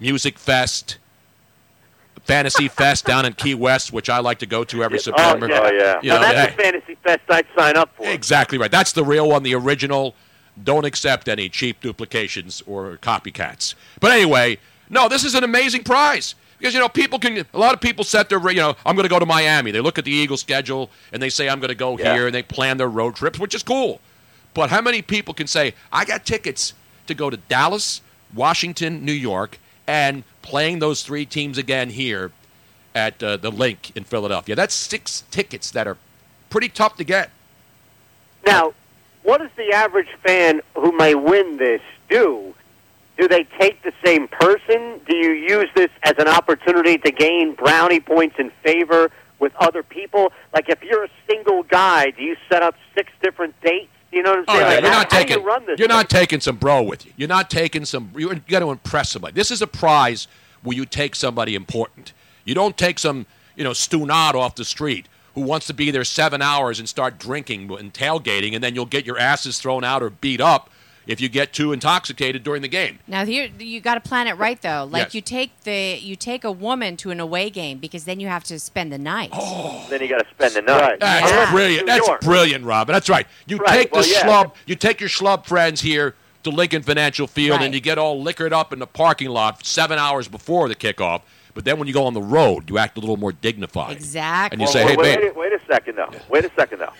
music 0.00 0.40
fest, 0.40 0.98
fantasy 2.24 2.68
fest 2.68 3.04
down 3.04 3.24
in 3.24 3.32
Key 3.34 3.54
West, 3.54 3.92
which 3.92 4.08
I 4.08 4.18
like 4.18 4.38
to 4.40 4.46
go 4.46 4.64
to 4.64 4.84
every 4.84 4.98
oh, 4.98 5.02
September. 5.02 5.46
Oh, 5.46 5.48
yeah. 5.48 5.60
Oh, 5.60 5.70
yeah. 5.70 6.00
You 6.02 6.08
know, 6.10 6.20
that's 6.20 6.52
hey, 6.52 6.54
a 6.54 6.72
fantasy 6.72 6.94
fest 6.96 7.22
I'd 7.28 7.46
sign 7.56 7.76
up 7.76 7.94
for. 7.96 8.08
Exactly 8.08 8.58
right. 8.58 8.70
That's 8.70 8.92
the 8.92 9.04
real 9.04 9.28
one, 9.28 9.42
the 9.42 9.54
original. 9.54 10.14
Don't 10.62 10.84
accept 10.84 11.28
any 11.28 11.48
cheap 11.48 11.80
duplications 11.80 12.62
or 12.66 12.98
copycats. 12.98 13.74
But 14.00 14.12
anyway, 14.12 14.58
no, 14.88 15.08
this 15.08 15.24
is 15.24 15.34
an 15.34 15.44
amazing 15.44 15.84
prize 15.84 16.34
because 16.58 16.74
you 16.74 16.80
know 16.80 16.88
people 16.88 17.18
can. 17.18 17.46
A 17.54 17.58
lot 17.58 17.72
of 17.72 17.80
people 17.80 18.04
set 18.04 18.28
their, 18.28 18.38
you 18.50 18.56
know, 18.60 18.76
I'm 18.84 18.96
going 18.96 19.04
to 19.04 19.10
go 19.10 19.18
to 19.18 19.26
Miami. 19.26 19.70
They 19.70 19.80
look 19.80 19.98
at 19.98 20.04
the 20.04 20.10
Eagles 20.10 20.40
schedule 20.40 20.90
and 21.12 21.22
they 21.22 21.30
say 21.30 21.48
I'm 21.48 21.60
going 21.60 21.68
to 21.68 21.74
go 21.74 21.96
Yeah. 21.98 22.14
here, 22.14 22.26
and 22.26 22.34
they 22.34 22.42
plan 22.42 22.76
their 22.76 22.88
road 22.88 23.14
trips, 23.16 23.38
which 23.38 23.54
is 23.54 23.62
cool. 23.62 24.00
But 24.52 24.70
how 24.70 24.80
many 24.80 25.00
people 25.00 25.32
can 25.32 25.46
say 25.46 25.74
I 25.92 26.04
got 26.04 26.26
tickets 26.26 26.74
to 27.06 27.14
go 27.14 27.30
to 27.30 27.36
Dallas, 27.36 28.02
Washington, 28.34 29.04
New 29.04 29.12
York, 29.12 29.58
and 29.90 30.22
playing 30.40 30.78
those 30.78 31.02
three 31.02 31.26
teams 31.26 31.58
again 31.58 31.90
here 31.90 32.30
at 32.94 33.20
uh, 33.24 33.36
the 33.36 33.50
Linc 33.50 33.90
in 33.96 34.04
Philadelphia? 34.04 34.54
That's 34.54 34.72
six 34.72 35.24
tickets 35.32 35.72
that 35.72 35.88
are 35.88 35.96
pretty 36.48 36.68
tough 36.68 36.96
to 36.98 37.04
get. 37.04 37.30
Now, 38.46 38.72
what 39.24 39.38
does 39.38 39.50
the 39.56 39.72
average 39.72 40.08
fan 40.22 40.60
who 40.76 40.96
may 40.96 41.16
win 41.16 41.56
this 41.56 41.82
do? 42.08 42.54
Do 43.18 43.26
they 43.26 43.42
take 43.58 43.82
the 43.82 43.92
same 44.04 44.28
person? 44.28 45.00
Do 45.08 45.16
you 45.16 45.32
use 45.32 45.68
this 45.74 45.90
as 46.04 46.14
an 46.18 46.28
opportunity 46.28 46.96
to 46.98 47.10
gain 47.10 47.54
brownie 47.54 48.00
points 48.00 48.36
in 48.38 48.50
favor 48.62 49.10
with 49.40 49.52
other 49.56 49.82
people? 49.82 50.32
Like 50.54 50.68
if 50.68 50.84
you're 50.84 51.04
a 51.04 51.10
single 51.28 51.64
guy, 51.64 52.12
do 52.12 52.22
you 52.22 52.36
set 52.48 52.62
up 52.62 52.76
six 52.94 53.10
different 53.20 53.60
dates? 53.60 53.90
You 54.12 54.22
know 54.22 54.30
what 54.30 54.50
I'm 54.50 54.56
saying? 54.56 54.60
yeah, 54.60 54.66
Like, 54.66 54.82
you're 54.82 54.90
not 54.90 55.10
taking. 55.10 55.38
you 55.38 55.46
run 55.46 55.66
this 55.66 55.78
You're 55.78 55.88
not 55.88 56.10
taking 56.10 56.40
some 56.40 56.56
bro 56.56 56.82
with 56.82 57.06
you. 57.06 57.12
You're 57.16 57.28
not 57.28 57.50
taking 57.50 57.84
some. 57.84 58.10
You 58.16 58.34
got 58.48 58.60
to 58.60 58.70
impress 58.70 59.10
somebody. 59.10 59.34
This 59.34 59.50
is 59.50 59.62
a 59.62 59.66
prize 59.66 60.26
where 60.62 60.76
you 60.76 60.84
take 60.84 61.14
somebody 61.14 61.54
important. 61.54 62.12
You 62.44 62.54
don't 62.54 62.76
take 62.76 62.98
some, 62.98 63.26
you 63.56 63.64
know, 63.64 63.70
stunad 63.70 64.34
off 64.34 64.56
the 64.56 64.64
street 64.64 65.06
who 65.34 65.42
wants 65.42 65.66
to 65.68 65.74
be 65.74 65.90
there 65.90 66.04
seven 66.04 66.42
hours 66.42 66.80
and 66.80 66.88
start 66.88 67.18
drinking 67.18 67.70
and 67.78 67.94
tailgating, 67.94 68.54
and 68.54 68.64
then 68.64 68.74
you'll 68.74 68.86
get 68.86 69.06
your 69.06 69.18
asses 69.18 69.58
thrown 69.60 69.84
out 69.84 70.02
or 70.02 70.10
beat 70.10 70.40
up 70.40 70.70
if 71.06 71.20
you 71.20 71.28
get 71.28 71.52
too 71.52 71.72
intoxicated 71.72 72.42
during 72.44 72.62
the 72.62 72.68
game. 72.68 72.98
Now 73.06 73.24
here 73.24 73.48
you 73.58 73.80
got 73.80 73.94
to 73.94 74.00
plan 74.00 74.26
it 74.26 74.34
right 74.34 74.60
though. 74.60 74.88
Like 74.90 75.06
Yes. 75.06 75.14
you 75.14 75.20
take 75.20 75.60
the 75.64 75.98
you 76.00 76.16
take 76.16 76.44
a 76.44 76.52
woman 76.52 76.96
to 76.98 77.10
an 77.10 77.20
away 77.20 77.50
game 77.50 77.78
because 77.78 78.04
then 78.04 78.20
you 78.20 78.28
have 78.28 78.44
to 78.44 78.58
spend 78.58 78.92
the 78.92 78.98
night. 78.98 79.30
Oh. 79.32 79.86
Then 79.90 80.00
you 80.00 80.08
got 80.08 80.18
to 80.20 80.26
spend 80.30 80.54
the 80.54 80.62
night. 80.62 81.00
That's 81.00 81.30
Yeah. 81.30 81.50
brilliant. 81.50 81.86
New 81.86 81.92
That's 82.06 82.24
brilliant, 82.24 82.64
Robin. 82.64 82.92
That's 82.92 83.08
right. 83.08 83.26
You 83.46 83.56
Right. 83.58 83.70
take 83.70 83.90
the 83.92 83.98
Well, 83.98 84.08
yeah. 84.08 84.22
schlub. 84.22 84.52
You 84.66 84.74
take 84.76 85.00
your 85.00 85.08
schlub 85.08 85.46
friends 85.46 85.80
here 85.80 86.14
to 86.42 86.50
Lincoln 86.50 86.82
Financial 86.82 87.26
Field, 87.26 87.58
Right. 87.58 87.66
and 87.66 87.74
you 87.74 87.80
get 87.80 87.98
all 87.98 88.22
liquored 88.22 88.52
up 88.52 88.72
in 88.72 88.78
the 88.78 88.86
parking 88.86 89.28
lot 89.28 89.66
seven 89.66 89.98
hours 89.98 90.28
before 90.28 90.68
the 90.68 90.74
kickoff. 90.74 91.22
But 91.52 91.64
then 91.64 91.78
when 91.78 91.88
you 91.88 91.92
go 91.94 92.04
on 92.06 92.14
the 92.14 92.22
road, 92.22 92.70
you 92.70 92.78
act 92.78 92.96
a 92.96 93.00
little 93.00 93.16
more 93.16 93.32
dignified. 93.32 93.96
Exactly. 93.96 94.54
And 94.54 94.60
you 94.60 94.66
Well, 94.66 94.72
say, 94.72 94.84
wait, 94.84 94.90
"Hey, 94.92 94.96
wait, 94.96 95.16
babe." 95.16 95.24
wait, 95.36 95.36
wait 95.36 95.52
a 95.52 95.60
second 95.70 95.96
though. 95.96 96.10
Wait 96.28 96.44
a 96.44 96.50
second 96.56 96.78
though. 96.78 96.92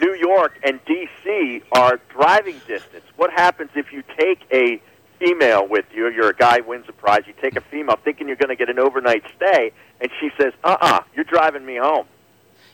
New 0.00 0.14
York 0.14 0.58
and 0.62 0.80
D.C. 0.86 1.62
are 1.72 2.00
driving 2.08 2.60
distance. 2.66 3.04
What 3.16 3.30
happens 3.32 3.70
if 3.74 3.92
you 3.92 4.02
take 4.18 4.40
a 4.52 4.80
female 5.18 5.66
with 5.68 5.84
you? 5.94 6.08
You're 6.10 6.30
a 6.30 6.34
guy 6.36 6.60
wins 6.60 6.86
a 6.88 6.92
prize. 6.92 7.22
You 7.26 7.34
take 7.40 7.56
a 7.56 7.60
female 7.60 7.96
thinking 8.02 8.26
you're 8.26 8.36
going 8.36 8.48
to 8.48 8.56
get 8.56 8.70
an 8.70 8.78
overnight 8.78 9.24
stay, 9.36 9.72
and 10.00 10.10
she 10.20 10.30
says, 10.38 10.52
"Uh-uh, 10.64 11.00
you're 11.14 11.24
driving 11.24 11.64
me 11.66 11.76
home." 11.76 12.06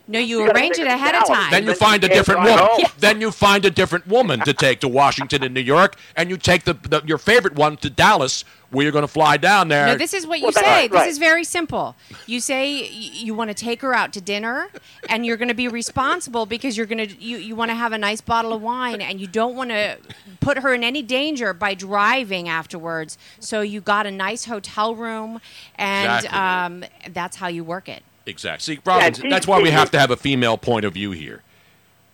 No, 0.08 0.20
you, 0.20 0.40
You 0.44 0.50
arrange 0.52 0.78
it 0.78 0.82
it 0.82 0.86
ahead 0.86 1.16
of 1.16 1.26
time. 1.26 1.50
Then 1.50 1.64
you 1.64 1.70
Then 1.70 1.76
find 1.76 2.04
a 2.04 2.06
you 2.06 2.12
can't 2.12 2.18
different 2.26 2.40
woman. 2.44 2.58
home. 2.58 2.76
Yes. 2.78 2.92
Then 2.98 3.20
you 3.20 3.32
find 3.32 3.64
a 3.64 3.70
different 3.70 4.06
woman 4.06 4.38
to 4.40 4.52
take 4.54 4.78
to 4.80 4.88
Washington 4.88 5.42
and 5.42 5.52
New 5.52 5.60
York, 5.60 5.96
and 6.14 6.30
you 6.30 6.36
take 6.36 6.62
the, 6.62 6.74
the 6.74 7.02
your 7.04 7.18
favorite 7.18 7.54
one 7.56 7.76
to 7.78 7.90
Dallas, 7.90 8.44
where 8.70 8.82
you're 8.82 8.92
going 8.92 9.02
to 9.02 9.08
fly 9.08 9.36
down 9.36 9.68
there. 9.68 9.86
No, 9.86 9.96
this 9.96 10.12
is 10.12 10.26
what 10.26 10.38
you 10.40 10.44
Well, 10.46 10.52
say. 10.52 10.62
right, 10.62 10.90
This 10.90 10.98
right. 11.00 11.08
is 11.08 11.18
very 11.18 11.44
simple. 11.44 11.94
You 12.26 12.40
say 12.40 12.82
y- 12.82 12.88
you 12.90 13.34
want 13.34 13.48
to 13.50 13.54
take 13.54 13.80
her 13.82 13.94
out 13.94 14.12
to 14.14 14.20
dinner, 14.20 14.68
and 15.08 15.24
you're 15.24 15.36
going 15.36 15.48
to 15.48 15.54
be 15.54 15.68
responsible 15.68 16.46
because 16.46 16.76
you're 16.76 16.86
going 16.86 17.06
to 17.08 17.14
you, 17.22 17.36
you 17.38 17.54
want 17.54 17.70
to 17.70 17.74
have 17.76 17.92
a 17.92 17.98
nice 17.98 18.20
bottle 18.20 18.52
of 18.52 18.60
wine, 18.62 19.00
and 19.00 19.20
you 19.20 19.26
don't 19.28 19.54
want 19.54 19.70
to 19.70 19.98
put 20.40 20.58
her 20.58 20.74
in 20.74 20.82
any 20.82 21.02
danger 21.02 21.52
by 21.54 21.74
driving 21.74 22.48
afterwards. 22.48 23.18
So 23.38 23.60
you 23.60 23.80
got 23.80 24.06
a 24.06 24.10
nice 24.10 24.46
hotel 24.46 24.94
room, 24.94 25.40
and 25.76 26.24
Exactly. 26.24 26.38
um, 26.38 26.84
that's 27.14 27.36
how 27.36 27.46
you 27.48 27.62
work 27.62 27.88
it. 27.88 28.02
exactly. 28.26 28.74
See, 28.76 28.80
Robin, 28.84 29.14
Yeah, 29.22 29.30
that's 29.30 29.46
why 29.46 29.60
we 29.60 29.70
have 29.70 29.90
to 29.92 29.98
have 30.00 30.10
a 30.10 30.16
female 30.16 30.58
point 30.58 30.84
of 30.84 30.92
view 30.94 31.12
here. 31.12 31.42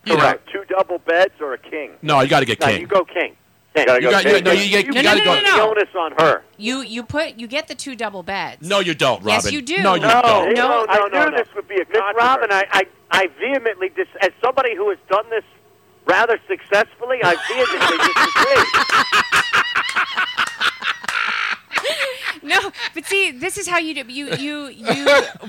You 0.05 0.15
know, 0.15 0.21
Correct. 0.21 0.49
Two 0.53 0.65
double 0.69 0.99
beds 0.99 1.35
or 1.41 1.55
a 1.55 1.59
king? 1.59 1.93
no, 2.03 2.21
you 2.21 2.29
got 2.29 2.41
to 2.41 2.47
get 2.47 2.61
No, 2.61 2.67
king. 2.67 2.81
you 2.83 2.87
go 2.87 3.05
king. 3.05 3.37
You 3.75 3.87
gotta 3.87 4.03
You 4.03 4.07
go 4.09 4.11
got- 4.11 4.23
king. 4.25 4.35
you- 4.37 4.43
no, 4.43 4.53
you 4.53 4.69
get- 4.71 4.87
you 4.87 4.93
No, 4.93 5.01
no, 5.01 5.03
gotta 5.03 5.19
no, 5.19 5.25
go. 5.25 5.35
no, 5.35 5.41
no. 5.41 5.57
The 5.57 5.63
onus 5.63 5.95
on 5.97 6.13
her. 6.19 6.43
You 6.59 6.81
you 6.83 7.03
put 7.05 7.37
you 7.39 7.47
get 7.47 7.69
the 7.69 7.75
two 7.75 7.97
double 7.97 8.23
beds. 8.23 8.69
No, 8.69 8.81
you 8.81 8.95
don't, 8.95 9.19
Robin. 9.25 9.29
Yes, 9.33 9.51
you 9.51 9.63
do. 9.63 9.79
No, 9.83 9.95
you 9.95 10.03
No, 10.03 10.21
don't. 10.23 10.53
No, 10.55 10.85
no, 10.85 10.87
I 10.89 10.99
no, 10.99 11.07
knew 11.07 11.31
no. 11.31 11.37
this 11.39 11.49
would 11.55 11.67
be 11.69 11.77
a 11.77 11.87
Miss 11.91 12.03
Robin. 12.17 12.53
I, 12.53 12.67
I, 12.71 12.83
I 13.11 13.27
vehemently 13.41 13.89
dis- 13.89 14.09
as 14.21 14.31
somebody 14.45 14.75
who 14.77 14.91
has 14.91 14.99
done 15.09 15.25
this 15.31 15.45
rather 16.05 16.39
successfully, 16.47 17.21
I 17.25 17.35
vehemently 17.49 17.99
disagree. 17.99 18.67
No, 22.43 22.71
but 22.95 23.05
see, 23.07 23.31
this 23.33 23.59
is 23.59 23.67
how 23.69 23.79
you 23.79 23.95
do. 23.95 24.13
You 24.13 24.35
you 24.37 24.67
you 24.69 25.07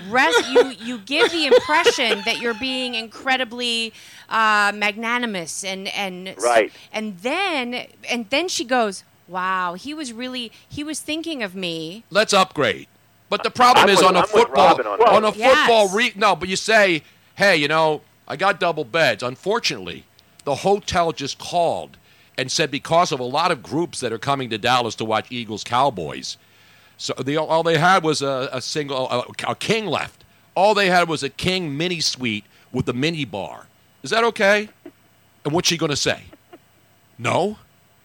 rest. 0.10 0.50
You 0.50 0.70
you 0.72 0.98
give 1.00 1.32
the 1.32 1.46
impression 1.48 2.22
that 2.26 2.40
you're 2.40 2.54
being 2.56 2.96
incredibly 2.96 3.94
uh, 4.30 4.72
magnanimous 4.76 5.64
and 5.64 5.88
and 5.90 6.36
Right. 6.44 6.72
And 6.92 7.18
then 7.20 7.86
and 8.10 8.30
then 8.30 8.48
she 8.48 8.64
goes, 8.66 9.04
"Wow, 9.28 9.76
he 9.76 9.94
was 9.94 10.14
really 10.14 10.52
he 10.68 10.84
was 10.84 11.00
thinking 11.00 11.44
of 11.44 11.56
me." 11.56 12.04
Let's 12.10 12.34
upgrade. 12.34 12.88
But 13.30 13.44
the 13.44 13.52
problem 13.52 13.86
I'm 13.86 13.90
is 13.90 13.98
with- 13.98 14.08
on 14.08 14.16
a 14.16 14.20
I'm 14.20 14.26
football 14.28 14.76
on 14.82 15.02
on 15.02 15.24
a 15.26 15.32
football 15.32 15.86
Yes. 15.86 15.94
re- 15.96 16.14
no, 16.16 16.36
but 16.36 16.50
you 16.50 16.56
say, 16.56 17.04
"Hey, 17.36 17.56
you 17.58 17.68
know, 17.68 18.02
I 18.28 18.36
got 18.36 18.60
double 18.60 18.84
beds." 18.86 19.24
Unfortunately, 19.24 20.06
the 20.44 20.56
hotel 20.56 21.12
just 21.12 21.38
called 21.40 21.98
and 22.38 22.52
said 22.52 22.70
because 22.72 23.12
of 23.12 23.20
a 23.20 23.24
lot 23.24 23.52
of 23.52 23.62
groups 23.62 24.00
that 24.00 24.12
are 24.12 24.18
coming 24.18 24.50
to 24.50 24.58
Dallas 24.58 24.96
to 24.96 25.06
watch 25.06 25.28
Eagles 25.30 25.64
Cowboys, 25.64 26.38
So 26.98 27.14
the, 27.14 27.38
all 27.38 27.64
they 27.64 27.78
had 27.78 28.04
was 28.04 28.22
a, 28.22 28.50
a 28.52 28.62
single, 28.62 29.10
a, 29.10 29.26
a 29.48 29.56
king 29.56 29.86
left. 29.86 30.24
All 30.56 30.74
they 30.74 30.88
had 30.88 31.10
was 31.10 31.24
a 31.24 31.30
king 31.30 31.76
mini 31.76 32.00
suite 32.00 32.46
with 32.72 32.86
the 32.86 32.94
mini 32.94 33.26
bar. 33.26 33.68
Is 34.04 34.12
that 34.12 34.24
okay? 34.24 34.70
And 35.44 35.54
what's 35.54 35.68
she 35.68 35.78
going 35.78 35.89
to 35.89 35.96
say? 35.96 36.24
No? 37.18 37.58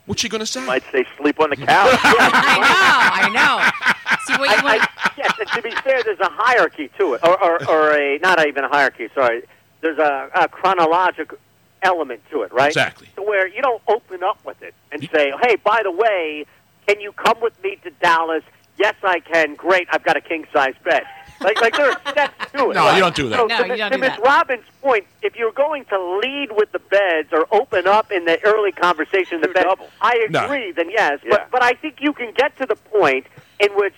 What's 0.07 0.22
she 0.22 0.28
going 0.30 0.41
to 0.41 0.47
say? 0.47 0.64
Might 0.64 0.84
say 0.91 1.05
sleep 1.18 1.39
on 1.39 1.51
the 1.51 1.57
couch. 1.57 1.68
I 2.03 3.28
know, 3.28 3.36
I 3.36 4.16
know. 4.16 4.16
See 4.24 4.32
what 4.39 4.49
you 4.49 4.57
I, 4.57 4.78
want. 4.78 4.82
I, 4.97 5.12
yes, 5.18 5.32
and 5.39 5.49
to 5.51 5.62
be 5.62 5.70
fair, 5.82 6.03
there's 6.03 6.18
a 6.20 6.30
hierarchy 6.30 6.91
to 6.99 7.12
it, 7.14 7.20
or, 7.22 7.43
or, 7.43 7.68
or 7.68 7.93
a 7.93 8.18
not 8.18 8.45
even 8.47 8.64
a 8.64 8.68
hierarchy. 8.68 9.09
Sorry, 9.14 9.43
there's 9.82 9.99
a, 9.99 10.30
a 10.34 10.49
chronological 10.49 11.36
element 11.82 12.22
to 12.30 12.43
it, 12.43 12.53
right? 12.53 12.68
Exactly. 12.68 13.09
To 13.16 13.22
where 13.22 13.47
you 13.47 13.61
don't 13.61 13.82
open 13.86 14.22
up 14.22 14.43
with 14.47 14.62
it 14.62 14.74
and 14.93 15.07
say, 15.12 15.32
"Hey, 15.43 15.57
by 15.57 15.82
the 15.82 15.91
way, 15.93 16.47
can 16.86 17.01
you 17.01 17.12
come 17.12 17.39
with 17.43 17.62
me 17.62 17.76
to 17.84 17.91
Dallas?" 17.91 18.45
Yes, 18.79 18.95
I 19.03 19.20
can. 19.20 19.55
Great, 19.55 19.89
I've 19.91 20.05
got 20.05 20.16
a 20.16 20.20
king 20.20 20.47
size 20.53 20.74
bed. 20.85 21.03
Like, 21.41 21.61
like 21.61 21.76
there 21.76 21.91
are 21.91 22.01
steps 22.11 22.53
to 22.53 22.70
it. 22.70 22.74
No, 22.74 22.93
you 22.95 23.01
don't 23.01 23.14
do 23.14 23.29
that. 23.29 23.37
So 23.39 23.47
No, 23.47 23.59
to, 23.59 23.68
you 23.68 23.76
don't 23.76 23.91
to 23.91 23.97
do 23.97 24.01
Ms. 24.01 24.11
that. 24.11 24.22
Robbins' 24.22 24.64
point, 24.83 25.05
if 25.22 25.37
you're 25.37 25.53
going 25.53 25.85
to 25.87 26.18
lead 26.22 26.51
with 26.53 26.72
the 26.72 26.79
beds 26.81 27.29
or 27.33 27.47
open 27.53 27.87
up 27.87 28.11
in 28.11 28.24
the 28.24 28.43
early 28.45 28.72
conversation 28.72 29.41
the 29.41 29.49
bed, 29.49 29.64
doubles. 29.64 29.91
I 30.01 30.26
No. 30.31 30.45
agree. 30.47 30.72
Then 30.72 30.91
yes, 30.91 31.20
Yeah. 31.24 31.31
but 31.31 31.51
but 31.53 31.62
I 31.62 31.72
think 31.74 31.97
you 32.01 32.12
can 32.12 32.33
get 32.33 32.57
to 32.59 32.66
the 32.66 32.74
point 32.76 33.26
in 33.61 33.70
which 33.76 33.95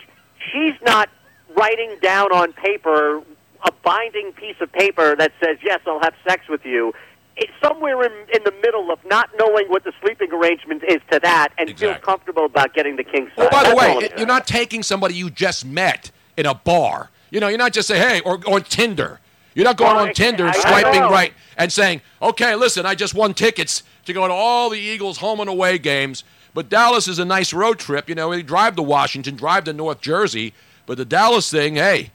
she's 0.53 0.75
not 0.83 1.09
writing 1.57 1.97
down 2.03 2.33
on 2.33 2.53
paper 2.53 3.23
a 3.65 3.73
binding 3.85 4.33
piece 4.33 4.57
of 4.61 4.71
paper 4.73 5.15
that 5.17 5.33
says 5.43 5.59
yes, 5.63 5.81
I'll 5.87 6.01
have 6.01 6.15
sex 6.27 6.49
with 6.49 6.65
you. 6.65 6.95
It's 7.41 7.53
somewhere 7.63 8.03
in, 8.05 8.13
in 8.35 8.45
the 8.45 8.53
middle 8.63 8.91
of 8.93 8.99
not 9.07 9.31
knowing 9.39 9.67
what 9.69 9.83
the 9.85 9.93
sleeping 10.03 10.31
arrangement 10.33 10.83
is 10.87 11.01
to 11.11 11.19
that, 11.21 11.49
and 11.59 11.77
feel 11.79 11.95
comfortable 11.97 12.45
about 12.45 12.75
getting 12.75 12.97
the 12.97 13.05
king 13.05 13.27
size. 13.29 13.39
Well, 13.39 13.51
by 13.51 13.63
the 13.63 13.75
That's 13.75 13.81
way, 13.81 14.05
it- 14.07 14.19
you're 14.19 14.27
not 14.27 14.47
taking 14.47 14.83
somebody 14.83 15.15
you 15.15 15.31
just 15.31 15.65
met 15.65 16.11
in 16.37 16.45
a 16.47 16.55
bar. 16.55 17.11
You 17.31 17.41
know, 17.41 17.49
you're 17.49 17.59
not 17.59 17.73
just 17.73 17.89
saying, 17.89 18.03
hey, 18.03 18.21
or, 18.21 18.39
or 18.47 18.61
Tinder. 18.61 19.21
You're 19.55 19.65
not 19.65 19.77
going 19.79 19.95
Well, 19.95 20.03
on 20.05 20.09
I- 20.11 20.13
Tinder 20.13 20.47
and 20.47 20.55
swiping 20.55 21.01
right 21.03 21.33
and 21.57 21.73
saying, 21.73 22.03
okay, 22.21 22.55
listen, 22.55 22.85
I 22.87 22.95
just 22.95 23.15
won 23.15 23.35
tickets 23.35 23.83
to 24.05 24.13
go 24.13 24.27
to 24.29 24.33
all 24.35 24.71
the 24.71 24.79
Eagles 24.79 25.19
home 25.19 25.41
and 25.41 25.49
away 25.49 25.79
games. 25.79 26.25
But 26.53 26.69
Dallas 26.69 27.09
is 27.09 27.19
a 27.19 27.25
nice 27.25 27.53
road 27.53 27.79
trip. 27.79 28.09
You 28.09 28.15
know, 28.17 28.29
we 28.29 28.43
drive 28.43 28.77
to 28.77 28.83
Washington, 28.83 29.37
drive 29.37 29.65
to 29.65 29.73
North 29.73 30.01
Jersey. 30.01 30.53
But 30.87 30.99
the 30.99 31.05
Dallas 31.05 31.51
thing, 31.51 31.77
hey, 31.77 32.11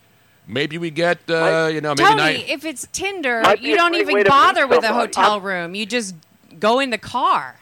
maybe 0.48 0.78
we 0.78 0.90
get, 0.92 1.20
uh, 1.30 1.70
you 1.72 1.82
know, 1.82 1.92
maybe 1.96 2.04
Tony, 2.10 2.16
night. 2.18 2.46
if 2.50 2.66
it's 2.66 2.88
Tinder, 2.92 3.42
Might 3.42 3.62
be 3.62 3.70
you 3.70 3.74
a 3.74 3.78
don't 3.78 3.92
great 3.92 4.02
even 4.02 4.12
to 4.14 4.18
meet 4.24 4.28
bother 4.28 4.68
with 4.68 4.80
a 4.80 4.88
somebody. 4.88 5.08
hotel 5.08 5.42
room. 5.42 5.76
You 5.76 5.86
just 5.86 6.16
go 6.60 6.80
in 6.80 6.90
the 6.90 6.98
car. 6.98 7.58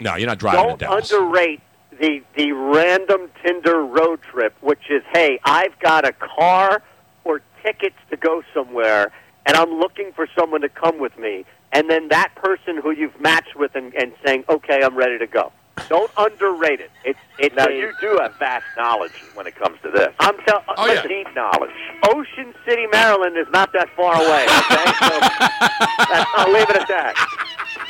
No, 0.00 0.16
you're 0.16 0.26
not 0.26 0.38
driving 0.38 0.62
to 0.62 0.68
Don't 0.68 0.78
Dallas. 0.78 1.12
underrate 1.12 1.60
the 2.00 2.22
the 2.36 2.52
random 2.52 3.30
Tinder 3.42 3.82
road 3.84 4.20
trip, 4.22 4.54
which 4.62 4.90
is, 4.90 5.02
hey, 5.12 5.38
I've 5.44 5.78
got 5.80 6.06
a 6.06 6.12
car 6.12 6.82
or 7.24 7.42
tickets 7.62 7.96
to 8.10 8.16
go 8.16 8.42
somewhere, 8.54 9.12
and 9.44 9.56
I'm 9.56 9.70
looking 9.78 10.12
for 10.12 10.26
someone 10.38 10.62
to 10.62 10.68
come 10.70 10.98
with 10.98 11.18
me. 11.18 11.44
And 11.72 11.88
then 11.90 12.08
that 12.08 12.34
person 12.34 12.78
who 12.78 12.90
you've 12.90 13.20
matched 13.20 13.54
with 13.56 13.76
and, 13.76 13.94
and 13.94 14.12
saying, 14.24 14.44
okay, 14.48 14.82
I'm 14.82 14.96
ready 14.96 15.18
to 15.18 15.26
go. 15.26 15.52
Don't 15.88 16.10
underrate 16.16 16.80
it. 16.80 16.90
It's 17.04 17.18
it's 17.38 17.54
Now 17.56 17.66
a, 17.66 17.72
you 17.72 17.92
do 18.00 18.18
have 18.20 18.34
vast 18.38 18.64
knowledge 18.76 19.12
when 19.34 19.46
it 19.46 19.56
comes 19.56 19.78
to 19.82 19.90
this. 19.90 20.08
I'm 20.20 20.36
telling. 20.46 20.64
Oh, 20.76 20.86
yeah. 20.86 21.02
Deep 21.06 21.26
knowledge. 21.34 21.70
Ocean 22.08 22.54
City, 22.66 22.86
Maryland 22.92 23.36
is 23.36 23.46
not 23.52 23.72
that 23.72 23.88
far 23.96 24.14
away. 24.14 24.44
Okay, 24.44 24.92
so 25.00 25.18
that's, 26.10 26.30
I'll 26.36 26.52
leave 26.52 26.68
it 26.70 26.76
at 26.76 26.88
that. 26.88 27.14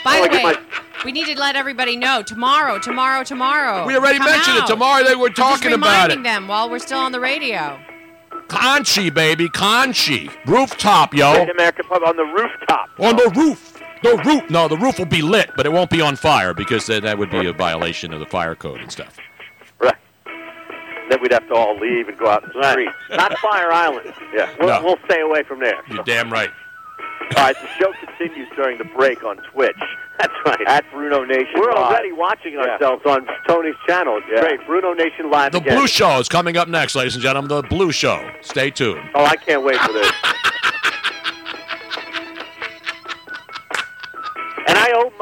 By 0.05 0.21
the 0.27 0.37
way, 0.37 0.43
my- 0.43 0.59
we 1.05 1.13
need 1.13 1.27
to 1.27 1.39
let 1.39 1.57
everybody 1.57 1.97
know 1.97 2.23
tomorrow, 2.23 2.79
tomorrow, 2.79 3.25
tomorrow. 3.25 3.87
we 3.87 3.97
already 3.97 4.19
Come 4.19 4.31
mentioned 4.31 4.59
out. 4.59 4.69
it. 4.69 4.73
Tomorrow 4.73 5.05
they 5.05 5.15
were 5.17 5.29
I'm 5.29 5.35
just 5.35 5.63
talking 5.63 5.73
about 5.73 6.11
it. 6.11 6.15
reminding 6.17 6.23
them 6.25 6.47
while 6.49 6.69
we're 6.71 6.79
still 6.79 6.99
on 7.01 7.13
the 7.13 7.21
radio. 7.21 7.79
Conchi, 8.49 9.13
baby, 9.15 9.49
Conchi. 9.49 10.31
Rooftop, 10.47 11.15
yo. 11.15 11.33
Great 11.35 11.51
American 11.51 11.87
Pub 11.87 12.03
on 12.05 12.17
the 12.17 12.25
rooftop. 12.25 12.91
On 12.99 13.17
the 13.17 13.31
roof. 13.37 13.70
The 14.03 14.17
roof. 14.25 14.49
No, 14.51 14.67
the 14.69 14.77
roof 14.79 14.99
will 14.99 15.05
be 15.07 15.23
lit, 15.23 15.51
but 15.57 15.67
it 15.67 15.73
won't 15.73 15.91
be 15.91 16.01
on 16.01 16.17
fire 16.17 16.55
because 16.55 16.87
then 16.87 17.03
that 17.03 17.19
would 17.19 17.31
be 17.31 17.47
a 17.47 17.53
violation 17.53 18.13
of 18.13 18.21
the 18.21 18.27
fire 18.27 18.55
code 18.55 18.81
and 18.81 18.91
stuff. 18.91 19.17
Right. 19.79 19.95
Then 21.11 21.21
we'd 21.21 21.33
have 21.33 21.47
to 21.49 21.55
all 21.55 21.77
leave 21.79 22.09
and 22.09 22.17
go 22.19 22.29
out 22.29 22.45
in 22.45 22.51
the 22.55 22.59
Right. 22.61 22.73
street. 22.73 22.89
Not 23.17 23.37
Fire 23.39 23.73
Island. 23.73 24.13
Yeah. 24.35 24.49
We'll, 24.59 24.69
No. 24.69 24.83
we'll 24.85 24.99
stay 25.07 25.21
away 25.21 25.43
from 25.43 25.61
there. 25.61 25.81
You're 25.89 26.05
damn 26.05 26.33
right. 26.33 26.51
All 27.37 27.45
right, 27.45 27.57
the 27.61 27.69
show 27.79 27.93
continues 28.05 28.49
during 28.57 28.79
the 28.79 28.85
break 28.85 29.23
on 29.23 29.37
Twitch. 29.53 29.77
That's 30.19 30.33
right. 30.45 30.61
At 30.67 30.85
Bruno 30.93 31.25
Nation 31.25 31.53
We're 31.55 31.69
Live. 31.73 31.77
already 31.79 32.13
watching 32.13 32.55
Yeah. 32.55 32.61
ourselves 32.73 33.07
on 33.07 33.27
Tony's 33.47 33.75
channel. 33.87 34.19
It's 34.19 34.27
Yeah. 34.33 34.41
great. 34.41 34.67
Bruno 34.67 34.93
Nation 34.95 35.31
Live 35.31 35.53
The 35.53 35.59
again. 35.59 35.77
Blue 35.77 35.87
Show 35.87 36.19
is 36.19 36.29
coming 36.29 36.57
up 36.57 36.69
next, 36.69 36.95
ladies 36.97 37.15
and 37.15 37.23
gentlemen. 37.23 37.49
The 37.49 37.63
Blue 37.63 37.93
Show. 37.93 38.21
Stay 38.41 38.71
tuned. 38.71 39.01
Oh, 39.15 39.25
I 39.25 39.37
can't 39.37 39.63
wait 39.63 39.77
for 39.79 39.93
this. 39.93 40.11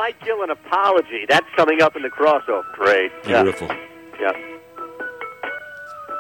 Mike 0.09 0.25
Gill 0.25 0.41
an 0.43 0.49
apology. 0.49 1.27
That's 1.29 1.45
coming 1.55 1.83
up 1.83 1.95
in 1.95 2.01
the 2.01 2.09
crossover. 2.09 2.65
Great. 2.73 3.13
Beautiful. 3.25 3.69
Yeah. 4.19 4.33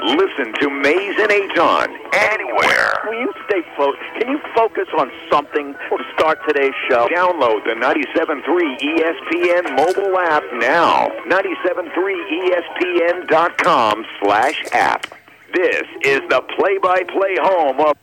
Listen 0.04 0.52
to 0.60 0.68
Mayes 0.68 1.16
and 1.18 1.32
Aton 1.32 1.96
anywhere. 2.12 3.00
Will 3.06 3.18
you 3.18 3.32
stay 3.48 3.62
focused? 3.78 4.04
Can 4.20 4.28
you 4.28 4.40
focus 4.54 4.88
on 4.98 5.10
something 5.32 5.72
to 5.72 6.04
start 6.12 6.38
today's 6.46 6.74
show? 6.86 7.08
Download 7.08 7.64
the 7.64 7.72
97.3 7.80 8.78
ESPN 8.78 9.74
mobile 9.74 10.18
app 10.18 10.42
now. 10.52 11.08
97.3ESPN.com 11.26 14.04
slash 14.22 14.62
app. 14.72 15.06
This 15.54 15.84
is 16.02 16.20
the 16.28 16.42
play-by-play 16.58 17.36
home 17.40 17.80
of 17.80 17.96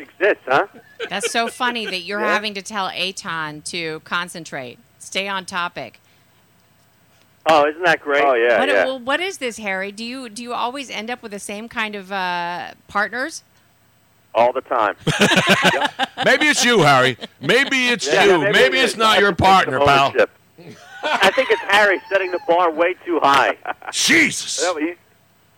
Exists, 0.00 0.42
huh? 0.46 0.66
That's 1.08 1.30
so 1.30 1.48
funny 1.48 1.86
that 1.86 2.00
you're 2.00 2.20
having 2.20 2.54
to 2.54 2.62
tell 2.62 2.88
Aton 2.88 3.62
to 3.62 4.00
concentrate, 4.00 4.78
stay 4.98 5.28
on 5.28 5.44
topic. 5.44 6.00
Oh, 7.46 7.66
isn't 7.66 7.82
that 7.84 8.00
great? 8.00 8.22
Oh 8.24 8.34
yeah, 8.34 8.58
what, 8.58 8.68
yeah. 8.68 8.84
well, 8.84 8.98
what 8.98 9.20
is 9.20 9.38
this, 9.38 9.58
Harry? 9.58 9.92
Do 9.92 10.04
you 10.04 10.28
do 10.28 10.42
you 10.42 10.52
always 10.52 10.90
end 10.90 11.10
up 11.10 11.22
with 11.22 11.32
the 11.32 11.38
same 11.38 11.68
kind 11.68 11.94
of 11.94 12.12
uh, 12.12 12.72
partners? 12.88 13.42
All 14.34 14.52
the 14.52 14.60
time. 14.60 14.94
Maybe 16.24 16.46
it's 16.46 16.64
you, 16.64 16.80
Harry. 16.80 17.18
Maybe 17.40 17.88
it's 17.88 18.06
Yeah, 18.06 18.24
you. 18.24 18.38
maybe 18.38 18.52
Maybe, 18.52 18.78
it 18.78 18.84
it's 18.84 18.96
not 18.96 19.18
your 19.18 19.34
partner, 19.34 19.80
pal. 19.80 20.14
I 21.02 21.30
think 21.32 21.50
it's 21.50 21.62
Harry 21.62 22.00
setting 22.08 22.30
the 22.30 22.38
bar 22.46 22.70
way 22.70 22.94
too 23.04 23.18
high. 23.20 23.56
Jesus. 23.90 24.64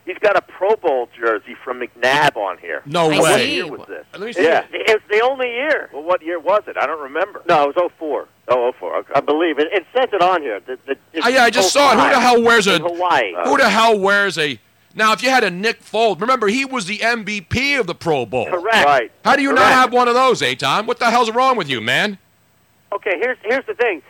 No, 0.06 0.12
he, 0.12 0.12
he's 0.12 0.18
got 0.20 0.36
a 0.36 0.42
Pro 0.42 0.76
Bowl 0.76 1.08
jersey 1.18 1.54
from 1.64 1.80
McNabb 1.80 2.36
on 2.36 2.58
here. 2.58 2.82
No 2.86 3.10
I 3.10 3.18
What 3.18 3.22
way. 3.34 3.44
see. 3.46 3.54
year 3.56 3.66
was 3.70 3.86
this? 3.88 4.04
Let 4.12 4.20
me 4.22 4.32
see. 4.32 4.44
Yeah. 4.44 4.64
It's 4.72 5.04
the 5.10 5.20
only 5.20 5.48
year. 5.48 5.90
Well, 5.92 6.02
what 6.02 6.22
year 6.22 6.38
was 6.38 6.62
it? 6.66 6.76
I 6.76 6.86
don't 6.86 7.00
remember. 7.02 7.42
No, 7.48 7.68
it 7.70 7.76
was 7.76 7.90
04. 7.98 8.28
Oh, 8.48 8.72
04. 8.78 8.96
Okay. 8.98 9.12
I 9.14 9.20
believe 9.20 9.58
it. 9.58 9.68
It 9.72 9.86
says 9.94 10.08
it 10.12 10.22
on 10.22 10.42
here. 10.42 10.60
The, 10.60 10.78
the, 10.86 10.96
it's 11.12 11.26
Oh, 11.26 11.28
yeah, 11.28 11.44
I 11.44 11.50
just 11.50 11.72
saw 11.72 11.92
it. 11.92 11.98
Who 12.02 12.08
the 12.14 12.20
hell 12.20 12.42
wears 12.42 12.66
a 12.66 12.76
in 12.76 12.82
Hawaii? 12.82 13.34
Uh, 13.34 13.48
who 13.48 13.56
the 13.56 13.68
hell 13.68 13.98
wears 13.98 14.36
a 14.38 14.58
Now, 14.94 15.12
if 15.12 15.22
you 15.22 15.30
had 15.30 15.44
a 15.44 15.50
Nick 15.50 15.82
Foles, 15.82 16.20
remember 16.20 16.48
he 16.48 16.64
was 16.64 16.86
the 16.86 16.98
MVP 16.98 17.78
of 17.80 17.86
the 17.86 17.94
Pro 17.94 18.26
Bowl. 18.26 18.46
Correct. 18.46 18.84
Right. 18.86 19.12
How 19.24 19.36
do 19.36 19.42
you 19.42 19.50
not 19.52 19.58
Correct. 19.58 19.74
have 19.74 19.92
one 19.92 20.08
of 20.08 20.14
those, 20.14 20.42
eh, 20.42 20.50
Aton? 20.52 20.86
What 20.86 20.98
the 20.98 21.10
hell's 21.10 21.30
wrong 21.30 21.56
with 21.56 21.68
you, 21.70 21.80
man? 21.80 22.18
Okay, 22.92 23.18
here's 23.18 23.38
here's 23.42 23.64
the 23.66 23.72
thing. 23.74 24.02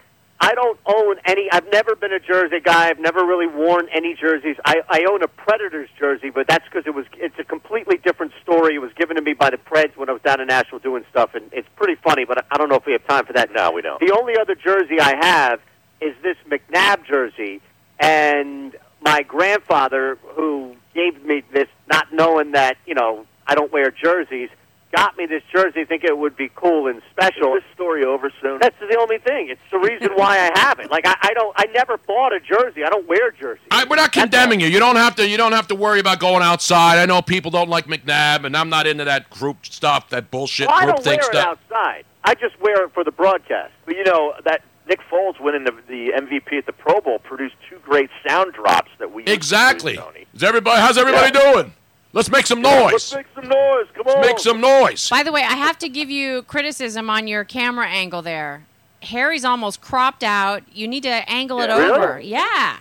I 0.42 0.56
don't 0.56 0.78
own 0.86 1.16
any. 1.24 1.48
I've 1.52 1.70
never 1.70 1.94
been 1.94 2.12
a 2.12 2.18
jersey 2.18 2.58
guy. 2.58 2.88
I've 2.88 2.98
never 2.98 3.24
really 3.24 3.46
worn 3.46 3.88
any 3.94 4.16
jerseys. 4.16 4.56
I, 4.64 4.82
I 4.88 5.04
own 5.08 5.22
a 5.22 5.28
Predators 5.28 5.88
jersey, 5.96 6.30
but 6.30 6.48
that's 6.48 6.64
because 6.64 6.84
it 6.84 6.94
was. 6.96 7.06
It's 7.16 7.38
a 7.38 7.44
completely 7.44 7.96
different 7.98 8.32
story. 8.42 8.74
It 8.74 8.80
was 8.80 8.92
given 8.94 9.14
to 9.14 9.22
me 9.22 9.34
by 9.34 9.50
the 9.50 9.56
Preds 9.56 9.96
when 9.96 10.08
I 10.08 10.12
was 10.12 10.22
down 10.22 10.40
in 10.40 10.48
Nashville 10.48 10.80
doing 10.80 11.04
stuff, 11.10 11.36
and 11.36 11.48
it's 11.52 11.68
pretty 11.76 11.94
funny. 11.94 12.24
But 12.24 12.44
I 12.50 12.58
don't 12.58 12.68
know 12.68 12.74
if 12.74 12.84
we 12.84 12.90
have 12.90 13.06
time 13.06 13.24
for 13.24 13.32
that. 13.34 13.52
No, 13.52 13.70
we 13.70 13.82
don't. 13.82 14.00
The 14.00 14.12
only 14.18 14.36
other 14.36 14.56
jersey 14.56 14.98
I 15.00 15.14
have 15.24 15.60
is 16.00 16.16
this 16.24 16.36
McNabb 16.50 17.06
jersey, 17.06 17.60
and 18.00 18.74
my 19.00 19.22
grandfather, 19.22 20.18
who 20.34 20.74
gave 20.92 21.24
me 21.24 21.44
this, 21.52 21.68
not 21.88 22.12
knowing 22.12 22.50
that 22.52 22.78
you 22.84 22.94
know 22.94 23.26
I 23.46 23.54
don't 23.54 23.72
wear 23.72 23.92
jerseys, 23.92 24.50
got 24.92 25.16
me 25.16 25.26
this 25.26 25.42
jersey, 25.52 25.84
thinking 25.84 26.08
it 26.10 26.18
would 26.18 26.36
be 26.36 26.50
cool 26.54 26.86
and 26.86 27.02
special. 27.10 27.54
Is 27.56 27.62
this 27.62 27.74
story 27.74 28.04
over 28.04 28.30
soon? 28.40 28.58
That's 28.60 28.78
the 28.78 28.96
only 28.98 29.18
thing. 29.18 29.48
It's 29.48 29.60
the 29.70 29.78
reason 29.78 30.10
why 30.14 30.38
I 30.38 30.58
have 30.60 30.78
it. 30.78 30.90
Like 30.90 31.06
I, 31.06 31.14
I 31.20 31.32
don't. 31.34 31.52
I 31.56 31.66
never 31.74 31.96
bought 31.98 32.32
a 32.32 32.40
jersey. 32.40 32.84
I 32.84 32.90
don't 32.90 33.08
wear 33.08 33.30
jerseys. 33.32 33.66
I, 33.70 33.84
we're 33.84 33.96
not 33.96 34.12
condemning 34.12 34.60
you. 34.60 34.68
You 34.68 34.78
don't 34.78 34.96
have 34.96 35.16
to. 35.16 35.26
You 35.28 35.36
don't 35.36 35.52
have 35.52 35.66
to 35.68 35.74
worry 35.74 36.00
about 36.00 36.20
going 36.20 36.42
outside. 36.42 36.98
I 36.98 37.06
know 37.06 37.22
people 37.22 37.50
don't 37.50 37.68
like 37.70 37.86
McNabb, 37.86 38.44
and 38.44 38.56
I'm 38.56 38.68
not 38.68 38.86
into 38.86 39.04
that 39.04 39.30
group 39.30 39.64
stuff, 39.66 40.10
that 40.10 40.30
bullshit 40.30 40.68
Well, 40.68 40.76
I 40.78 40.84
group 40.84 40.96
don't 40.96 41.06
wear 41.06 41.30
it 41.30 41.36
outside. 41.36 42.04
I 42.24 42.34
just 42.34 42.60
wear 42.60 42.84
it 42.84 42.92
for 42.94 43.02
the 43.02 43.10
broadcast. 43.10 43.72
But 43.84 43.96
you 43.96 44.04
know 44.04 44.34
that 44.44 44.62
Nick 44.88 45.00
Foles 45.10 45.40
winning 45.40 45.64
the, 45.64 45.72
the 45.88 46.12
MVP 46.14 46.58
at 46.58 46.66
the 46.66 46.72
Pro 46.72 47.00
Bowl 47.00 47.18
produced 47.18 47.54
two 47.68 47.78
great 47.84 48.10
sound 48.26 48.52
drops 48.52 48.90
that 48.98 49.12
we 49.12 49.22
used 49.22 49.28
to 49.28 49.32
Exactly. 49.34 49.92
use, 49.92 50.00
Tony. 50.00 50.26
Is 50.34 50.42
everybody? 50.44 50.80
How's 50.80 50.98
everybody 50.98 51.30
doing? 51.30 51.72
Let's 52.14 52.30
make 52.30 52.46
some 52.46 52.60
noise. 52.60 52.92
Let's 52.92 53.14
make 53.14 53.26
some 53.34 53.48
noise. 53.48 53.86
Come 53.94 54.06
on. 54.06 54.14
Let's 54.16 54.26
make 54.28 54.38
some 54.38 54.60
noise. 54.60 55.08
By 55.08 55.22
the 55.22 55.32
way, 55.32 55.42
I 55.42 55.54
have 55.54 55.78
to 55.78 55.88
give 55.88 56.10
you 56.10 56.42
criticism 56.42 57.08
on 57.08 57.26
your 57.26 57.44
camera 57.44 57.88
angle 57.88 58.20
there. 58.22 58.64
Harry's 59.02 59.44
almost 59.44 59.80
cropped 59.80 60.22
out. 60.22 60.62
You 60.72 60.86
need 60.86 61.02
to 61.04 61.28
angle 61.28 61.60
it 61.60 61.68
Yeah, 61.70 61.76
really? 61.78 61.90
over. 61.98 62.20
Yeah. 62.20 62.76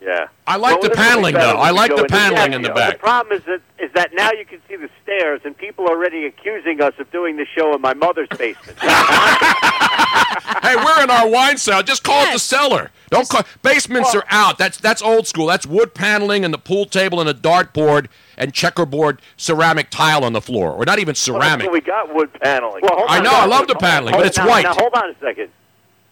Yeah. 0.00 0.26
I 0.46 0.56
like 0.56 0.72
Well, 0.72 0.82
the 0.82 0.88
this 0.90 0.98
will 0.98 1.04
be 1.04 1.08
paneling, 1.08 1.34
though. 1.34 1.56
I 1.56 1.70
like 1.70 1.90
the 1.90 2.02
into 2.02 2.08
paneling 2.14 2.52
in 2.52 2.62
the 2.62 2.70
back. 2.70 2.94
The 2.94 2.98
problem 2.98 3.38
is 3.38 3.44
that 3.44 3.60
is 3.78 3.90
that 3.94 4.12
now 4.12 4.32
you 4.32 4.44
can 4.44 4.60
see 4.68 4.76
the 4.76 4.90
stairs, 5.02 5.40
and 5.44 5.56
people 5.56 5.86
are 5.86 5.96
already 5.96 6.26
accusing 6.26 6.82
us 6.82 6.92
of 6.98 7.10
doing 7.10 7.36
the 7.36 7.46
show 7.46 7.74
in 7.74 7.80
my 7.80 7.94
mother's 7.94 8.28
basement. 8.36 8.78
hey, 8.80 10.76
we're 10.76 11.02
in 11.02 11.10
our 11.10 11.26
wine 11.28 11.56
cellar. 11.56 11.82
Just 11.82 12.02
call 12.04 12.22
it 12.28 12.32
the 12.34 12.38
cellar. 12.38 12.90
Don't 13.10 13.26
call 13.28 13.44
basements 13.62 14.14
are 14.14 14.24
out. 14.28 14.58
That's 14.58 14.76
that's 14.76 15.00
old 15.00 15.26
school. 15.26 15.46
That's 15.46 15.66
wood 15.66 15.94
paneling 15.94 16.44
and 16.44 16.52
the 16.52 16.58
pool 16.58 16.84
table 16.84 17.18
and 17.20 17.28
a 17.30 17.34
dartboard 17.34 18.08
and 18.36 18.52
checkerboard 18.52 19.20
ceramic 19.36 19.90
tile 19.90 20.24
on 20.24 20.32
the 20.32 20.40
floor, 20.40 20.72
or 20.72 20.84
not 20.84 20.98
even 20.98 21.14
ceramic. 21.14 21.66
Well, 21.66 21.72
we 21.72 21.80
got 21.80 22.14
wood 22.14 22.32
paneling. 22.40 22.82
Well, 22.82 22.96
hold 22.96 23.10
I 23.10 23.18
on, 23.18 23.24
know, 23.24 23.32
I 23.34 23.46
love 23.46 23.66
the 23.66 23.74
paneling, 23.74 24.12
hold- 24.14 24.22
but 24.22 24.26
it's 24.28 24.38
now- 24.38 24.48
white. 24.48 24.64
Now 24.64 24.74
hold 24.74 24.94
on 24.94 25.10
a 25.10 25.14
second. 25.20 25.50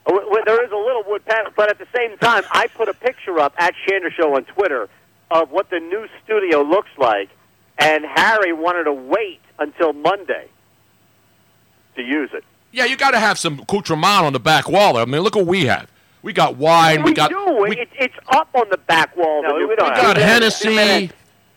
Uh, 0.07 0.11
w- 0.11 0.25
w- 0.27 0.45
There 0.47 0.65
is 0.65 0.71
a 0.73 0.77
little 0.77 1.05
wood 1.07 1.25
panel, 1.25 1.53
but 1.57 1.71
at 1.71 1.79
the 1.79 1.87
same 1.95 2.17
time, 2.19 2.43
I 2.51 2.67
put 2.69 2.89
a 2.89 2.95
picture 2.95 3.39
up 3.39 3.55
at 3.59 3.75
Shander 3.87 4.11
Show 4.13 4.35
on 4.37 4.45
Twitter 4.45 4.89
of 5.31 5.51
what 5.51 5.71
the 5.71 5.79
new 5.81 6.07
studio 6.25 6.63
looks 6.63 6.91
like, 6.99 7.31
and 7.79 8.05
Harry 8.05 8.53
wanted 8.53 8.85
to 8.85 8.93
wait 8.93 9.41
until 9.59 9.93
Monday 9.93 10.49
to 11.97 12.03
use 12.03 12.31
it. 12.33 12.45
Yeah, 12.73 12.87
you 12.87 12.97
got 12.97 13.11
to 13.13 13.19
have 13.21 13.39
some 13.39 13.61
accoutrement 13.61 14.25
on 14.25 14.33
the 14.33 14.41
back 14.41 14.69
wall. 14.69 14.97
I 14.97 15.05
mean, 15.05 15.21
look 15.21 15.37
what 15.37 15.47
we 15.47 15.67
have. 15.67 15.89
We 16.23 16.33
got 16.33 16.57
wine. 16.57 17.03
we, 17.03 17.11
We 17.11 17.15
got 17.15 17.31
do. 17.31 17.65
it, 17.65 17.89
it's 17.95 18.15
up 18.31 18.49
on 18.55 18.67
the 18.71 18.79
back 18.79 19.17
wall. 19.17 19.43
No, 19.43 19.55
we 19.57 19.67
we 19.67 19.77
got. 19.77 20.17
Hennessy. 20.17 21.11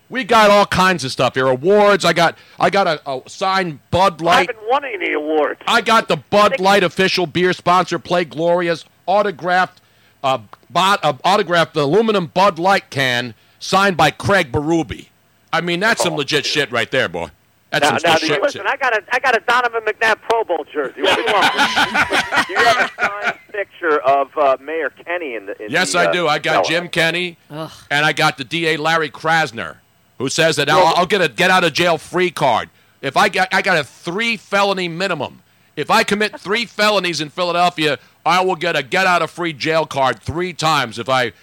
We 0.10 0.24
got 0.24 0.50
all 0.52 0.66
kinds 0.68 1.04
of 1.04 1.12
stuff 1.12 1.34
here. 1.34 1.48
Awards. 1.48 2.06
I 2.06 2.14
got 2.14 2.38
I 2.60 2.70
got 2.70 2.88
a, 2.88 3.10
a 3.10 3.22
signed 3.28 3.80
Bud 3.92 4.22
Light. 4.22 4.50
I 4.50 4.54
haven't 4.54 4.70
won 4.70 4.86
any 4.86 5.14
awards. 5.14 5.60
I 5.68 5.82
got 5.82 6.08
the 6.08 6.18
Bud 6.18 6.60
Light 6.60 6.84
official 6.84 7.26
beer 7.26 7.54
sponsor, 7.54 7.98
Play 7.98 8.26
Gloria, 8.26 8.76
autographed, 9.08 9.82
uh, 10.24 10.40
bot, 10.70 11.00
uh, 11.04 11.14
autographed 11.24 11.76
aluminum 11.76 12.28
Bud 12.28 12.60
Light 12.60 12.90
can 12.90 13.34
signed 13.60 13.98
by 13.98 14.12
Craig 14.12 14.52
Berube. 14.52 15.08
I 15.52 15.62
mean, 15.62 15.80
that's 15.80 16.04
some 16.04 16.16
legit 16.16 16.46
shit 16.46 16.72
right 16.72 16.92
there, 16.92 17.08
boy. 17.10 17.30
That's 17.72 17.90
Now, 17.90 17.98
some 17.98 18.12
now, 18.12 18.18
shit. 18.18 18.42
listen, 18.42 18.62
I 18.68 18.78
got 18.78 18.96
a 18.96 19.02
I 19.12 19.20
got 19.20 19.36
a 19.36 19.40
Donovan 19.42 19.82
McNabb 19.84 20.22
Pro 20.22 20.44
Bowl 20.44 20.66
jersey. 20.72 21.02
What 21.02 21.16
do 21.16 21.22
you 21.22 21.28
want? 21.34 21.52
Do 22.48 22.54
you 22.54 22.60
have 22.60 22.92
a 22.98 23.02
signed 23.02 23.40
picture 23.52 24.00
of 24.02 24.38
uh, 24.38 24.58
Mayor 24.62 24.92
Kenney 24.92 25.36
in 25.36 25.48
the? 25.48 25.62
In 25.64 25.72
Yes, 25.72 25.94
the, 25.94 26.00
I 26.00 26.06
uh, 26.06 26.12
do. 26.14 26.28
I 26.28 26.40
got 26.40 26.66
cellar? 26.66 26.82
Jim 26.82 26.90
Kenney, 26.90 27.38
and 27.50 28.06
I 28.06 28.14
got 28.14 28.38
the 28.38 28.44
DA 28.44 28.78
Larry 28.78 29.10
Krasner, 29.10 29.78
who 30.18 30.30
says 30.30 30.56
that 30.56 30.70
I'll, 30.70 30.94
I'll 30.96 31.06
get 31.06 31.22
a 31.22 31.30
get 31.30 31.52
out 31.52 31.64
of 31.64 31.74
jail 31.74 31.98
free 31.98 32.32
card 32.32 32.70
if 33.02 33.18
I 33.18 33.30
get 33.30 33.54
I 33.54 33.62
got 33.62 33.78
a 33.78 33.84
three 33.84 34.38
felony 34.38 34.88
minimum. 34.88 35.42
If 35.76 35.92
I 35.92 36.04
commit 36.04 36.40
three 36.40 36.66
felonies 36.66 37.20
in 37.20 37.30
Philadelphia, 37.30 38.00
I 38.26 38.44
will 38.44 38.56
get 38.56 38.76
a 38.78 38.84
get 38.84 39.06
out 39.06 39.22
of 39.22 39.30
free 39.30 39.54
jail 39.54 39.86
card 39.86 40.22
three 40.22 40.54
times 40.54 40.98
if 41.00 41.10
I 41.10 41.34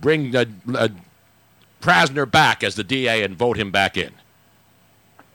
bring 0.00 0.32
the, 0.32 0.48
uh, 0.74 0.88
Krasner 1.80 2.28
back 2.28 2.64
as 2.64 2.74
the 2.74 2.82
DA 2.82 3.22
and 3.22 3.36
vote 3.36 3.56
him 3.56 3.70
back 3.70 3.96
in. 3.96 4.12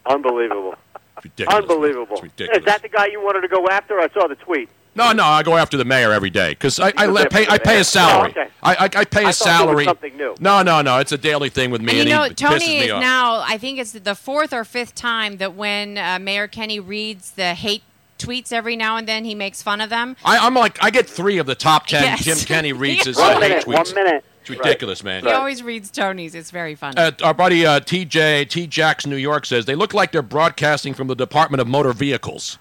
Unbelievable. 0.05 0.75
Ridiculous. 1.23 1.55
Unbelievable. 1.55 2.19
ridiculous. 2.21 2.57
Is 2.57 2.65
that 2.65 2.81
the 2.81 2.89
guy 2.89 3.05
you 3.05 3.23
wanted 3.23 3.41
to 3.41 3.47
go 3.47 3.67
after? 3.67 3.99
I 3.99 4.09
saw 4.09 4.27
the 4.27 4.35
tweet. 4.35 4.69
No, 4.93 5.11
no, 5.13 5.23
I 5.23 5.41
go 5.43 5.55
after 5.55 5.77
the 5.77 5.85
mayor 5.85 6.11
every 6.11 6.29
day 6.29 6.49
because 6.49 6.79
I, 6.79 6.87
I, 6.97 7.03
You 7.03 7.07
go 7.07 7.13
let- 7.13 7.31
pay 7.31 7.41
after 7.43 7.53
I 7.53 7.57
pay 7.59 7.79
a 7.79 7.83
salary. 7.83 8.33
Oh, 8.35 8.41
okay. 8.41 8.51
I, 8.61 8.75
I, 8.75 8.83
I 8.83 8.87
pay 8.89 8.97
a 8.97 8.99
I 8.99 9.05
thought 9.05 9.13
there 9.13 9.25
was 9.27 9.37
salary. 9.37 9.85
something 9.85 10.17
new. 10.17 10.35
No, 10.39 10.61
no, 10.63 10.81
no. 10.81 10.97
It's 10.99 11.11
a 11.13 11.17
daily 11.17 11.49
thing 11.49 11.71
with 11.71 11.81
me, 11.81 11.91
And 11.91 11.99
and, 12.01 12.09
you 12.09 12.15
know, 12.15 12.23
he 12.25 12.33
Tony 12.33 12.67
me 12.67 12.79
is 12.85 12.91
off. 12.91 13.01
now, 13.01 13.39
I 13.47 13.57
think 13.57 13.79
it's 13.79 13.93
the 13.93 14.15
fourth 14.15 14.51
or 14.53 14.63
fifth 14.65 14.93
time 14.95 15.37
that 15.37 15.55
when 15.55 15.97
uh, 15.97 16.19
Mayor 16.19 16.47
Kenney 16.47 16.79
reads 16.79 17.31
the 17.31 17.53
hate 17.53 17.83
tweets 18.19 18.51
every 18.51 18.75
now 18.75 18.97
and 18.97 19.07
then, 19.07 19.23
he 19.25 19.33
makes 19.33 19.63
fun 19.63 19.81
of 19.81 19.89
them. 19.89 20.15
I, 20.25 20.37
I'm 20.45 20.53
like, 20.53 20.77
I 20.83 20.89
get 20.91 21.07
three 21.07 21.37
of 21.37 21.45
the 21.47 21.55
top 21.55 21.87
ten. 21.87 22.03
Yes. 22.03 22.23
Jim 22.25 22.37
Kenney 22.39 22.73
reads 22.73 23.05
his 23.05 23.17
One 23.17 23.31
uh, 23.31 23.39
hate 23.39 23.49
minute, 23.49 23.65
tweets. 23.65 23.95
one 23.95 24.05
minute. 24.05 24.25
It's 24.41 24.49
ridiculous, 24.49 25.03
man. 25.03 25.23
He 25.23 25.31
always 25.31 25.61
reads 25.63 25.89
Tony's. 25.91 26.33
It's 26.35 26.49
very 26.51 26.73
funny. 26.75 26.97
Uh, 26.97 27.11
our 27.23 27.33
buddy 27.33 27.65
uh, 27.65 27.79
TJ 27.79 28.49
T 28.49 28.67
Jacks 28.67 29.05
New 29.07 29.15
York 29.15 29.45
says 29.45 29.65
they 29.65 29.75
look 29.75 29.93
like 29.93 30.11
they're 30.11 30.21
broadcasting 30.21 30.93
from 30.95 31.07
the 31.07 31.15
Department 31.15 31.61
of 31.61 31.67
Motor 31.67 31.93
Vehicles. 31.93 32.57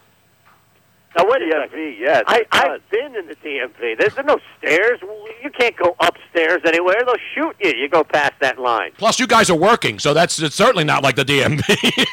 Now 1.16 1.24
wait 1.28 1.42
a 1.42 1.50
second. 1.50 1.70
DMV, 1.78 1.98
yes, 1.98 2.24
I, 2.26 2.44
I've 2.52 2.88
been 2.90 3.16
in 3.16 3.26
the 3.26 3.34
DMV. 3.36 3.98
There's 3.98 4.16
no 4.24 4.38
stairs. 4.58 5.00
You 5.42 5.50
can't 5.50 5.76
go 5.76 5.96
upstairs 6.00 6.60
anywhere. 6.64 6.96
They'll 7.04 7.14
shoot 7.34 7.56
you. 7.60 7.72
You 7.76 7.88
go 7.88 8.04
past 8.04 8.34
that 8.40 8.58
line. 8.60 8.92
Plus, 8.96 9.18
you 9.18 9.26
guys 9.26 9.50
are 9.50 9.56
working, 9.56 9.98
so 9.98 10.14
that's 10.14 10.38
it's 10.40 10.54
certainly 10.54 10.84
not 10.84 11.02
like 11.02 11.16
the 11.16 11.24
DMV. 11.24 11.64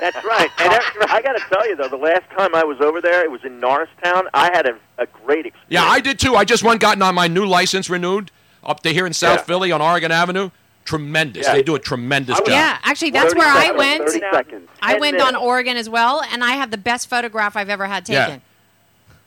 That's 0.00 0.24
right. 0.24 0.48
And 0.60 0.70
that's 0.72 0.86
I 1.08 1.20
got 1.20 1.32
to 1.32 1.44
tell 1.52 1.68
you 1.68 1.74
though, 1.74 1.88
the 1.88 1.96
last 1.96 2.22
time 2.38 2.54
I 2.54 2.62
was 2.62 2.80
over 2.80 3.00
there, 3.00 3.24
it 3.24 3.30
was 3.30 3.40
in 3.44 3.58
Norristown. 3.58 4.28
I 4.32 4.44
had 4.54 4.66
a, 4.66 4.78
a 4.98 5.06
great 5.06 5.46
experience. 5.46 5.66
yeah, 5.68 5.82
I 5.84 5.98
did 6.00 6.20
too. 6.20 6.36
I 6.36 6.44
just 6.44 6.62
went 6.62 6.80
gotten 6.80 7.02
on 7.02 7.12
my 7.16 7.26
new 7.26 7.44
license 7.44 7.90
renewed 7.90 8.30
up 8.62 8.84
to 8.84 8.90
here 8.90 9.04
in 9.04 9.12
South 9.12 9.38
Yeah. 9.40 9.44
Philly 9.44 9.72
on 9.72 9.82
Oregon 9.82 10.12
Avenue. 10.12 10.50
Tremendous. 10.84 11.46
Yeah. 11.46 11.54
They 11.54 11.62
do 11.62 11.74
a 11.74 11.78
tremendous 11.78 12.36
job. 12.38 12.48
yeah, 12.48 12.78
actually, 12.82 13.10
that's 13.10 13.32
30 13.32 13.38
where 13.38 13.48
I 13.48 13.70
went. 13.70 14.06
30 14.06 14.20
seconds. 14.30 14.68
I 14.82 14.92
10 14.92 15.00
went 15.00 15.20
on. 15.20 15.34
Oregon 15.34 15.76
as 15.76 15.88
well, 15.88 16.22
and 16.30 16.44
I 16.44 16.52
have 16.52 16.70
the 16.70 16.78
best 16.78 17.08
photograph 17.08 17.56
I've 17.56 17.70
ever 17.70 17.86
had 17.86 18.04
taken. 18.04 18.42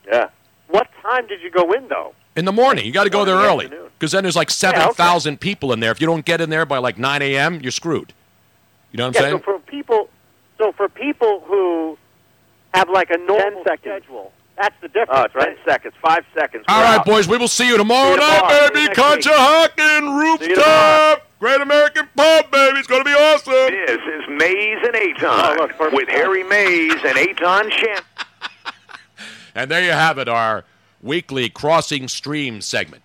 Yeah. 0.05 0.13
yeah. 0.13 0.29
What 0.67 0.89
time 1.01 1.27
did 1.27 1.41
you 1.41 1.49
go 1.49 1.71
in 1.71 1.87
though? 1.87 2.13
In 2.35 2.45
the 2.45 2.51
morning, 2.51 2.85
you 2.85 2.91
got 2.91 3.05
to 3.05 3.09
go 3.09 3.25
there 3.25 3.37
the 3.37 3.43
early 3.43 3.71
because 3.97 4.11
then 4.11 4.23
there's 4.23 4.35
like 4.35 4.51
seven 4.51 4.93
thousand 4.93 5.39
people 5.39 5.73
in 5.73 5.79
there. 5.79 5.91
If 5.91 5.99
you 5.99 6.05
don't 6.05 6.25
get 6.25 6.39
in 6.41 6.51
there 6.51 6.65
by 6.65 6.77
like 6.77 6.99
nine 6.99 7.23
a.m., 7.23 7.59
you're 7.61 7.71
screwed. 7.71 8.13
You 8.91 8.97
know 8.97 9.07
what 9.07 9.17
I'm 9.17 9.23
yeah, 9.23 9.29
saying? 9.29 9.39
so 9.39 9.43
for 9.43 9.59
people, 9.59 10.09
so 10.57 10.71
for 10.73 10.87
people 10.87 11.43
who 11.47 11.97
have 12.73 12.89
like 12.89 13.09
a 13.09 13.17
normal 13.17 13.63
schedule, 13.63 14.31
that's 14.57 14.75
the 14.81 14.87
difference, 14.87 15.09
uh, 15.11 15.21
Oh, 15.21 15.25
it's 15.25 15.35
right? 15.35 15.55
10 15.55 15.65
seconds, 15.65 15.93
five 16.01 16.23
seconds. 16.33 16.65
All 16.67 16.81
right, 16.81 16.99
out. 16.99 17.05
boys, 17.05 17.27
we 17.27 17.37
will 17.37 17.47
see 17.47 17.67
you 17.67 17.77
tomorrow 17.77 18.09
See 18.09 18.13
you 18.15 18.19
night, 18.19 18.37
tomorrow. 18.39 18.67
baby. 18.69 18.75
See 18.75 18.81
you 18.81 18.87
next 18.87 18.99
Conshohocken 18.99 20.39
See 20.39 20.49
you 20.49 20.55
tomorrow. 20.55 21.09
rooftop, 21.11 21.39
Great 21.39 21.61
American 21.61 22.09
Pub, 22.15 22.51
baby. 22.51 22.79
It's 22.79 22.87
gonna 22.87 23.03
be 23.03 23.11
awesome. 23.11 23.53
This 23.53 24.01
is 24.01 24.23
Mayes 24.29 24.77
and 24.83 24.95
Aton 24.95 25.69
oh, 25.79 25.89
with 25.93 26.09
Harry 26.09 26.43
Mayes 26.43 26.93
and 27.05 27.17
Aton 27.17 27.69
Shan. 27.71 28.01
And 29.55 29.71
there 29.71 29.81
you 29.83 29.89
have 29.91 30.19
it, 30.19 30.27
our 30.27 30.65
weekly 31.01 31.49
crossing 31.49 32.07
stream 32.07 32.61
segment. 32.61 33.01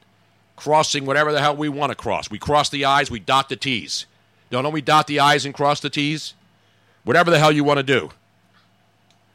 Crossing 0.55 1.07
whatever 1.07 1.33
the 1.33 1.41
hell 1.41 1.57
we 1.57 1.71
want 1.71 1.91
to 1.93 1.97
cross. 1.97 2.31
We 2.31 2.39
cross 2.39 2.69
the 2.69 2.85
I's, 2.85 3.11
we 3.11 3.21
dot 3.21 3.49
the 3.49 3.57
T's. 3.57 4.05
Don't 4.51 4.63
know 4.63 4.69
we 4.69 4.83
dot 4.83 5.07
the 5.07 5.19
I's 5.19 5.47
and 5.47 5.55
cross 5.55 5.81
the 5.81 5.89
T's? 5.89 6.35
Whatever 7.05 7.31
the 7.31 7.39
hell 7.39 7.53
you 7.53 7.65
want 7.65 7.79
to 7.79 7.83
do, 7.83 8.11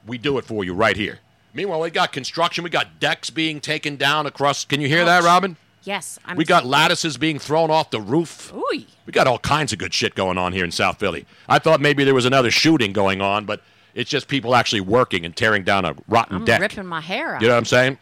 we 0.05 0.19
do 0.19 0.37
it 0.37 0.45
for 0.45 0.63
you 0.63 0.75
right 0.75 0.95
here. 0.95 1.17
Meanwhile, 1.53 1.79
we 1.79 1.89
got 1.89 2.11
construction. 2.11 2.63
We 2.63 2.69
got 2.69 2.99
decks 2.99 3.29
being 3.29 3.59
taken 3.59 3.95
down 3.95 4.25
across. 4.25 4.65
Can 4.65 4.81
you 4.81 4.87
hear 4.87 5.05
that, 5.05 5.23
Robin? 5.23 5.57
Yes, 5.83 6.19
I'm. 6.25 6.35
we 6.35 6.43
got 6.43 6.65
lattices 6.65 7.17
being 7.17 7.39
thrown 7.39 7.71
off 7.71 7.91
the 7.91 8.01
roof. 8.01 8.53
Ooh. 8.53 8.65
We 9.05 9.13
got 9.13 9.25
all 9.25 9.39
kinds 9.39 9.71
of 9.71 9.79
good 9.79 9.93
shit 9.93 10.15
going 10.15 10.37
on 10.37 10.51
here 10.51 10.65
in 10.65 10.71
South 10.71 10.99
Philly. 10.99 11.25
I 11.47 11.59
thought 11.59 11.79
maybe 11.79 12.03
there 12.03 12.13
was 12.13 12.25
another 12.25 12.51
shooting 12.51 12.91
going 12.91 13.21
on, 13.21 13.45
but 13.45 13.61
it's 13.95 14.09
just 14.09 14.27
people 14.27 14.53
actually 14.53 14.81
working 14.81 15.25
and 15.25 15.33
tearing 15.33 15.63
down 15.63 15.85
a 15.85 15.95
rotten 16.09 16.35
I'm 16.35 16.45
deck. 16.45 16.59
ripping 16.59 16.85
my 16.85 16.99
hair 16.99 17.35
out. 17.35 17.41
You 17.41 17.47
know 17.47 17.53
what 17.53 17.59
I'm 17.59 17.65
saying? 17.65 17.97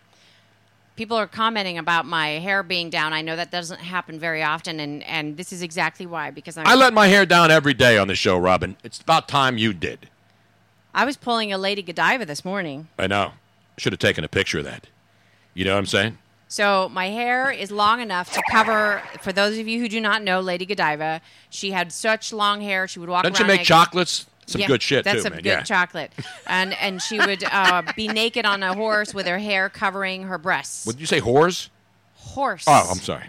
People 0.95 1.15
are 1.15 1.27
commenting 1.27 1.77
about 1.77 2.07
my 2.07 2.27
hair 2.39 2.63
being 2.63 2.89
down. 2.89 3.13
I 3.13 3.21
know 3.21 3.35
that 3.35 3.51
doesn't 3.51 3.81
happen 3.81 4.19
very 4.19 4.41
often, 4.41 4.79
and, 4.79 5.03
and 5.03 5.37
this 5.37 5.53
is 5.53 5.61
exactly 5.61 6.07
why. 6.07 6.31
Because 6.31 6.57
I'm, 6.57 6.65
I 6.65 6.73
let 6.73 6.91
my 6.93 7.07
hair 7.07 7.25
down 7.25 7.51
every 7.51 7.75
day 7.75 7.97
on 7.99 8.07
the 8.07 8.15
show, 8.15 8.37
Robin. 8.37 8.77
It's 8.83 8.99
about 8.99 9.27
time 9.27 9.57
you 9.59 9.73
did. 9.73 10.09
I 10.95 11.03
was 11.05 11.17
pulling 11.17 11.51
a 11.53 11.57
Lady 11.57 11.81
Godiva 11.83 12.25
this 12.25 12.43
morning. 12.45 12.87
I 12.97 13.05
know. 13.07 13.33
Should 13.77 13.91
have 13.91 13.99
taken 13.99 14.23
a 14.23 14.29
picture 14.29 14.59
of 14.59 14.63
that. 14.65 14.87
You 15.53 15.65
know 15.65 15.73
what 15.73 15.79
I'm 15.79 15.85
saying? 15.85 16.17
So 16.47 16.87
my 16.89 17.07
hair 17.09 17.51
is 17.51 17.69
long 17.69 17.99
enough 17.99 18.31
to 18.33 18.41
cover. 18.49 19.01
For 19.21 19.33
those 19.33 19.57
of 19.57 19.67
you 19.67 19.79
who 19.81 19.89
do 19.89 19.99
not 19.99 20.23
know 20.23 20.39
Lady 20.39 20.65
Godiva, 20.65 21.19
she 21.49 21.71
had 21.71 21.91
such 21.91 22.31
long 22.31 22.61
hair. 22.61 22.87
She 22.87 22.99
would 22.99 23.09
walk 23.09 23.23
Don't 23.23 23.35
she 23.35 23.43
around. 23.43 23.47
make 23.49 23.57
naked. 23.59 23.67
chocolates? 23.67 24.25
Some 24.47 24.61
Yeah, 24.61 24.67
good 24.67 24.81
shit 24.81 25.03
that's 25.03 25.17
too, 25.17 25.21
some 25.23 25.33
man. 25.33 25.41
good 25.41 25.49
yeah. 25.49 25.63
chocolate, 25.63 26.11
and 26.45 26.73
and 26.75 27.01
she 27.01 27.17
would 27.19 27.43
uh, 27.43 27.81
be 27.95 28.07
naked 28.07 28.45
on 28.45 28.61
a 28.61 28.75
horse 28.75 29.11
with 29.11 29.25
her 29.25 29.39
hair 29.39 29.69
covering 29.69 30.23
her 30.23 30.37
breasts. 30.37 30.85
What 30.85 30.93
did 30.97 31.01
you 31.01 31.07
say, 31.07 31.19
whores? 31.19 31.69
Horse. 32.13 32.63
Oh, 32.67 32.87
I'm 32.91 32.99
sorry. 32.99 33.25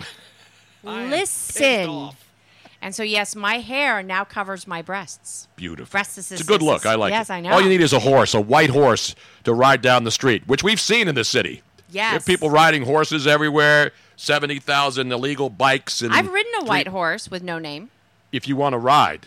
Listen. 0.82 2.10
And 2.82 2.94
so 2.96 3.04
yes, 3.04 3.36
my 3.36 3.58
hair 3.60 4.02
now 4.02 4.24
covers 4.24 4.66
my 4.66 4.82
breasts. 4.82 5.46
Beautiful. 5.54 5.92
Breasts. 5.92 6.32
It's 6.32 6.40
a 6.40 6.44
good 6.44 6.62
look. 6.62 6.84
I 6.84 6.96
like 6.96 7.12
yes, 7.12 7.30
it. 7.30 7.32
Yes, 7.32 7.36
I 7.36 7.40
know. 7.40 7.52
All 7.52 7.62
you 7.62 7.68
need 7.68 7.80
is 7.80 7.92
a 7.92 8.00
horse, 8.00 8.34
a 8.34 8.40
white 8.40 8.70
horse, 8.70 9.14
to 9.44 9.54
ride 9.54 9.80
down 9.80 10.02
the 10.02 10.10
street, 10.10 10.42
which 10.48 10.64
we've 10.64 10.80
seen 10.80 11.06
in 11.06 11.14
the 11.14 11.22
city. 11.24 11.62
Yes. 11.90 12.10
There 12.10 12.18
are 12.18 12.36
people 12.36 12.50
riding 12.50 12.82
horses 12.82 13.26
everywhere. 13.26 13.92
Seventy 14.16 14.58
thousand 14.58 15.10
illegal 15.12 15.48
bikes, 15.48 16.02
and 16.02 16.12
I've 16.12 16.30
ridden 16.30 16.52
a 16.56 16.60
three- 16.60 16.68
white 16.68 16.88
horse 16.88 17.30
with 17.30 17.42
no 17.42 17.58
name. 17.58 17.90
If 18.32 18.48
you 18.48 18.56
want 18.56 18.72
to 18.72 18.78
ride, 18.78 19.26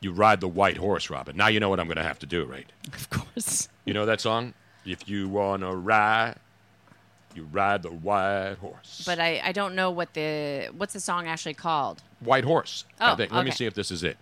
you 0.00 0.12
ride 0.12 0.40
the 0.40 0.48
white 0.48 0.78
horse, 0.78 1.10
Robin. 1.10 1.36
Now 1.36 1.48
you 1.48 1.60
know 1.60 1.68
what 1.68 1.78
I'm 1.78 1.86
going 1.86 1.96
to 1.96 2.02
have 2.02 2.18
to 2.20 2.26
do, 2.26 2.44
right? 2.44 2.66
Of 2.92 3.10
course. 3.10 3.68
You 3.84 3.94
know 3.94 4.06
that 4.06 4.20
song? 4.20 4.54
If 4.86 5.08
you 5.08 5.28
want 5.28 5.62
to 5.62 5.74
ride, 5.74 6.36
you 7.34 7.46
ride 7.52 7.82
the 7.82 7.90
white 7.90 8.56
horse. 8.60 9.02
But 9.06 9.18
I, 9.18 9.40
I 9.44 9.52
don't 9.52 9.74
know 9.74 9.90
what 9.90 10.14
the 10.14 10.68
what's 10.76 10.92
the 10.92 11.00
song 11.00 11.26
actually 11.28 11.54
called. 11.54 12.02
White 12.20 12.44
horse. 12.44 12.84
I 12.98 13.12
Oh, 13.12 13.16
think. 13.16 13.32
Let 13.32 13.44
me 13.44 13.50
see 13.50 13.66
if 13.66 13.74
this 13.74 13.90
is 13.90 14.02
it. 14.02 14.16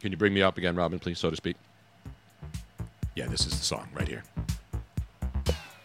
Can 0.00 0.10
you 0.12 0.16
bring 0.16 0.32
me 0.32 0.40
up 0.42 0.56
again, 0.56 0.76
Robin, 0.76 0.98
please, 0.98 1.18
so 1.18 1.28
to 1.30 1.36
speak? 1.36 1.56
Yeah, 3.16 3.26
this 3.26 3.46
is 3.46 3.58
the 3.58 3.64
song 3.64 3.88
right 3.92 4.08
here. 4.08 4.22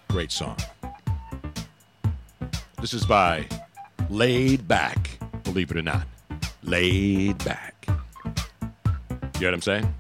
Great 0.08 0.32
song. 0.32 0.56
This 2.80 2.94
is 2.94 3.06
by 3.06 3.46
laid 4.10 4.68
back. 4.68 5.18
Believe 5.44 5.72
it 5.72 5.78
or 5.78 5.82
not, 5.82 6.08
laid 6.64 7.44
back. 7.44 7.74
You 7.88 7.94
know 9.42 9.48
what 9.48 9.54
I'm 9.56 9.62
saying? 9.62 9.94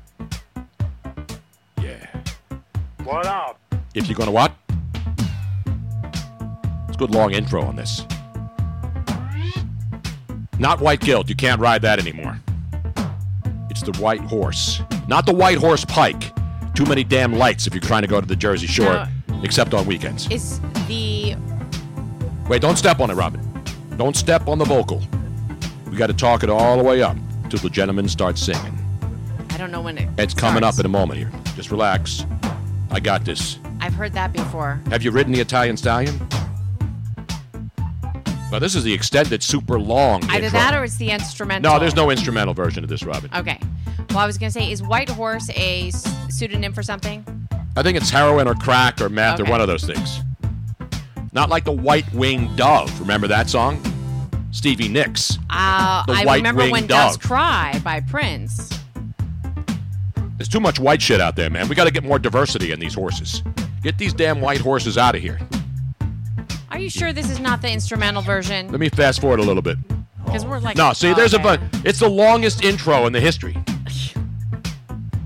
Yeah. 1.82 2.08
What 3.04 3.26
up? 3.26 3.60
If 3.94 4.08
you're 4.08 4.16
gonna 4.18 4.32
what? 4.32 4.54
It's 6.96 7.02
a 7.04 7.08
good 7.08 7.14
long 7.14 7.34
intro 7.34 7.62
on 7.62 7.76
this. 7.76 8.06
Not 10.58 10.80
white 10.80 11.02
guilt. 11.02 11.28
You 11.28 11.36
can't 11.36 11.60
ride 11.60 11.82
that 11.82 12.00
anymore. 12.00 12.40
It's 13.70 13.82
the 13.82 13.92
white 14.00 14.22
horse. 14.22 14.82
Not 15.10 15.26
the 15.26 15.34
white 15.34 15.58
horse 15.58 15.84
pike. 15.84 16.32
Too 16.74 16.86
many 16.86 17.04
damn 17.04 17.34
lights 17.34 17.68
if 17.68 17.74
you're 17.74 17.82
trying 17.82 18.04
to 18.04 18.08
go 18.08 18.22
to 18.22 18.26
the 18.26 18.36
Jersey 18.38 18.68
Shore, 18.68 19.10
except 19.44 19.74
on 19.74 19.86
weekends. 19.86 20.32
Is 20.32 20.62
the 20.88 21.36
Wait, 22.48 22.62
don't 22.62 22.78
step 22.78 23.02
on 23.02 23.12
it, 23.12 23.16
Robin. 23.16 23.42
Don't 23.98 24.16
step 24.16 24.48
on 24.48 24.58
the 24.58 24.64
vocal. 24.64 25.04
We 25.92 25.98
got 25.98 26.08
to 26.08 26.14
talk 26.14 26.44
it 26.44 26.50
all 26.50 26.78
the 26.78 26.84
way 26.84 27.02
up 27.02 27.18
till 27.50 27.60
the 27.60 27.70
gentleman 27.70 28.08
starts 28.08 28.42
singing. 28.42 28.74
I 29.50 29.58
don't 29.58 29.72
know 29.72 29.82
when 29.82 29.98
it. 29.98 30.08
It's 30.18 30.34
coming 30.34 30.60
starts. 30.60 30.78
up 30.78 30.86
in 30.86 30.86
a 30.86 30.94
moment 30.94 31.20
here. 31.20 31.32
Just 31.58 31.72
relax. 31.72 32.26
I 32.90 33.02
got 33.02 33.26
this. 33.26 33.60
I've 33.82 33.94
heard 33.94 34.14
that 34.14 34.32
before. 34.32 34.80
Have 34.92 35.04
you 35.04 35.12
ridden 35.12 35.34
the 35.34 35.42
Italian 35.42 35.76
Stallion? 35.76 36.26
Well, 38.52 38.60
this 38.60 38.76
is 38.76 38.84
the 38.84 38.94
extended, 38.94 39.42
super 39.44 39.80
long. 39.80 40.24
Either 40.26 40.46
intro. 40.46 40.60
that 40.60 40.74
or 40.76 40.84
it's 40.84 40.98
the 40.98 41.10
instrumental. 41.12 41.72
No, 41.74 41.80
there's 41.80 41.96
no 41.96 42.10
instrumental 42.12 42.54
version 42.54 42.84
of 42.84 42.90
this, 42.90 43.04
Robin. 43.04 43.30
Okay. 43.36 43.60
Well, 44.10 44.20
I 44.20 44.26
was 44.26 44.38
gonna 44.38 44.52
say, 44.52 44.72
is 44.72 44.82
White 44.84 45.10
Horse 45.10 45.50
a 45.56 45.92
pseudonym 46.30 46.72
for 46.72 46.84
something? 46.84 47.26
I 47.76 47.84
think 47.84 47.98
it's 47.98 48.10
heroin 48.10 48.48
or 48.48 48.54
crack 48.54 49.02
or 49.02 49.10
meth 49.10 49.40
or 49.40 49.46
one 49.46 49.60
of 49.62 49.68
those 49.68 49.84
things. 49.84 50.20
Not 51.34 51.50
like 51.50 51.66
the 51.66 51.72
White 51.74 52.12
Winged 52.14 52.56
Dove. 52.56 52.98
Remember 53.02 53.28
that 53.28 53.50
song? 53.50 53.82
Stevie 54.52 54.88
Nicks. 54.88 55.38
Uh, 55.50 56.06
The 56.06 56.14
I 56.14 56.24
White 56.26 56.36
remember 56.38 56.62
Winged 56.62 56.72
when 56.72 56.88
Doves 56.88 57.18
Cry 57.18 57.78
by 57.84 58.00
Prince. 58.00 58.70
There's 60.38 60.48
too 60.48 60.62
much 60.62 60.80
white 60.80 61.02
shit 61.02 61.20
out 61.20 61.36
there, 61.36 61.50
man. 61.50 61.68
We 61.68 61.76
got 61.76 61.86
to 61.86 61.92
get 61.92 62.06
more 62.06 62.20
diversity 62.20 62.72
in 62.72 62.80
these 62.80 62.94
horses. 62.94 63.44
Get 63.84 63.98
these 63.98 64.14
damn 64.14 64.40
white 64.40 64.62
horses 64.62 64.98
out 64.98 65.16
of 65.16 65.22
here. 65.22 65.40
Are 66.76 66.80
you 66.80 66.90
sure 66.90 67.14
this 67.14 67.30
is 67.30 67.40
not 67.40 67.62
the 67.62 67.72
instrumental 67.72 68.22
version? 68.22 68.70
Let 68.70 68.82
me 68.82 68.90
fast 68.90 69.22
forward 69.22 69.40
a 69.40 69.44
little 69.44 69.62
bit. 69.62 69.78
Because 70.26 70.46
we're 70.46 70.60
like. 70.60 70.76
No, 70.76 70.92
see, 70.92 71.14
there's 71.14 71.34
a 71.34 71.38
okay. 71.38 71.56
bunch. 71.56 71.86
It's 71.86 72.00
the 72.00 72.10
longest 72.10 72.66
intro 72.66 73.06
in 73.06 73.14
the 73.14 73.22
history. 73.22 73.56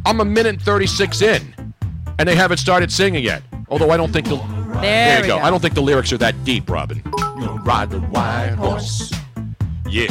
I'm 0.05 0.19
a 0.19 0.25
minute 0.25 0.49
and 0.49 0.61
36 0.61 1.23
in, 1.23 1.73
and 2.19 2.29
they 2.29 2.35
haven't 2.35 2.57
started 2.57 2.91
singing 2.91 3.23
yet. 3.23 3.41
Although 3.67 3.89
I 3.89 3.97
don't 3.97 4.13
think 4.13 4.27
the. 4.27 4.35
There 4.79 5.21
you 5.21 5.25
go. 5.25 5.39
go. 5.39 5.43
I 5.43 5.49
don't 5.49 5.59
think 5.59 5.73
the 5.73 5.81
lyrics 5.81 6.13
are 6.13 6.19
that 6.19 6.43
deep, 6.43 6.69
Robin. 6.69 7.01
Ride 7.63 7.89
the 7.89 7.99
white 7.99 8.53
horse. 8.55 9.11
Yeah. 9.89 10.05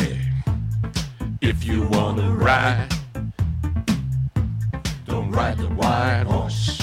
If 1.41 1.62
you 1.62 1.86
wanna 1.86 2.32
ride, 2.32 2.89
don't 5.07 5.30
ride 5.30 5.59
the 5.59 5.68
white 5.68 6.24
horse. 6.26 6.82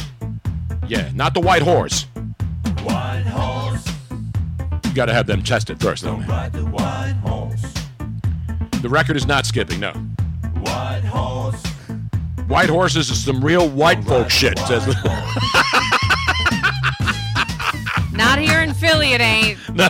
Yeah, 0.88 1.12
not 1.14 1.34
the 1.34 1.41
white 1.41 1.62
horse. 1.62 2.03
White 2.86 3.24
horse. 3.26 3.95
You 4.96 5.02
gotta 5.02 5.14
have 5.14 5.28
them 5.28 5.43
tested 5.43 5.82
first, 5.82 6.04
though, 6.04 6.16
man. 6.16 6.30
Ride 6.30 6.54
the 6.54 6.64
white 6.68 7.16
horse. 7.26 7.62
The 8.82 8.88
record 8.88 9.18
is 9.18 9.28
not 9.28 9.46
skipping, 9.46 9.82
no. 9.82 9.91
White 9.91 11.04
horse. 11.04 11.62
White 12.48 12.70
horses 12.70 13.10
is 13.10 13.22
some 13.22 13.43
real 13.43 13.68
white 13.68 14.02
folk 14.06 14.30
shit, 14.30 14.58
says 14.58 14.86
the 14.86 14.93
boy. 15.04 15.10
Not 18.18 18.39
here 18.39 18.62
in 18.62 18.74
Philly, 18.74 19.12
it 19.12 19.20
ain't. 19.20 19.60
No. 19.76 19.89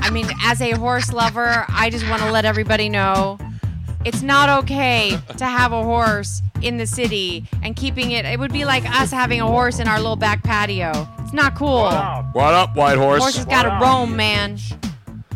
I 0.00 0.08
mean, 0.10 0.26
as 0.40 0.62
a 0.62 0.70
horse 0.70 1.12
lover, 1.12 1.66
I 1.68 1.90
just 1.90 2.08
want 2.08 2.22
to 2.22 2.32
let 2.32 2.46
everybody 2.46 2.88
know 2.88 3.38
it's 4.04 4.22
not 4.22 4.48
okay 4.64 5.18
to 5.36 5.44
have 5.44 5.72
a 5.72 5.82
horse 5.82 6.40
in 6.62 6.76
the 6.76 6.86
city 6.86 7.46
and 7.62 7.76
keeping 7.76 8.10
it. 8.12 8.24
It 8.24 8.38
would 8.38 8.52
be 8.52 8.64
like 8.64 8.88
us 8.88 9.10
having 9.10 9.40
a 9.40 9.46
horse 9.46 9.78
in 9.78 9.88
our 9.88 9.98
little 9.98 10.16
back 10.16 10.42
patio. 10.42 10.92
It's 11.20 11.32
not 11.32 11.54
cool. 11.54 11.84
What 12.32 12.54
up, 12.54 12.74
white 12.76 12.96
horse? 12.98 13.20
Horse 13.22 13.36
has 13.36 13.44
got 13.46 13.62
to 13.64 13.84
roam, 13.84 14.16
man. 14.16 14.58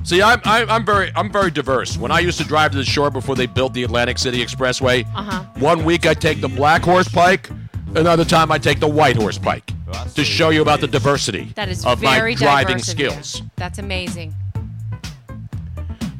See, 0.04 0.20
I'm, 0.20 0.40
I'm 0.44 0.68
I'm 0.68 0.84
very 0.84 1.12
I'm 1.14 1.30
very 1.30 1.50
diverse. 1.50 1.96
When 1.96 2.10
I 2.10 2.18
used 2.18 2.38
to 2.38 2.44
drive 2.44 2.72
to 2.72 2.78
the 2.78 2.84
shore 2.84 3.10
before 3.10 3.36
they 3.36 3.46
built 3.46 3.72
the 3.72 3.84
Atlantic 3.84 4.18
City 4.18 4.44
Expressway, 4.44 5.06
Uh-huh. 5.14 5.44
one 5.58 5.84
week 5.84 6.06
I 6.06 6.14
take 6.14 6.40
the 6.40 6.48
black 6.48 6.82
horse 6.82 7.06
pike, 7.08 7.48
another 7.94 8.24
time 8.24 8.50
I 8.50 8.58
take 8.58 8.80
the 8.80 8.88
white 8.88 9.14
horse 9.16 9.38
pike, 9.38 9.70
to 10.14 10.24
show 10.24 10.48
you 10.48 10.60
about 10.60 10.80
the 10.80 10.88
diversity 10.88 11.52
That 11.54 11.68
is 11.68 11.86
of 11.86 12.00
very 12.00 12.32
my 12.32 12.36
driving 12.38 12.78
diverse 12.78 12.92
of 12.94 12.98
you. 12.98 13.10
skills. 13.10 13.42
That's 13.56 13.78
amazing. 13.78 14.34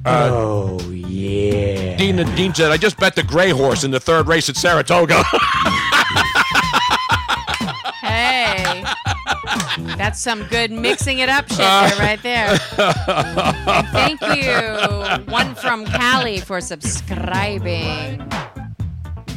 Uh, 0.05 0.31
oh 0.33 0.81
yeah. 0.91 1.97
Dean 1.97 2.17
Dean 2.35 2.53
said, 2.55 2.73
"I 2.73 2.77
just 2.77 2.99
bet 2.99 3.15
the 3.15 3.23
gray 3.23 3.51
horse 3.51 3.85
in 3.85 3.91
the 3.91 4.01
third 4.01 4.27
race 4.27 4.49
at 4.49 4.57
Saratoga." 4.57 5.23
Hey. 8.03 8.85
That's 9.97 10.21
some 10.21 10.43
good 10.49 10.71
mixing 10.71 11.21
it 11.21 11.29
up 11.29 11.49
shit 11.49 11.59
there, 11.59 11.97
right 11.99 12.23
there. 12.23 12.59
And 12.77 13.89
thank 13.89 14.21
you, 14.21 15.33
one 15.33 15.55
from 15.55 15.87
Cali, 15.87 16.41
for 16.41 16.61
subscribing. 16.61 18.29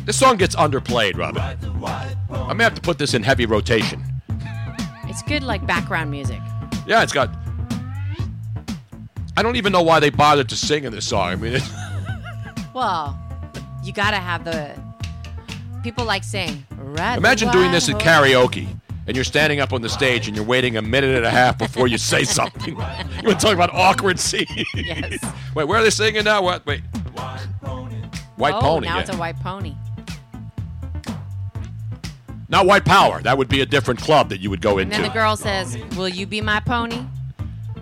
this 0.06 0.18
song 0.18 0.36
gets 0.38 0.56
underplayed, 0.56 1.16
Robin. 1.18 1.42
I'm 1.42 2.48
gonna 2.48 2.64
have 2.64 2.76
to 2.76 2.82
put 2.82 2.98
this 2.98 3.14
in 3.14 3.24
heavy 3.24 3.46
rotation. 3.46 4.04
It's 5.06 5.22
good, 5.22 5.44
like 5.44 5.66
background 5.66 6.12
music. 6.12 6.42
Yeah, 6.86 7.04
it's 7.04 7.14
got. 7.14 7.30
I 9.38 9.44
don't 9.44 9.58
even 9.58 9.72
know 9.72 9.82
why 9.82 10.00
they 10.00 10.10
bothered 10.10 10.50
to 10.50 10.56
sing 10.56 10.86
in 10.86 10.94
this 10.94 11.08
song. 11.08 11.28
I 11.28 11.36
mean, 11.36 11.56
it's, 11.56 11.70
Well, 12.74 13.20
you 13.84 13.92
gotta 13.92 14.18
have 14.18 14.46
the 14.46 14.80
people 15.84 16.06
like 16.06 16.24
sing. 16.24 16.66
Imagine 16.72 17.52
doing 17.52 17.72
this 17.72 17.90
at 17.90 18.00
karaoke, 18.00 18.68
and 19.08 19.16
you're 19.16 19.26
standing 19.26 19.60
up 19.60 19.74
on 19.74 19.82
the 19.82 19.90
stage 19.90 20.28
and 20.28 20.36
you're 20.36 20.46
waiting 20.46 20.78
a 20.78 20.82
minute 20.82 21.16
and 21.16 21.26
a 21.26 21.30
half 21.30 21.58
before 21.58 21.88
you 21.88 21.98
say 21.98 22.24
something. 22.24 22.70
you 22.76 22.76
want 22.76 23.40
to 23.40 23.46
talk 23.46 23.54
about 23.54 23.74
awkward 23.74 24.20
scenes? 24.20 24.50
Yes. 24.74 25.24
Wait, 25.56 25.66
where 25.66 25.80
are 25.80 25.84
they 25.84 25.90
singing 25.90 26.24
now? 26.24 26.42
What? 26.42 26.66
Wait. 26.66 26.82
White 28.38 28.54
oh, 28.54 28.62
pony. 28.62 28.88
now 28.88 28.96
yeah. 28.96 29.02
it's 29.02 29.10
a 29.10 29.18
white 29.18 29.40
pony. 29.40 29.76
Not 32.48 32.66
white 32.66 32.86
power. 32.86 33.22
That 33.22 33.38
would 33.38 33.50
be 33.50 33.62
a 33.62 33.66
different 33.66 34.00
club 34.00 34.30
that 34.30 34.40
you 34.40 34.50
would 34.50 34.62
go 34.62 34.78
into. 34.78 34.96
And 34.96 35.04
then 35.04 35.10
the 35.12 35.14
girl 35.14 35.36
says, 35.36 35.78
"Will 35.98 36.10
you 36.10 36.28
be 36.28 36.42
my 36.42 36.60
pony?" 36.60 37.06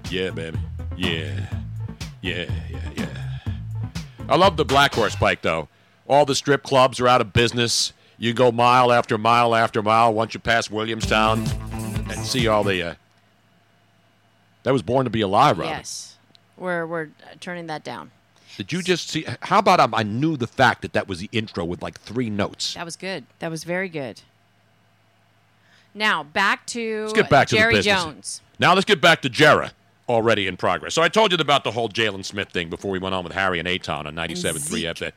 Yeah, 0.10 0.30
baby. 0.30 0.58
Yeah. 0.98 1.48
Yeah, 2.22 2.46
yeah, 2.70 2.90
yeah. 2.96 3.08
I 4.30 4.38
love 4.38 4.56
the 4.58 4.66
Black 4.66 4.94
Horse 4.94 5.16
Pike, 5.16 5.42
though. 5.42 5.68
All 6.08 6.26
the 6.26 6.36
strip 6.36 6.64
clubs 6.64 7.00
are 7.00 7.08
out 7.08 7.22
of 7.22 7.34
business. 7.34 7.94
You 8.18 8.34
go 8.34 8.52
mile 8.52 8.92
after 8.92 9.18
mile 9.18 9.54
after 9.56 9.82
mile 9.82 10.14
once 10.14 10.34
you 10.34 10.40
pass 10.40 10.70
Williamstown 10.70 11.46
and 12.10 12.20
see 12.26 12.48
all 12.48 12.64
the. 12.64 12.82
Uh... 12.82 12.94
That 14.64 14.72
was 14.72 14.82
born 14.82 15.04
to 15.04 15.10
be 15.10 15.22
alive, 15.22 15.58
Robin. 15.58 15.74
Yes, 15.74 16.18
we're 16.58 16.86
we're 16.86 17.10
turning 17.42 17.68
that 17.68 17.84
down. 17.84 18.12
Did 18.56 18.72
you 18.72 18.82
just 18.82 19.10
see? 19.10 19.26
How 19.42 19.60
about 19.60 19.80
um, 19.80 19.94
I 19.94 20.04
knew 20.04 20.38
the 20.38 20.48
fact 20.48 20.84
that 20.84 20.94
that 20.94 21.08
was 21.08 21.20
the 21.20 21.30
intro 21.32 21.66
with 21.66 21.82
like 21.82 22.00
three 22.00 22.30
notes? 22.30 22.76
That 22.76 22.86
was 22.86 22.96
good. 22.96 23.26
That 23.40 23.50
was 23.50 23.64
very 23.64 23.90
good. 23.90 24.22
Now 25.94 26.24
back 26.24 26.66
to 26.68 27.02
Let's 27.02 27.14
get 27.14 27.30
back 27.30 27.48
to 27.50 27.56
Jerry 27.56 27.76
the. 27.76 27.82
Jones. 27.82 28.42
Now 28.60 28.74
let's 28.74 28.86
get 28.86 29.02
back 29.02 29.22
to 29.24 29.30
Jera, 29.30 29.72
already 30.10 30.48
in 30.48 30.58
progress. 30.58 30.94
So 30.94 31.02
I 31.02 31.10
told 31.10 31.32
you 31.32 31.38
about 31.38 31.64
the 31.64 31.72
whole 31.72 31.90
Jaylon 31.90 32.26
Smith 32.26 32.50
thing 32.50 32.70
before 32.70 32.92
we 32.92 33.00
went 33.00 33.16
on 33.16 33.24
with 33.24 33.34
Harry 33.34 33.60
and 33.60 33.68
Aton 33.68 34.08
on 34.08 34.16
97.3 34.16 34.60
FM. 34.94 35.12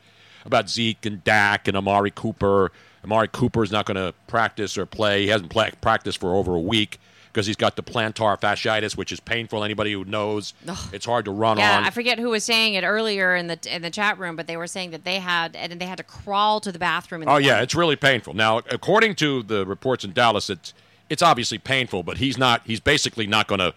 About 0.44 0.68
Zeke 0.70 1.04
and 1.06 1.24
Dak 1.24 1.66
and 1.66 1.76
Amari 1.76 2.12
Cooper. 2.12 2.70
Amari 3.04 3.28
Cooper's 3.28 3.72
not 3.72 3.84
going 3.84 3.96
to 3.96 4.14
practice 4.28 4.78
or 4.78 4.86
play. 4.86 5.22
He 5.22 5.28
hasn't 5.28 5.50
pla 5.50 5.70
practiced 5.80 6.18
for 6.18 6.34
over 6.34 6.54
a 6.54 6.60
week 6.60 7.00
because 7.32 7.46
he's 7.46 7.56
got 7.56 7.76
the 7.76 7.82
plantar 7.82 8.40
fasciitis, 8.40 8.96
which 8.96 9.12
is 9.12 9.20
painful. 9.20 9.62
Anybody 9.62 9.92
who 9.92 10.04
knows, 10.04 10.54
it's 10.92 11.04
hard 11.04 11.24
to 11.26 11.30
run 11.32 11.58
Yeah, 11.58 11.78
on. 11.78 11.84
I 11.84 11.90
forget 11.90 12.18
who 12.18 12.30
was 12.30 12.44
saying 12.44 12.74
it 12.74 12.84
earlier 12.84 13.36
in 13.36 13.48
the 13.48 13.58
in 13.70 13.82
the 13.82 13.90
chat 13.90 14.18
room, 14.18 14.36
but 14.36 14.46
they 14.46 14.56
were 14.56 14.66
saying 14.66 14.92
that 14.92 15.04
they 15.04 15.18
had 15.18 15.54
and 15.54 15.80
they 15.80 15.84
had 15.86 15.98
to 15.98 16.04
crawl 16.04 16.60
to 16.60 16.72
the 16.72 16.78
bathroom. 16.78 17.22
The 17.22 17.30
Oh 17.30 17.36
yeah, 17.36 17.60
it's 17.60 17.74
really 17.74 17.96
painful. 17.96 18.34
Now, 18.34 18.58
according 18.70 19.16
to 19.16 19.42
the 19.42 19.66
reports 19.66 20.04
in 20.04 20.12
Dallas, 20.12 20.48
it's 20.48 20.72
it's 21.10 21.22
obviously 21.22 21.58
painful, 21.58 22.02
but 22.04 22.18
he's 22.18 22.38
not. 22.38 22.62
He's 22.64 22.80
basically 22.80 23.26
not 23.26 23.48
going 23.48 23.60
to. 23.60 23.74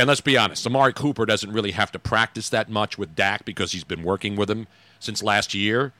And 0.00 0.08
let's 0.08 0.22
be 0.22 0.38
honest, 0.38 0.66
Amari 0.66 0.94
Cooper 0.94 1.26
doesn't 1.26 1.52
really 1.52 1.72
have 1.72 1.92
to 1.92 1.98
practice 1.98 2.48
that 2.48 2.70
much 2.70 2.96
with 2.96 3.14
Dak 3.14 3.44
because 3.44 3.72
he's 3.72 3.84
been 3.84 4.02
working 4.02 4.34
with 4.34 4.50
him 4.50 4.66
since 4.98 5.22
last 5.22 5.52
year, 5.52 5.92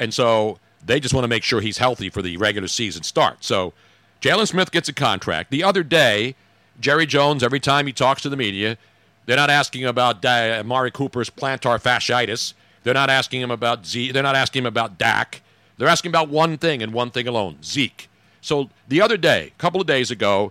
and 0.00 0.12
so 0.12 0.58
they 0.84 0.98
just 0.98 1.14
want 1.14 1.22
to 1.22 1.28
make 1.28 1.44
sure 1.44 1.60
he's 1.60 1.78
healthy 1.78 2.10
for 2.10 2.22
the 2.22 2.36
regular 2.38 2.66
season 2.66 3.04
start. 3.04 3.44
So, 3.44 3.72
Jaylon 4.20 4.48
Smith 4.48 4.72
gets 4.72 4.88
a 4.88 4.92
contract. 4.92 5.52
The 5.52 5.62
other 5.62 5.84
day, 5.84 6.34
Jerry 6.80 7.06
Jones, 7.06 7.44
every 7.44 7.60
time 7.60 7.86
he 7.86 7.92
talks 7.92 8.20
to 8.22 8.28
the 8.28 8.36
media, 8.36 8.78
they're 9.26 9.36
not 9.36 9.48
asking 9.48 9.84
about 9.84 10.24
Amari 10.24 10.90
Cooper's 10.90 11.30
plantar 11.30 11.80
fasciitis. 11.80 12.52
They're 12.82 12.94
not 12.94 13.10
asking 13.10 13.42
him 13.42 13.52
about 13.52 13.86
Z. 13.86 14.10
They're 14.10 14.24
not 14.24 14.34
asking 14.34 14.62
him 14.62 14.66
about 14.66 14.98
Dak. 14.98 15.40
They're 15.78 15.86
asking 15.86 16.10
about 16.10 16.30
one 16.30 16.58
thing 16.58 16.82
and 16.82 16.92
one 16.92 17.12
thing 17.12 17.28
alone: 17.28 17.58
Zeke. 17.62 18.08
So 18.40 18.70
the 18.88 19.00
other 19.00 19.16
day, 19.16 19.52
a 19.56 19.60
couple 19.60 19.80
of 19.80 19.86
days 19.86 20.10
ago, 20.10 20.50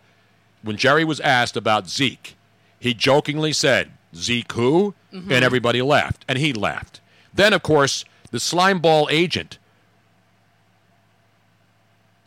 when 0.62 0.78
Jerry 0.78 1.04
was 1.04 1.20
asked 1.20 1.58
about 1.58 1.89
Zeke, 1.89 2.35
he 2.86 2.94
jokingly 2.94 3.52
said, 3.52 3.92
Zeke 4.16 4.52
who? 4.54 4.94
Mhm. 5.12 5.32
And 5.32 5.44
everybody 5.44 5.82
laughed. 5.82 6.24
And 6.28 6.38
he 6.38 6.54
laughed. 6.54 7.02
Then, 7.34 7.52
of 7.52 7.64
course, 7.64 8.06
the 8.32 8.38
slimeball 8.38 9.08
agent, 9.10 9.58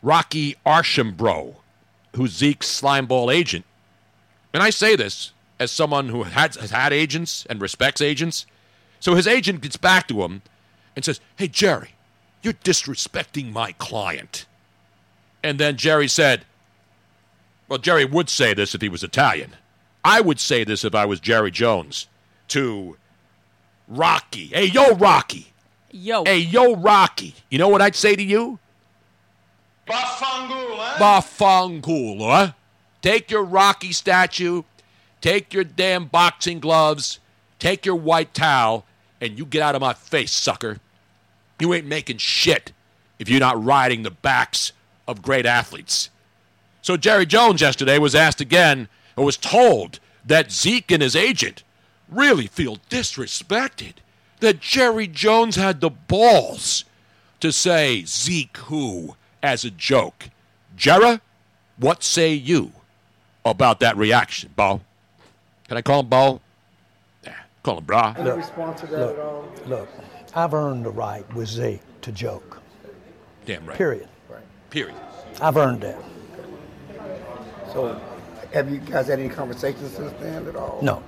Rocky 0.02 0.56
Arceneaux, 0.66 1.56
who's 2.16 2.32
Zeke's 2.32 2.66
slimeball 2.80 3.32
agent, 3.32 3.64
and 4.52 4.62
I 4.62 4.70
say 4.70 4.96
this 4.96 5.32
as 5.60 5.70
someone 5.70 6.08
who 6.08 6.24
has, 6.24 6.56
has 6.56 6.70
had 6.70 6.92
agents 6.92 7.46
and 7.50 7.60
respects 7.60 8.00
agents. 8.00 8.46
So 9.00 9.14
his 9.14 9.26
agent 9.26 9.60
gets 9.60 9.76
back 9.76 10.08
to 10.08 10.22
him 10.22 10.42
and 10.96 11.04
says, 11.04 11.20
Hey, 11.36 11.46
Jerry, 11.48 11.90
you're 12.42 12.52
disrespecting 12.54 13.52
my 13.52 13.72
client. 13.72 14.46
And 15.42 15.58
then 15.60 15.76
Jerry 15.76 16.08
said, 16.08 16.44
Well, 17.68 17.78
Jerry 17.78 18.04
would 18.04 18.28
say 18.28 18.54
this 18.54 18.74
if 18.74 18.80
he 18.80 18.88
was 18.88 19.04
Italian. 19.04 19.54
I 20.04 20.20
would 20.20 20.40
say 20.40 20.64
this 20.64 20.84
if 20.84 20.94
I 20.94 21.04
was 21.04 21.20
Jerry 21.20 21.50
Jones 21.50 22.08
to 22.48 22.96
Rocky. 23.88 24.46
Hey, 24.46 24.66
yo, 24.66 24.94
Rocky. 24.94 25.52
Yo. 25.90 26.24
Hey, 26.24 26.38
yo, 26.38 26.76
Rocky. 26.76 27.34
You 27.50 27.58
know 27.58 27.68
what 27.68 27.82
I'd 27.82 27.96
say 27.96 28.14
to 28.16 28.22
you? 28.22 28.58
Bafangula. 30.98 32.48
Eh? 32.48 32.52
Take 33.00 33.30
your 33.30 33.44
Rocky 33.44 33.92
statue, 33.92 34.62
take 35.20 35.54
your 35.54 35.64
damn 35.64 36.06
boxing 36.06 36.58
gloves, 36.58 37.20
take 37.58 37.86
your 37.86 37.94
white 37.96 38.34
towel, 38.34 38.84
and 39.20 39.38
you 39.38 39.46
get 39.46 39.62
out 39.62 39.74
of 39.74 39.80
my 39.80 39.94
face, 39.94 40.32
sucker. 40.32 40.78
You 41.60 41.72
ain't 41.74 41.86
making 41.86 42.18
shit 42.18 42.72
if 43.18 43.28
you're 43.28 43.40
not 43.40 43.62
riding 43.62 44.02
the 44.02 44.10
backs 44.10 44.72
of 45.06 45.22
great 45.22 45.46
athletes. 45.46 46.10
So 46.82 46.96
Jerry 46.96 47.26
Jones 47.26 47.60
yesterday 47.60 47.98
was 47.98 48.14
asked 48.14 48.40
again, 48.40 48.88
or 49.18 49.24
was 49.24 49.36
told 49.36 49.98
that 50.24 50.52
Zeke 50.52 50.92
and 50.92 51.02
his 51.02 51.16
agent 51.16 51.64
really 52.08 52.46
feel 52.46 52.76
disrespected. 52.88 53.94
That 54.40 54.60
Jerry 54.60 55.08
Jones 55.08 55.56
had 55.56 55.80
the 55.80 55.90
balls 55.90 56.84
to 57.40 57.50
say 57.50 58.04
Zeke 58.04 58.56
who 58.56 59.16
as 59.42 59.64
a 59.64 59.70
joke. 59.70 60.30
Jera, 60.76 61.20
what 61.76 62.04
say 62.04 62.32
you 62.32 62.70
about 63.44 63.80
that 63.80 63.96
reaction, 63.96 64.50
Bo? 64.54 64.80
Can 65.66 65.76
I 65.76 65.82
call 65.82 66.00
him 66.00 66.06
Bo? 66.06 66.40
Yeah, 67.24 67.34
call 67.64 67.78
him 67.78 67.84
Bra. 67.84 68.14
Any 68.16 68.30
response 68.30 68.80
to 68.82 68.86
that 68.86 69.10
at 69.10 69.18
all? 69.18 69.48
Look, 69.66 69.88
I've 70.34 70.54
earned 70.54 70.86
the 70.86 70.90
right 70.90 71.30
with 71.34 71.48
Zeke 71.48 71.80
to 72.02 72.12
joke. 72.12 72.60
Damn 73.44 73.66
right. 73.66 73.76
Period. 73.76 74.08
Right. 74.28 74.44
Period. 74.70 74.94
I've 75.40 75.56
earned 75.56 75.80
that. 75.80 76.00
So, 77.72 78.00
have 78.52 78.70
you 78.70 78.78
guys 78.78 79.08
had 79.08 79.18
any 79.18 79.28
conversations 79.28 79.92
since 79.92 80.12
then 80.20 80.46
at 80.46 80.56
all? 80.56 80.78
No, 80.82 81.02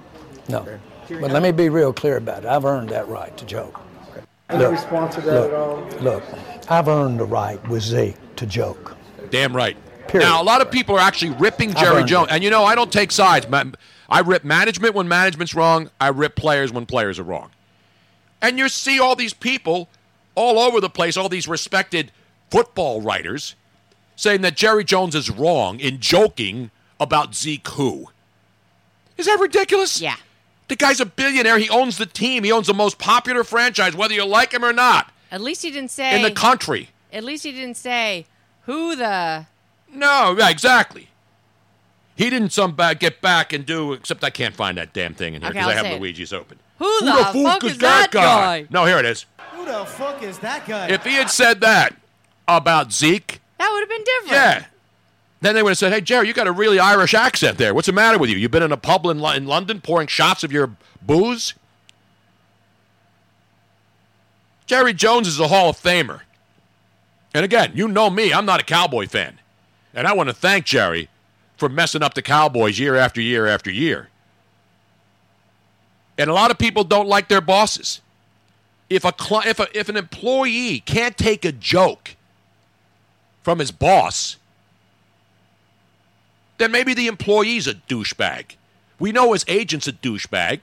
no. 0.48 0.66
But 1.08 1.32
let 1.32 1.42
me 1.42 1.50
be 1.50 1.68
real 1.68 1.92
clear 1.92 2.16
about 2.16 2.44
it. 2.44 2.48
I've 2.48 2.64
earned 2.64 2.90
that 2.90 3.08
right 3.08 3.36
to 3.36 3.44
joke. 3.44 3.80
Any 4.48 4.64
response 4.64 5.14
to 5.16 5.20
that 5.22 5.32
look, 5.32 5.52
at 5.52 5.54
all? 5.54 5.84
Look, 6.00 6.22
I've 6.68 6.88
earned 6.88 7.20
the 7.20 7.24
right 7.24 7.66
with 7.68 7.82
Zeke 7.82 8.16
to 8.36 8.46
joke. 8.46 8.96
Damn 9.30 9.54
right. 9.54 9.76
Period. 10.08 10.26
Now, 10.26 10.42
a 10.42 10.44
lot 10.44 10.60
of 10.60 10.70
people 10.70 10.96
are 10.96 11.00
actually 11.00 11.32
ripping 11.32 11.72
Jerry 11.74 12.04
Jones. 12.04 12.28
it. 12.28 12.34
And 12.34 12.44
you 12.44 12.50
know, 12.50 12.64
I 12.64 12.74
don't 12.74 12.92
take 12.92 13.12
sides. 13.12 13.46
I 14.08 14.20
rip 14.20 14.44
management 14.44 14.94
when 14.94 15.06
management's 15.06 15.54
wrong. 15.54 15.90
I 16.00 16.08
rip 16.08 16.34
players 16.34 16.72
when 16.72 16.84
players 16.84 17.18
are 17.18 17.24
wrong. 17.24 17.50
And 18.42 18.58
you 18.58 18.68
see 18.68 18.98
all 18.98 19.14
these 19.14 19.34
people 19.34 19.88
all 20.34 20.58
over 20.58 20.80
the 20.80 20.90
place, 20.90 21.16
all 21.16 21.28
these 21.28 21.46
respected 21.46 22.10
football 22.50 23.00
writers 23.00 23.54
saying 24.16 24.40
that 24.42 24.56
Jerry 24.56 24.84
Jones 24.84 25.14
is 25.14 25.30
wrong 25.30 25.78
in 25.78 26.00
joking 26.00 26.70
about 27.00 27.34
Zeke 27.34 27.66
who. 27.68 28.08
Is 29.16 29.26
that 29.26 29.38
ridiculous? 29.40 30.00
Yeah. 30.00 30.16
The 30.68 30.76
guy's 30.76 31.00
a 31.00 31.06
billionaire. 31.06 31.58
He 31.58 31.68
owns 31.68 31.98
the 31.98 32.06
team. 32.06 32.44
He 32.44 32.52
owns 32.52 32.68
the 32.68 32.74
most 32.74 32.98
popular 32.98 33.42
franchise, 33.42 33.96
whether 33.96 34.14
you 34.14 34.24
like 34.24 34.52
him 34.52 34.64
or 34.64 34.72
not, 34.72 35.10
At 35.32 35.40
least 35.40 35.62
he 35.62 35.70
didn't 35.70 35.90
say 35.90 36.14
in 36.14 36.22
the 36.22 36.30
country. 36.30 36.90
At 37.12 37.24
least 37.24 37.42
he 37.44 37.50
didn't 37.50 37.76
say 37.76 38.26
who 38.66 38.94
the. 38.94 39.46
No, 39.92 40.36
yeah, 40.38 40.48
exactly. 40.48 41.08
He 42.14 42.30
didn't 42.30 42.50
some 42.50 42.76
ba- 42.76 42.94
get 42.94 43.20
back 43.20 43.52
and 43.52 43.66
do, 43.66 43.94
except 43.94 44.22
I 44.22 44.30
can't 44.30 44.54
find 44.54 44.78
that 44.78 44.92
damn 44.92 45.14
thing 45.14 45.34
in 45.34 45.42
here 45.42 45.50
because 45.50 45.66
I 45.66 45.70
I'll 45.70 45.76
have 45.84 45.86
it. 45.86 46.00
Luigi's 46.00 46.32
open. 46.32 46.58
Who, 46.78 47.00
the, 47.00 47.30
fuck 47.44 47.64
is 47.64 47.78
that 47.78 48.10
guy? 48.10 48.66
No, 48.70 48.84
here 48.84 48.98
it 48.98 49.06
is. 49.06 49.26
Who 49.52 49.64
the 49.64 49.84
fuck 49.86 50.22
is 50.22 50.38
that 50.38 50.66
guy? 50.66 50.88
If 50.88 51.04
he 51.04 51.14
had 51.14 51.30
said 51.30 51.60
that 51.62 51.96
about 52.46 52.92
Zeke, 52.92 53.40
That 53.58 53.70
would 53.72 53.80
have 53.80 53.88
been 53.88 54.04
different. 54.04 54.32
yeah, 54.32 54.64
then 55.40 55.54
they 55.54 55.62
would 55.62 55.70
have 55.70 55.78
said, 55.78 55.92
"Hey, 55.92 56.00
Jerry, 56.00 56.28
you 56.28 56.34
got 56.34 56.46
a 56.46 56.52
really 56.52 56.78
Irish 56.78 57.14
accent 57.14 57.58
there. 57.58 57.74
What's 57.74 57.86
the 57.86 57.92
matter 57.92 58.18
with 58.18 58.30
you? 58.30 58.36
You've 58.36 58.50
been 58.50 58.62
in 58.62 58.72
a 58.72 58.76
pub 58.76 59.06
in, 59.06 59.24
in 59.24 59.46
London 59.46 59.80
pouring 59.80 60.08
shots 60.08 60.44
of 60.44 60.52
your 60.52 60.70
booze." 61.02 61.54
Jerry 64.66 64.94
Jones 64.94 65.26
is 65.26 65.40
a 65.40 65.48
Hall 65.48 65.70
of 65.70 65.76
Famer. 65.76 66.20
And 67.34 67.44
again, 67.44 67.72
you 67.74 67.88
know 67.88 68.08
me, 68.10 68.32
I'm 68.32 68.46
not 68.46 68.60
a 68.60 68.64
Cowboy 68.64 69.06
fan. 69.06 69.40
And 69.94 70.06
I 70.06 70.12
want 70.12 70.28
to 70.28 70.32
thank 70.32 70.64
Jerry 70.64 71.08
for 71.56 71.68
messing 71.68 72.02
up 72.02 72.14
the 72.14 72.22
Cowboys 72.22 72.78
year 72.78 72.94
after 72.96 73.20
year 73.20 73.46
after 73.46 73.70
year. 73.70 74.08
And 76.16 76.30
a 76.30 76.34
lot 76.34 76.50
of 76.50 76.58
people 76.58 76.84
don't 76.84 77.08
like 77.08 77.28
their 77.28 77.40
bosses. 77.40 78.00
If 78.88 79.04
a 79.04 79.14
if 79.46 79.58
a, 79.58 79.78
if 79.78 79.88
an 79.88 79.96
employee 79.96 80.80
can't 80.80 81.16
take 81.16 81.44
a 81.44 81.52
joke 81.52 82.16
from 83.42 83.58
his 83.58 83.70
boss, 83.70 84.36
then 86.60 86.70
maybe 86.70 86.92
the 86.92 87.06
employee's 87.06 87.66
a 87.66 87.72
douchebag. 87.72 88.56
We 88.98 89.12
know 89.12 89.32
his 89.32 89.46
agent's 89.48 89.88
a 89.88 89.92
douchebag. 89.92 90.60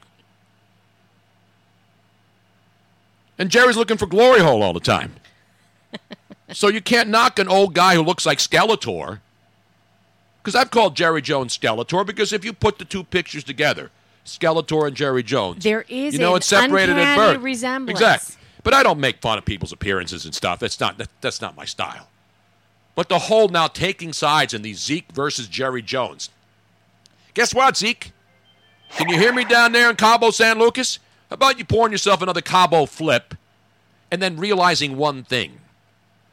And 3.39 3.49
Jerry's 3.49 3.77
looking 3.77 3.97
for 3.97 4.05
glory 4.05 4.39
hole 4.39 4.61
all 4.61 4.73
the 4.73 4.79
time. 4.79 5.15
so 6.51 6.67
you 6.67 6.81
can't 6.81 7.09
knock 7.09 7.39
an 7.39 7.47
old 7.47 7.73
guy 7.73 7.95
who 7.95 8.03
looks 8.03 8.27
like 8.27 8.37
Skeletor. 8.37 9.21
Because 10.41 10.55
I've 10.55 10.69
called 10.69 10.95
Jerry 10.95 11.21
Jones 11.21 11.57
Skeletor 11.57 12.05
because 12.05 12.31
if 12.31 12.45
you 12.45 12.53
put 12.53 12.77
the 12.77 12.85
two 12.85 13.03
pictures 13.03 13.43
together, 13.43 13.89
Skeletor 14.23 14.87
and 14.87 14.95
Jerry 14.95 15.23
Jones, 15.23 15.63
There 15.63 15.85
is 15.89 16.13
you 16.13 16.19
know 16.19 16.35
it's 16.35 16.45
separated 16.45 16.97
at 16.97 17.15
birth. 17.17 17.41
resemblance. 17.41 17.99
Exactly. 17.99 18.35
But 18.63 18.75
I 18.75 18.83
don't 18.83 18.99
make 18.99 19.19
fun 19.19 19.39
of 19.39 19.45
people's 19.45 19.71
appearances 19.71 20.25
and 20.25 20.35
stuff. 20.35 20.59
That's 20.59 20.79
not 20.79 20.99
that, 20.99 21.09
that's 21.21 21.41
not 21.41 21.57
my 21.57 21.65
style. 21.65 22.07
But 22.97 23.09
the 23.09 23.19
whole 23.19 23.47
now 23.47 23.67
taking 23.67 24.11
sides 24.11 24.55
in 24.55 24.63
the 24.63 24.73
Zeke 24.73 25.11
versus 25.13 25.47
Jerry 25.47 25.83
Jones. 25.83 26.31
Guess 27.35 27.53
what, 27.53 27.77
Zeke? 27.77 28.11
Can 28.89 29.07
you 29.07 29.19
hear 29.19 29.31
me 29.31 29.45
down 29.45 29.71
there 29.71 29.91
in 29.91 29.95
Cabo 29.95 30.31
San 30.31 30.57
Lucas? 30.57 30.97
How 31.29 31.35
about 31.35 31.59
you 31.59 31.65
pouring 31.65 31.91
yourself 31.91 32.23
another 32.23 32.41
Cabo 32.41 32.87
flip 32.87 33.35
and 34.09 34.19
then 34.19 34.35
realizing 34.35 34.97
one 34.97 35.23
thing? 35.23 35.59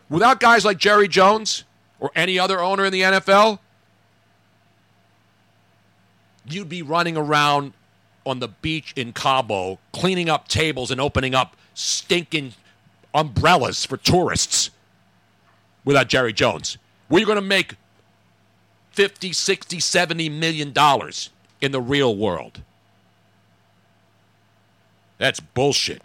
Without 0.09 0.41
guys 0.41 0.65
like 0.65 0.79
Jerry 0.79 1.07
Jones 1.07 1.65
or 2.01 2.11
any 2.17 2.39
other 2.39 2.61
owner 2.61 2.87
in 2.87 2.95
the 2.95 3.03
NFL, 3.03 3.59
you'd 6.49 6.71
be 6.71 6.81
running 6.81 7.19
around 7.19 7.75
on 8.25 8.39
the 8.39 8.49
beach 8.49 8.95
in 8.97 9.13
Cabo 9.13 9.79
cleaning 9.93 10.31
up 10.31 10.49
tables 10.49 10.91
and 10.91 10.99
opening 10.99 11.35
up 11.35 11.59
stinking 11.75 12.55
umbrellas 13.13 13.85
for 13.85 13.99
tourists 13.99 14.71
without 15.85 16.09
Jerry 16.09 16.33
Jones. 16.33 16.79
We're 17.09 17.27
going 17.27 17.37
to 17.37 17.43
make 17.43 17.75
50, 18.93 19.33
60, 19.33 19.81
70 19.81 20.29
million 20.29 20.73
dollars 20.73 21.31
in 21.61 21.73
the 21.73 21.81
real 21.81 22.17
world. 22.17 22.63
That's 25.19 25.41
bullshit. 25.41 26.03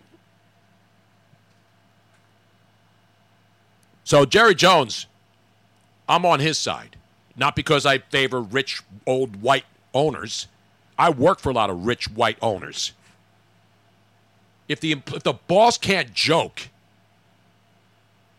So 4.03 4.25
Jerry 4.25 4.55
Jones, 4.55 5.05
I'm 6.07 6.25
on 6.25 6.39
his 6.39 6.57
side. 6.57 6.95
Not 7.35 7.55
because 7.55 7.85
I 7.85 7.99
favor 7.99 8.41
rich 8.41 8.81
old 9.05 9.41
white 9.41 9.65
owners. 9.93 10.47
I 10.97 11.09
work 11.09 11.39
for 11.39 11.49
a 11.49 11.53
lot 11.53 11.69
of 11.69 11.85
rich 11.85 12.09
white 12.09 12.37
owners. 12.41 12.91
If 14.67 14.79
the 14.81 15.01
if 15.13 15.23
the 15.23 15.33
boss 15.33 15.77
can't 15.77 16.13
joke, 16.13 16.69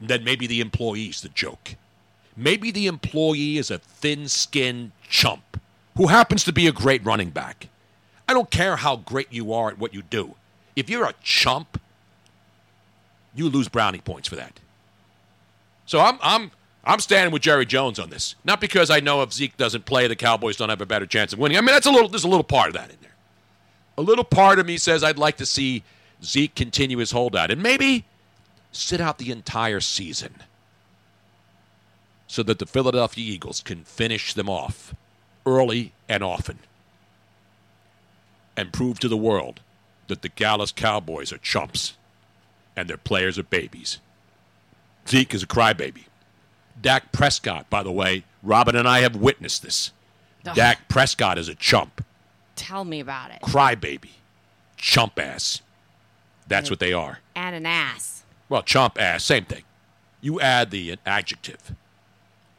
then 0.09 0.25
maybe 0.25 0.47
the 0.47 0.61
employee's 0.61 1.21
the 1.21 1.29
joke. 1.29 1.75
Maybe 2.37 2.71
the 2.71 2.87
employee 2.87 3.59
is 3.59 3.71
a 3.71 3.79
thin-skinned 3.79 4.93
chump 5.09 5.61
who 5.97 6.07
happens 6.07 6.45
to 6.45 6.53
be 6.53 6.67
a 6.67 6.73
great 6.73 7.05
running 7.05 7.31
back. 7.31 7.69
I 8.29 8.33
don't 8.33 8.51
care 8.51 8.77
how 8.77 8.97
great 8.97 9.33
you 9.33 9.53
are 9.53 9.69
at 9.69 9.79
what 9.79 9.93
you 9.93 10.03
do. 10.03 10.37
If 10.77 10.89
you're 10.89 11.05
a 11.05 11.15
chump, 11.23 11.81
you 13.35 13.49
lose 13.49 13.69
brownie 13.69 14.01
points 14.01 14.29
for 14.29 14.37
that. 14.37 14.61
So 15.85 16.01
I'm 16.01 16.19
I'm 16.23 16.53
I'm 16.85 17.01
standing 17.01 17.33
with 17.33 17.43
Jerry 17.43 17.67
Jones 17.67 17.99
on 17.99 18.11
this. 18.11 18.37
Not 18.45 18.61
because 18.61 18.91
I 18.91 19.01
know 19.01 19.23
if 19.23 19.33
Zeke 19.33 19.57
doesn't 19.57 19.85
play, 19.85 20.07
the 20.07 20.17
Cowboys 20.17 20.57
don't 20.57 20.69
have 20.69 20.81
a 20.81 20.87
better 20.87 21.07
chance 21.07 21.33
of 21.33 21.39
winning. 21.39 21.59
I 21.59 21.61
mean, 21.61 21.75
that's 21.75 21.87
a 21.87 21.91
little 21.91 22.09
there's 22.09 22.25
a 22.25 22.29
little 22.29 22.45
part 22.45 22.69
of 22.69 22.75
that 22.75 22.91
in 22.91 22.97
there. 23.03 23.11
A 23.99 24.03
little 24.03 24.25
part 24.25 24.59
of 24.59 24.67
me 24.67 24.79
says 24.79 25.03
I'd 25.03 25.19
like 25.19 25.37
to 25.39 25.47
see 25.47 25.83
Zeke 26.23 26.55
continue 26.55 26.99
his 26.99 27.11
holdout 27.11 27.51
and 27.51 27.63
maybe 27.63 28.05
sit 28.73 29.01
out 29.01 29.19
the 29.19 29.31
entire 29.33 29.81
season 29.81 30.35
so 32.27 32.43
that 32.45 32.59
the 32.59 32.67
Philadelphia 32.67 33.25
Eagles 33.33 33.61
can 33.61 33.85
finish 33.85 34.33
them 34.35 34.49
off 34.49 34.95
early 35.45 35.93
and 36.09 36.23
often 36.23 36.59
and 38.57 38.73
prove 38.73 38.99
to 39.01 39.09
the 39.09 39.17
world 39.17 39.61
that 40.09 40.23
the 40.23 40.29
Dallas 40.29 40.73
Cowboys 40.73 41.33
are 41.33 41.39
chumps 41.39 41.95
and 42.77 42.89
their 42.89 42.97
players 42.97 43.39
are 43.39 43.43
babies. 43.45 43.99
Zeke 45.09 45.35
is 45.35 45.43
a 45.43 45.47
crybaby. 45.47 46.05
Dak 46.81 47.11
Prescott, 47.13 47.69
by 47.69 47.83
the 47.83 47.91
way, 47.93 48.25
Robin 48.43 48.77
and 48.77 48.89
I 48.89 49.01
have 49.01 49.17
witnessed 49.17 49.63
this. 49.63 49.93
Ugh. 50.47 50.55
Dak 50.55 50.89
Prescott 50.89 51.37
is 51.39 51.49
a 51.49 51.55
chump, 51.55 52.05
Tell 52.57 52.85
me 52.85 53.01
about 53.01 53.31
it. 53.31 53.41
crybaby, 53.43 54.11
chump 54.77 55.19
ass. 55.19 55.63
That's 56.47 56.71
what 56.71 56.79
they 56.81 56.93
are. 56.93 57.21
And 57.35 57.55
an 57.57 57.67
ass. 57.67 58.20
Well, 58.51 58.63
chump 58.63 59.01
ass, 59.01 59.25
same 59.25 59.45
thing. 59.47 59.63
You 60.21 60.41
add 60.41 60.71
the 60.71 60.99
adjective. 61.07 61.75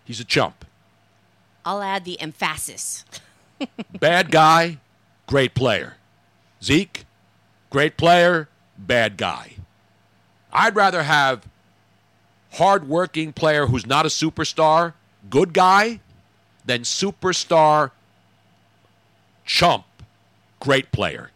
He's 0.06 0.20
a 0.20 0.26
chump. 0.26 0.66
I'll 1.64 1.84
add 1.84 2.06
the 2.06 2.20
emphasis. 2.20 3.06
Bad 4.00 4.32
guy, 4.32 4.80
great 5.28 5.54
player. 5.54 5.98
Zeke, 6.64 7.06
great 7.70 7.98
player, 7.98 8.48
bad 8.78 9.18
guy. 9.18 9.56
I'd 10.52 10.76
rather 10.76 11.04
have 11.04 11.48
hard-working 12.54 13.34
player 13.34 13.68
who's 13.68 13.86
not 13.86 14.06
a 14.06 14.10
superstar, 14.10 14.94
good 15.30 15.54
guy, 15.54 16.00
than 16.66 16.82
superstar 16.82 17.92
chump, 19.46 19.86
great 20.60 20.92
player. 20.92 21.32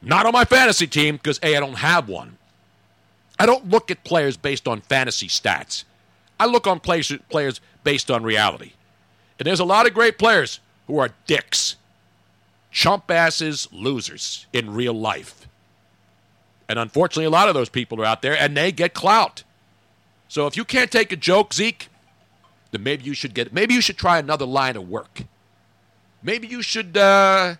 Not 0.00 0.26
on 0.26 0.32
my 0.32 0.44
fantasy 0.44 0.86
team 0.86 1.16
because 1.16 1.38
A, 1.42 1.56
I 1.56 1.60
don't 1.60 1.78
have 1.78 2.08
one. 2.08 2.38
I 3.42 3.46
don't 3.46 3.68
look 3.70 3.90
at 3.90 4.04
players 4.04 4.36
based 4.36 4.68
on 4.68 4.82
fantasy 4.82 5.26
stats. 5.26 5.82
I 6.38 6.46
look 6.46 6.68
on 6.68 6.78
players, 6.78 7.12
players 7.28 7.60
based 7.82 8.08
on 8.08 8.22
reality. 8.22 8.74
And 9.36 9.46
there's 9.46 9.58
a 9.58 9.64
lot 9.64 9.84
of 9.84 9.94
great 9.94 10.16
players 10.16 10.60
who 10.86 10.98
are 10.98 11.10
dicks, 11.26 11.74
chump 12.70 13.10
asses, 13.10 13.66
losers 13.72 14.46
in 14.52 14.72
real 14.72 14.92
life. 14.92 15.48
And 16.68 16.78
unfortunately, 16.78 17.24
a 17.24 17.30
lot 17.30 17.48
of 17.48 17.54
those 17.54 17.68
people 17.68 18.00
are 18.00 18.04
out 18.04 18.22
there 18.22 18.38
and 18.38 18.56
they 18.56 18.70
get 18.70 18.94
clout. 18.94 19.42
So 20.28 20.46
if 20.46 20.56
you 20.56 20.64
can't 20.64 20.92
take 20.92 21.10
a 21.10 21.16
joke, 21.16 21.52
Zeke, 21.52 21.88
then 22.70 22.84
maybe 22.84 23.02
you 23.02 23.12
should 23.12 23.34
get. 23.34 23.52
Maybe 23.52 23.74
you 23.74 23.80
should 23.80 23.98
try 23.98 24.20
another 24.20 24.46
line 24.46 24.76
of 24.76 24.88
work. 24.88 25.24
Maybe 26.22 26.46
you 26.46 26.62
should 26.62 26.96
uh, 26.96 27.56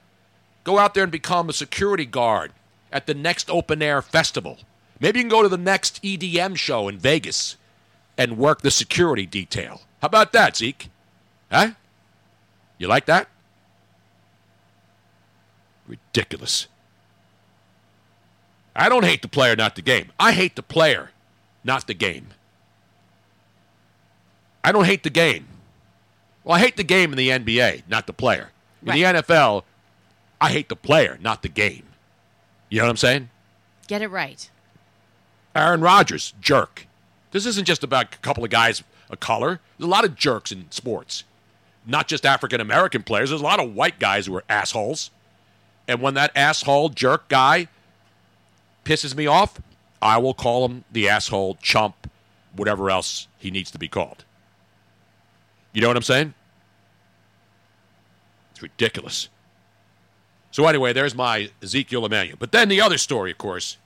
go 0.63 0.79
out 0.79 0.95
there 0.95 1.03
and 1.03 1.11
become 1.11 1.49
a 1.49 1.53
security 1.53 2.07
guard 2.07 2.53
at 2.93 3.09
the 3.09 3.15
next 3.15 3.51
open 3.51 3.83
air 3.83 4.01
festival. 4.01 4.59
Maybe 5.03 5.19
you 5.19 5.25
can 5.25 5.31
go 5.31 5.43
to 5.43 5.49
the 5.49 5.59
next 5.59 6.01
EDM 6.05 6.57
show 6.57 6.87
in 6.87 6.97
Vegas 6.97 7.57
and 8.17 8.39
work 8.39 8.63
the 8.63 8.71
security 8.71 9.27
detail. 9.27 9.83
How 10.01 10.07
about 10.07 10.33
that, 10.33 10.57
Zeke? 10.57 10.91
Huh? 11.51 11.73
You 12.79 12.87
like 12.87 13.07
that? 13.07 13.27
Ridiculous. 15.89 16.69
I 18.77 18.89
don't 18.89 19.05
hate 19.05 19.23
the 19.23 19.29
player, 19.29 19.57
not 19.57 19.75
the 19.75 19.83
game. 19.83 20.13
I 20.21 20.33
hate 20.33 20.55
the 20.55 20.63
player, 20.63 21.11
not 21.65 21.89
the 21.89 21.95
game. 21.95 22.29
I 24.63 24.71
don't 24.71 24.85
hate 24.85 25.03
the 25.03 25.11
game. 25.11 25.49
Well, 26.45 26.55
I 26.55 26.61
hate 26.61 26.77
the 26.77 26.85
game 26.85 27.11
in 27.11 27.19
the 27.19 27.29
NBA, 27.29 27.83
not 27.89 28.07
the 28.07 28.13
player. 28.13 28.51
In 28.83 28.95
the 28.95 29.03
NFL, 29.03 29.65
I 30.41 30.51
hate 30.51 30.69
the 30.69 30.77
player, 30.77 31.19
not 31.21 31.43
the 31.43 31.49
game. 31.49 31.83
You 32.69 32.79
know 32.79 32.85
what 32.85 32.91
I'm 32.91 32.97
saying? 32.97 33.31
Get 33.89 34.01
it 34.01 34.09
right. 34.09 34.49
Aaron 35.55 35.81
Rodgers, 35.81 36.35
jerk. 36.41 36.87
This 37.31 37.47
isn't 37.47 37.67
just 37.67 37.85
about 37.85 38.15
a 38.15 38.19
couple 38.19 38.45
of 38.45 38.51
guys 38.51 38.83
of 39.11 39.21
color. 39.21 39.61
There's 39.79 39.87
a 39.87 39.91
lot 39.91 40.05
of 40.05 40.15
jerks 40.15 40.53
in 40.53 40.71
sports. 40.71 41.25
Not 41.87 42.09
just 42.09 42.25
African 42.25 42.61
American 42.61 43.03
players. 43.03 43.31
There's 43.31 43.41
a 43.41 43.45
lot 43.45 43.61
of 43.61 43.75
white 43.75 43.99
guys 43.99 44.27
who 44.27 44.35
are 44.37 44.45
assholes. 44.49 45.11
And 45.89 46.01
when 46.01 46.15
that 46.15 46.31
asshole 46.37 46.91
jerk 46.91 47.29
guy 47.29 47.69
pisses 48.85 49.17
me 49.17 49.27
off, 49.27 49.61
I 50.01 50.19
will 50.19 50.35
call 50.35 50.67
him 50.67 50.85
the 50.91 51.09
asshole, 51.09 51.57
chump, 51.57 52.11
whatever 52.55 52.91
else 52.91 53.29
he 53.39 53.51
needs 53.51 53.71
to 53.73 53.79
be 53.79 53.89
called. 53.89 54.25
You 55.73 55.81
know 55.81 55.89
what 55.89 55.97
I'm 55.97 56.03
saying? 56.03 56.35
It's 58.53 58.63
ridiculous. 58.63 59.29
So 60.51 60.67
anyway, 60.67 60.93
there's 60.93 61.15
my 61.15 61.51
Ezekiel 61.63 62.05
Emanuel. 62.05 62.37
But 62.39 62.53
then 62.53 62.69
the 62.69 62.81
other 62.81 62.99
story, 62.99 63.31
of 63.31 63.39
course, 63.39 63.79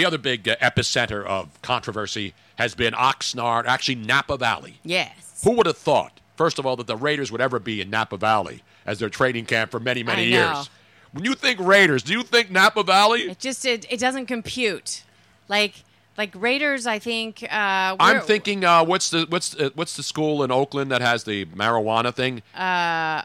the 0.00 0.06
other 0.06 0.16
big 0.18 0.48
uh, 0.48 0.56
epicenter 0.62 1.24
of 1.26 1.60
controversy 1.60 2.32
has 2.56 2.74
been 2.74 2.94
Oxnard, 2.94 3.66
actually 3.66 3.96
Napa 3.96 4.38
Valley. 4.38 4.78
Yes. 4.82 5.42
Who 5.44 5.52
would 5.52 5.66
have 5.66 5.76
thought, 5.76 6.20
first 6.36 6.58
of 6.58 6.64
all, 6.64 6.74
that 6.76 6.86
the 6.86 6.96
Raiders 6.96 7.30
would 7.30 7.40
ever 7.42 7.58
be 7.58 7.82
in 7.82 7.90
Napa 7.90 8.16
Valley 8.16 8.62
as 8.86 8.98
their 8.98 9.10
training 9.10 9.44
camp 9.44 9.70
for 9.70 9.78
many, 9.78 10.02
many 10.02 10.34
I 10.34 10.40
know. 10.40 10.52
years? 10.54 10.70
When 11.12 11.24
you 11.24 11.34
think 11.34 11.60
Raiders, 11.60 12.02
do 12.02 12.12
you 12.14 12.22
think 12.22 12.50
Napa 12.50 12.82
Valley? 12.82 13.22
It 13.30 13.38
just 13.38 13.64
it, 13.66 13.84
it 13.90 14.00
doesn't 14.00 14.24
compute. 14.26 15.02
Like 15.48 15.74
like 16.16 16.30
Raiders, 16.34 16.86
I 16.86 16.98
think. 16.98 17.42
Uh, 17.42 17.96
I'm 18.00 18.20
thinking, 18.22 18.64
uh, 18.64 18.84
what's 18.84 19.10
the 19.10 19.26
what's 19.28 19.54
uh, 19.56 19.70
what's 19.74 19.96
the 19.96 20.02
school 20.02 20.42
in 20.44 20.50
Oakland 20.50 20.90
that 20.92 21.00
has 21.02 21.24
the 21.24 21.44
marijuana 21.46 22.14
thing? 22.14 22.42
Uh, 22.56 23.22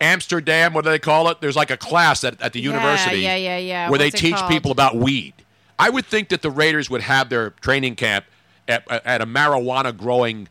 Amsterdam, 0.00 0.72
what 0.72 0.84
do 0.84 0.90
they 0.90 0.98
call 0.98 1.28
it? 1.28 1.40
There's 1.40 1.54
like 1.54 1.70
a 1.70 1.76
class 1.76 2.24
at, 2.24 2.40
at 2.40 2.52
the 2.54 2.60
Yeah, 2.60 2.70
university 2.72 3.18
yeah, 3.20 3.36
yeah, 3.36 3.58
yeah. 3.58 3.88
where 3.90 3.98
they 3.98 4.06
What's 4.06 4.16
it 4.16 4.18
teach 4.18 4.34
called? 4.34 4.50
people 4.50 4.72
about 4.72 4.96
weed. 4.96 5.34
I 5.82 5.90
would 5.90 6.06
think 6.06 6.28
that 6.28 6.42
the 6.42 6.50
Raiders 6.50 6.88
would 6.90 7.00
have 7.00 7.28
their 7.28 7.50
training 7.50 7.96
camp 7.96 8.24
at, 8.68 8.88
at 9.04 9.20
a 9.20 9.26
marijuana 9.26 9.96
growing 9.96 10.46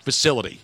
facility, 0.00 0.60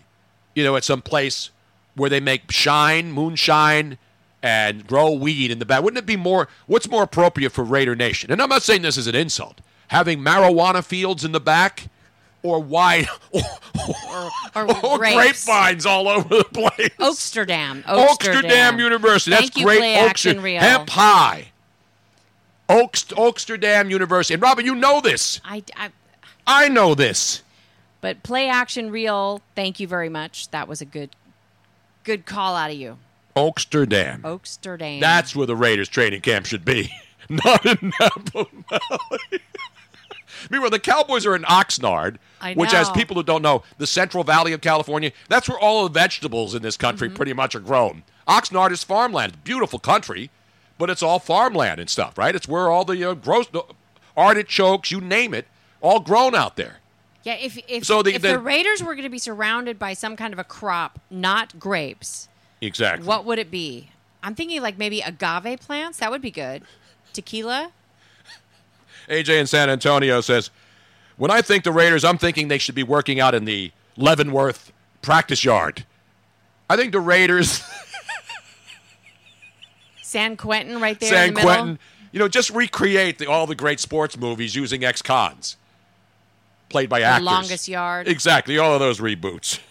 you 0.54 0.62
know, 0.62 0.76
at 0.76 0.84
some 0.84 1.02
place 1.02 1.50
where 1.96 2.08
they 2.08 2.20
make 2.20 2.52
shine, 2.52 3.10
moonshine, 3.10 3.98
and 4.44 4.86
grow 4.86 5.10
weed 5.10 5.50
in 5.50 5.58
the 5.58 5.66
back. 5.66 5.82
Wouldn't 5.82 5.98
it 5.98 6.06
be 6.06 6.16
more, 6.16 6.46
what's 6.68 6.88
more 6.88 7.02
appropriate 7.02 7.50
for 7.50 7.64
Raider 7.64 7.96
Nation? 7.96 8.30
And 8.30 8.40
I'm 8.40 8.48
not 8.48 8.62
saying 8.62 8.82
this 8.82 8.96
is 8.96 9.08
an 9.08 9.16
insult. 9.16 9.60
Having 9.88 10.20
marijuana 10.20 10.84
fields 10.84 11.24
in 11.24 11.32
the 11.32 11.40
back 11.40 11.88
or 12.44 12.60
wide, 12.60 13.08
or, 13.32 13.40
or, 14.54 14.86
or 14.86 14.98
grapes. 14.98 15.44
grapevines 15.44 15.84
all 15.84 16.08
over 16.08 16.28
the 16.28 16.44
place. 16.44 16.90
Oaksterdam. 17.00 17.82
Oaksterdam 17.82 18.78
University. 18.78 19.32
That's 19.32 19.50
Thank 19.50 19.66
great. 19.66 19.78
Play 19.80 19.94
Action 19.96 20.36
Oakster- 20.36 20.42
Reel. 20.44 20.60
Hemp 20.60 20.88
High. 20.88 21.48
Oakst- 22.70 23.10
Oaksterdam 23.10 23.90
University. 23.90 24.34
And 24.34 24.42
Robin, 24.42 24.64
you 24.64 24.74
know 24.74 25.00
this. 25.00 25.40
I, 25.44 25.62
I, 25.76 25.90
I 26.46 26.68
know 26.68 26.94
this. 26.94 27.42
but 28.00 28.22
play 28.22 28.48
action 28.48 28.90
reel. 28.90 29.40
Thank 29.54 29.80
you 29.80 29.86
very 29.88 30.08
much. 30.08 30.48
That 30.50 30.68
was 30.68 30.80
a 30.80 30.84
good, 30.84 31.10
good 32.04 32.26
call 32.26 32.54
out 32.56 32.70
of 32.70 32.76
you. 32.76 32.98
Oaksterdam. 33.36 34.20
Oaksterdam. 34.22 35.00
That's 35.00 35.34
where 35.36 35.46
the 35.46 35.56
Raiders 35.56 35.88
training 35.88 36.20
camp 36.20 36.46
should 36.46 36.64
be. 36.64 36.90
Not 37.28 37.64
in 37.64 37.92
Napa 38.00 38.46
Valley. 38.70 39.40
Meanwhile, 40.50 40.70
the 40.70 40.78
Cowboys 40.78 41.26
are 41.26 41.36
in 41.36 41.42
Oxnard, 41.42 42.16
I 42.40 42.54
which, 42.54 42.72
as 42.72 42.88
people 42.90 43.14
who 43.16 43.22
don't 43.22 43.42
know, 43.42 43.62
the 43.78 43.86
Central 43.86 44.24
Valley 44.24 44.52
of 44.52 44.60
California, 44.60 45.12
that's 45.28 45.48
where 45.48 45.58
all 45.58 45.84
the 45.84 45.90
vegetables 45.90 46.54
in 46.54 46.62
this 46.62 46.76
country 46.76 47.08
Mm-hmm. 47.08 47.16
pretty 47.16 47.32
much 47.34 47.54
are 47.54 47.60
grown. 47.60 48.02
Oxnard 48.26 48.70
is 48.72 48.82
farmland. 48.82 49.44
Beautiful 49.44 49.78
country, 49.78 50.30
but 50.80 50.90
it's 50.90 51.02
all 51.02 51.20
farmland 51.20 51.78
and 51.78 51.88
stuff, 51.88 52.18
right? 52.18 52.34
It's 52.34 52.48
where 52.48 52.68
all 52.68 52.84
the 52.84 53.10
uh, 53.10 53.14
gross 53.14 53.46
artichokes, 54.16 54.90
you 54.90 55.00
name 55.00 55.32
it, 55.34 55.46
all 55.80 56.00
grown 56.00 56.34
out 56.34 56.56
there. 56.56 56.78
Yeah, 57.22 57.34
if 57.34 57.58
if, 57.68 57.84
So 57.84 58.02
the- 58.02 58.14
if 58.14 58.22
the- 58.22 58.28
the 58.32 58.38
Raiders 58.38 58.82
were 58.82 58.94
going 58.94 59.04
to 59.04 59.08
be 59.10 59.18
surrounded 59.18 59.78
by 59.78 59.92
some 59.92 60.16
kind 60.16 60.32
of 60.32 60.38
a 60.38 60.44
crop, 60.44 60.98
not 61.10 61.58
grapes, 61.60 62.28
Exactly. 62.60 63.06
what 63.06 63.24
would 63.24 63.38
it 63.38 63.50
be? 63.50 63.90
I'm 64.22 64.34
thinking 64.34 64.60
like 64.62 64.76
maybe 64.78 65.00
agave 65.00 65.60
plants. 65.60 65.98
That 65.98 66.10
would 66.10 66.22
be 66.22 66.30
good. 66.30 66.62
Tequila. 67.12 67.72
AJ 69.08 69.40
in 69.40 69.46
San 69.46 69.68
Antonio 69.70 70.20
says, 70.20 70.50
When 71.16 71.30
I 71.30 71.42
think 71.42 71.64
the 71.64 71.72
Raiders, 71.72 72.04
I'm 72.04 72.16
thinking 72.18 72.48
they 72.48 72.58
should 72.58 72.74
be 72.74 72.82
working 72.82 73.20
out 73.20 73.34
in 73.34 73.44
the 73.44 73.72
Leavenworth 73.96 74.72
practice 75.02 75.44
yard. 75.44 75.84
I 76.70 76.76
think 76.76 76.92
the 76.92 77.00
Raiders, 77.00 77.62
San 80.10 80.36
Quentin, 80.36 80.80
right 80.80 80.98
there 80.98 81.08
San 81.08 81.28
in 81.28 81.34
the 81.34 81.40
middle. 81.40 81.54
Quentin, 81.54 81.78
you 82.10 82.18
know, 82.18 82.26
just 82.26 82.50
recreate 82.50 83.18
the, 83.18 83.26
all 83.26 83.46
the 83.46 83.54
great 83.54 83.78
sports 83.78 84.16
movies 84.18 84.56
using 84.56 84.82
ex 84.82 85.02
cons 85.02 85.56
played 86.68 86.88
by 86.88 86.98
The 86.98 87.04
actors. 87.06 87.26
Longest 87.26 87.68
Yard. 87.68 88.08
Exactly, 88.08 88.58
all 88.58 88.74
of 88.74 88.80
those 88.80 88.98
reboots. 88.98 89.60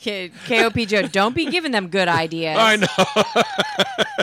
K- 0.00 0.30
KOP 0.46 0.74
Joe, 0.86 1.02
don't 1.02 1.34
be 1.34 1.46
giving 1.46 1.72
them 1.72 1.88
good 1.88 2.08
ideas. 2.08 2.58
I 2.58 2.76
know. 2.76 2.86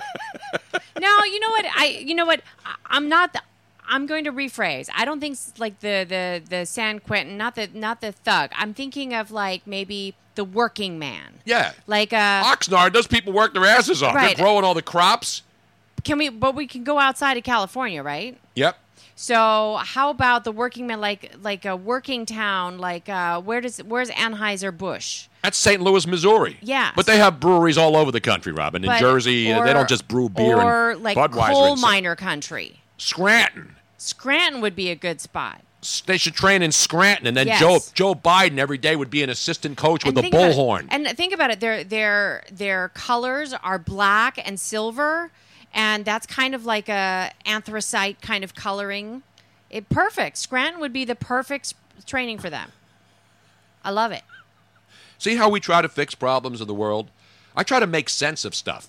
No, 0.97 1.23
you 1.25 1.41
know 1.41 1.49
what? 1.49 1.65
I 1.75 1.85
you 2.05 2.15
know 2.15 2.25
what? 2.25 2.41
I, 2.65 2.75
I'm 2.85 3.09
not 3.09 3.33
the. 3.33 3.41
I'm 3.87 4.05
going 4.05 4.23
to 4.25 4.31
rephrase. 4.31 4.89
I 4.95 5.05
don't 5.05 5.19
think 5.19 5.37
like 5.57 5.79
the 5.79 6.05
the 6.07 6.41
the 6.47 6.65
San 6.65 6.99
Quentin, 6.99 7.37
not 7.37 7.55
the 7.55 7.69
not 7.73 8.01
the 8.01 8.11
thug. 8.11 8.51
I'm 8.55 8.73
thinking 8.73 9.13
of 9.13 9.31
like 9.31 9.65
maybe 9.67 10.15
the 10.35 10.43
working 10.43 10.99
man. 10.99 11.35
Yeah. 11.45 11.73
Like 11.87 12.11
uh, 12.13 12.43
Oxnard, 12.43 12.93
those 12.93 13.07
people 13.07 13.31
work 13.33 13.53
their 13.53 13.65
asses 13.65 14.03
off. 14.03 14.15
Right. 14.15 14.35
They're 14.35 14.43
growing 14.45 14.63
all 14.65 14.73
the 14.73 14.81
crops. 14.81 15.43
can 16.03 16.17
we? 16.17 16.29
But 16.29 16.55
we 16.55 16.67
can 16.67 16.83
go 16.83 16.99
outside 16.99 17.37
of 17.37 17.43
California, 17.43 18.03
right? 18.03 18.37
Yep. 18.55 18.77
So 19.17 19.77
how 19.81 20.09
about 20.09 20.43
the 20.43 20.51
working 20.51 20.87
man, 20.87 20.99
like 20.99 21.33
like 21.41 21.63
a 21.63 21.75
working 21.77 22.25
town, 22.25 22.79
like 22.79 23.07
uh, 23.07 23.39
where 23.41 23.61
does 23.61 23.77
where's 23.77 24.09
Anheuser 24.09 24.77
Busch? 24.77 25.27
That's 25.41 25.57
St. 25.57 25.81
Louis, 25.81 26.05
Missouri. 26.05 26.57
Yeah. 26.61 26.91
But 26.97 27.05
they 27.05 27.17
have 27.17 27.39
breweries 27.39 27.77
all 27.77 27.95
over 27.95 28.11
the 28.11 28.19
country, 28.19 28.51
Robin. 28.51 28.83
In 28.83 28.89
But- 28.89 28.99
Jersey, 28.99 29.53
uh, 29.53 29.63
they 29.63 29.71
don't 29.73 29.87
just 29.87 30.07
brew 30.09 30.27
beer 30.27 30.59
or 30.59 30.91
and 30.91 31.03
like 31.03 31.15
Budweiser. 31.15 31.53
coal 31.53 31.75
miner 31.77 32.15
country. 32.17 32.81
Scranton. 32.97 33.74
Scranton 33.97 34.61
would 34.61 34.75
be 34.75 34.89
a 34.89 34.95
good 34.95 35.21
spot. 35.21 35.61
They 36.07 36.17
should 36.17 36.33
train 36.33 36.63
in 36.63 36.71
Scranton, 36.71 37.27
and 37.27 37.37
then 37.37 37.45
Yes. 37.47 37.59
Joe 37.59 37.79
Joe 37.93 38.15
Biden 38.15 38.57
every 38.57 38.77
day 38.79 38.95
would 38.95 39.11
be 39.11 39.21
an 39.21 39.29
assistant 39.29 39.77
coach 39.77 40.03
with 40.03 40.17
a 40.17 40.21
think 40.21 40.33
about 40.33 40.49
it- 40.51 40.55
bullhorn. 40.55 40.87
and 40.89 41.07
think 41.15 41.31
about 41.33 41.51
it, 41.51 41.59
their 41.59 41.83
their 41.83 42.43
their 42.51 42.89
colors 42.89 43.53
are 43.53 43.77
black 43.77 44.39
and 44.43 44.59
silver, 44.59 45.31
and 45.73 46.03
that's 46.03 46.25
kind 46.25 46.55
of 46.55 46.65
like 46.65 46.89
a 46.89 47.31
anthracite 47.45 48.19
kind 48.21 48.43
of 48.43 48.55
coloring. 48.55 49.21
It 49.69 49.87
perfect. 49.89 50.37
Scranton 50.37 50.81
would 50.81 50.93
be 50.93 51.05
the 51.05 51.15
perfect 51.15 51.75
training 52.07 52.39
for 52.39 52.49
them. 52.49 52.71
I 53.83 53.91
love 53.91 54.11
it. 54.11 54.23
See 55.19 55.35
how 55.35 55.49
we 55.49 55.59
try 55.59 55.81
to 55.83 55.89
fix 55.89 56.15
problems 56.15 56.61
of 56.61 56.67
the 56.67 56.73
world? 56.73 57.09
I 57.55 57.61
try 57.63 57.79
to 57.79 57.87
make 57.87 58.09
sense 58.09 58.43
of 58.43 58.55
stuff. 58.55 58.87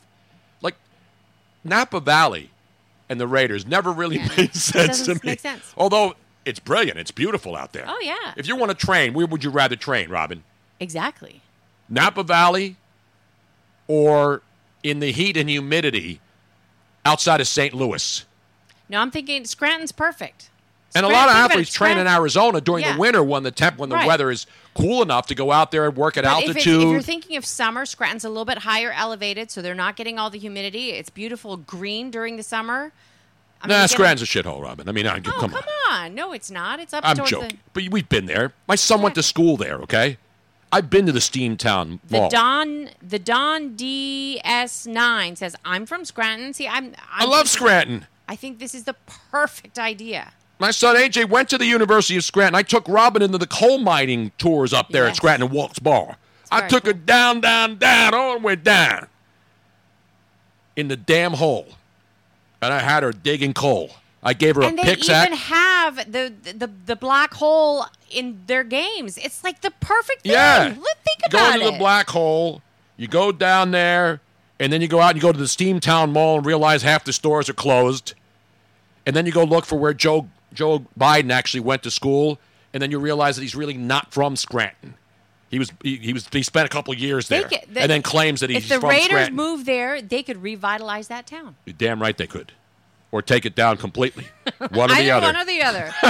Like 0.62 0.76
Napa 1.62 2.00
Valley 2.00 2.50
and 3.08 3.20
the 3.20 3.26
Raiders 3.26 3.66
never 3.66 3.92
really 3.92 4.18
made 4.36 4.54
sense 4.54 5.04
to 5.06 5.18
me. 5.24 5.36
sense. 5.36 5.72
Although 5.76 6.14
it's 6.44 6.58
brilliant, 6.60 6.98
it's 6.98 7.10
beautiful 7.10 7.56
out 7.56 7.72
there. 7.72 7.84
Oh 7.86 7.98
yeah, 8.02 8.34
If 8.36 8.46
you 8.48 8.56
want 8.56 8.70
to 8.78 8.86
train, 8.86 9.12
where 9.14 9.26
would 9.26 9.42
you 9.44 9.50
rather 9.50 9.76
train, 9.76 10.08
Robin? 10.10 10.42
exactly. 10.80 11.40
Napa 11.88 12.22
Valley 12.24 12.76
or 13.88 14.42
in 14.82 14.98
the 15.00 15.12
heat 15.12 15.36
and 15.36 15.48
humidity 15.48 16.20
outside 17.04 17.40
of 17.40 17.46
St. 17.48 17.72
Louis? 17.74 18.24
No, 18.88 19.00
I'm 19.00 19.10
thinking 19.10 19.44
Scranton's 19.44 19.92
perfect. 19.92 20.50
And 20.96 21.06
a 21.06 21.08
lot 21.08 21.28
of 21.28 21.34
think 21.34 21.38
about 21.38 21.50
it, 21.50 21.52
athletes 21.52 21.72
train 21.72 21.98
in 21.98 22.06
Arizona 22.06 22.60
during 22.60 22.84
Yeah. 22.84 22.94
the 22.94 22.98
winter 22.98 23.22
when 23.22 23.42
the 23.42 23.50
temp 23.50 23.78
when 23.78 23.88
the 23.88 23.96
Right. 23.96 24.06
weather 24.06 24.30
is 24.30 24.46
cool 24.74 25.02
enough 25.02 25.26
to 25.28 25.34
go 25.34 25.52
out 25.52 25.70
there 25.70 25.86
and 25.86 25.96
work 25.96 26.16
at 26.16 26.24
But 26.24 26.44
if, 26.44 26.56
if 26.56 26.66
you're 26.66 27.00
thinking 27.02 27.36
of 27.36 27.44
summer, 27.44 27.86
Scranton's 27.86 28.24
a 28.24 28.28
little 28.28 28.44
bit 28.44 28.58
higher 28.58 28.92
elevated, 28.92 29.50
so 29.50 29.62
they're 29.62 29.74
not 29.74 29.96
getting 29.96 30.18
all 30.18 30.30
the 30.30 30.38
humidity. 30.38 30.90
It's 30.90 31.10
beautiful 31.10 31.56
green 31.56 32.10
during 32.10 32.36
the 32.36 32.42
summer. 32.42 32.92
I 33.62 33.66
mean, 33.68 33.70
nah, 33.70 33.76
you 33.76 33.80
get 33.82 33.84
a- 33.84 33.88
Scranton's 33.94 34.22
a 34.22 34.26
shithole, 34.42 34.62
Robin. 34.62 34.88
I 34.88 34.92
mean, 34.92 35.06
I, 35.06 35.16
Oh, 35.18 35.20
come 35.22 35.54
on. 35.54 35.62
come 35.62 35.64
on. 35.90 36.14
No, 36.14 36.32
it's 36.32 36.50
not. 36.50 36.78
It's 36.78 36.92
up 36.92 37.04
I'm 37.06 37.16
joking. 37.24 37.58
But 37.72 37.84
we've 37.90 38.08
been 38.08 38.26
there. 38.26 38.52
My 38.68 38.74
son 38.74 39.00
went 39.02 39.14
to 39.14 39.22
school 39.22 39.56
there, 39.56 39.76
okay? 39.78 40.18
I've 40.72 40.90
been 40.90 41.06
to 41.06 41.12
the 41.12 41.20
Steamtown 41.20 42.00
the 42.08 42.20
the 42.22 42.28
Don 42.28 42.90
the 43.00 43.18
Don 43.20 43.76
DS9 43.76 45.36
says 45.38 45.56
I'm 45.64 45.86
from 45.86 46.04
Scranton. 46.04 46.52
See, 46.52 46.66
I'm, 46.68 46.92
I 47.12 47.24
I'm 47.24 47.30
love 47.30 47.48
Scranton. 47.48 48.06
I 48.28 48.36
think 48.36 48.58
this 48.58 48.74
is 48.74 48.84
the 48.84 48.94
perfect 49.30 49.78
idea. 49.78 50.32
My 50.58 50.70
son 50.70 50.96
AJ 50.96 51.28
went 51.28 51.50
to 51.50 51.58
the 51.58 51.66
University 51.66 52.16
of 52.16 52.24
Scranton. 52.24 52.54
I 52.54 52.62
took 52.62 52.88
Robin 52.88 53.20
into 53.22 53.38
the 53.38 53.46
coal 53.46 53.78
mining 53.78 54.32
tours 54.38 54.72
up 54.72 54.88
there 54.88 55.06
at 55.06 55.16
Scranton 55.16 55.48
and 55.48 55.54
Wilkes-Barre. 55.54 56.16
I 56.50 56.66
took 56.68 56.86
her 56.86 56.92
down, 56.92 57.40
down, 57.40 57.76
down, 57.76 58.14
all 58.14 58.38
the 58.38 58.44
way 58.44 58.56
down 58.56 59.08
in 60.76 60.88
the 60.88 60.96
damn 60.96 61.34
hole. 61.34 61.66
And 62.62 62.72
I 62.72 62.78
had 62.78 63.02
her 63.02 63.12
digging 63.12 63.52
coal. 63.52 63.90
I 64.22 64.32
gave 64.32 64.56
her 64.56 64.62
and 64.62 64.78
a 64.78 64.82
they 64.82 64.94
pickaxe. 64.96 65.26
even 65.26 65.38
have 65.38 66.10
the, 66.10 66.32
the 66.58 66.70
the 66.86 66.96
black 66.96 67.34
hole 67.34 67.86
in 68.10 68.40
their 68.46 68.64
games. 68.64 69.18
It's 69.18 69.44
like 69.44 69.60
the 69.60 69.70
perfect 69.80 70.22
thing. 70.22 70.32
Yeah. 70.32 70.70
Think 70.70 70.84
go 71.30 71.38
about 71.38 71.60
it. 71.60 71.72
the 71.72 71.78
black 71.78 72.08
hole. 72.08 72.62
You 72.96 73.06
go 73.06 73.30
down 73.30 73.70
there, 73.70 74.20
and 74.58 74.72
then 74.72 74.80
you 74.80 74.88
go 74.88 75.00
out 75.00 75.10
and 75.10 75.16
you 75.16 75.22
go 75.22 75.32
to 75.32 75.38
the 75.38 75.44
Steamtown 75.44 76.12
Mall 76.12 76.38
and 76.38 76.46
realize 76.46 76.82
half 76.82 77.04
the 77.04 77.12
stores 77.12 77.48
are 77.48 77.54
closed. 77.54 78.14
And 79.04 79.14
then 79.14 79.26
you 79.26 79.32
go 79.32 79.44
look 79.44 79.64
for 79.64 79.78
where 79.78 79.94
Joe 79.94 80.28
Joe 80.52 80.86
Biden 80.98 81.30
actually 81.30 81.60
went 81.60 81.82
to 81.84 81.90
school, 81.90 82.38
and 82.72 82.82
then 82.82 82.90
you 82.90 82.98
realize 82.98 83.36
that 83.36 83.42
he's 83.42 83.54
really 83.54 83.74
not 83.76 84.12
from 84.12 84.36
Scranton. 84.36 84.94
He 85.50 85.58
was 85.58 85.72
he, 85.82 85.96
he 85.96 86.12
was 86.12 86.26
he 86.32 86.42
spent 86.42 86.66
a 86.66 86.68
couple 86.68 86.92
years 86.94 87.28
there, 87.28 87.44
could- 87.44 87.60
the- 87.72 87.82
and 87.82 87.90
then 87.90 88.02
claims 88.02 88.40
that 88.40 88.50
he's 88.50 88.66
from 88.66 88.66
Scranton. 88.66 88.74
if 88.76 88.80
the 88.80 88.80
from 88.80 88.90
Raiders 88.90 89.08
Scranton. 89.26 89.36
move 89.36 89.64
there, 89.64 90.02
they 90.02 90.22
could 90.22 90.42
revitalize 90.42 91.08
that 91.08 91.26
town. 91.26 91.56
You're 91.64 91.74
damn 91.78 92.00
right 92.02 92.16
they 92.16 92.26
could, 92.26 92.52
or 93.12 93.22
take 93.22 93.46
it 93.46 93.54
down 93.54 93.76
completely. 93.76 94.26
One 94.70 94.90
or 94.90 94.94
the 94.96 95.04
know 95.06 95.16
other. 95.18 95.26
one 95.26 95.36
or 95.36 95.44
the 95.44 95.62
other. 95.62 95.94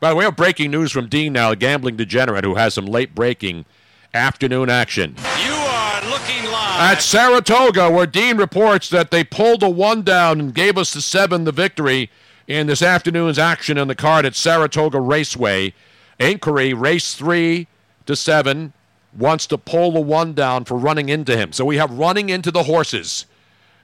By 0.00 0.10
the 0.10 0.14
way, 0.16 0.20
we 0.20 0.24
have 0.24 0.36
breaking 0.36 0.70
news 0.70 0.92
from 0.92 1.08
Dean 1.08 1.32
now, 1.32 1.52
a 1.52 1.56
gambling 1.56 1.96
degenerate 1.96 2.44
who 2.44 2.56
has 2.56 2.74
some 2.74 2.84
late 2.84 3.14
breaking 3.14 3.64
afternoon 4.12 4.68
action. 4.68 5.16
You 5.42 5.52
are 5.54 6.02
looking 6.10 6.44
live. 6.44 6.80
At 6.96 7.02
Saratoga, 7.02 7.90
where 7.90 8.06
Dean 8.06 8.36
reports 8.36 8.90
that 8.90 9.10
they 9.10 9.24
pulled 9.24 9.62
a 9.62 9.70
one 9.70 10.02
down 10.02 10.38
and 10.38 10.54
gave 10.54 10.76
us 10.76 10.92
the 10.92 11.00
seven 11.00 11.44
the 11.44 11.52
victory 11.52 12.10
in 12.46 12.66
this 12.66 12.82
afternoon's 12.82 13.38
action 13.38 13.78
in 13.78 13.88
the 13.88 13.94
card 13.94 14.24
at 14.24 14.34
Saratoga 14.34 15.00
Raceway. 15.00 15.74
Inquiry, 16.18 16.72
race 16.72 17.14
three 17.14 17.66
to 18.06 18.16
seven, 18.16 18.72
wants 19.16 19.46
to 19.48 19.58
pull 19.58 19.92
the 19.92 20.00
one 20.00 20.32
down 20.32 20.64
for 20.64 20.76
running 20.76 21.08
into 21.08 21.36
him. 21.36 21.52
So 21.52 21.64
we 21.64 21.76
have 21.76 21.90
running 21.90 22.28
into 22.28 22.50
the 22.50 22.64
horses, 22.64 23.26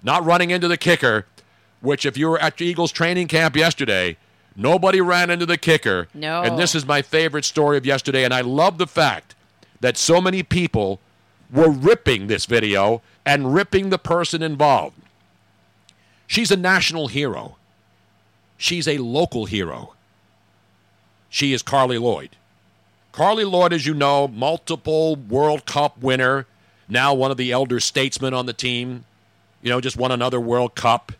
not 0.03 0.25
running 0.25 0.51
into 0.51 0.69
the 0.69 0.77
kicker, 0.77 1.27
which 1.81 2.07
if 2.07 2.17
you 2.17 2.29
were 2.29 2.39
at 2.39 2.61
Eagles 2.61 2.93
training 2.93 3.29
camp 3.29 3.57
yesterday, 3.57 4.17
nobody 4.57 5.01
ran 5.01 5.31
into 5.31 5.47
the 5.47 5.59
kicker. 5.59 6.09
No. 6.15 6.43
And 6.43 6.59
this 6.59 6.75
is 6.75 6.87
my 6.87 7.03
favorite 7.03 7.45
story 7.45 7.77
of 7.77 7.85
yesterday, 7.85 8.25
and 8.25 8.33
I 8.33 8.41
love 8.41 8.79
the 8.79 8.87
fact 8.87 9.35
that 9.81 9.97
so 9.97 10.21
many 10.21 10.43
people 10.43 11.01
were 11.53 11.71
ripping 11.71 12.29
this 12.29 12.47
video 12.47 13.03
and 13.27 13.53
ripping 13.53 13.91
the 13.91 13.99
person 13.99 14.43
involved. 14.43 14.97
She's 16.27 16.51
a 16.51 16.57
national 16.57 17.09
hero. 17.09 17.57
She's 18.63 18.87
a 18.87 18.99
local 18.99 19.47
hero. 19.47 19.95
She 21.29 21.53
is 21.53 21.65
Carli 21.65 22.01
Lloyd. 22.01 22.37
Carli 23.13 23.45
Lloyd, 23.45 23.73
as 23.73 23.87
you 23.87 23.93
know, 23.93 24.29
multiple 24.29 25.17
World 25.17 25.67
Cup 25.67 25.99
winner, 25.99 26.47
now 26.89 27.13
one 27.13 27.33
of 27.33 27.37
the 27.37 27.51
elder 27.51 27.81
statesmen 27.81 28.33
on 28.35 28.47
the 28.47 28.53
team. 28.53 29.05
You 29.63 29.71
know, 29.71 29.81
just 29.81 29.97
won 29.97 30.13
another 30.13 30.39
World 30.39 30.77
Cup. 30.77 31.11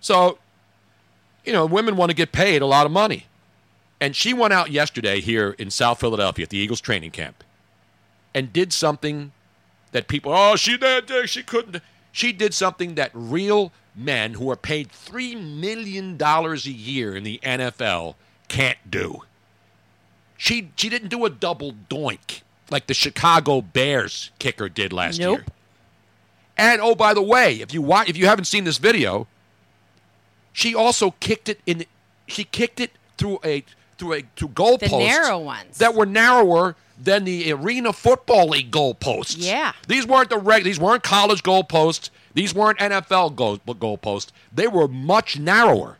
So, 0.00 0.38
you 1.44 1.52
know, 1.52 1.64
women 1.64 1.94
want 1.94 2.10
to 2.10 2.16
get 2.16 2.32
paid 2.32 2.60
a 2.60 2.66
lot 2.66 2.84
of 2.84 2.90
money. 2.90 3.26
And 4.00 4.16
she 4.16 4.34
went 4.34 4.52
out 4.52 4.72
yesterday 4.72 5.20
here 5.20 5.52
in 5.60 5.70
South 5.70 6.00
Philadelphia 6.00 6.42
at 6.42 6.50
the 6.50 6.58
Eagles 6.58 6.80
training 6.80 7.12
camp 7.12 7.44
and 8.34 8.52
did 8.52 8.72
something 8.72 9.30
that 9.92 10.08
people, 10.08 10.32
oh, 10.34 10.56
she 10.56 10.76
did, 10.76 11.08
she 11.28 11.44
couldn't. 11.44 11.80
She 12.10 12.32
did 12.32 12.52
something 12.52 12.96
that 12.96 13.12
real 13.14 13.70
men 13.94 14.34
who 14.34 14.50
are 14.50 14.56
paid 14.56 14.88
$3 14.90 15.40
million 15.60 16.16
a 16.20 16.54
year 16.70 17.14
in 17.16 17.24
the 17.24 17.38
NFL 17.42 18.14
can't 18.48 18.78
do. 18.90 19.22
She, 20.36 20.70
she 20.76 20.88
didn't 20.88 21.08
do 21.08 21.24
a 21.24 21.30
double 21.30 21.72
doink 21.90 22.42
like 22.70 22.86
the 22.86 22.94
Chicago 22.94 23.60
Bears 23.60 24.30
kicker 24.38 24.68
did 24.68 24.92
last 24.92 25.18
Nope. 25.20 25.38
year. 25.38 25.46
And 26.56 26.80
oh, 26.80 26.94
by 26.94 27.14
the 27.14 27.22
way, 27.22 27.60
if 27.60 27.72
you 27.72 27.80
watch, 27.82 28.08
if 28.08 28.16
you 28.16 28.26
haven't 28.26 28.44
seen 28.46 28.64
this 28.64 28.78
video, 28.78 29.26
she 30.52 30.74
also 30.74 31.12
kicked 31.20 31.48
it 31.48 31.60
in. 31.66 31.84
She 32.26 32.44
kicked 32.44 32.78
it 32.80 32.90
through 33.16 33.40
a 33.44 33.64
through 33.98 34.12
a 34.14 34.22
through 34.36 34.48
goalposts 34.48 34.90
The 34.90 34.98
narrow 34.98 35.38
ones. 35.38 35.78
that 35.78 35.94
were 35.94 36.04
narrower 36.06 36.76
than 37.00 37.24
the 37.24 37.52
Arena 37.52 37.92
Football 37.92 38.48
League 38.50 38.70
goalposts. 38.70 39.36
Yeah. 39.38 39.72
these 39.88 40.06
weren't 40.06 40.28
the 40.28 40.38
reg. 40.38 40.62
These 40.64 40.78
weren't 40.78 41.02
college 41.02 41.42
goalposts. 41.42 42.10
These 42.34 42.54
weren't 42.54 42.78
NFL 42.78 43.36
goal, 43.36 43.58
goalposts. 43.58 44.32
They 44.52 44.68
were 44.68 44.88
much 44.88 45.38
narrower, 45.38 45.98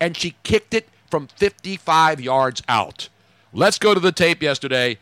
and 0.00 0.16
she 0.16 0.36
kicked 0.42 0.74
it 0.74 0.88
from 1.10 1.26
55 1.26 2.20
yards 2.20 2.62
out. 2.68 3.08
Let's 3.52 3.78
go 3.78 3.94
to 3.94 4.00
the 4.00 4.12
tape 4.12 4.42
yesterday. 4.42 4.98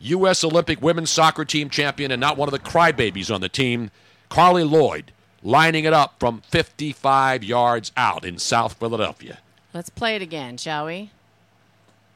U.S. 0.00 0.42
Olympic 0.42 0.82
women's 0.82 1.10
soccer 1.10 1.44
team 1.44 1.70
champion 1.70 2.10
and 2.10 2.20
not 2.20 2.36
one 2.36 2.48
of 2.48 2.52
the 2.52 2.58
crybabies 2.58 3.32
on 3.32 3.40
the 3.40 3.48
team, 3.48 3.90
Carli 4.28 4.68
Lloyd, 4.68 5.12
lining 5.42 5.84
it 5.84 5.92
up 5.92 6.14
from 6.18 6.40
55 6.48 7.44
yards 7.44 7.92
out 7.96 8.24
in 8.24 8.38
South 8.38 8.72
Philadelphia. 8.74 9.38
Let's 9.72 9.90
play 9.90 10.16
it 10.16 10.22
again, 10.22 10.56
shall 10.56 10.86
we? 10.86 11.10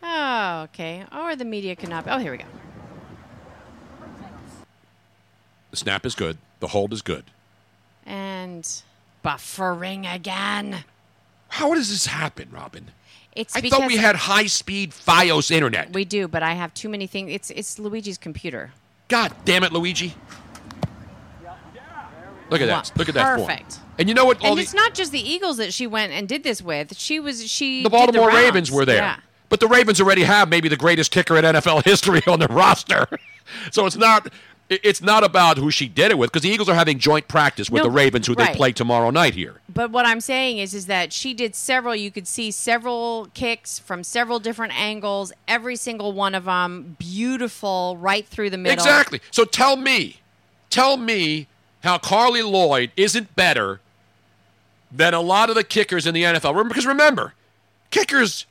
Oh, 0.03 0.63
okay. 0.65 1.05
Or 1.17 1.37
the 1.37 1.45
media 1.45 1.77
cannot. 1.77 2.07
Oh, 2.09 2.19
here 2.19 2.33
we 2.33 2.39
go. 2.39 2.45
The 5.71 5.77
snap 5.77 6.05
is 6.05 6.15
good. 6.15 6.39
The 6.61 6.69
hold 6.69 6.93
is 6.93 7.03
good. 7.03 7.25
And 8.07 8.67
buffering 9.25 10.13
again. 10.13 10.85
How 11.49 11.75
does 11.75 11.91
this 11.91 12.07
happen, 12.07 12.49
Robin? 12.51 12.93
It's 13.33 13.55
I 13.55 13.61
thought 13.61 13.87
we 13.87 13.97
had 13.97 14.17
high-speed 14.17 14.93
FiOS 14.93 15.51
internet. 15.51 15.93
we 15.93 16.05
do, 16.07 16.27
but 16.27 16.43
I 16.43 16.55
have 16.55 16.73
too 16.73 16.89
many 16.89 17.07
things. 17.07 17.31
It's 17.31 17.51
it's 17.51 17.79
Luigi's 17.79 18.17
computer. 18.17 18.71
God 19.09 19.35
damn 19.45 19.63
it, 19.63 19.73
Luigi! 19.73 20.15
Look 22.51 22.61
at 22.61 22.67
that! 22.67 22.87
Wow, 22.87 22.93
Look 22.97 23.09
at 23.09 23.15
that 23.15 23.37
form. 23.37 23.49
Perfect. 23.49 23.79
And 23.99 24.09
you 24.09 24.15
know 24.15 24.25
what? 24.25 24.43
And 24.43 24.57
the, 24.57 24.63
it's 24.63 24.75
not 24.75 24.95
just 24.95 25.13
the 25.13 25.21
Eagles 25.21 25.57
that 25.59 25.73
she 25.73 25.87
went 25.87 26.13
and 26.13 26.29
did 26.29 26.45
this 26.45 26.63
with. 26.63 26.97
She 26.97 27.21
was 27.21 27.51
she. 27.51 27.83
the 27.83 27.91
Baltimore 27.91 28.29
rounds. 28.29 28.41
Ravens 28.41 28.73
were 28.73 28.85
there. 28.85 28.97
Yeah. 28.97 29.19
But 29.49 29.61
the 29.61 29.69
Ravens 29.69 30.01
already 30.01 30.25
have 30.25 30.49
maybe 30.49 30.69
the 30.69 30.77
greatest 30.77 31.11
kicker 31.11 31.37
in 31.37 31.45
NFL 31.45 31.85
history 31.85 32.23
on 32.27 32.39
their 32.39 32.49
roster. 32.51 33.07
so 33.71 33.87
it's 33.87 33.97
not 33.97 34.29
It's 34.69 35.01
not 35.01 35.23
about 35.23 35.59
who 35.59 35.71
she 35.71 35.87
did 35.87 36.11
it 36.11 36.19
with 36.19 36.33
because 36.33 36.43
the 36.43 36.49
Eagles 36.49 36.69
are 36.69 36.75
having 36.75 36.99
joint 36.99 37.29
practice 37.29 37.71
with 37.71 37.83
No, 37.83 37.89
the 37.89 37.93
Ravens, 37.93 38.27
who 38.27 38.35
right. 38.35 38.53
they 38.53 38.57
play 38.57 38.73
tomorrow 38.73 39.11
night 39.11 39.35
here. 39.35 39.61
But 39.73 39.93
what 39.93 40.07
I'm 40.07 40.21
saying 40.21 40.59
is, 40.59 40.75
is 40.75 40.87
that 40.87 41.13
she 41.13 41.35
did 41.35 41.55
several. 41.55 41.95
You 41.95 42.11
could 42.11 42.27
see 42.27 42.51
several 42.51 43.29
kicks 43.33 43.79
from 43.79 44.03
several 44.03 44.41
different 44.41 44.77
angles. 44.79 45.33
Every 45.47 45.77
single 45.77 46.13
one 46.13 46.35
of 46.35 46.47
them 46.47 46.97
beautiful, 46.99 47.97
right 47.99 48.27
through 48.27 48.51
the 48.51 48.59
middle. 48.59 48.75
Exactly. 48.85 49.21
So 49.31 49.45
tell 49.45 49.77
me, 49.77 50.21
tell 50.69 50.97
me 50.97 51.47
how 51.85 51.99
Carli 51.99 52.43
Lloyd 52.43 52.91
isn't 52.97 53.37
better 53.37 53.81
than 54.91 55.15
a 55.15 55.21
lot 55.21 55.49
of 55.49 55.55
the 55.55 55.65
kickers 55.65 56.07
in 56.07 56.15
the 56.15 56.25
NFL. 56.25 56.67
Because 56.67 56.87
remember, 56.87 57.35
kickers, 57.91 58.47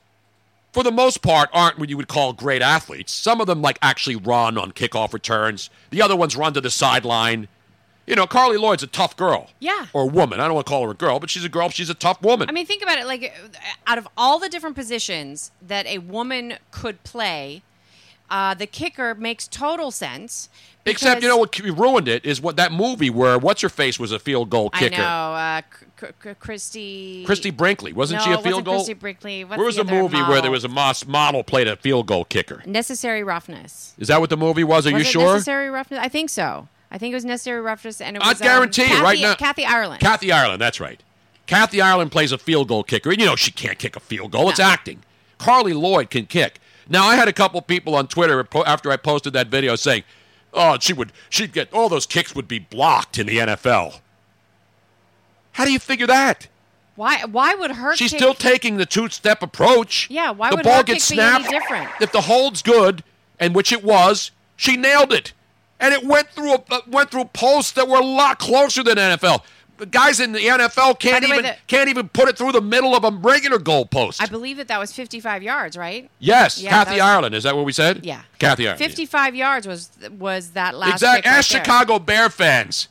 for 0.76 0.84
the 0.84 0.92
most 0.92 1.22
part, 1.22 1.50
aren't 1.54 1.80
what 1.80 1.88
you 1.90 1.96
would 1.96 2.10
call 2.10 2.34
great 2.34 2.62
athletes. 2.62 3.14
Some 3.14 3.40
of 3.40 3.48
them 3.48 3.62
like 3.62 3.80
actually 3.82 4.18
run 4.18 4.58
on 4.58 4.74
kickoff 4.74 5.14
returns. 5.14 5.70
The 5.90 6.02
other 6.02 6.18
ones 6.18 6.36
run 6.36 6.54
to 6.54 6.60
the 6.60 6.70
sideline. 6.70 7.48
You 8.06 8.18
know, 8.18 8.28
Carli 8.28 8.60
Lloyd's 8.60 8.84
a 8.84 8.88
tough 8.88 9.16
girl. 9.16 9.52
Yeah. 9.62 9.86
Or 9.94 10.04
a 10.04 10.06
woman. 10.06 10.42
I 10.42 10.48
don't 10.48 10.54
want 10.54 10.68
to 10.68 10.70
call 10.70 10.84
her 10.84 10.92
a 10.92 10.94
girl, 10.94 11.22
but 11.22 11.30
she's 11.30 11.46
a 11.46 11.50
girl. 11.50 11.70
She's 11.70 11.90
a 11.90 11.94
tough 11.94 12.22
woman. 12.22 12.50
I 12.50 12.52
mean, 12.52 12.66
think 12.66 12.84
about 12.84 13.00
it. 13.00 13.06
Like, 13.06 13.34
out 13.88 13.98
of 13.98 14.06
all 14.18 14.38
the 14.38 14.50
different 14.50 14.76
positions 14.76 15.50
that 15.62 15.86
a 15.86 16.00
woman 16.00 16.56
could 16.72 17.02
play, 17.06 17.64
uh, 18.30 18.54
the 18.54 18.68
kicker 18.68 19.16
makes 19.16 19.48
total 19.48 19.92
sense. 19.92 20.50
Except, 20.88 21.22
you 21.24 21.28
know 21.28 21.38
what 21.38 21.58
ruined 21.60 22.08
it 22.08 22.24
is 22.26 22.40
what 22.42 22.58
that 22.58 22.72
movie 22.72 23.10
where 23.10 23.40
what's 23.40 23.62
her 23.62 23.70
face 23.70 24.00
was 24.00 24.12
a 24.12 24.20
field 24.20 24.50
goal 24.52 24.70
kicker. 24.70 24.96
I 24.96 24.98
know, 24.98 25.34
uh, 25.34 25.62
C- 26.00 26.08
C- 26.24 26.34
Christy. 26.40 27.24
Christie 27.26 27.50
Brinkley 27.52 27.92
wasn't 27.94 28.20
no, 28.20 28.26
she 28.26 28.30
a 28.30 28.34
it 28.34 28.36
wasn't 28.38 28.54
field 28.54 28.66
goal? 28.66 28.74
Christie 28.76 28.94
Brinkley. 28.94 29.44
What's 29.44 29.58
Where 29.58 29.66
was 29.66 29.76
the 29.78 29.84
the, 29.84 29.92
movie 29.92 30.22
where 30.22 30.42
there 30.42 30.52
was 30.52 30.64
a 30.64 30.68
mos- 30.68 31.08
model 31.08 31.44
played 31.44 31.68
a 31.68 31.76
field 31.76 32.06
goal 32.08 32.26
kicker? 32.26 32.62
necessary 32.66 33.24
roughness? 33.24 33.94
Is 33.98 34.10
that 34.10 34.20
what 34.22 34.30
the 34.30 34.38
movie 34.38 34.64
was? 34.64 34.86
Are 34.86 34.94
was 34.94 35.00
you 35.06 35.06
sure? 35.12 35.34
Necessary 35.34 35.70
roughness. 35.70 36.00
I 36.02 36.08
think 36.10 36.30
so. 36.30 36.68
I 36.92 36.98
think 37.00 37.12
it 37.14 37.16
was 37.16 37.26
necessary 37.26 37.62
roughness, 37.62 38.00
and 38.00 38.16
it 38.18 38.22
I 38.22 38.30
was. 38.30 38.42
um, 38.42 38.46
guarantee 38.46 38.84
you, 38.84 38.88
Kathy, 38.90 39.04
right 39.04 39.20
now- 39.20 39.36
Kathy 39.36 39.66
Ireland. 39.66 40.02
Kathy 40.02 40.32
Ireland, 40.32 40.62
that's 40.62 40.80
right. 40.80 41.02
Kathy 41.48 41.82
Ireland 41.82 42.12
plays 42.12 42.32
a 42.32 42.38
field 42.38 42.68
goal 42.68 42.84
kicker, 42.84 43.10
and 43.12 43.20
you 43.20 43.26
know 43.26 43.36
she 43.36 43.52
can't 43.52 43.78
kick 43.80 43.96
a 43.96 44.00
field 44.00 44.32
goal. 44.32 44.50
It's 44.50 44.60
acting. 44.60 45.02
Carli 45.40 45.74
Lloyd 45.74 46.10
can 46.10 46.26
kick. 46.28 46.60
Now 46.88 47.08
I 47.08 47.16
had 47.16 47.28
a 47.28 47.34
couple 47.34 47.62
people 47.62 47.96
on 47.96 48.08
Twitter 48.08 48.48
after 48.66 48.92
I 48.92 48.98
posted 48.98 49.34
that 49.34 49.48
video 49.48 49.76
saying, 49.76 50.04
"Oh, 50.56 50.78
she 50.80 50.94
would, 50.94 51.12
she'd 51.30 51.54
get 51.54 51.72
all 51.74 51.90
those 51.90 52.06
kicks 52.06 52.34
would 52.34 52.48
be 52.48 52.60
blocked 52.60 53.18
in 53.20 53.28
the 53.28 53.38
NFL." 53.38 54.00
How 55.54 55.66
do 55.66 55.72
you 55.72 55.80
figure 55.80 56.08
that? 56.08 56.48
Why? 56.96 57.24
Why 57.26 57.56
would 57.56 57.72
her? 57.72 57.96
She's 57.96 58.12
kick- 58.12 58.20
still 58.20 58.34
taking 58.34 58.78
the 58.78 58.86
two-step 58.86 59.42
approach. 59.44 60.08
Yeah. 60.10 60.32
Why 60.32 60.50
the 60.50 60.58
would 60.58 60.64
ball 60.66 60.78
her 60.78 60.84
gets 60.84 61.08
kick 61.10 61.18
be 61.18 61.22
any 61.22 61.44
snapped. 61.44 61.50
different? 61.52 61.90
If 62.02 62.12
the 62.12 62.22
hold's 62.22 62.62
good, 62.62 63.04
and 63.40 63.54
which 63.54 63.72
it 63.72 63.84
was, 63.84 64.32
she 64.56 64.78
nailed 64.78 65.12
it, 65.14 65.34
and 65.80 65.94
it 65.94 66.04
went 66.06 66.30
through 66.30 66.54
a, 66.54 66.64
uh, 66.72 66.80
went 66.88 67.12
through 67.12 67.26
posts 67.26 67.74
that 67.74 67.88
were 67.88 67.98
a 68.00 68.06
lot 68.06 68.40
closer 68.40 68.84
than 68.84 68.98
NFL. 68.98 69.44
The 69.78 69.86
guys 69.86 70.20
in 70.22 70.32
the 70.32 70.40
NFL 70.40 71.00
can't 71.00 71.26
the 71.26 71.34
even 71.34 71.52
can't 71.68 71.90
even 71.90 72.08
put 72.10 72.30
it 72.30 72.38
through 72.38 72.54
the 72.54 72.62
middle 72.62 72.96
of 72.96 73.04
a 73.04 73.12
regular 73.12 73.58
goalpost. 73.58 74.22
I 74.22 74.26
believe 74.28 74.56
that 74.58 74.70
that 74.70 74.80
was 74.80 74.94
55 74.94 75.44
yards, 75.44 75.76
right? 75.76 76.10
yes, 76.20 76.62
Yeah, 76.62 76.70
Kathy 76.70 76.94
was- 76.94 77.02
Ireland. 77.02 77.36
Is 77.36 77.44
that 77.44 77.56
what 77.56 77.66
we 77.66 77.72
said? 77.74 78.06
Yeah. 78.06 78.22
Kathy 78.40 78.68
Ireland. 78.68 78.80
55 78.80 79.36
yards 79.36 79.68
was 79.68 79.90
was 80.18 80.52
that 80.52 80.76
last. 80.76 80.94
Exactly. 80.94 81.22
kick 81.24 81.32
right 81.32 81.38
Ask. 81.40 81.50
Chicago 81.52 82.00
Bear 82.00 82.30
fans 82.30 82.88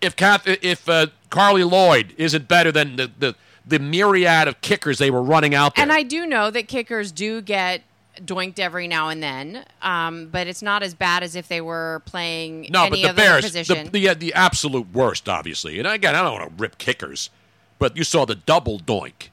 if 0.00 0.16
Kathy, 0.16 0.58
if 0.62 0.88
uh, 0.88 1.06
Carli 1.30 1.68
Lloyd 1.68 2.14
isn't 2.18 2.48
better 2.48 2.72
than 2.72 2.96
the, 2.96 3.10
the 3.18 3.34
the 3.64 3.78
myriad 3.78 4.48
of 4.48 4.60
kickers 4.60 4.98
they 4.98 5.10
were 5.10 5.22
running 5.22 5.54
out 5.54 5.76
there. 5.76 5.82
And 5.84 5.92
I 5.92 6.02
do 6.02 6.26
know 6.26 6.50
that 6.50 6.66
kickers 6.66 7.12
do 7.12 7.40
get 7.40 7.82
doinked 8.24 8.58
every 8.58 8.86
now 8.88 9.08
and 9.08 9.22
then, 9.22 9.64
um, 9.80 10.28
but 10.28 10.46
it's 10.46 10.62
not 10.62 10.82
as 10.82 10.94
bad 10.94 11.22
as 11.22 11.34
if 11.36 11.48
they 11.48 11.60
were 11.60 12.02
playing 12.04 12.66
No, 12.70 12.82
any 12.82 12.90
but 12.90 12.96
the 12.96 13.08
other 13.08 13.16
Bears, 13.16 13.44
position. 13.44 13.90
the, 13.90 14.08
the 14.08 14.14
the 14.14 14.34
absolute 14.34 14.92
worst, 14.92 15.28
obviously. 15.28 15.78
And 15.78 15.88
again, 15.88 16.14
I 16.14 16.22
don't 16.22 16.32
want 16.38 16.56
to 16.56 16.62
rip 16.62 16.78
kickers, 16.78 17.30
but 17.78 17.96
you 17.96 18.04
saw 18.04 18.24
the 18.24 18.34
double 18.34 18.78
doink, 18.78 19.28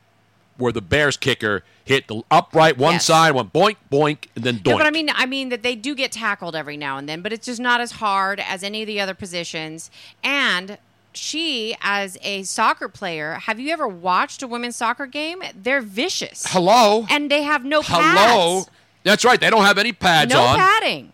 where 0.58 0.72
the 0.72 0.82
Bears 0.82 1.18
kicker 1.18 1.64
hit 1.84 2.08
the 2.08 2.22
upright 2.30 2.78
one 2.78 2.94
Yes. 2.94 3.06
side, 3.06 3.32
went 3.32 3.52
boink 3.52 3.78
boink, 3.92 4.28
and 4.36 4.44
then 4.44 4.60
doink. 4.60 4.66
No, 4.72 4.78
but 4.78 4.86
I 4.88 4.92
mean, 4.92 5.10
I 5.14 5.26
mean 5.26 5.50
that 5.50 5.64
they 5.64 5.76
do 5.76 5.96
get 5.96 6.12
tackled 6.12 6.56
every 6.56 6.78
now 6.78 6.98
and 6.98 7.10
then, 7.10 7.22
but 7.22 7.34
it's 7.34 7.46
just 7.48 7.60
not 7.60 7.82
as 7.82 7.94
hard 7.94 8.40
as 8.40 8.64
any 8.64 8.82
of 8.82 8.88
the 8.88 9.00
other 9.00 9.14
positions. 9.16 9.90
And 10.24 10.78
she, 11.20 11.76
as 11.82 12.18
a 12.22 12.44
soccer 12.44 12.90
player, 12.90 13.34
have 13.34 13.60
you 13.60 13.72
ever 13.72 13.88
watched 13.88 14.42
a 14.42 14.48
women's 14.48 14.76
soccer 14.76 15.06
game? 15.06 15.42
They're 15.56 15.82
vicious. 15.82 16.46
Hello, 16.48 17.06
and 17.10 17.30
they 17.30 17.44
have 17.44 17.64
no 17.66 17.82
pads. 17.82 18.20
hello. 18.20 18.64
That's 19.04 19.24
right. 19.24 19.40
They 19.40 19.50
don't 19.50 19.64
have 19.64 19.78
any 19.78 19.94
pads 19.94 20.34
no 20.34 20.42
on. 20.42 20.58
padding. 20.58 21.14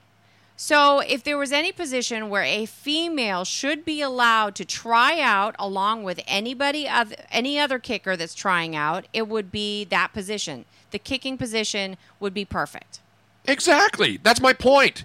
So, 0.57 0.99
if 0.99 1.23
there 1.23 1.37
was 1.37 1.51
any 1.51 1.73
position 1.73 2.29
where 2.29 2.43
a 2.43 2.65
female 2.65 3.43
should 3.43 3.83
be 3.83 4.01
allowed 4.01 4.55
to 4.55 4.63
try 4.65 5.19
out 5.19 5.53
along 5.59 6.03
with 6.03 6.21
anybody 6.27 6.87
other, 6.87 7.15
any 7.29 7.59
other 7.59 7.77
kicker 7.77 8.15
that's 8.15 8.33
trying 8.33 8.73
out, 8.73 9.05
it 9.11 9.27
would 9.27 9.51
be 9.51 9.83
that 9.85 10.13
position. 10.13 10.63
The 10.91 10.99
kicking 10.99 11.37
position 11.37 11.97
would 12.21 12.33
be 12.33 12.45
perfect. 12.45 12.99
Exactly. 13.43 14.17
That's 14.23 14.39
my 14.39 14.53
point. 14.53 15.03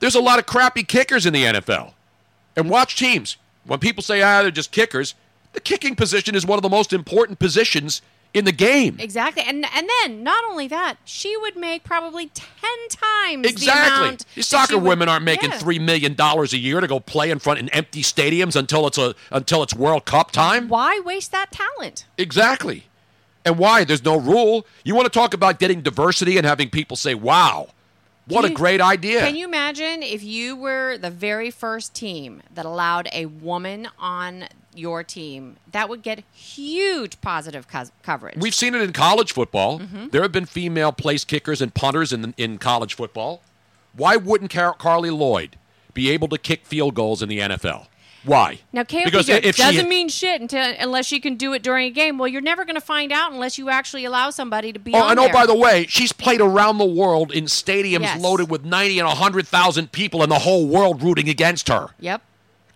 There's 0.00 0.14
a 0.14 0.20
lot 0.20 0.38
of 0.38 0.46
crappy 0.46 0.82
kickers 0.84 1.24
in 1.24 1.32
the 1.32 1.44
NFL. 1.44 1.92
And 2.58 2.68
watch 2.68 2.96
teams. 2.96 3.36
When 3.64 3.78
people 3.78 4.02
say, 4.02 4.20
ah, 4.20 4.42
they're 4.42 4.50
just 4.50 4.72
kickers, 4.72 5.14
the 5.52 5.60
kicking 5.60 5.94
position 5.94 6.34
is 6.34 6.44
one 6.44 6.58
of 6.58 6.62
the 6.62 6.68
most 6.68 6.92
important 6.92 7.38
positions 7.38 8.02
in 8.34 8.44
the 8.44 8.52
game. 8.52 8.96
Exactly. 8.98 9.42
And 9.46 9.64
and 9.74 9.88
then 10.02 10.22
not 10.24 10.42
only 10.50 10.66
that, 10.68 10.96
she 11.04 11.36
would 11.36 11.56
make 11.56 11.84
probably 11.84 12.26
10 12.34 12.44
times 12.90 13.42
the 13.44 13.48
Exactly. 13.48 14.06
amount 14.08 14.24
These 14.34 14.48
soccer 14.48 14.76
would- 14.76 14.84
women 14.88 15.08
aren't 15.08 15.24
making 15.24 15.50
Yeah. 15.52 15.58
three 15.58 15.78
million 15.78 16.14
dollars 16.14 16.52
a 16.52 16.58
year 16.58 16.80
to 16.80 16.86
go 16.88 16.98
play 17.00 17.30
in 17.30 17.38
front 17.38 17.60
in 17.60 17.68
empty 17.70 18.02
stadiums 18.02 18.56
until 18.56 18.86
it's 18.86 18.98
a 18.98 19.14
until 19.30 19.62
it's 19.62 19.72
World 19.74 20.04
Cup 20.04 20.30
time. 20.32 20.68
Why 20.68 21.00
waste 21.04 21.30
that 21.32 21.52
talent? 21.52 22.04
Exactly. 22.18 22.84
And 23.44 23.56
why? 23.56 23.84
There's 23.84 24.04
no 24.04 24.16
rule. 24.18 24.66
You 24.84 24.94
want 24.96 25.06
to 25.06 25.16
talk 25.16 25.32
about 25.32 25.58
getting 25.58 25.80
diversity 25.80 26.36
and 26.36 26.44
having 26.44 26.68
people 26.70 26.96
say, 26.96 27.14
"Wow, 27.14 27.68
what 28.34 28.44
a 28.44 28.50
great 28.50 28.80
idea." 28.80 29.20
Can 29.20 29.36
you 29.36 29.46
imagine 29.46 30.02
if 30.02 30.22
you 30.22 30.56
were 30.56 30.98
the 30.98 31.10
very 31.10 31.50
first 31.50 31.94
team 31.94 32.42
that 32.54 32.64
allowed 32.64 33.08
a 33.12 33.26
woman 33.26 33.88
on 33.98 34.44
your 34.74 35.02
team? 35.02 35.56
That 35.72 35.88
would 35.88 36.02
get 36.02 36.22
huge 36.32 37.20
positive 37.20 37.66
co- 37.68 37.84
coverage. 38.02 38.36
We've 38.38 38.54
seen 38.54 38.74
it 38.74 38.82
in 38.82 38.92
college 38.92 39.32
football. 39.32 39.80
Mhm. 39.80 40.10
There 40.10 40.22
have 40.22 40.32
been 40.32 40.46
female 40.46 40.92
place 40.92 41.24
kickers 41.24 41.60
and 41.62 41.72
punters 41.74 42.12
in 42.12 42.34
in 42.36 42.58
college 42.58 42.94
football. 42.94 43.42
Why 43.94 44.16
wouldn't 44.16 44.50
Car- 44.52 44.76
Carli 44.78 45.10
Lloyd 45.10 45.56
be 45.94 46.10
able 46.10 46.28
to 46.28 46.38
kick 46.38 46.64
field 46.66 46.94
goals 46.94 47.22
in 47.22 47.28
the 47.28 47.40
NFL? 47.40 47.88
Why? 48.24 48.58
now, 48.72 48.82
KOP 48.84 49.04
because 49.04 49.28
if 49.28 49.56
she 49.56 49.62
doesn't 49.62 49.88
mean 49.88 50.08
shit 50.08 50.40
until 50.40 50.74
unless 50.78 51.06
she 51.06 51.20
can 51.20 51.36
do 51.36 51.52
it 51.52 51.62
during 51.62 51.86
a 51.86 51.90
game. 51.90 52.18
Well, 52.18 52.28
you're 52.28 52.40
never 52.40 52.64
going 52.64 52.74
to 52.74 52.80
find 52.80 53.12
out 53.12 53.32
unless 53.32 53.58
you 53.58 53.70
actually 53.70 54.04
allow 54.04 54.30
somebody 54.30 54.72
to 54.72 54.78
be 54.78 54.92
Oh, 54.94 54.98
on 55.02 55.10
and 55.12 55.20
oh, 55.20 55.32
by 55.32 55.46
the 55.46 55.54
way, 55.54 55.86
she's 55.88 56.12
played 56.12 56.40
around 56.40 56.78
the 56.78 56.84
world 56.84 57.32
in 57.32 57.44
stadiums 57.44 58.00
Yes. 58.00 58.20
loaded 58.20 58.50
with 58.50 58.64
90 58.64 58.98
and 58.98 59.06
100,000 59.08 59.92
people 59.92 60.22
and 60.22 60.30
the 60.32 60.40
whole 60.40 60.66
world 60.66 61.02
rooting 61.02 61.28
against 61.28 61.68
her. 61.68 61.88
Yep. 62.00 62.22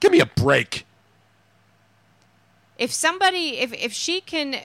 Give 0.00 0.12
me 0.12 0.20
a 0.20 0.26
break. 0.26 0.86
if 2.78 2.92
somebody 2.92 3.58
if 3.58 3.72
if 3.74 3.92
she 3.92 4.20
can 4.20 4.56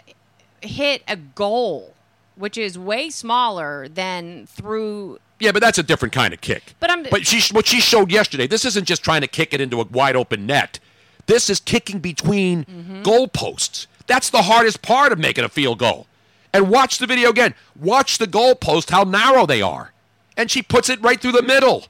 hit 0.62 1.04
a 1.08 1.16
goal 1.16 1.94
which 2.36 2.58
is 2.58 2.78
way 2.78 3.10
smaller 3.10 3.88
than 3.88 4.46
through 4.48 5.20
Yeah, 5.40 5.52
but 5.52 5.62
that's 5.62 5.78
a 5.78 5.84
different 5.84 6.14
kind 6.14 6.34
of 6.34 6.42
kick. 6.42 6.74
But 6.80 6.90
I'm- 6.90 7.06
But 7.12 7.28
she, 7.28 7.54
what 7.54 7.68
she 7.68 7.80
showed 7.80 8.12
yesterday, 8.12 8.48
this 8.48 8.66
isn't 8.66 8.86
just 8.86 9.04
trying 9.04 9.22
to 9.22 9.28
kick 9.28 9.54
it 9.54 9.62
into 9.62 9.80
a 9.82 9.86
wide 9.86 10.16
open 10.16 10.46
net. 10.46 10.80
This 11.28 11.50
is 11.50 11.60
kicking 11.60 12.00
between 12.00 12.66
Mm-hmm. 12.66 13.02
goalposts. 13.04 13.88
That's 14.08 14.30
the 14.30 14.44
hardest 14.44 14.82
part 14.82 15.12
of 15.12 15.20
making 15.20 15.44
a 15.44 15.50
field 15.50 15.80
goal. 15.80 16.08
And 16.54 16.70
watch 16.70 16.98
the 16.98 17.06
video 17.06 17.30
again. 17.30 17.54
Watch 17.80 18.18
the 18.18 18.26
goalpost, 18.26 18.90
how 18.90 19.04
narrow 19.04 19.46
they 19.46 19.62
are. 19.62 19.92
And 20.38 20.50
she 20.50 20.62
puts 20.62 20.90
it 20.90 21.02
right 21.02 21.20
through 21.20 21.34
the 21.34 21.42
middle. 21.44 21.88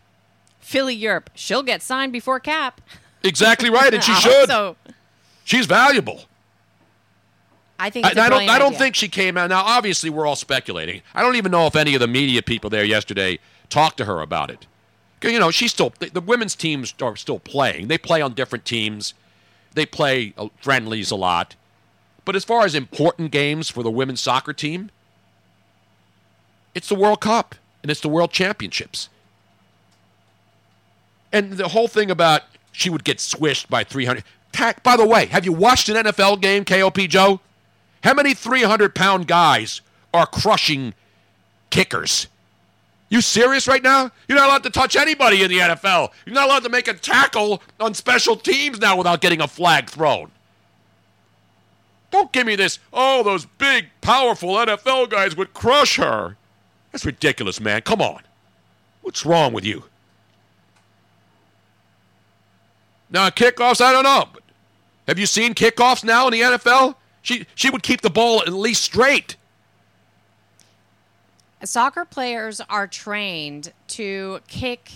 Philly 0.60 0.96
Europe. 0.96 1.30
She'll 1.36 1.64
get 1.64 1.82
signed 1.82 2.12
before 2.12 2.40
cap. 2.40 2.82
Exactly 3.24 3.70
right, 3.70 3.94
and 3.94 4.04
she 4.04 4.14
should. 4.16 4.48
So 4.50 4.76
She's 5.46 5.66
valuable. 5.68 6.24
I 7.80 7.90
think 7.90 8.06
it's 8.08 8.18
I, 8.18 8.24
a 8.24 8.26
I 8.26 8.30
don't. 8.30 8.50
I 8.50 8.60
don't 8.60 8.68
idea. 8.70 8.80
think 8.80 8.96
she 8.96 9.08
came 9.08 9.38
out. 9.38 9.50
Now, 9.50 9.64
obviously, 9.64 10.10
we're 10.10 10.26
all 10.26 10.36
speculating. 10.36 11.02
I 11.14 11.22
don't 11.22 11.36
even 11.36 11.52
know 11.52 11.68
if 11.68 11.76
any 11.76 11.94
of 11.94 12.00
the 12.00 12.08
media 12.08 12.42
people 12.42 12.70
there 12.70 12.84
yesterday 12.84 13.40
talked 13.70 13.98
to 13.98 14.06
her 14.06 14.22
about 14.22 14.50
it. 14.50 14.66
You 15.24 15.40
know, 15.40 15.52
she's 15.52 15.72
still 15.72 15.94
the, 16.00 16.10
the 16.10 16.22
women's 16.22 16.56
teams 16.56 16.94
are 17.02 17.16
still 17.16 17.40
playing. 17.40 17.88
They 17.88 17.98
play 17.98 18.22
on 18.22 18.34
different 18.34 18.66
teams. 18.66 19.14
They 19.74 19.86
play 19.86 20.34
uh, 20.38 20.48
friendlies 20.62 21.12
a 21.12 21.16
lot. 21.16 21.56
But 22.26 22.36
as 22.36 22.44
far 22.44 22.66
as 22.66 22.76
important 22.76 23.32
games 23.32 23.70
for 23.70 23.84
the 23.84 23.92
women's 23.92 24.22
soccer 24.22 24.54
team, 24.54 24.90
it's 26.76 26.90
the 26.90 26.96
World 26.96 27.22
Cup 27.22 27.56
and 27.82 27.90
it's 27.90 28.02
the 28.02 28.10
World 28.10 28.32
Championships. 28.32 29.10
And 31.32 31.54
the 31.54 31.70
whole 31.70 31.88
thing 31.88 32.12
about 32.12 32.44
she 32.72 32.90
would 32.90 33.04
get 33.04 33.20
swished 33.20 33.70
by 33.70 33.84
300. 33.84 34.24
Tack, 34.52 34.84
by 34.84 34.98
the 34.98 35.06
way, 35.06 35.28
have 35.28 35.46
you 35.46 35.54
watched 35.54 35.90
an 35.90 35.96
NFL 35.96 36.42
game, 36.42 36.66
KOP 36.66 36.98
Joe? 37.08 37.40
How 38.08 38.14
many 38.14 38.34
300 38.34 38.96
pound 38.96 39.28
guys 39.28 39.82
are 40.14 40.26
crushing 40.26 40.94
kickers? 41.70 42.28
You 43.10 43.20
serious 43.20 43.68
right 43.68 43.84
now? 43.84 44.12
You're 44.30 44.38
not 44.38 44.48
allowed 44.48 44.64
to 44.64 44.70
touch 44.70 44.96
anybody 44.96 45.44
in 45.44 45.50
the 45.50 45.58
NFL. 45.58 46.12
You're 46.26 46.34
not 46.34 46.46
allowed 46.46 46.64
to 46.64 46.70
make 46.70 46.88
a 46.88 46.94
tackle 46.94 47.62
on 47.82 47.94
special 47.94 48.38
teams 48.38 48.80
now 48.80 48.96
without 48.96 49.20
getting 49.20 49.42
a 49.42 49.48
flag 49.48 49.90
thrown. 49.90 50.32
Don't 52.10 52.32
give 52.32 52.48
me 52.48 52.56
this, 52.56 52.80
oh, 52.94 53.24
those 53.24 53.44
big, 53.44 53.88
powerful 54.00 54.52
NFL 54.52 55.10
guys 55.10 55.36
would 55.36 55.54
crush 55.54 55.98
her. 55.98 56.38
That's 56.94 57.04
ridiculous, 57.04 57.60
man. 57.60 57.82
Come 57.82 58.02
on. 58.02 58.22
What's 59.02 59.26
wrong 59.26 59.52
with 59.52 59.66
you? 59.66 59.84
Now, 63.10 63.30
kickoffs, 63.32 63.82
I 63.82 63.92
don't 63.92 64.04
know. 64.04 64.30
Have 65.10 65.20
you 65.20 65.26
seen 65.26 65.54
kickoffs 65.54 66.06
now 66.06 66.28
in 66.28 66.32
the 66.32 66.40
NFL? 66.40 66.96
She, 67.28 67.46
she 67.56 67.70
would 67.70 67.84
keep 67.84 68.00
the 68.00 68.10
ball 68.10 68.42
at 68.44 68.54
least 68.54 68.82
straight. 68.84 69.36
Soccer 71.62 72.06
players 72.06 72.62
are 72.70 72.88
trained 72.88 73.74
to 73.90 74.40
kick 74.48 74.92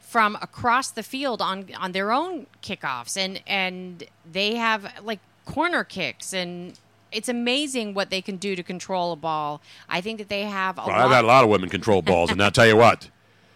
from 0.00 0.36
across 0.42 0.90
the 0.90 1.04
field 1.04 1.40
on 1.40 1.66
on 1.78 1.92
their 1.92 2.10
own 2.10 2.46
kickoffs, 2.60 3.16
and 3.16 3.40
and 3.46 4.02
they 4.28 4.56
have 4.56 4.92
like 5.04 5.20
corner 5.46 5.84
kicks, 5.84 6.32
and 6.32 6.76
it's 7.12 7.28
amazing 7.28 7.94
what 7.94 8.10
they 8.10 8.20
can 8.20 8.36
do 8.36 8.56
to 8.56 8.64
control 8.64 9.12
a 9.12 9.16
ball. 9.16 9.60
I 9.88 10.00
think 10.00 10.18
that 10.18 10.28
they 10.28 10.42
have 10.46 10.76
a 10.76 10.80
Well, 10.86 10.88
lot. 10.88 10.98
I've 11.04 11.10
had 11.12 11.24
a 11.24 11.28
lot 11.28 11.44
of 11.44 11.50
women 11.50 11.68
control 11.68 12.02
balls, 12.02 12.32
and 12.32 12.42
I'll 12.42 12.50
tell 12.50 12.66
you 12.66 12.76
what, 12.76 13.08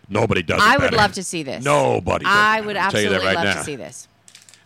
nobody 0.08 0.44
does 0.44 0.58
it 0.60 0.64
I 0.68 0.76
would 0.76 0.82
better. 0.82 0.96
love 0.98 1.12
to 1.14 1.24
see 1.24 1.42
this. 1.42 1.64
Nobody. 1.64 2.24
Does 2.24 2.32
I 2.32 2.60
would 2.60 2.74
better. 2.74 2.78
I'll 2.78 2.90
tell 2.92 3.00
you 3.00 3.08
that 3.08 3.14
absolutely 3.16 3.36
right 3.36 3.44
love 3.46 3.54
now. 3.56 3.60
to 3.60 3.64
see 3.64 3.76
this. 3.76 4.06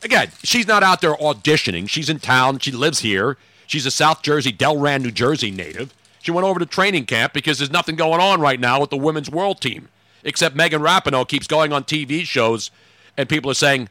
Again, 0.03 0.31
she's 0.43 0.66
not 0.66 0.83
out 0.83 1.01
there 1.01 1.15
auditioning. 1.15 1.89
She's 1.89 2.09
in 2.09 2.20
town. 2.20 2.59
She 2.61 2.70
lives 2.70 3.01
here. 3.01 3.37
She's 3.66 3.87
a 3.87 3.91
South 3.91 4.23
Jersey, 4.23 4.53
Delran, 4.53 5.03
New 5.03 5.11
Jersey 5.11 5.51
native. 5.51 5.93
She 6.23 6.31
went 6.31 6.47
over 6.47 6.59
to 6.59 6.66
training 6.66 7.07
camp 7.07 7.33
because 7.33 7.59
there's 7.59 7.70
nothing 7.70 7.97
going 7.97 8.20
on 8.20 8.41
right 8.41 8.59
now 8.59 8.81
with 8.81 8.91
the 8.91 8.97
women's 8.97 9.31
world 9.31 9.61
team, 9.61 9.89
except 10.25 10.57
Megan 10.57 10.83
Rapinoe 10.83 11.29
keeps 11.29 11.47
going 11.47 11.73
on 11.73 11.85
TV 11.85 12.25
shows, 12.25 12.70
and 13.16 13.29
people 13.29 13.51
are 13.51 13.55
saying, 13.55 13.89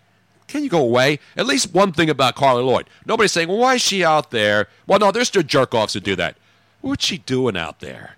"Can 0.48 0.64
you 0.64 0.70
go 0.70 0.82
away?" 0.82 1.20
At 1.36 1.46
least 1.46 1.74
one 1.74 1.94
thing 1.94 2.10
about 2.10 2.36
Carli 2.36 2.64
Lloyd, 2.64 2.90
nobody's 3.06 3.32
saying, 3.32 3.48
well, 3.48 3.58
"Why 3.58 3.76
is 3.76 3.82
she 3.82 4.04
out 4.04 4.32
there?" 4.32 4.68
Well, 4.86 5.00
no, 5.00 5.12
there's 5.12 5.28
still 5.28 5.44
jerk 5.44 5.74
offs 5.74 5.94
who 5.94 6.00
do 6.00 6.16
that. 6.16 6.38
What's 6.82 7.06
she 7.06 7.20
doing 7.20 7.58
out 7.58 7.80
there? 7.80 8.18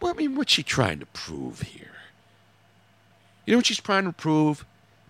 Well, 0.00 0.12
I 0.12 0.16
mean, 0.16 0.34
what's 0.34 0.52
she 0.52 0.62
trying 0.62 0.98
to 1.00 1.06
prove 1.06 1.62
here? 1.62 1.92
You 3.44 3.52
know 3.52 3.58
what 3.58 3.66
she's 3.66 3.80
trying 3.80 4.04
to 4.04 4.12
prove? 4.12 4.64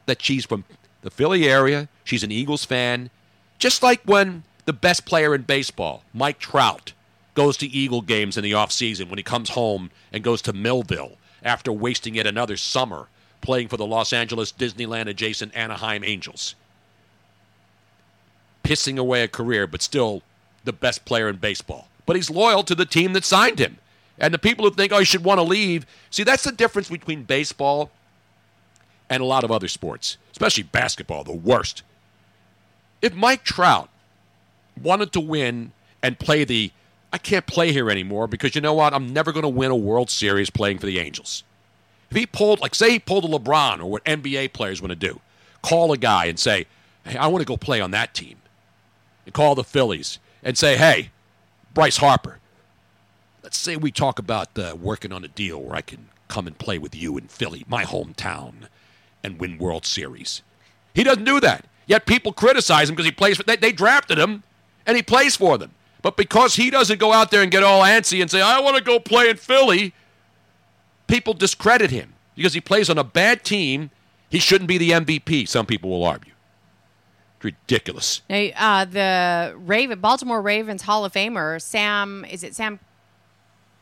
That 0.06 0.22
she's 0.22 0.44
from 0.44 0.64
the 1.02 1.10
Philly 1.10 1.48
area. 1.48 1.88
She's 2.04 2.22
an 2.22 2.32
Eagles 2.32 2.64
fan. 2.64 3.10
Just 3.58 3.82
like 3.82 4.00
when 4.04 4.44
the 4.64 4.72
best 4.72 5.04
player 5.04 5.34
in 5.34 5.42
baseball, 5.42 6.02
Mike 6.14 6.38
Trout, 6.38 6.92
goes 7.34 7.56
to 7.58 7.66
Eagle 7.66 8.02
games 8.02 8.36
in 8.36 8.44
the 8.44 8.52
offseason 8.52 9.08
when 9.08 9.18
he 9.18 9.22
comes 9.22 9.50
home 9.50 9.90
and 10.12 10.24
goes 10.24 10.42
to 10.42 10.52
Millville 10.52 11.16
after 11.42 11.72
wasting 11.72 12.14
yet 12.14 12.26
another 12.26 12.56
summer 12.56 13.08
playing 13.40 13.68
for 13.68 13.76
the 13.76 13.86
Los 13.86 14.12
Angeles 14.12 14.52
Disneyland 14.52 15.08
adjacent 15.08 15.54
Anaheim 15.54 16.04
Angels. 16.04 16.54
Pissing 18.64 18.98
away 18.98 19.22
a 19.22 19.28
career, 19.28 19.66
but 19.66 19.82
still 19.82 20.22
the 20.64 20.72
best 20.72 21.04
player 21.04 21.28
in 21.28 21.36
baseball. 21.36 21.88
But 22.04 22.16
he's 22.16 22.30
loyal 22.30 22.62
to 22.64 22.74
the 22.74 22.84
team 22.84 23.12
that 23.14 23.24
signed 23.24 23.58
him. 23.58 23.78
And 24.18 24.34
the 24.34 24.38
people 24.38 24.66
who 24.66 24.74
think, 24.74 24.92
oh, 24.92 24.98
you 24.98 25.04
should 25.06 25.24
want 25.24 25.38
to 25.38 25.42
leave, 25.42 25.86
see, 26.10 26.24
that's 26.24 26.44
the 26.44 26.52
difference 26.52 26.90
between 26.90 27.22
baseball 27.22 27.90
and 29.10 29.20
a 29.20 29.26
lot 29.26 29.42
of 29.42 29.50
other 29.50 29.68
sports, 29.68 30.16
especially 30.30 30.62
basketball, 30.62 31.24
the 31.24 31.32
worst. 31.32 31.82
If 33.02 33.12
Mike 33.14 33.42
Trout 33.42 33.90
wanted 34.80 35.12
to 35.12 35.20
win 35.20 35.72
and 36.02 36.18
play 36.18 36.44
the, 36.44 36.70
I 37.12 37.18
can't 37.18 37.46
play 37.46 37.72
here 37.72 37.90
anymore 37.90 38.28
because 38.28 38.54
you 38.54 38.60
know 38.60 38.72
what? 38.74 38.94
I'm 38.94 39.12
never 39.12 39.32
going 39.32 39.42
to 39.42 39.48
win 39.48 39.72
a 39.72 39.76
World 39.76 40.10
Series 40.10 40.48
playing 40.48 40.78
for 40.78 40.86
the 40.86 41.00
Angels. 41.00 41.42
If 42.10 42.16
he 42.16 42.24
pulled, 42.24 42.60
like, 42.60 42.74
say 42.74 42.92
he 42.92 42.98
pulled 42.98 43.24
a 43.24 43.28
LeBron 43.28 43.80
or 43.80 43.86
what 43.86 44.04
NBA 44.04 44.52
players 44.52 44.80
want 44.80 44.90
to 44.90 44.96
do, 44.96 45.20
call 45.62 45.92
a 45.92 45.98
guy 45.98 46.26
and 46.26 46.38
say, 46.38 46.66
hey, 47.04 47.16
I 47.16 47.26
want 47.26 47.42
to 47.42 47.46
go 47.46 47.56
play 47.56 47.80
on 47.80 47.90
that 47.90 48.14
team. 48.14 48.36
And 49.26 49.34
call 49.34 49.54
the 49.54 49.64
Phillies 49.64 50.18
and 50.42 50.56
say, 50.56 50.76
hey, 50.76 51.10
Bryce 51.74 51.98
Harper, 51.98 52.38
let's 53.42 53.58
say 53.58 53.76
we 53.76 53.90
talk 53.90 54.18
about 54.18 54.56
uh, 54.58 54.76
working 54.80 55.12
on 55.12 55.24
a 55.24 55.28
deal 55.28 55.60
where 55.60 55.76
I 55.76 55.82
can 55.82 56.08
come 56.28 56.46
and 56.46 56.56
play 56.56 56.78
with 56.78 56.94
you 56.94 57.16
in 57.18 57.28
Philly, 57.28 57.64
my 57.68 57.84
hometown, 57.84 58.68
and 59.22 59.38
win 59.38 59.58
World 59.58 59.86
Series. 59.86 60.42
He 60.94 61.04
doesn't 61.04 61.24
do 61.24 61.40
that. 61.40 61.64
Yet 61.86 62.06
people 62.06 62.32
criticize 62.32 62.88
him 62.88 62.94
because 62.94 63.06
he 63.06 63.12
plays 63.12 63.36
for 63.36 63.42
they, 63.42 63.56
they 63.56 63.72
drafted 63.72 64.18
him 64.18 64.42
and 64.86 64.96
he 64.96 65.02
plays 65.02 65.36
for 65.36 65.58
them. 65.58 65.72
But 66.02 66.16
because 66.16 66.54
he 66.54 66.70
doesn't 66.70 66.98
go 66.98 67.12
out 67.12 67.30
there 67.30 67.42
and 67.42 67.50
get 67.50 67.62
all 67.62 67.82
antsy 67.82 68.20
and 68.20 68.30
say, 68.30 68.40
I 68.40 68.60
want 68.60 68.76
to 68.76 68.82
go 68.82 68.98
play 68.98 69.28
in 69.28 69.36
Philly, 69.36 69.92
people 71.06 71.34
discredit 71.34 71.90
him. 71.90 72.14
Because 72.36 72.54
he 72.54 72.60
plays 72.60 72.88
on 72.88 72.96
a 72.96 73.04
bad 73.04 73.44
team, 73.44 73.90
he 74.30 74.38
shouldn't 74.38 74.68
be 74.68 74.78
the 74.78 74.92
MVP, 74.92 75.46
some 75.46 75.66
people 75.66 75.90
will 75.90 76.04
argue. 76.04 76.32
It's 77.36 77.44
ridiculous. 77.44 78.22
Now, 78.30 78.46
uh, 78.56 78.84
the 78.84 79.54
Raven, 79.58 80.00
Baltimore 80.00 80.40
Ravens 80.40 80.82
Hall 80.82 81.04
of 81.04 81.12
Famer 81.12 81.60
Sam, 81.60 82.24
is 82.30 82.42
it 82.42 82.54
Sam 82.54 82.78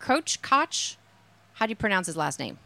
Coach 0.01 0.43
Koch? 0.43 0.97
How 1.55 1.67
do 1.67 1.71
you 1.71 1.77
pronounce 1.77 2.07
his 2.07 2.17
last 2.17 2.39
name? 2.39 2.59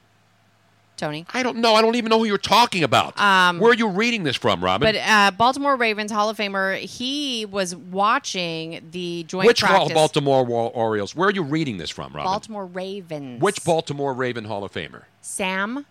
Tony. 1.02 1.26
I 1.34 1.42
don't 1.42 1.56
know. 1.56 1.74
I 1.74 1.82
don't 1.82 1.96
even 1.96 2.10
know 2.10 2.18
who 2.20 2.26
you're 2.26 2.38
talking 2.38 2.84
about. 2.84 3.18
Um, 3.18 3.58
Where 3.58 3.72
are 3.72 3.74
you 3.74 3.88
reading 3.88 4.22
this 4.22 4.36
from, 4.36 4.62
Robin? 4.62 4.86
But 4.86 4.94
uh, 4.96 5.32
Baltimore 5.32 5.74
Ravens 5.74 6.12
Hall 6.12 6.28
of 6.28 6.36
Famer, 6.36 6.78
he 6.78 7.44
was 7.44 7.74
watching 7.74 8.80
the 8.92 9.24
joint 9.24 9.48
Which 9.48 9.62
Hall- 9.62 9.70
practice. 9.88 9.94
Baltimore 9.94 10.46
Orioles? 10.46 11.16
Where 11.16 11.28
are 11.28 11.32
you 11.32 11.42
reading 11.42 11.78
this 11.78 11.90
from, 11.90 12.12
Robin? 12.12 12.22
Baltimore 12.30 12.66
Ravens. 12.66 13.42
Which 13.42 13.64
Baltimore 13.64 14.14
Raven 14.14 14.44
Hall 14.44 14.62
of 14.62 14.72
Famer? 14.72 15.02
Sam 15.20 15.86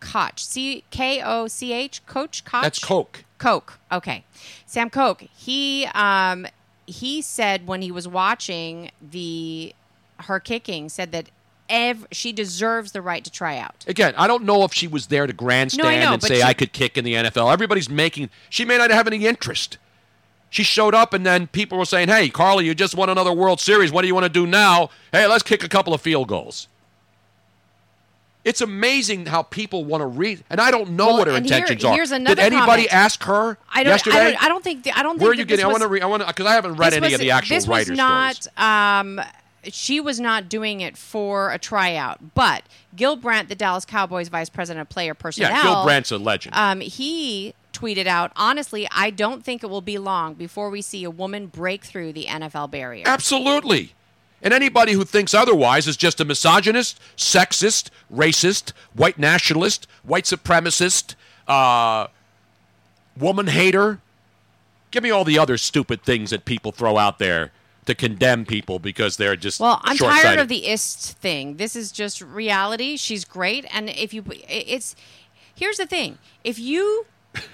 Koch. 0.00 0.38
C 0.38 0.82
K 0.90 1.20
O 1.22 1.46
C 1.46 1.74
H. 1.74 2.04
Coach 2.06 2.42
Koch. 2.46 2.62
That's 2.62 2.78
Coke. 2.78 3.24
Coke. 3.36 3.78
Okay. 3.92 4.24
Sam 4.64 4.88
Coke. 4.88 5.24
He 5.36 5.86
um 5.94 6.46
he 6.86 7.20
said 7.20 7.66
when 7.66 7.82
he 7.82 7.90
was 7.92 8.08
watching 8.08 8.90
the 9.02 9.74
her 10.20 10.40
kicking 10.40 10.88
said 10.88 11.12
that 11.12 11.28
ev- 11.68 12.06
she 12.12 12.32
deserves 12.32 12.92
the 12.92 13.02
right 13.02 13.24
to 13.24 13.30
try 13.30 13.58
out. 13.58 13.84
Again, 13.86 14.14
I 14.16 14.26
don't 14.26 14.44
know 14.44 14.64
if 14.64 14.72
she 14.72 14.86
was 14.88 15.06
there 15.08 15.26
to 15.26 15.32
grandstand 15.32 16.00
know, 16.02 16.12
and 16.14 16.22
say 16.22 16.36
she- 16.36 16.42
I 16.42 16.54
could 16.54 16.72
kick 16.72 16.96
in 16.98 17.04
the 17.04 17.14
NFL. 17.14 17.52
Everybody's 17.52 17.88
making. 17.90 18.30
She 18.50 18.64
may 18.64 18.78
not 18.78 18.90
have 18.90 19.06
any 19.06 19.26
interest. 19.26 19.78
She 20.50 20.62
showed 20.62 20.94
up, 20.94 21.12
and 21.12 21.26
then 21.26 21.46
people 21.48 21.76
were 21.76 21.84
saying, 21.84 22.08
"Hey, 22.08 22.30
Carli, 22.30 22.64
you 22.64 22.74
just 22.74 22.94
won 22.94 23.10
another 23.10 23.32
World 23.32 23.60
Series. 23.60 23.92
What 23.92 24.00
do 24.02 24.08
you 24.08 24.14
want 24.14 24.24
to 24.24 24.30
do 24.30 24.46
now? 24.46 24.88
Hey, 25.12 25.26
let's 25.26 25.42
kick 25.42 25.62
a 25.62 25.68
couple 25.68 25.92
of 25.92 26.00
field 26.00 26.26
goals." 26.28 26.68
It's 28.44 28.60
amazing 28.62 29.26
how 29.26 29.42
people 29.42 29.84
want 29.84 30.00
to 30.00 30.06
read, 30.06 30.42
and 30.48 30.58
I 30.58 30.70
don't 30.70 30.90
know 30.90 31.08
Well, 31.08 31.18
what 31.18 31.26
her 31.28 31.34
and 31.34 31.44
here- 31.44 31.58
intentions 31.58 31.84
are. 31.84 31.94
Did 31.96 32.38
anybody 32.38 32.84
comment. 32.86 32.94
ask 32.94 33.22
her 33.24 33.58
I 33.74 33.82
don't. 33.82 33.90
yesterday? 33.92 34.16
I 34.16 34.24
don't. 34.30 34.42
I 34.44 34.48
don't 34.48 34.64
think. 34.64 34.84
The, 34.84 34.92
I 34.98 35.02
don't 35.02 35.14
think. 35.18 35.22
Where 35.22 35.30
are 35.32 35.34
you 35.34 35.44
this 35.44 35.48
getting? 35.58 35.64
I 35.66 35.68
want 35.68 35.82
to 35.82 35.88
read. 35.88 36.02
I 36.02 36.06
want 36.06 36.22
to 36.22 36.28
because 36.28 36.46
I 36.46 36.52
haven't 36.54 36.76
read 36.76 36.94
any 36.94 37.06
was- 37.08 37.14
of 37.14 37.20
the 37.20 37.30
actual 37.32 37.56
this 37.56 37.66
writer 37.68 37.92
was 37.92 37.98
stories. 37.98 38.48
not, 38.56 39.00
Um, 39.00 39.20
she 39.64 40.00
was 40.00 40.20
not 40.20 40.48
doing 40.48 40.80
it 40.80 40.96
for 40.96 41.50
a 41.50 41.58
tryout, 41.58 42.34
but 42.34 42.62
Gil 42.94 43.16
Brandt, 43.16 43.48
the 43.48 43.54
Dallas 43.54 43.84
Cowboys 43.84 44.28
vice 44.28 44.48
president 44.48 44.82
of 44.82 44.88
player 44.88 45.14
personnel, 45.14 45.50
Yeah, 45.50 45.62
Gil 45.62 45.84
Brandt's 45.84 46.10
a 46.10 46.18
legend. 46.18 46.54
Um, 46.54 46.80
he 46.80 47.54
tweeted 47.72 48.06
out, 48.06 48.32
"Honestly, 48.36 48.88
I 48.90 49.10
don't 49.10 49.44
think 49.44 49.62
it 49.62 49.68
will 49.68 49.80
be 49.80 49.98
long 49.98 50.34
before 50.34 50.70
we 50.70 50.82
see 50.82 51.04
a 51.04 51.10
woman 51.10 51.46
break 51.46 51.84
through 51.84 52.12
the 52.12 52.26
NFL 52.26 52.68
barrier." 52.70 53.04
Absolutely. 53.06 53.94
And 54.40 54.54
anybody 54.54 54.92
who 54.92 55.04
thinks 55.04 55.34
otherwise 55.34 55.88
is 55.88 55.96
just 55.96 56.20
a 56.20 56.24
misogynist, 56.24 57.00
sexist, 57.16 57.90
racist, 58.12 58.72
white 58.94 59.18
nationalist, 59.18 59.88
white 60.04 60.24
supremacist, 60.24 61.16
uh, 61.48 62.06
woman 63.18 63.48
hater. 63.48 63.98
Give 64.90 65.02
me 65.02 65.10
all 65.10 65.24
the 65.24 65.38
other 65.38 65.58
stupid 65.58 66.02
things 66.02 66.30
that 66.30 66.44
people 66.44 66.70
throw 66.72 66.96
out 66.96 67.18
there 67.18 67.50
to 67.88 67.94
condemn 67.94 68.44
people 68.44 68.78
because 68.78 69.16
they're 69.16 69.34
just 69.34 69.60
Well, 69.60 69.80
I'm 69.82 69.96
short-sighted. 69.96 70.24
tired 70.24 70.38
of 70.38 70.48
the 70.48 70.68
ist 70.68 71.16
thing. 71.18 71.56
This 71.56 71.74
is 71.74 71.90
just 71.90 72.20
reality. 72.20 72.98
She's 72.98 73.24
great, 73.24 73.64
and 73.72 73.88
if 73.88 74.12
you, 74.12 74.22
it's 74.46 74.94
here's 75.54 75.78
the 75.78 75.86
thing: 75.86 76.18
if 76.44 76.58
you 76.58 77.06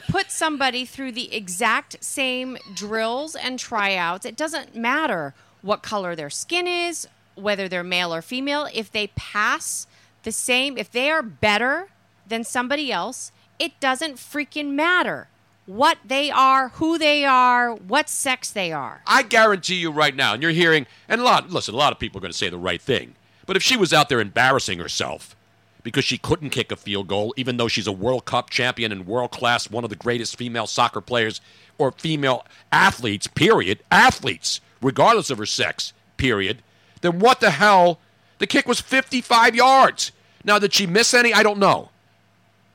put 0.09 0.33
somebody 0.33 0.85
through 0.85 1.13
the 1.13 1.33
exact 1.33 2.03
same 2.03 2.59
drills 2.75 3.37
and 3.37 3.61
tryouts, 3.61 4.27
it 4.27 4.37
doesn't 4.37 4.75
matter 4.75 5.35
what 5.63 5.83
color 5.85 6.17
their 6.17 6.31
skin 6.31 6.67
is, 6.67 7.07
whether 7.37 7.69
they're 7.69 7.85
male 7.85 8.13
or 8.13 8.21
female. 8.21 8.67
If 8.75 8.91
they 8.91 9.07
pass 9.15 9.87
the 10.25 10.33
same, 10.33 10.77
if 10.77 10.91
they 10.91 11.11
are 11.13 11.23
better 11.23 11.91
than 12.27 12.43
somebody 12.43 12.91
else, 12.91 13.31
it 13.61 13.79
doesn't 13.79 14.17
freaking 14.17 14.71
matter 14.73 15.29
what 15.67 15.99
they 16.05 16.31
are, 16.31 16.69
who 16.71 16.99
they 16.99 17.25
are, 17.25 17.75
what 17.75 18.09
sex 18.09 18.51
they 18.51 18.73
are. 18.73 19.03
I 19.07 19.23
guarantee 19.23 19.77
you 19.77 19.91
right 19.91 20.15
now, 20.15 20.35
and 20.35 20.43
you're 20.43 20.53
hearing, 20.53 20.87
and 21.09 21.21
a 21.21 21.25
lot, 21.25 21.51
listen, 21.51 21.75
a 21.75 21.79
lot 21.79 21.93
of 21.93 21.99
people 21.99 22.19
are 22.19 22.23
going 22.23 22.33
to 22.33 22.39
say 22.39 22.51
the 22.51 22.59
right 22.59 22.81
thing. 22.81 23.15
But 23.47 23.57
if 23.57 23.63
she 23.63 23.77
was 23.77 23.93
out 23.93 24.09
there 24.09 24.21
embarrassing 24.21 24.79
herself 24.79 25.37
because 25.83 26.05
she 26.05 26.19
couldn't 26.19 26.51
kick 26.51 26.73
a 26.73 26.77
field 26.77 27.09
goal, 27.09 27.35
even 27.37 27.57
though 27.57 27.69
she's 27.69 27.87
a 27.87 27.93
World 27.93 28.25
Cup 28.25 28.51
champion 28.51 28.93
and 28.93 29.07
world 29.07 29.31
class, 29.31 29.71
one 29.71 29.85
of 29.85 29.91
the 29.91 29.97
greatest 29.97 30.37
female 30.37 30.67
soccer 30.67 31.01
players 31.01 31.41
or 31.79 31.93
female 31.93 32.47
athletes, 32.73 33.27
period, 33.27 33.83
athletes, 33.91 34.61
regardless 34.81 35.31
of 35.31 35.39
her 35.39 35.47
sex, 35.47 35.93
period, 36.17 36.63
then 37.01 37.19
what 37.19 37.41
the 37.41 37.51
hell? 37.51 37.99
The 38.39 38.47
kick 38.47 38.67
was 38.67 38.81
55 38.81 39.55
yards. 39.55 40.13
Now, 40.43 40.59
did 40.59 40.73
she 40.73 40.87
miss 40.87 41.15
any? 41.15 41.33
I 41.33 41.43
don't 41.43 41.59
know. 41.59 41.91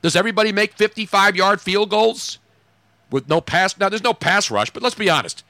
Does 0.02 0.16
everybody 0.16 0.52
make 0.52 0.74
55 0.74 1.36
yard 1.36 1.60
field 1.60 1.90
goals 1.90 2.38
with 3.10 3.28
no 3.28 3.40
pass? 3.40 3.76
Now, 3.78 3.88
there's 3.88 4.02
no 4.02 4.14
pass 4.14 4.50
rush, 4.50 4.70
but 4.70 4.82
let's 4.82 4.94
be 4.94 5.10
honest. 5.10 5.44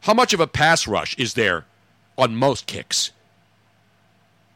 How 0.00 0.14
much 0.14 0.32
of 0.32 0.40
a 0.40 0.46
pass 0.46 0.86
rush 0.86 1.16
is 1.16 1.34
there 1.34 1.64
on 2.18 2.36
most 2.36 2.66
kicks? 2.66 3.12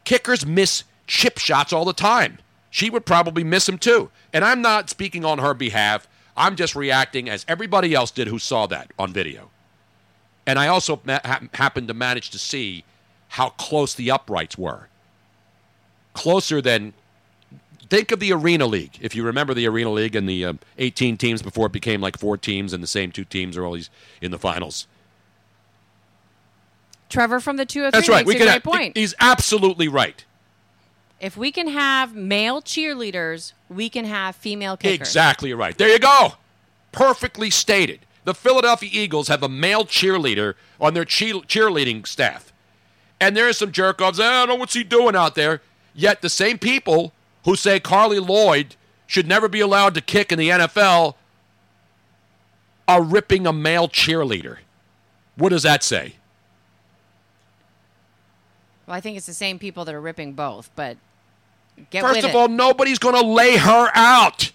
Kickers 0.03 0.45
miss 0.45 0.83
chip 1.05 1.37
shots 1.37 1.71
all 1.71 1.85
the 1.85 1.93
time. 1.93 2.39
She 2.69 2.89
would 2.89 3.05
probably 3.05 3.43
miss 3.43 3.65
them 3.65 3.77
too. 3.77 4.09
And 4.33 4.43
I'm 4.43 4.61
not 4.61 4.89
speaking 4.89 5.23
on 5.23 5.39
her 5.39 5.53
behalf. 5.53 6.07
I'm 6.35 6.55
just 6.55 6.75
reacting 6.75 7.29
as 7.29 7.45
everybody 7.47 7.93
else 7.93 8.11
did 8.11 8.27
who 8.27 8.39
saw 8.39 8.67
that 8.67 8.91
on 8.99 9.13
video. 9.13 9.49
And 10.45 10.59
I 10.59 10.67
also 10.67 11.01
ma- 11.05 11.19
ha- 11.25 11.41
happened 11.53 11.87
to 11.87 11.93
manage 11.93 12.29
to 12.31 12.39
see 12.39 12.83
how 13.29 13.49
close 13.49 13.95
the 13.95 14.11
uprights 14.11 14.57
were. 14.57 14.87
Closer 16.13 16.61
than. 16.61 16.93
Think 17.89 18.11
of 18.11 18.19
the 18.19 18.33
Arena 18.33 18.65
League. 18.65 18.97
If 19.01 19.15
you 19.15 19.23
remember 19.23 19.53
the 19.53 19.67
Arena 19.67 19.91
League 19.91 20.15
and 20.15 20.27
the 20.27 20.45
um, 20.45 20.59
18 20.77 21.17
teams 21.17 21.41
before 21.41 21.67
it 21.67 21.71
became 21.71 22.01
like 22.01 22.17
four 22.17 22.37
teams 22.37 22.73
and 22.73 22.83
the 22.83 22.87
same 22.87 23.11
two 23.11 23.23
teams 23.23 23.55
are 23.55 23.65
always 23.65 23.89
in 24.21 24.31
the 24.31 24.39
finals. 24.39 24.87
Trevor 27.09 27.39
from 27.39 27.55
the 27.57 27.65
203 27.65 27.97
That's 27.97 28.09
right. 28.09 28.25
We 28.25 28.35
a 28.35 28.37
can 28.37 28.45
great 28.47 28.53
have, 28.53 28.63
point. 28.63 28.97
He's 28.97 29.15
absolutely 29.19 29.87
right. 29.87 30.25
If 31.19 31.37
we 31.37 31.51
can 31.51 31.69
have 31.69 32.13
male 32.13 32.61
cheerleaders, 32.61 33.53
we 33.69 33.89
can 33.89 34.05
have 34.05 34.35
female 34.35 34.77
kickers. 34.77 35.07
Exactly 35.07 35.53
right. 35.53 35.77
There 35.77 35.89
you 35.89 35.99
go. 35.99 36.33
Perfectly 36.91 37.49
stated. 37.49 38.01
The 38.25 38.33
Philadelphia 38.33 38.89
Eagles 38.91 39.29
have 39.29 39.41
a 39.41 39.49
male 39.49 39.85
cheerleader 39.85 40.55
on 40.81 40.93
their 40.93 41.05
cheer- 41.05 41.41
cheerleading 41.41 42.05
staff. 42.05 42.51
And 43.19 43.35
there's 43.35 43.57
some 43.57 43.71
jerk 43.71 44.01
offs. 44.01 44.19
I 44.19 44.29
don't 44.31 44.49
know 44.49 44.55
what's 44.55 44.73
he 44.73 44.83
doing 44.83 45.15
out 45.15 45.35
there. 45.35 45.61
Yet 45.95 46.21
the 46.21 46.29
same 46.29 46.59
people 46.59 47.13
who 47.47 47.55
say 47.55 47.79
Carli 47.79 48.19
Lloyd 48.19 48.75
should 49.07 49.25
never 49.25 49.47
be 49.47 49.61
allowed 49.61 49.93
to 49.95 50.01
kick 50.01 50.33
in 50.33 50.37
the 50.37 50.49
NFL 50.49 51.15
are 52.89 53.01
ripping 53.01 53.47
a 53.47 53.53
male 53.53 53.87
cheerleader. 53.87 54.57
What 55.37 55.49
does 55.49 55.63
that 55.63 55.81
say? 55.81 56.15
Well, 58.85 58.97
I 58.97 58.99
think 58.99 59.15
it's 59.15 59.25
the 59.25 59.33
same 59.33 59.59
people 59.59 59.85
that 59.85 59.95
are 59.95 60.01
ripping 60.01 60.33
both, 60.33 60.69
but 60.75 60.97
get 61.89 62.01
First 62.01 62.17
with 62.17 62.25
of 62.25 62.31
it. 62.31 62.35
all, 62.35 62.49
nobody's 62.49 62.99
going 62.99 63.15
to 63.15 63.25
lay 63.25 63.55
her 63.55 63.91
out. 63.95 64.51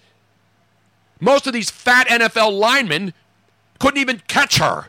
Most 1.19 1.47
of 1.47 1.53
these 1.53 1.71
fat 1.71 2.07
NFL 2.07 2.57
linemen 2.59 3.13
couldn't 3.79 3.99
even 3.99 4.21
catch 4.27 4.59
her. 4.59 4.85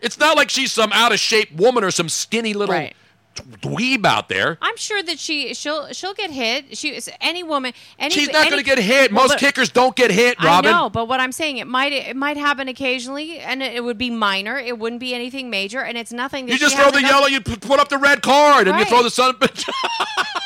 It's 0.00 0.18
not 0.18 0.38
like 0.38 0.48
she's 0.48 0.72
some 0.72 0.90
out 0.94 1.12
of 1.12 1.20
shape 1.20 1.52
woman 1.52 1.84
or 1.84 1.90
some 1.90 2.08
skinny 2.08 2.54
little 2.54 2.74
Right. 2.74 2.96
Dweeb 3.36 4.04
out 4.04 4.28
there. 4.28 4.58
I'm 4.60 4.76
sure 4.76 5.02
that 5.02 5.18
she 5.18 5.54
she'll 5.54 5.92
she'll 5.92 6.14
get 6.14 6.30
hit. 6.30 6.76
She 6.76 6.98
any 7.20 7.42
woman 7.42 7.72
any 7.98 8.14
She's 8.14 8.30
not 8.30 8.48
going 8.48 8.58
to 8.58 8.64
get 8.64 8.78
hit. 8.78 9.12
Most 9.12 9.30
but- 9.30 9.38
kickers 9.38 9.70
don't 9.70 9.94
get 9.94 10.10
hit, 10.10 10.42
Robin. 10.42 10.70
No, 10.70 10.90
but 10.90 11.08
what 11.08 11.20
I'm 11.20 11.32
saying, 11.32 11.58
it 11.58 11.66
might 11.66 11.92
it 11.92 12.16
might 12.16 12.36
happen 12.36 12.68
occasionally, 12.68 13.38
and 13.38 13.62
it, 13.62 13.74
it 13.74 13.84
would 13.84 13.98
be 13.98 14.10
minor. 14.10 14.58
It 14.58 14.78
wouldn't 14.78 15.00
be 15.00 15.14
anything 15.14 15.50
major, 15.50 15.80
and 15.80 15.96
it's 15.96 16.12
nothing. 16.12 16.46
That 16.46 16.52
You 16.52 16.58
just 16.58 16.76
throw 16.76 16.90
the 16.90 17.02
yellow, 17.02 17.26
you 17.26 17.40
put 17.40 17.78
up 17.78 17.88
the 17.88 17.98
red 17.98 18.22
card, 18.22 18.68
and 18.68 18.78
you 18.78 18.84
throw 18.84 19.02
the 19.02 19.10
son 19.10 19.30
of 19.30 19.42
a 19.42 19.48
bitch. 19.48 19.68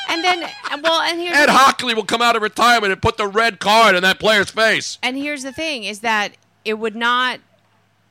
and 0.08 0.24
then 0.24 0.48
well, 0.82 1.00
and 1.00 1.20
here's 1.20 1.36
Ed 1.36 1.48
Hochuli 1.48 1.94
will 1.94 2.04
come 2.04 2.22
out 2.22 2.36
of 2.36 2.42
retirement 2.42 2.92
and 2.92 3.00
put 3.00 3.16
the 3.16 3.26
red 3.26 3.58
card 3.58 3.94
in 3.94 4.02
that 4.02 4.18
player's 4.18 4.50
face. 4.50 4.98
And 5.02 5.16
here's 5.16 5.42
the 5.42 5.52
thing: 5.52 5.84
is 5.84 6.00
that 6.00 6.32
it 6.64 6.74
would 6.74 6.96
not. 6.96 7.40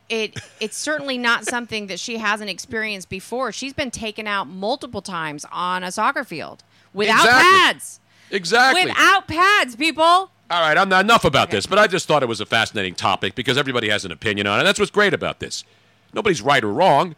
It 0.09 0.39
it's 0.59 0.75
certainly 0.77 1.17
not 1.17 1.45
something 1.45 1.87
that 1.87 1.99
she 1.99 2.17
hasn't 2.17 2.49
experienced 2.49 3.09
before. 3.09 3.51
She's 3.51 3.73
been 3.73 3.91
taken 3.91 4.27
out 4.27 4.47
multiple 4.47 5.01
times 5.01 5.45
on 5.51 5.83
a 5.83 5.91
soccer 5.91 6.23
field 6.23 6.63
without 6.93 7.25
Exactly. 7.25 7.49
pads. 7.51 7.99
Exactly. 8.31 8.85
Without 8.85 9.27
pads, 9.27 9.75
people. 9.75 10.03
All 10.51 10.61
right, 10.61 10.77
I'm 10.77 10.89
not 10.89 11.05
enough 11.05 11.25
about 11.25 11.51
this, 11.51 11.67
but 11.67 11.77
I 11.77 11.85
just 11.85 12.07
thought 12.07 12.23
it 12.23 12.27
was 12.29 12.41
a 12.41 12.45
fascinating 12.45 12.95
topic 12.95 13.35
because 13.35 13.55
everybody 13.57 13.89
has 13.89 14.03
an 14.03 14.11
opinion 14.11 14.47
on 14.47 14.59
it. 14.59 14.63
That's 14.63 14.79
what's 14.79 14.89
great 14.91 15.13
about 15.13 15.39
this. 15.39 15.63
Nobody's 16.11 16.41
right 16.41 16.63
or 16.63 16.73
wrong. 16.73 17.15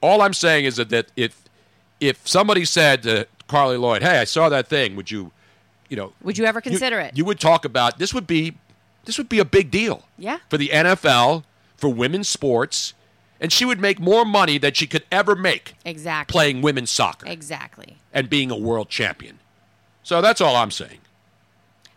All 0.00 0.22
I'm 0.22 0.32
saying 0.34 0.64
is 0.64 0.76
that, 0.76 0.90
that 0.90 1.06
if 1.16 1.42
if 2.00 2.26
somebody 2.26 2.64
said 2.64 3.02
to 3.02 3.26
Carli 3.48 3.80
Lloyd, 3.80 4.02
"Hey, 4.02 4.18
I 4.18 4.24
saw 4.24 4.48
that 4.48 4.68
thing. 4.68 4.94
Would 4.94 5.10
you, 5.10 5.32
you 5.88 5.96
know, 5.96 6.12
Would 6.22 6.38
you 6.38 6.44
ever 6.44 6.58
you- 6.64 6.70
consider 6.70 7.00
it? 7.00 7.16
You 7.16 7.24
would 7.24 7.40
talk 7.40 7.64
about 7.64 7.98
this. 7.98 8.14
Would 8.14 8.28
be 8.28 8.56
this 9.06 9.18
would 9.18 9.28
be 9.28 9.40
a 9.40 9.44
big 9.44 9.70
deal 9.72 10.04
yeah. 10.16 10.38
for 10.48 10.56
the 10.58 10.68
NFL 10.68 11.42
for 11.78 11.88
women's 11.88 12.28
sports, 12.28 12.92
and 13.40 13.50
she 13.52 13.64
would 13.64 13.80
make 13.80 13.98
more 13.98 14.24
money 14.26 14.58
than 14.58 14.74
she 14.74 14.86
could 14.86 15.04
ever 15.10 15.34
make 15.34 15.74
Exactly. 15.84 16.30
playing 16.32 16.60
women's 16.60 16.90
soccer 16.90 17.26
Exactly. 17.26 17.96
and 18.12 18.28
being 18.28 18.50
a 18.50 18.56
world 18.58 18.90
champion. 18.90 19.38
So 20.02 20.20
that's 20.20 20.40
all 20.42 20.56
I'm 20.56 20.70
saying. 20.70 20.98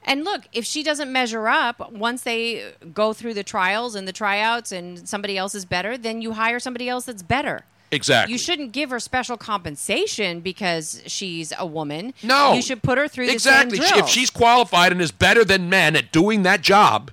And 0.04 0.24
look, 0.24 0.44
if 0.54 0.66
she 0.66 0.82
doesn't 0.82 1.12
measure 1.12 1.48
up, 1.48 1.92
once 1.92 2.24
they 2.24 2.72
go 2.94 3.14
through 3.14 3.36
the 3.36 3.44
trials 3.44 3.94
and 3.96 4.08
the 4.08 4.14
tryouts 4.14 4.72
and 4.72 5.08
somebody 5.08 5.38
else 5.38 5.54
is 5.54 5.64
better, 5.66 5.98
then 5.98 6.22
you 6.22 6.34
hire 6.34 6.60
somebody 6.60 6.90
else 6.90 7.06
that's 7.06 7.22
better. 7.22 7.66
Exactly. 7.92 8.32
You 8.32 8.40
shouldn't 8.40 8.72
give 8.72 8.90
her 8.90 9.00
special 9.00 9.38
compensation 9.38 10.40
because 10.40 11.04
she's 11.08 11.52
a 11.58 11.66
woman. 11.66 12.14
No. 12.24 12.54
You 12.54 12.62
should 12.62 12.82
put 12.82 12.98
her 12.98 13.08
through 13.08 13.30
exactly. 13.30 13.78
same 13.78 13.86
She- 13.86 13.92
drills. 13.94 14.10
If 14.10 14.14
she's 14.14 14.30
qualified 14.30 14.92
and 14.92 15.02
is 15.02 15.12
better 15.12 15.44
than 15.44 15.70
men 15.70 15.96
at 15.96 16.12
doing 16.12 16.44
that 16.44 16.62
job, 16.62 17.12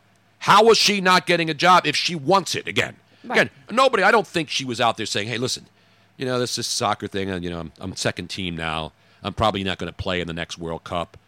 how 0.48 0.64
was 0.64 0.78
she 0.78 1.00
not 1.00 1.26
getting 1.26 1.50
a 1.50 1.54
job 1.54 1.86
if 1.86 1.94
she 1.94 2.14
wants 2.14 2.54
it 2.54 2.66
again? 2.66 2.96
Right. 3.22 3.36
Again, 3.36 3.50
nobody. 3.70 4.02
I 4.02 4.10
don't 4.10 4.26
think 4.26 4.48
she 4.48 4.64
was 4.64 4.80
out 4.80 4.96
there 4.96 5.06
saying, 5.06 5.28
"Hey, 5.28 5.36
listen, 5.36 5.66
you 6.16 6.24
know 6.24 6.38
this 6.38 6.56
is 6.56 6.66
soccer 6.66 7.06
thing, 7.06 7.30
and 7.30 7.44
you 7.44 7.50
know 7.50 7.60
I'm, 7.60 7.72
I'm 7.78 7.96
second 7.96 8.28
team 8.28 8.56
now. 8.56 8.92
I'm 9.22 9.34
probably 9.34 9.62
not 9.62 9.78
going 9.78 9.92
to 9.92 9.96
play 9.96 10.20
in 10.20 10.26
the 10.26 10.32
next 10.32 10.56
World 10.58 10.84
Cup. 10.84 11.18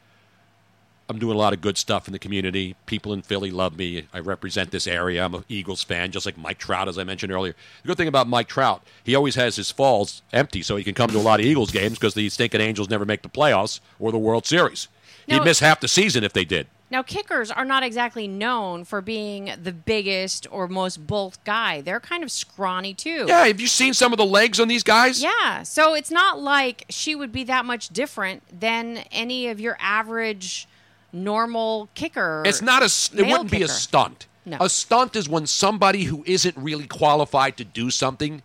I'm 1.10 1.18
doing 1.18 1.34
a 1.34 1.38
lot 1.38 1.52
of 1.52 1.60
good 1.60 1.76
stuff 1.76 2.06
in 2.06 2.12
the 2.12 2.20
community. 2.20 2.76
People 2.86 3.12
in 3.12 3.22
Philly 3.22 3.50
love 3.50 3.76
me. 3.76 4.06
I 4.14 4.20
represent 4.20 4.70
this 4.70 4.86
area. 4.86 5.24
I'm 5.24 5.34
an 5.34 5.44
Eagles 5.48 5.82
fan, 5.82 6.12
just 6.12 6.24
like 6.24 6.38
Mike 6.38 6.58
Trout, 6.58 6.86
as 6.86 6.98
I 6.98 7.04
mentioned 7.04 7.32
earlier. 7.32 7.56
The 7.82 7.88
good 7.88 7.96
thing 7.96 8.06
about 8.06 8.28
Mike 8.28 8.46
Trout, 8.46 8.84
he 9.02 9.16
always 9.16 9.34
has 9.34 9.56
his 9.56 9.72
falls 9.72 10.22
empty, 10.32 10.62
so 10.62 10.76
he 10.76 10.84
can 10.84 10.94
come 10.94 11.10
to 11.10 11.18
a 11.18 11.20
lot 11.20 11.40
of 11.40 11.46
Eagles 11.46 11.72
games 11.72 11.98
because 11.98 12.14
the 12.14 12.28
stinking 12.28 12.60
Angels 12.60 12.88
never 12.88 13.04
make 13.04 13.22
the 13.22 13.28
playoffs 13.28 13.80
or 13.98 14.12
the 14.12 14.18
World 14.18 14.46
Series. 14.46 14.86
He'd 15.26 15.44
miss 15.44 15.58
half 15.60 15.80
the 15.80 15.88
season 15.88 16.22
if 16.22 16.32
they 16.32 16.44
did. 16.44 16.68
Now, 16.90 17.02
kickers 17.02 17.52
are 17.52 17.64
not 17.64 17.84
exactly 17.84 18.26
known 18.26 18.84
for 18.84 19.00
being 19.00 19.52
the 19.62 19.72
biggest 19.72 20.46
or 20.50 20.66
most 20.66 21.06
bulk 21.06 21.34
guy. 21.44 21.80
They're 21.80 22.00
kind 22.00 22.24
of 22.24 22.32
scrawny 22.32 22.94
too. 22.94 23.26
Yeah, 23.28 23.46
have 23.46 23.60
you 23.60 23.68
seen 23.68 23.94
some 23.94 24.12
of 24.12 24.16
the 24.16 24.26
legs 24.26 24.58
on 24.58 24.66
these 24.66 24.82
guys? 24.82 25.22
Yeah, 25.22 25.62
so 25.62 25.94
it's 25.94 26.10
not 26.10 26.40
like 26.40 26.86
she 26.88 27.14
would 27.14 27.30
be 27.30 27.44
that 27.44 27.64
much 27.64 27.90
different 27.90 28.42
than 28.58 29.04
any 29.12 29.46
of 29.46 29.60
your 29.60 29.76
average 29.78 30.66
normal 31.12 31.88
kicker. 31.94 32.42
It's 32.44 32.60
not 32.60 32.82
a. 32.82 32.86
It 33.16 33.26
wouldn't 33.26 33.52
be 33.52 33.62
a 33.62 33.68
stunt. 33.68 34.26
No. 34.44 34.56
A 34.60 34.68
stunt 34.68 35.14
is 35.14 35.28
when 35.28 35.46
somebody 35.46 36.04
who 36.04 36.24
isn't 36.26 36.56
really 36.56 36.86
qualified 36.86 37.56
to 37.58 37.64
do 37.64 37.90
something 37.90 38.42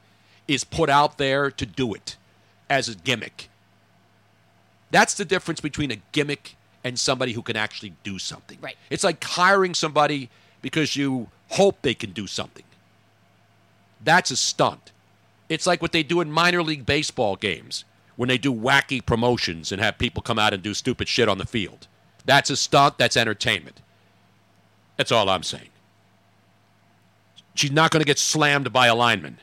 is 0.47 0.63
put 0.63 0.89
out 0.89 1.17
there 1.17 1.49
to 1.49 1.65
do 1.65 1.93
it 1.95 2.17
as 2.69 2.87
a 2.87 2.95
gimmick. 2.95 3.49
That's 4.91 5.15
the 5.15 5.25
difference 5.25 5.61
between 5.61 5.91
a 5.91 5.97
gimmick 6.11 6.55
and 6.85 6.99
somebody 6.99 7.33
who 7.33 7.41
can 7.41 7.57
actually 7.57 7.93
do 8.03 8.19
something. 8.19 8.59
Right. 8.61 8.77
It's 8.91 9.03
like 9.03 9.21
hiring 9.21 9.73
somebody 9.73 10.29
because 10.61 10.95
you 10.95 11.29
hope 11.49 11.81
they 11.81 11.95
can 11.95 12.11
do 12.11 12.27
something. 12.27 12.63
That's 14.03 14.29
a 14.29 14.35
stunt. 14.35 14.91
It's 15.49 15.65
like 15.65 15.81
what 15.81 15.91
they 15.91 16.03
do 16.03 16.21
in 16.21 16.31
minor 16.31 16.61
league 16.61 16.85
baseball 16.85 17.35
games 17.35 17.85
when 18.17 18.29
they 18.29 18.37
do 18.37 18.53
wacky 18.53 19.03
promotions 19.03 19.71
and 19.71 19.81
have 19.81 19.97
people 19.97 20.21
come 20.21 20.37
out 20.37 20.53
and 20.53 20.61
do 20.61 20.75
stupid 20.75 21.07
shit 21.07 21.27
on 21.27 21.39
the 21.39 21.45
field. 21.45 21.87
That's 22.23 22.51
a 22.51 22.55
stunt, 22.55 22.99
that's 22.99 23.17
entertainment. 23.17 23.81
That's 24.95 25.11
all 25.11 25.27
I'm 25.27 25.43
saying. 25.43 25.69
She's 27.55 27.71
not 27.71 27.89
going 27.89 28.01
to 28.01 28.07
get 28.07 28.19
slammed 28.19 28.71
by 28.71 28.87
a 28.87 28.95
lineman. 28.95 29.39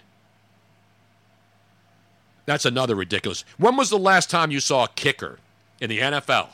That's 2.46 2.64
another 2.64 2.94
ridiculous. 2.94 3.44
When 3.58 3.76
was 3.76 3.90
the 3.90 3.98
last 3.98 4.30
time 4.30 4.52
you 4.52 4.60
saw 4.60 4.84
a 4.84 4.88
kicker 4.88 5.38
in 5.80 5.90
the 5.90 5.98
NFL 5.98 6.50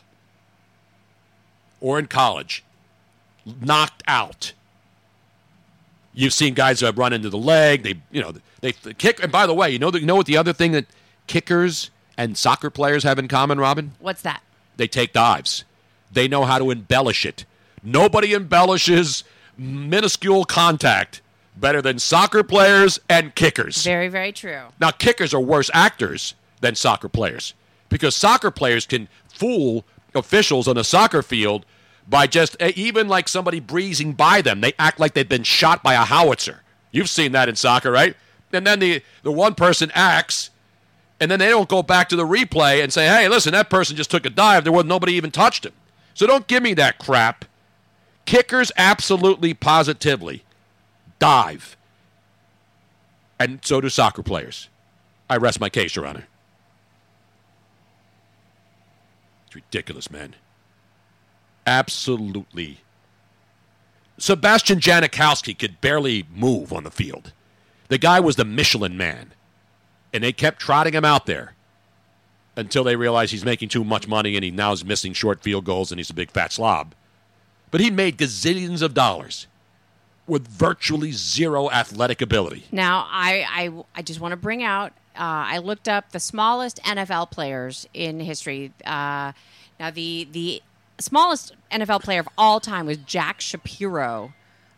or 1.80 1.98
in 1.98 2.06
college 2.06 2.64
knocked 3.60 4.02
out? 4.06 4.52
You've 6.12 6.32
seen 6.32 6.54
guys 6.54 6.80
that 6.80 6.96
run 6.96 7.12
into 7.12 7.30
the 7.30 7.38
leg. 7.38 7.82
They, 7.82 8.00
you 8.10 8.20
know, 8.20 8.32
they, 8.60 8.72
they 8.72 8.94
kick. 8.94 9.22
And 9.22 9.30
by 9.30 9.46
the 9.46 9.54
way, 9.54 9.70
you 9.70 9.78
know, 9.78 9.90
the, 9.90 10.00
you 10.00 10.06
know 10.06 10.16
what 10.16 10.26
the 10.26 10.36
other 10.36 10.52
thing 10.52 10.72
that 10.72 10.86
kickers 11.26 11.90
and 12.16 12.36
soccer 12.36 12.70
players 12.70 13.04
have 13.04 13.18
in 13.18 13.28
common, 13.28 13.60
Robin? 13.60 13.92
What's 14.00 14.22
that? 14.22 14.42
They 14.76 14.88
take 14.88 15.12
dives. 15.12 15.64
They 16.10 16.26
know 16.26 16.44
how 16.44 16.58
to 16.58 16.70
embellish 16.70 17.24
it. 17.24 17.44
Nobody 17.82 18.34
embellishes 18.34 19.22
minuscule 19.56 20.44
contact 20.44 21.20
better 21.56 21.82
than 21.82 21.98
soccer 21.98 22.42
players 22.42 22.98
and 23.08 23.34
kickers. 23.34 23.84
Very, 23.84 24.08
very 24.08 24.32
true. 24.32 24.62
Now, 24.80 24.90
kickers 24.90 25.34
are 25.34 25.40
worse 25.40 25.70
actors 25.74 26.34
than 26.60 26.74
soccer 26.74 27.08
players 27.08 27.54
because 27.88 28.14
soccer 28.16 28.50
players 28.50 28.86
can 28.86 29.08
fool 29.28 29.84
officials 30.14 30.68
on 30.68 30.76
a 30.78 30.84
soccer 30.84 31.22
field 31.22 31.66
by 32.08 32.26
just 32.26 32.56
eh, 32.60 32.72
even 32.76 33.08
like 33.08 33.28
somebody 33.28 33.60
breezing 33.60 34.12
by 34.14 34.42
them. 34.42 34.60
They 34.60 34.72
act 34.78 35.00
like 35.00 35.14
they've 35.14 35.28
been 35.28 35.42
shot 35.44 35.82
by 35.82 35.94
a 35.94 36.04
howitzer. 36.04 36.62
You've 36.92 37.10
seen 37.10 37.32
that 37.32 37.48
in 37.48 37.56
soccer, 37.56 37.90
right? 37.90 38.16
And 38.52 38.66
then 38.66 38.80
the, 38.80 39.02
the 39.22 39.32
one 39.32 39.54
person 39.54 39.90
acts 39.94 40.50
And 41.20 41.30
then 41.30 41.38
they 41.38 41.48
don't 41.48 41.68
go 41.68 41.82
back 41.82 42.08
to 42.10 42.16
the 42.16 42.24
replay 42.26 42.82
and 42.82 42.92
say, 42.92 43.06
hey, 43.08 43.28
listen, 43.28 43.52
that 43.52 43.70
person 43.70 43.96
just 43.96 44.10
took 44.10 44.26
a 44.26 44.30
dive. 44.30 44.64
There 44.64 44.72
was 44.72 44.84
nobody 44.84 45.14
even 45.14 45.30
touched 45.30 45.66
him. 45.66 45.72
So 46.14 46.26
don't 46.26 46.46
give 46.46 46.62
me 46.62 46.74
that 46.74 46.98
crap. 46.98 47.44
Kickers 48.26 48.70
absolutely 48.76 49.54
positively 49.54 50.44
dive. 51.18 51.76
And 53.40 53.60
so 53.64 53.80
do 53.80 53.88
soccer 53.88 54.22
players. 54.22 54.68
I 55.30 55.36
rest 55.36 55.60
my 55.60 55.68
case, 55.68 55.96
Your 55.96 56.06
Honor. 56.06 56.26
It's 59.46 59.47
ridiculous, 59.58 60.10
man. 60.10 60.34
Absolutely. 61.66 62.80
Sebastian 64.16 64.78
Janikowski 64.80 65.58
could 65.58 65.80
barely 65.80 66.26
move 66.32 66.72
on 66.72 66.84
the 66.84 66.90
field. 66.90 67.32
The 67.88 67.98
guy 67.98 68.20
was 68.20 68.36
the 68.36 68.44
Michelin 68.44 68.96
man. 68.96 69.34
And 70.12 70.24
they 70.24 70.32
kept 70.32 70.60
trotting 70.60 70.94
him 70.94 71.04
out 71.04 71.26
there 71.26 71.54
until 72.56 72.82
they 72.82 72.96
realized 72.96 73.30
he's 73.32 73.44
making 73.44 73.68
too 73.68 73.84
much 73.84 74.08
money 74.08 74.36
and 74.36 74.44
he 74.44 74.50
now 74.50 74.72
is 74.72 74.84
missing 74.84 75.12
short 75.12 75.42
field 75.42 75.64
goals 75.64 75.92
and 75.92 75.98
he's 75.98 76.10
a 76.10 76.14
big 76.14 76.30
fat 76.30 76.52
slob. 76.52 76.94
But 77.70 77.80
he 77.80 77.90
made 77.90 78.16
gazillions 78.16 78.80
of 78.80 78.94
dollars 78.94 79.46
with 80.26 80.48
virtually 80.48 81.12
zero 81.12 81.70
athletic 81.70 82.22
ability. 82.22 82.64
Now, 82.72 83.06
I, 83.10 83.44
I, 83.50 83.84
I 83.96 84.02
just 84.02 84.20
want 84.20 84.32
to 84.32 84.36
bring 84.36 84.62
out. 84.62 84.92
Uh, 85.18 85.50
I 85.54 85.58
looked 85.58 85.88
up 85.88 86.12
the 86.12 86.20
smallest 86.20 86.80
NFL 86.84 87.30
players 87.30 87.88
in 87.92 88.20
history. 88.20 88.72
Uh, 88.86 89.32
now, 89.80 89.90
the 89.92 90.28
the 90.30 90.62
smallest 90.98 91.54
NFL 91.72 92.02
player 92.02 92.20
of 92.20 92.28
all 92.38 92.60
time 92.60 92.86
was 92.86 92.96
Jack 92.98 93.40
Shapiro. 93.40 94.32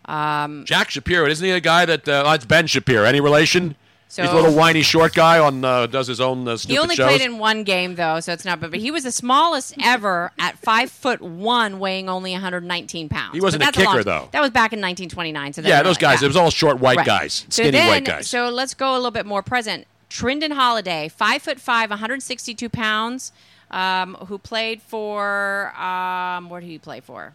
Um, 0.07 0.65
Jack 0.67 0.91
Shapiro, 0.91 1.27
isn't 1.27 1.45
he 1.45 1.51
a 1.53 1.61
guy 1.61 1.85
that 1.85 2.09
uh, 2.09 2.25
oh, 2.27 2.33
it's 2.33 2.45
Ben 2.47 2.67
Shapiro? 2.67 3.05
Any 3.05 3.21
relation? 3.21 3.77
So- 4.09 4.23
He's 4.23 4.33
a 4.33 4.35
little 4.35 4.53
whiny 4.55 4.83
short 4.83 5.15
guy 5.15 5.39
on 5.39 5.65
uh, 5.65 5.87
does 5.87 6.09
his 6.09 6.21
own 6.21 6.49
uh, 6.49 6.57
stupid 6.57 6.73
he 6.73 6.79
only 6.81 6.97
shows. 6.97 7.07
played 7.07 7.21
in 7.21 7.39
one 7.39 7.63
game 7.63 7.95
though, 7.95 8.19
so 8.19 8.33
it's 8.33 8.45
not. 8.45 8.59
But, 8.59 8.73
but 8.73 8.81
he 8.81 8.91
was 8.91 9.05
the 9.05 9.13
smallest 9.13 9.75
ever 9.81 10.33
at 10.37 10.59
five 10.59 10.91
foot 10.91 11.21
one, 11.23 11.79
weighing 11.79 12.09
only 12.09 12.33
119 12.33 13.09
pounds. 13.09 13.35
He 13.35 13.41
wasn't 13.41 13.63
a 13.63 13.67
kicker, 13.71 13.85
long- 13.85 14.03
though. 14.03 14.29
That 14.33 14.41
was 14.41 14.51
back 14.51 14.73
in 14.73 14.81
1929. 14.81 15.53
So 15.53 15.63
yeah, 15.63 15.85
those 15.85 15.97
guys. 15.97 16.21
yeah. 16.23 16.27
It 16.27 16.29
was 16.31 16.37
all 16.37 16.51
short 16.51 16.81
white 16.81 16.97
Right. 16.97 17.07
guys, 17.07 17.47
So 17.51 17.63
skinny 17.63 17.71
then, 17.71 17.87
white 17.89 18.05
guys. 18.05 18.29
So 18.29 18.49
let's 18.49 18.75
go 18.75 18.95
a 18.95 18.97
little 18.97 19.11
bit 19.13 19.27
more 19.27 19.43
present. 19.45 19.87
Trindon 20.11 20.53
Holliday, 20.53 21.09
five 21.09 21.41
foot 21.41 21.61
five, 21.61 21.89
162 21.91 22.69
pounds, 22.69 23.33
um, 23.71 24.15
who 24.27 24.37
played 24.39 24.83
for 24.83 25.73
um, 25.81 26.51
where 26.51 26.61
did 26.61 26.67
he 26.67 26.79
play 26.79 27.01
for? 27.01 27.33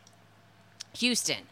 Houston. 0.97 1.43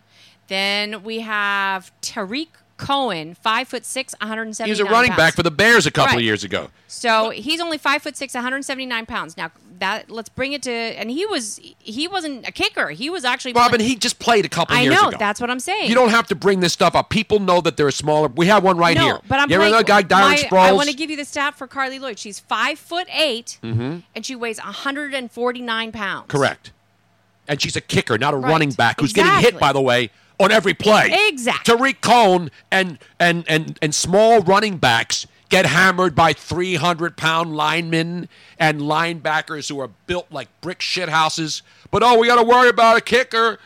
Then 0.47 1.03
we 1.03 1.21
have 1.21 1.91
Tarik 2.01 2.49
Cohen, 2.77 3.33
five 3.35 3.67
foot 3.69 3.85
six, 3.85 4.13
179. 4.19 4.65
he 4.67 4.71
was 4.71 4.79
a 4.79 4.85
running 4.91 5.11
pounds. 5.11 5.17
back 5.17 5.33
for 5.35 5.43
the 5.43 5.51
Bears 5.51 5.85
a 5.85 5.91
couple 5.91 6.13
Right. 6.15 6.17
of 6.17 6.23
years 6.23 6.43
ago. 6.43 6.69
So 6.87 7.29
he's 7.29 7.61
only 7.61 7.77
five 7.77 8.01
foot 8.01 8.17
six, 8.17 8.33
179 8.33 9.05
pounds. 9.05 9.37
Now 9.37 9.51
that 9.79 10.09
let's 10.09 10.29
bring 10.29 10.53
it 10.53 10.61
to, 10.63 10.71
and 10.71 11.09
he 11.09 11.25
was 11.25 11.59
he 11.79 12.07
wasn't 12.07 12.47
a 12.47 12.51
kicker. 12.51 12.89
He 12.89 13.09
was 13.09 13.25
actually 13.25 13.53
Robin, 13.53 13.79
he 13.79 13.95
just 13.95 14.19
played 14.19 14.45
a 14.45 14.49
couple 14.49 14.75
I 14.75 14.81
years 14.81 14.95
know 14.95 15.09
ago. 15.09 15.17
that's 15.19 15.41
what 15.41 15.49
I'm 15.49 15.59
saying. 15.59 15.89
You 15.89 15.95
don't 15.95 16.09
have 16.09 16.27
to 16.27 16.35
bring 16.35 16.59
this 16.59 16.73
stuff 16.73 16.95
up. 16.95 17.09
People 17.09 17.39
know 17.39 17.61
that 17.61 17.77
they're 17.77 17.91
smaller. 17.91 18.27
We 18.27 18.47
have 18.47 18.63
one 18.63 18.77
right 18.77 18.95
no, 18.95 19.03
here. 19.03 19.19
but 19.27 19.39
I'm 19.39 19.49
you 19.49 19.57
playing, 19.57 19.83
guy 19.85 20.03
Darren 20.03 20.35
Sproles? 20.35 20.59
I 20.59 20.71
want 20.73 20.89
to 20.89 20.95
give 20.95 21.09
you 21.09 21.17
the 21.17 21.25
stat 21.25 21.55
for 21.55 21.67
Carli 21.67 21.99
Lloyd. 21.99 22.19
She's 22.19 22.39
five 22.39 22.79
foot 22.79 23.07
8 23.11 23.59
hmm 23.61 23.97
and 24.15 24.25
she 24.25 24.35
weighs 24.35 24.59
149 24.59 25.91
pounds. 25.91 26.25
Correct. 26.27 26.71
And 27.47 27.61
she's 27.61 27.75
a 27.75 27.81
kicker, 27.81 28.17
not 28.17 28.33
a 28.33 28.37
Right. 28.37 28.49
running 28.51 28.71
back 28.71 28.99
who's 29.01 29.11
getting 29.13 29.33
hit, 29.41 29.59
by 29.59 29.73
the 29.73 29.81
way, 29.81 30.11
on 30.39 30.51
every 30.51 30.73
play. 30.73 31.09
Exactly. 31.27 31.75
Tarik 31.75 32.01
Cohen 32.01 32.51
and 32.71 32.99
and 33.19 33.43
and 33.47 33.77
and 33.81 33.93
small 33.93 34.41
running 34.41 34.77
backs 34.77 35.27
get 35.53 35.67
hammered 35.67 36.15
by 36.15 36.33
300 36.33 37.15
pound 37.15 37.55
linemen 37.55 38.27
and 38.57 38.81
linebackers 38.81 39.69
who 39.69 39.79
are 39.79 39.89
built 40.07 40.25
like 40.31 40.49
brick 40.61 40.79
shithouses. 40.79 41.61
But 41.91 42.01
oh, 42.01 42.17
we 42.17 42.25
got 42.25 42.37
to 42.37 42.43
worry 42.43 42.69
about 42.69 42.97
a 42.97 43.01
kicker. 43.01 43.59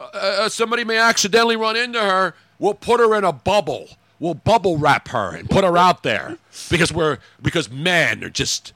Uh, 0.00 0.04
uh, 0.14 0.48
somebody 0.48 0.84
may 0.84 0.96
accidentally 0.96 1.56
run 1.56 1.76
into 1.76 2.00
her. 2.00 2.34
We'll 2.58 2.72
put 2.72 2.98
her 2.98 3.14
in 3.14 3.24
a 3.24 3.32
bubble. 3.32 3.90
We'll 4.18 4.32
bubble 4.32 4.78
wrap 4.78 5.08
her 5.08 5.36
and 5.36 5.50
put 5.50 5.64
her 5.64 5.76
out 5.76 6.02
there 6.02 6.38
because 6.70 6.90
we're 6.90 7.18
because 7.42 7.70
men 7.70 8.24
are 8.24 8.30
just 8.30 8.72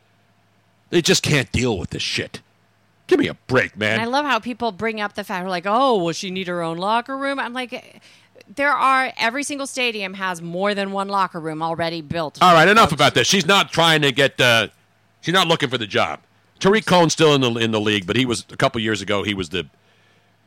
they 0.90 1.00
just 1.00 1.22
can't 1.22 1.50
deal 1.52 1.78
with 1.78 1.88
this 1.88 2.02
shit. 2.02 2.42
Give 3.06 3.18
me 3.18 3.28
a 3.28 3.34
break, 3.46 3.78
man. 3.78 3.94
And 3.94 4.02
I 4.02 4.04
love 4.04 4.26
how 4.26 4.40
people 4.40 4.72
bring 4.72 5.00
up 5.00 5.14
the 5.14 5.24
fact, 5.24 5.48
like, 5.48 5.64
oh, 5.64 5.96
will 6.04 6.12
she 6.12 6.30
need 6.30 6.48
her 6.48 6.60
own 6.60 6.76
locker 6.76 7.16
room? 7.16 7.38
I'm 7.38 7.54
like, 7.54 8.02
there 8.54 8.72
are, 8.72 9.12
every 9.18 9.42
single 9.42 9.66
stadium 9.66 10.14
has 10.14 10.40
more 10.40 10.74
than 10.74 10.92
one 10.92 11.08
locker 11.08 11.40
room 11.40 11.62
already 11.62 12.00
built. 12.00 12.38
All 12.40 12.54
right, 12.54 12.68
enough 12.68 12.92
about 12.92 13.14
this. 13.14 13.26
She's 13.26 13.46
not 13.46 13.70
trying 13.72 14.02
to 14.02 14.12
get. 14.12 14.40
Uh, 14.40 14.68
she's 15.20 15.34
not 15.34 15.46
looking 15.48 15.68
for 15.68 15.78
the 15.78 15.86
job. 15.86 16.20
Tarik 16.58 16.86
Cohen's 16.86 17.12
still 17.12 17.34
in 17.34 17.40
the 17.40 17.52
in 17.60 17.70
the 17.70 17.80
league, 17.80 18.06
but 18.06 18.16
he 18.16 18.26
was 18.26 18.44
a 18.50 18.56
couple 18.56 18.80
years 18.80 19.00
ago. 19.02 19.22
He 19.22 19.34
was 19.34 19.50
the 19.50 19.66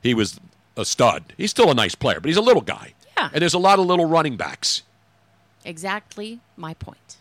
he 0.02 0.14
was 0.14 0.40
a 0.76 0.86
stud. 0.86 1.34
He's 1.38 1.52
still 1.52 1.70
a 1.70 1.74
nice 1.74 1.96
player, 1.96 2.20
but 2.20 2.28
he's 2.28 2.38
a 2.38 2.42
little 2.42 2.62
guy. 2.62 2.94
Yeah. 3.18 3.30
And 3.34 3.42
there's 3.42 3.54
a 3.54 3.60
lot 3.60 3.80
of 3.80 3.86
little 3.86 4.06
running 4.06 4.36
backs. 4.36 4.84
Exactly 5.64 6.40
my 6.58 6.74
point. 6.74 7.18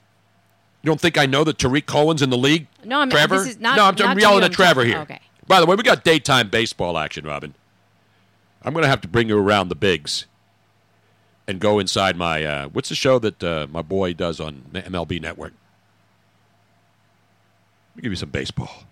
You 0.83 0.89
don't 0.89 1.01
think 1.01 1.19
I 1.19 1.27
know 1.27 1.45
that 1.45 1.59
Tarik 1.59 1.85
Cohen's 1.87 2.23
in 2.23 2.31
the 2.31 2.39
league? 2.39 2.67
No, 2.85 3.01
I'm- 3.01 3.11
Trevor. 3.11 3.39
this 3.39 3.49
is 3.49 3.61
not- 3.61 3.77
no, 3.77 3.85
I'm, 3.85 3.95
not 3.97 4.09
I'm 4.09 4.19
yelling 4.19 4.45
at 4.45 4.53
Trevor 4.53 4.85
here. 4.85 5.01
okay. 5.01 5.21
By 5.47 5.61
the 5.61 5.67
way, 5.67 5.77
we 5.77 5.83
got 5.83 6.05
daytime 6.05 6.49
baseball 6.49 6.97
action, 6.97 7.27
Robin. 7.27 7.55
I'm 8.63 8.73
going 8.73 8.85
to 8.85 8.89
have 8.89 9.03
to 9.03 9.09
bring 9.09 9.29
you 9.29 9.37
around 9.37 9.69
the 9.69 9.75
bigs 9.75 10.25
and 11.47 11.61
go 11.61 11.79
inside 11.79 12.17
my. 12.17 12.45
Uh, 12.45 12.69
what's 12.69 12.89
the 12.89 12.95
show 12.95 13.19
that 13.19 13.43
uh, 13.43 13.67
my 13.71 13.83
boy 13.83 14.13
does 14.13 14.41
on 14.41 14.63
MLB 14.73 15.21
Network? 15.21 15.53
Let 17.91 17.97
me 17.97 18.03
give 18.03 18.13
you 18.13 18.17
some 18.17 18.31
baseball. 18.31 18.85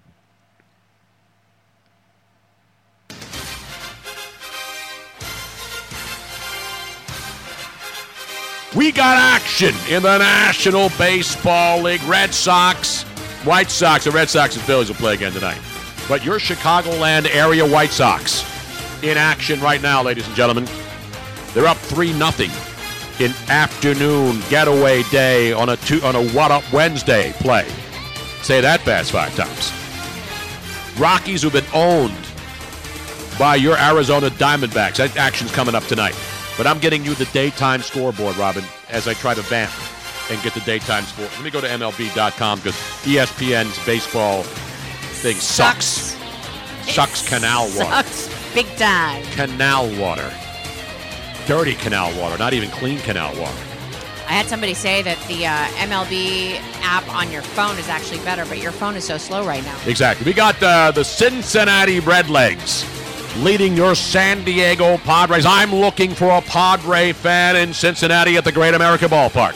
We 8.77 8.93
got 8.93 9.17
action 9.17 9.75
in 9.89 10.03
the 10.03 10.19
National 10.19 10.91
Baseball 10.99 11.83
League. 11.83 12.03
Red 12.03 12.35
Sox, 12.35 13.03
White 13.45 13.71
Sox. 13.71 14.05
The 14.05 14.11
Red 14.11 14.29
Sox 14.29 14.57
and 14.57 14.65
Phillies 14.65 14.89
will 14.89 14.97
play 14.97 15.15
again 15.15 15.33
tonight. 15.33 15.59
But 16.07 16.23
your 16.25 16.39
Chicagoland 16.39 17.35
area 17.35 17.67
White 17.67 17.91
Sox 17.91 18.45
in 19.03 19.17
action 19.17 19.61
right 19.61 19.81
now, 19.81 20.03
ladies 20.03 20.27
and 20.27 20.37
gentlemen. 20.37 20.67
They're 21.55 21.67
up 21.67 21.77
3 21.79 22.13
nothing 22.15 22.51
in 23.21 23.33
afternoon 23.49 24.41
getaway 24.49 25.03
day 25.05 25.53
on 25.53 25.71
a 25.71 25.77
two, 25.77 26.01
on 26.03 26.15
a 26.15 26.29
What 26.31 26.51
Up 26.51 26.63
Wednesday 26.73 27.33
play. 27.41 27.69
Say 28.43 28.61
that 28.61 28.81
fast 28.83 29.11
five 29.13 29.35
times. 29.35 29.73
Rockies 31.01 31.43
who've 31.43 31.53
been 31.53 31.65
owned 31.75 32.15
by 33.39 33.57
your 33.57 33.77
Arizona 33.79 34.31
Diamondbacks. 34.31 34.97
That 34.97 35.17
action's 35.17 35.53
coming 35.53 35.75
up 35.75 35.85
tonight. 35.85 36.17
But 36.57 36.67
I'm 36.67 36.79
getting 36.79 37.05
you 37.05 37.15
the 37.15 37.27
daytime 37.27 37.83
scoreboard, 37.83 38.37
Robin, 38.37 38.65
as 38.89 39.07
I 39.07 39.15
try 39.15 39.35
to 39.35 39.43
vamp 39.43 39.71
and 40.31 40.43
get 40.43 40.55
the 40.55 40.61
daytime 40.61 41.05
score. 41.05 41.27
Let 41.27 41.43
me 41.43 41.51
go 41.51 41.61
to 41.61 41.69
MLB.com 41.69 42.59
because 42.59 42.75
ESPN's 43.05 43.85
baseball 43.87 44.43
thing 44.43 45.37
sucks. 45.37 46.17
Sucks, 46.83 47.29
canal 47.29 47.65
water. 47.77 48.09
Sucks 48.09 48.55
big 48.55 48.67
time. 48.77 49.23
Canal 49.33 49.89
water. 50.01 50.33
Dirty 51.49 51.75
canal 51.77 52.15
water, 52.21 52.37
not 52.37 52.53
even 52.53 52.69
clean 52.69 52.99
canal 52.99 53.31
water. 53.41 53.57
I 54.27 54.33
had 54.33 54.45
somebody 54.45 54.75
say 54.75 55.01
that 55.01 55.17
the 55.29 55.47
uh, 55.47 55.65
MLB 55.89 56.61
app 56.83 57.09
on 57.15 57.33
your 57.33 57.41
phone 57.41 57.79
is 57.79 57.89
actually 57.89 58.19
better, 58.19 58.45
but 58.45 58.59
your 58.59 58.71
phone 58.71 58.95
is 58.97 59.05
so 59.05 59.17
slow 59.17 59.47
right 59.47 59.65
now. 59.65 59.75
Exactly. 59.87 60.27
We 60.27 60.35
got 60.35 60.63
uh, 60.63 60.91
the 60.91 61.03
Cincinnati 61.03 62.01
Redlegs 62.01 62.85
leading 63.43 63.75
your 63.75 63.95
San 63.95 64.45
Diego 64.45 64.99
Padres. 64.99 65.47
I'm 65.47 65.75
looking 65.75 66.11
for 66.11 66.31
a 66.31 66.43
Padre 66.43 67.13
fan 67.13 67.57
in 67.57 67.73
Cincinnati 67.73 68.37
at 68.37 68.45
the 68.45 68.53
Great 68.53 68.75
America 68.75 69.07
Ballpark. 69.07 69.55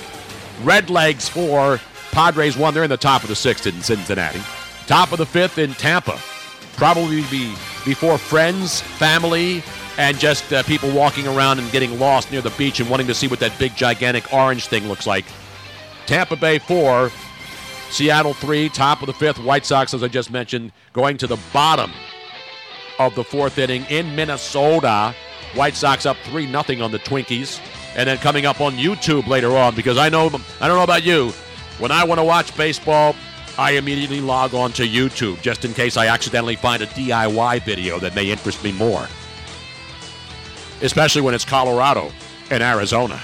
Redlegs 0.63 1.29
for 1.29 1.79
Padres 2.11 2.57
one. 2.57 2.73
They're 2.73 2.85
in 2.85 2.91
the 2.91 2.97
top 2.97 3.23
of 3.23 3.29
the 3.29 3.37
sixth 3.37 3.67
in 3.67 3.83
Cincinnati. 3.83 4.41
Top 4.87 5.13
of 5.13 5.19
the 5.19 5.27
fifth 5.27 5.59
in 5.59 5.75
Tampa. 5.75 6.19
Probably 6.79 7.21
be 7.31 7.51
before 7.85 8.17
friends, 8.17 8.81
family, 8.81 9.63
and 9.99 10.19
just 10.19 10.53
uh, 10.53 10.63
people 10.65 10.91
walking 10.91 11.27
around 11.27 11.59
and 11.59 11.71
getting 11.71 11.99
lost 11.99 12.31
near 12.31 12.41
the 12.41 12.51
beach 12.51 12.81
and 12.81 12.89
wanting 12.89 13.07
to 13.07 13.15
see 13.15 13.29
what 13.29 13.41
that 13.41 13.57
big, 13.59 13.75
gigantic 13.77 14.33
orange 14.33 14.67
thing 14.67 14.89
looks 14.89 15.07
like. 15.07 15.25
Tampa 16.07 16.37
Bay 16.37 16.59
four, 16.59 17.11
Seattle 17.91 18.35
three, 18.35 18.69
top 18.69 19.01
of 19.01 19.07
the 19.07 19.13
fifth. 19.13 19.39
White 19.39 19.67
Sox, 19.67 19.93
as 19.95 20.03
I 20.03 20.09
just 20.09 20.31
mentioned, 20.31 20.73
going 20.93 21.19
to 21.19 21.27
the 21.27 21.39
bottom 21.53 21.91
of 22.99 23.15
the 23.15 23.25
fourth 23.25 23.59
inning 23.59 23.85
in 23.91 24.15
Minnesota. 24.17 25.15
White 25.55 25.75
Sox 25.75 26.07
up 26.07 26.17
three 26.25 26.47
nothing 26.47 26.81
on 26.81 26.91
the 26.91 26.99
Twinkies, 26.99 27.61
and 27.95 28.09
then 28.09 28.17
coming 28.19 28.47
up 28.47 28.61
on 28.61 28.75
YouTube 28.75 29.27
later 29.27 29.57
on 29.57 29.75
because 29.75 29.99
I 29.99 30.09
know 30.09 30.27
I 30.61 30.69
don't 30.69 30.77
know 30.77 30.85
about 30.85 31.05
you, 31.05 31.33
when 31.79 31.91
I 31.91 32.05
want 32.05 32.19
to 32.19 32.25
watch 32.25 32.57
baseball, 32.57 33.15
I 33.59 33.73
immediately 33.73 34.21
log 34.21 34.55
on 34.55 34.73
to 34.73 34.87
YouTube 34.87 35.43
just 35.43 35.65
in 35.65 35.75
case 35.75 35.97
I 35.99 36.07
accidentally 36.07 36.57
find 36.57 36.83
a 36.83 36.87
DIY 36.87 37.65
video 37.65 37.99
that 37.99 38.15
may 38.15 38.31
interest 38.31 38.65
me 38.65 38.73
more. 38.73 39.07
Especially 40.83 41.23
when 41.23 41.35
it's 41.35 41.45
Colorado 41.45 42.13
and 42.51 42.63
Arizona. 42.63 43.21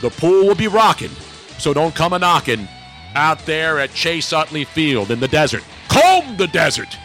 The 0.00 0.10
pool 0.10 0.46
will 0.46 0.54
be 0.54 0.68
rocking, 0.68 1.10
so 1.58 1.74
don't 1.74 1.94
come 1.94 2.12
a 2.12 2.18
knocking 2.18 2.68
out 3.14 3.44
there 3.46 3.80
at 3.80 3.92
Chase 3.92 4.32
Utley 4.32 4.64
Field 4.64 5.10
in 5.10 5.20
the 5.20 5.28
desert. 5.28 5.64
Comb 5.88 6.36
the 6.36 6.46
desert. 6.46 6.96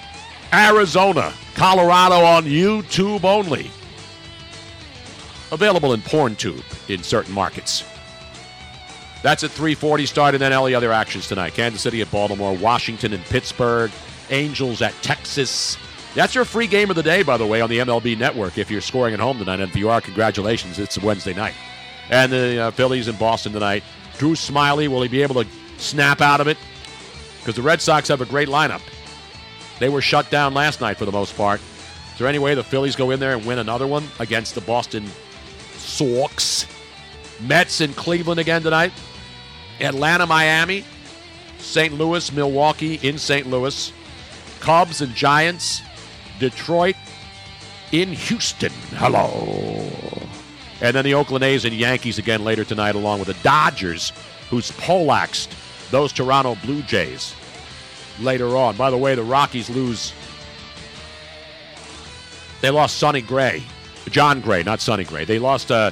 Arizona, 0.54 1.34
Colorado 1.56 2.24
on 2.24 2.46
YouTube 2.46 3.24
only. 3.24 3.70
Available 5.52 5.94
in 5.94 6.02
PornTube 6.02 6.64
in 6.90 7.04
certain 7.04 7.34
markets. 7.34 7.84
That's 9.24 9.44
at 9.44 9.52
3:40 9.52 10.06
start, 10.06 10.36
and 10.36 10.42
then 10.42 10.54
all 10.54 10.66
the 10.66 10.76
other 10.76 10.94
actions 10.94 11.28
tonight: 11.28 11.56
Kansas 11.56 11.82
City 11.82 12.02
at 12.02 12.12
Baltimore, 12.12 12.54
Washington 12.54 13.14
and 13.14 13.24
Pittsburgh, 13.26 13.92
Angels 14.30 14.82
at 14.82 14.94
Texas. 15.02 15.78
That's 16.16 16.34
your 16.34 16.46
free 16.46 16.66
game 16.66 16.90
of 16.90 16.96
the 16.96 17.04
day, 17.04 17.24
by 17.24 17.36
the 17.36 17.46
way, 17.46 17.60
on 17.60 17.70
the 17.70 17.80
MLB 17.80 18.18
Network. 18.18 18.58
If 18.58 18.72
you're 18.72 18.80
scoring 18.80 19.14
at 19.14 19.20
home 19.20 19.38
tonight, 19.38 19.60
and 19.60 19.70
if 19.70 19.76
you 19.76 19.90
are, 19.90 20.00
congratulations! 20.00 20.80
It's 20.80 20.98
Wednesday 20.98 21.34
night, 21.34 21.54
and 22.10 22.32
the 22.32 22.60
uh, 22.60 22.72
Phillies 22.72 23.10
in 23.10 23.18
Boston 23.18 23.52
tonight. 23.52 23.84
Drew 24.18 24.32
Smyly, 24.32 24.88
will 24.88 25.02
he 25.02 25.10
be 25.10 25.22
able 25.22 25.44
to 25.44 25.50
snap 25.78 26.22
out 26.22 26.40
of 26.40 26.48
it? 26.48 26.58
Because 27.40 27.56
the 27.56 27.62
Red 27.62 27.82
Sox 27.82 28.08
have 28.08 28.22
a 28.22 28.26
great 28.26 28.48
lineup. 28.48 28.82
They 29.80 29.90
were 29.90 30.02
shut 30.02 30.32
down 30.32 30.54
last 30.54 30.80
night 30.80 30.98
for 30.98 31.04
the 31.04 31.12
most 31.12 31.36
part. 31.36 31.60
Is 32.14 32.20
there 32.20 32.30
any 32.30 32.40
way 32.40 32.56
the 32.56 32.64
Phillies 32.64 32.96
go 32.96 33.12
in 33.12 33.20
there 33.20 33.36
and 33.36 33.46
win 33.46 33.60
another 33.60 33.86
one 33.86 34.08
against 34.20 34.56
the 34.56 34.62
Boston 34.62 35.06
Sox? 35.74 36.66
Mets 37.42 37.82
in 37.82 37.94
Cleveland 37.94 38.40
again 38.40 38.62
tonight. 38.62 38.94
Atlanta, 39.82 40.26
Miami. 40.26 40.86
St. 41.58 41.94
Louis, 41.94 42.32
Milwaukee 42.32 43.02
in 43.04 43.18
St. 43.18 43.48
Louis. 43.48 43.92
Cubs 44.62 45.02
and 45.02 45.14
Giants. 45.14 45.82
Detroit 46.40 46.96
in 47.92 48.10
Houston. 48.10 48.72
Hello. 48.92 49.90
And 50.82 50.96
then 50.96 51.06
the 51.06 51.14
Oakland 51.14 51.44
A's 51.44 51.66
and 51.66 51.74
Yankees 51.74 52.18
again 52.18 52.44
later 52.44 52.64
tonight, 52.64 52.96
along 52.96 53.20
with 53.20 53.28
the 53.28 53.44
Dodgers, 53.44 54.12
who's 54.50 54.72
poleaxed 54.72 55.56
those 55.92 56.12
Toronto 56.12 56.56
Blue 56.64 56.82
Jays 56.82 57.34
later 58.20 58.56
on. 58.58 58.76
By 58.76 58.90
the 58.90 58.98
way, 58.98 59.16
the 59.16 59.24
Rockies 59.24 59.70
lose. 59.70 60.14
They 62.62 62.70
lost 62.70 62.98
Sonny 62.98 63.22
Gray. 63.22 63.64
Jon 64.10 64.42
Gray, 64.42 64.64
not 64.64 64.82
Sonny 64.82 65.04
Gray. 65.04 65.26
They 65.26 65.40
lost 65.40 65.72
uh, 65.72 65.92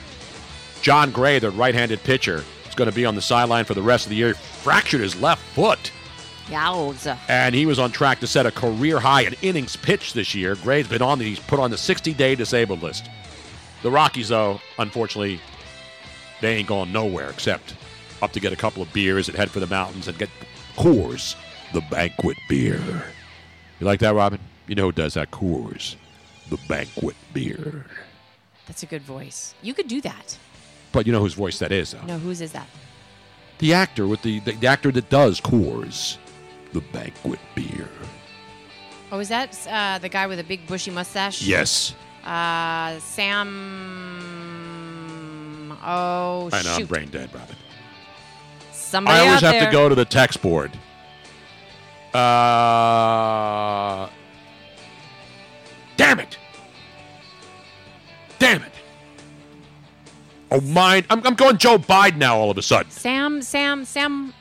Jon 0.82 1.12
Gray, 1.12 1.40
the 1.40 1.52
right 1.52 1.74
handed 1.74 2.04
pitcher. 2.04 2.44
Is 2.68 2.76
going 2.76 2.90
to 2.90 2.96
be 2.96 3.06
on 3.06 3.16
the 3.16 3.22
sideline 3.22 3.66
for 3.66 3.74
the 3.74 3.82
rest 3.82 4.06
of 4.06 4.10
the 4.10 4.16
year. 4.16 4.34
Fractured 4.34 5.02
his 5.02 5.20
left 5.22 5.44
foot. 5.54 5.92
Yowza. 6.48 7.18
And 7.28 7.56
he 7.56 7.66
was 7.66 7.80
on 7.80 7.92
track 7.92 8.20
to 8.20 8.28
set 8.28 8.46
a 8.46 8.52
career 8.52 9.00
high 9.00 9.22
in 9.22 9.36
innings 9.42 9.76
pitched 9.76 10.14
this 10.14 10.36
year. 10.36 10.56
Gray's 10.56 10.88
been 10.88 11.02
on 11.02 11.20
the 11.20 11.26
he's 11.26 11.40
put 11.40 11.60
on 11.60 11.72
the 11.72 11.78
60 11.78 12.14
day 12.14 12.36
disabled 12.36 12.82
list. 12.82 13.10
The 13.82 13.92
Rockies, 13.92 14.30
though, 14.30 14.62
unfortunately, 14.80 15.40
they 16.42 16.56
ain't 16.56 16.68
going 16.68 16.92
nowhere 16.92 17.30
except 17.30 17.76
up 18.22 18.32
to 18.32 18.40
get 18.40 18.54
a 18.54 18.56
couple 18.56 18.82
of 18.82 18.92
beers 18.94 19.28
and 19.28 19.38
head 19.38 19.52
for 19.52 19.60
the 19.60 19.68
mountains 19.68 20.08
and 20.08 20.18
get 20.18 20.30
Coors, 20.76 21.36
the 21.74 21.82
banquet 21.92 22.38
beer. 22.50 22.82
You 23.80 23.86
like 23.86 24.00
that, 24.00 24.16
Robin? 24.16 24.40
You 24.68 24.76
know 24.76 24.86
who 24.86 24.92
does 24.92 25.16
that? 25.16 25.32
Coors, 25.32 25.96
the 26.50 26.58
banquet 26.68 27.16
beer. 27.34 27.86
That's 28.66 28.84
a 28.84 28.86
good 28.86 29.02
voice. 29.02 29.54
You 29.62 29.74
could 29.74 29.88
do 29.88 30.00
that. 30.02 30.38
But 30.94 31.06
you 31.06 31.12
know 31.12 31.20
whose 31.20 31.34
voice 31.34 31.60
that 31.60 31.72
is, 31.72 31.92
though? 31.92 32.06
No, 32.06 32.18
whose 32.18 32.40
is 32.40 32.54
that? 32.54 32.68
The 33.60 33.74
actor 33.74 34.08
with 34.08 34.22
the, 34.22 34.40
the, 34.40 34.54
the 34.54 34.68
actor 34.68 34.92
that 34.92 35.10
does 35.10 35.42
Coors, 35.42 36.18
the 36.74 36.82
banquet 36.92 37.40
beer. 37.56 37.88
Oh, 39.12 39.20
is 39.20 39.30
that 39.30 39.56
uh, 39.70 40.00
the 40.00 40.10
guy 40.10 40.28
with 40.28 40.40
a 40.40 40.44
big 40.44 40.66
bushy 40.68 40.92
mustache? 40.92 41.42
Yes. 41.44 41.94
Uh, 42.24 43.00
Sam. 43.00 43.38
Oh, 45.84 46.50
I 46.52 46.64
know, 46.64 46.72
I'm 46.72 46.80
shoot. 46.80 46.90
brain 46.90 47.10
dead, 47.10 47.30
Robin. 47.34 47.56
Somebody 48.72 49.18
I 49.18 49.22
always 49.22 49.44
out 49.44 49.54
have 49.54 49.62
there. 49.62 49.66
to 49.66 49.72
go 49.72 49.90
to 49.90 49.96
the 49.96 50.06
text 50.06 50.42
board. 50.42 50.72
Uh, 52.14 54.08
damn 55.98 56.20
it! 56.20 56.38
Damn 58.40 58.62
it! 58.62 58.72
Oh, 60.52 60.62
mine. 60.62 61.06
I'm, 61.10 61.26
I'm 61.26 61.34
going 61.34 61.58
Joe 61.58 61.78
Biden 61.80 62.18
now. 62.18 62.38
All 62.38 62.52
of 62.52 62.58
a 62.58 62.62
sudden. 62.62 62.92
Sam, 62.92 63.42
Sam, 63.42 63.84
Sam. 63.86 64.34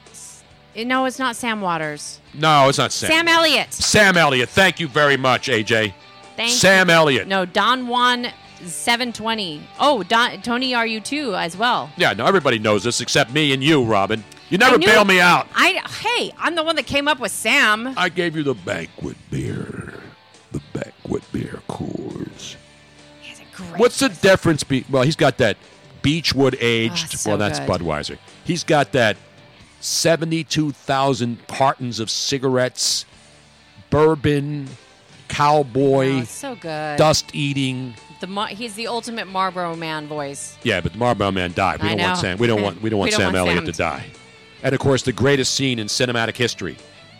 No, 0.76 1.04
it's 1.04 1.18
not 1.18 1.36
Sam 1.36 1.60
Waters. 1.60 2.20
No, 2.34 2.68
it's 2.68 2.78
not 2.78 2.92
Sam. 2.92 3.10
Sam 3.10 3.28
Elliott. 3.28 3.72
Sam 3.72 4.16
Elliott. 4.16 4.48
Thank 4.48 4.80
you 4.80 4.88
very 4.88 5.16
much, 5.16 5.48
AJ. 5.48 5.92
Thank 6.36 6.50
Sam 6.50 6.88
you. 6.88 6.94
Elliott. 6.94 7.28
No, 7.28 7.44
Don 7.44 7.88
Juan 7.88 8.28
720. 8.64 9.62
Oh, 9.78 10.02
Don, 10.02 10.40
Tony 10.42 10.74
Are 10.74 10.86
You 10.86 11.00
too 11.00 11.34
as 11.36 11.56
well. 11.56 11.90
Yeah, 11.96 12.12
no, 12.14 12.24
everybody 12.26 12.58
knows 12.58 12.84
this 12.84 13.00
except 13.00 13.32
me 13.32 13.52
and 13.52 13.62
you, 13.62 13.84
Robin. 13.84 14.24
You 14.50 14.58
never 14.58 14.78
knew- 14.78 14.86
bail 14.86 15.04
me 15.04 15.20
out. 15.20 15.48
I 15.54 15.80
hey, 16.02 16.32
I'm 16.38 16.54
the 16.54 16.62
one 16.62 16.76
that 16.76 16.86
came 16.86 17.08
up 17.08 17.20
with 17.20 17.32
Sam. 17.32 17.94
I 17.96 18.08
gave 18.08 18.36
you 18.36 18.42
the 18.42 18.54
banquet 18.54 19.16
beer. 19.30 19.94
The 20.52 20.60
banquet 20.74 21.22
beer 21.32 21.60
Coors. 21.68 22.56
What's 23.76 23.98
the 23.98 24.08
difference? 24.10 24.62
Be 24.64 24.84
well, 24.90 25.02
he's 25.02 25.16
got 25.16 25.38
that 25.38 25.56
Beechwood 26.02 26.56
aged. 26.60 27.12
Ah, 27.14 27.16
so 27.16 27.30
well, 27.30 27.38
that's 27.38 27.58
good. 27.60 27.68
Budweiser. 27.68 28.18
He's 28.44 28.64
got 28.64 28.92
that 28.92 29.16
seventy-two 29.82 30.70
thousand 30.72 31.46
cartons 31.48 32.00
of 32.00 32.10
cigarettes, 32.10 33.04
bourbon, 33.90 34.68
cowboy, 35.28 36.20
Oh, 36.20 36.24
so 36.24 36.54
good. 36.54 36.96
dust 36.96 37.30
eating. 37.34 37.94
The 38.20 38.26
Mar- 38.28 38.46
he's 38.48 38.74
the 38.74 38.86
ultimate 38.86 39.26
Marlboro 39.26 39.74
man 39.74 40.06
voice. 40.06 40.56
Yeah, 40.62 40.80
but 40.80 40.92
the 40.92 40.98
Marlboro 40.98 41.32
Man 41.32 41.52
died. 41.52 41.82
We 41.82 41.88
I 41.88 41.94
don't 41.96 42.06
want. 42.06 42.18
Sam. 42.18 42.38
We 42.38 42.46
don't 42.46 42.62
want. 42.62 42.80
We 42.80 42.88
don't 42.88 42.98
We 42.98 43.00
want 43.00 43.10
don't 43.10 43.18
Sam 43.20 43.32
want 43.34 43.36
Elliott 43.48 43.64
Sam 43.64 43.72
to 43.72 43.72
die. 43.72 44.06
And 44.62 44.74
of 44.74 44.80
course, 44.80 45.02
the 45.02 45.12
greatest 45.12 45.54
scene 45.54 45.80
in 45.80 45.88
cinematic 45.88 46.36
history, 46.36 46.76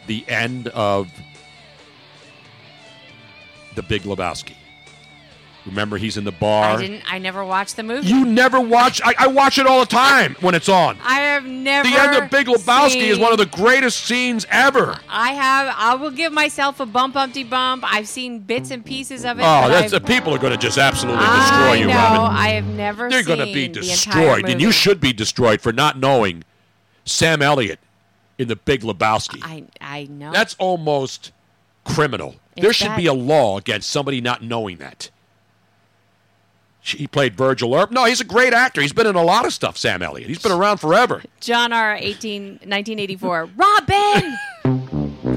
the 0.07 0.25
end 0.29 0.69
of 0.69 1.11
the 3.75 3.83
Big 3.83 4.03
Lebowski. 4.03 4.55
Remember, 5.67 5.97
he's 5.97 6.17
in 6.17 6.25
the 6.25 6.33
bar. 6.33 6.77
I 6.77 6.81
didn't. 6.81 7.03
I 7.11 7.19
never 7.19 7.45
watched 7.45 7.77
the 7.77 7.85
movie. 7.85 8.09
You 8.09 8.25
never 8.25 8.61
watch. 8.61 9.01
I, 9.05 9.15
I 9.19 9.27
watch 9.29 9.59
it 9.59 9.67
all 9.67 9.81
the 9.81 9.87
time 9.87 10.35
when 10.41 10.55
it's 10.55 10.69
on. 10.69 10.99
I 11.05 11.21
have 11.21 11.45
never. 11.47 11.89
The 11.89 11.95
end 11.95 12.17
of 12.17 12.31
Big 12.31 12.49
Lebowski 12.49 13.03
is 13.09 13.19
one 13.19 13.33
of 13.33 13.39
the 13.39 13.47
greatest 13.47 14.05
scenes 14.05 14.45
ever. 14.51 14.99
I 15.09 15.33
have. 15.33 15.75
I 15.79 15.95
will 15.95 16.11
give 16.11 16.33
myself 16.33 16.81
a 16.81 16.87
bump, 16.87 17.15
umpty 17.15 17.45
bump. 17.45 17.85
I've 17.87 18.09
seen 18.09 18.41
bits 18.41 18.73
and 18.73 18.85
pieces 18.85 19.25
of 19.25 19.39
it. 19.39 19.43
Oh, 19.43 19.69
that's 19.69 19.93
the 19.93 19.97
I've, 19.97 20.05
uh, 20.05 20.07
people 20.07 20.35
are 20.35 20.39
going 20.39 20.53
to 20.53 20.59
just 20.59 20.79
absolutely 20.79 21.25
destroy 21.25 21.31
I 21.31 21.75
you, 21.75 21.87
know. 21.87 21.95
Robin. 21.95 22.37
I 22.37 22.49
have 22.51 22.67
never. 22.67 23.09
They're 23.09 23.23
going 23.23 23.39
to 23.39 23.53
be 23.53 23.69
destroyed, 23.69 24.49
and 24.49 24.61
you 24.61 24.73
should 24.73 25.01
be 25.01 25.13
destroyed 25.13 25.61
for 25.61 25.73
not 25.73 25.97
knowing 25.97 26.43
Sam 27.05 27.41
Elliott 27.41 27.79
in 28.37 28.49
the 28.49 28.57
Big 28.57 28.81
Lebowski. 28.81 29.41
I 29.43 29.65
I 29.81 30.05
know. 30.11 30.33
That's 30.33 30.57
almost 30.59 31.31
criminal. 31.85 32.37
there 32.57 32.73
should 32.73 32.89
bad. 32.89 32.97
be 32.97 33.07
a 33.07 33.13
law 33.13 33.59
against 33.59 33.91
somebody 33.91 34.21
not 34.21 34.43
knowing 34.43 34.79
that. 34.79 35.11
He 36.85 37.07
played 37.07 37.37
Virgil 37.37 37.75
Earp. 37.77 37.93
No, 37.93 38.05
he's 38.07 38.21
a 38.21 38.25
great 38.25 38.53
actor. 38.53 38.81
He's 38.81 38.93
been 38.93 39.07
in 39.07 39.15
a 39.15 39.23
lot 39.23 39.47
of 39.47 39.53
stuff, 39.53 39.77
Sam 39.77 40.03
Elliott. 40.03 40.29
He's 40.29 40.43
been 40.43 40.51
around 40.51 40.79
forever. 40.79 41.23
John 41.41 41.73
R. 41.73 41.95
18, 41.95 42.45
1984. 42.65 43.51
Robin. 43.57 44.37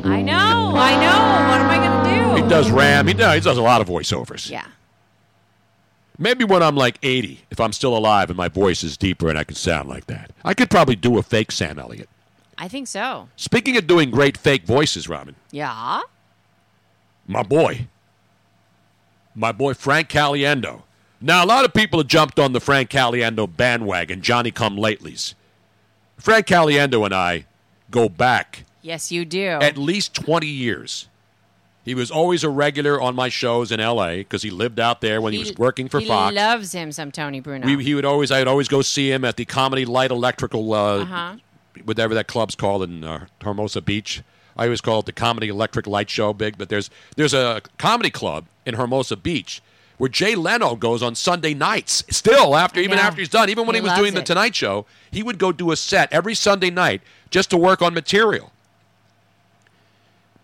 I 0.04 0.22
know. 0.24 0.74
I 0.76 0.96
know. 0.96 1.48
What 1.52 1.62
am 1.62 1.70
I 1.70 1.78
going 1.78 2.04
to 2.34 2.38
do? 2.40 2.44
He 2.44 2.50
does 2.50 2.72
Ram. 2.72 3.06
He 3.08 3.14
does, 3.14 3.36
he 3.36 3.42
does 3.42 3.60
a 3.60 3.62
lot 3.62 3.80
of 3.80 3.88
voiceovers. 3.88 4.50
Yeah. 4.50 4.66
Maybe 6.18 6.46
when 6.46 6.64
I'm 6.64 6.76
like 6.76 6.98
80, 7.04 7.42
if 7.52 7.60
I'm 7.60 7.74
still 7.74 7.96
alive 7.96 8.30
and 8.32 8.38
my 8.38 8.48
voice 8.48 8.84
is 8.84 8.98
deeper 8.98 9.30
and 9.30 9.38
I 9.38 9.44
can 9.44 9.56
sound 9.56 9.88
like 9.88 10.08
that, 10.08 10.32
I 10.44 10.54
could 10.56 10.70
probably 10.72 10.96
do 10.96 11.18
a 11.20 11.24
fake 11.24 11.52
Sam 11.52 11.78
Elliott. 11.78 12.10
I 12.58 12.68
think 12.70 12.88
so. 12.88 13.28
Speaking 13.36 13.78
of 13.78 13.86
doing 13.86 14.10
great 14.10 14.36
fake 14.38 14.64
voices, 14.64 15.08
Robin, 15.10 15.36
Yeah. 15.52 16.02
my 17.28 17.44
boy, 17.44 17.88
my 19.36 19.52
boy 19.52 19.74
Frank 19.76 20.08
Caliendo. 20.10 20.84
Now, 21.26 21.44
a 21.44 21.48
lot 21.48 21.66
of 21.66 21.74
people 21.74 21.98
have 21.98 22.08
jumped 22.08 22.38
on 22.38 22.54
the 22.54 22.60
Frank 22.60 22.92
Caliendo 22.92 23.48
bandwagon, 23.48 24.22
Johnny 24.22 24.52
come 24.52 24.78
latelys. 24.78 25.34
Frank 26.20 26.46
Caliendo 26.46 27.04
and 27.04 27.16
I 27.16 27.46
go 27.90 28.08
back 28.08 28.64
Yes, 28.84 29.12
you 29.12 29.26
do. 29.26 29.48
at 29.48 29.76
least 29.76 30.14
20 30.14 30.46
years. 30.46 31.08
He 31.84 31.96
was 31.96 32.12
always 32.12 32.44
a 32.44 32.50
regular 32.50 33.02
on 33.02 33.16
my 33.16 33.30
shows 33.30 33.72
in 33.72 33.80
L.A. 33.80 34.20
because 34.20 34.44
he 34.44 34.52
lived 34.52 34.80
out 34.80 35.02
there 35.02 35.20
when 35.20 35.34
he, 35.34 35.40
was 35.40 35.56
working 35.56 35.90
for 35.90 36.00
he 36.00 36.06
Fox. 36.06 36.36
loves 36.36 36.74
him 36.74 36.92
some 36.92 37.12
Tony 37.12 37.40
Bruno. 37.40 37.66
We, 37.66 37.84
he 37.84 37.96
would 37.96 38.06
always, 38.06 38.30
I 38.30 38.38
would 38.38 38.48
always 38.48 38.68
go 38.68 38.84
see 38.84 39.12
him 39.12 39.26
at 39.26 39.36
the 39.36 39.46
Comedy 39.46 39.86
Light 39.86 40.12
Electrical, 40.12 40.74
uh, 40.74 41.00
uh-huh. 41.00 41.36
whatever 41.86 42.14
that 42.14 42.28
club's 42.28 42.54
called 42.54 42.84
in 42.84 43.04
uh, 43.04 43.26
Hermosa 43.42 43.82
Beach. 43.82 44.22
I 44.56 44.66
always 44.66 44.82
call 44.82 45.00
it 45.00 45.08
the 45.08 45.12
Comedy 45.12 45.48
Electric 45.48 45.88
Light 45.88 46.12
Show, 46.12 46.34
big. 46.34 46.60
But 46.60 46.70
there's 46.70 46.92
there's 47.16 47.34
a 47.34 47.64
comedy 47.80 48.12
club 48.12 48.46
in 48.64 48.76
Hermosa 48.76 49.18
Beach 49.18 49.62
where 49.98 50.10
Jay 50.10 50.36
Leno 50.36 50.76
goes 50.76 51.02
on 51.02 51.16
Sunday 51.16 51.54
nights. 51.54 52.04
Still, 52.10 52.56
after 52.56 52.80
even 52.80 53.00
after 53.00 53.22
he's 53.22 53.30
done, 53.30 53.50
even 53.50 53.66
when 53.66 53.76
He 53.76 53.82
he, 53.82 53.88
was 53.88 53.98
doing 53.98 54.14
the. 54.14 54.22
Tonight 54.22 54.56
Show, 54.56 54.86
he 55.12 55.24
would 55.24 55.38
go 55.38 55.52
do 55.52 55.72
a 55.72 55.76
set 55.76 56.12
every 56.12 56.36
Sunday 56.36 56.70
night 56.70 57.02
just 57.30 57.50
to 57.52 57.58
work 57.58 57.82
on 57.82 57.94
material. 57.94 58.52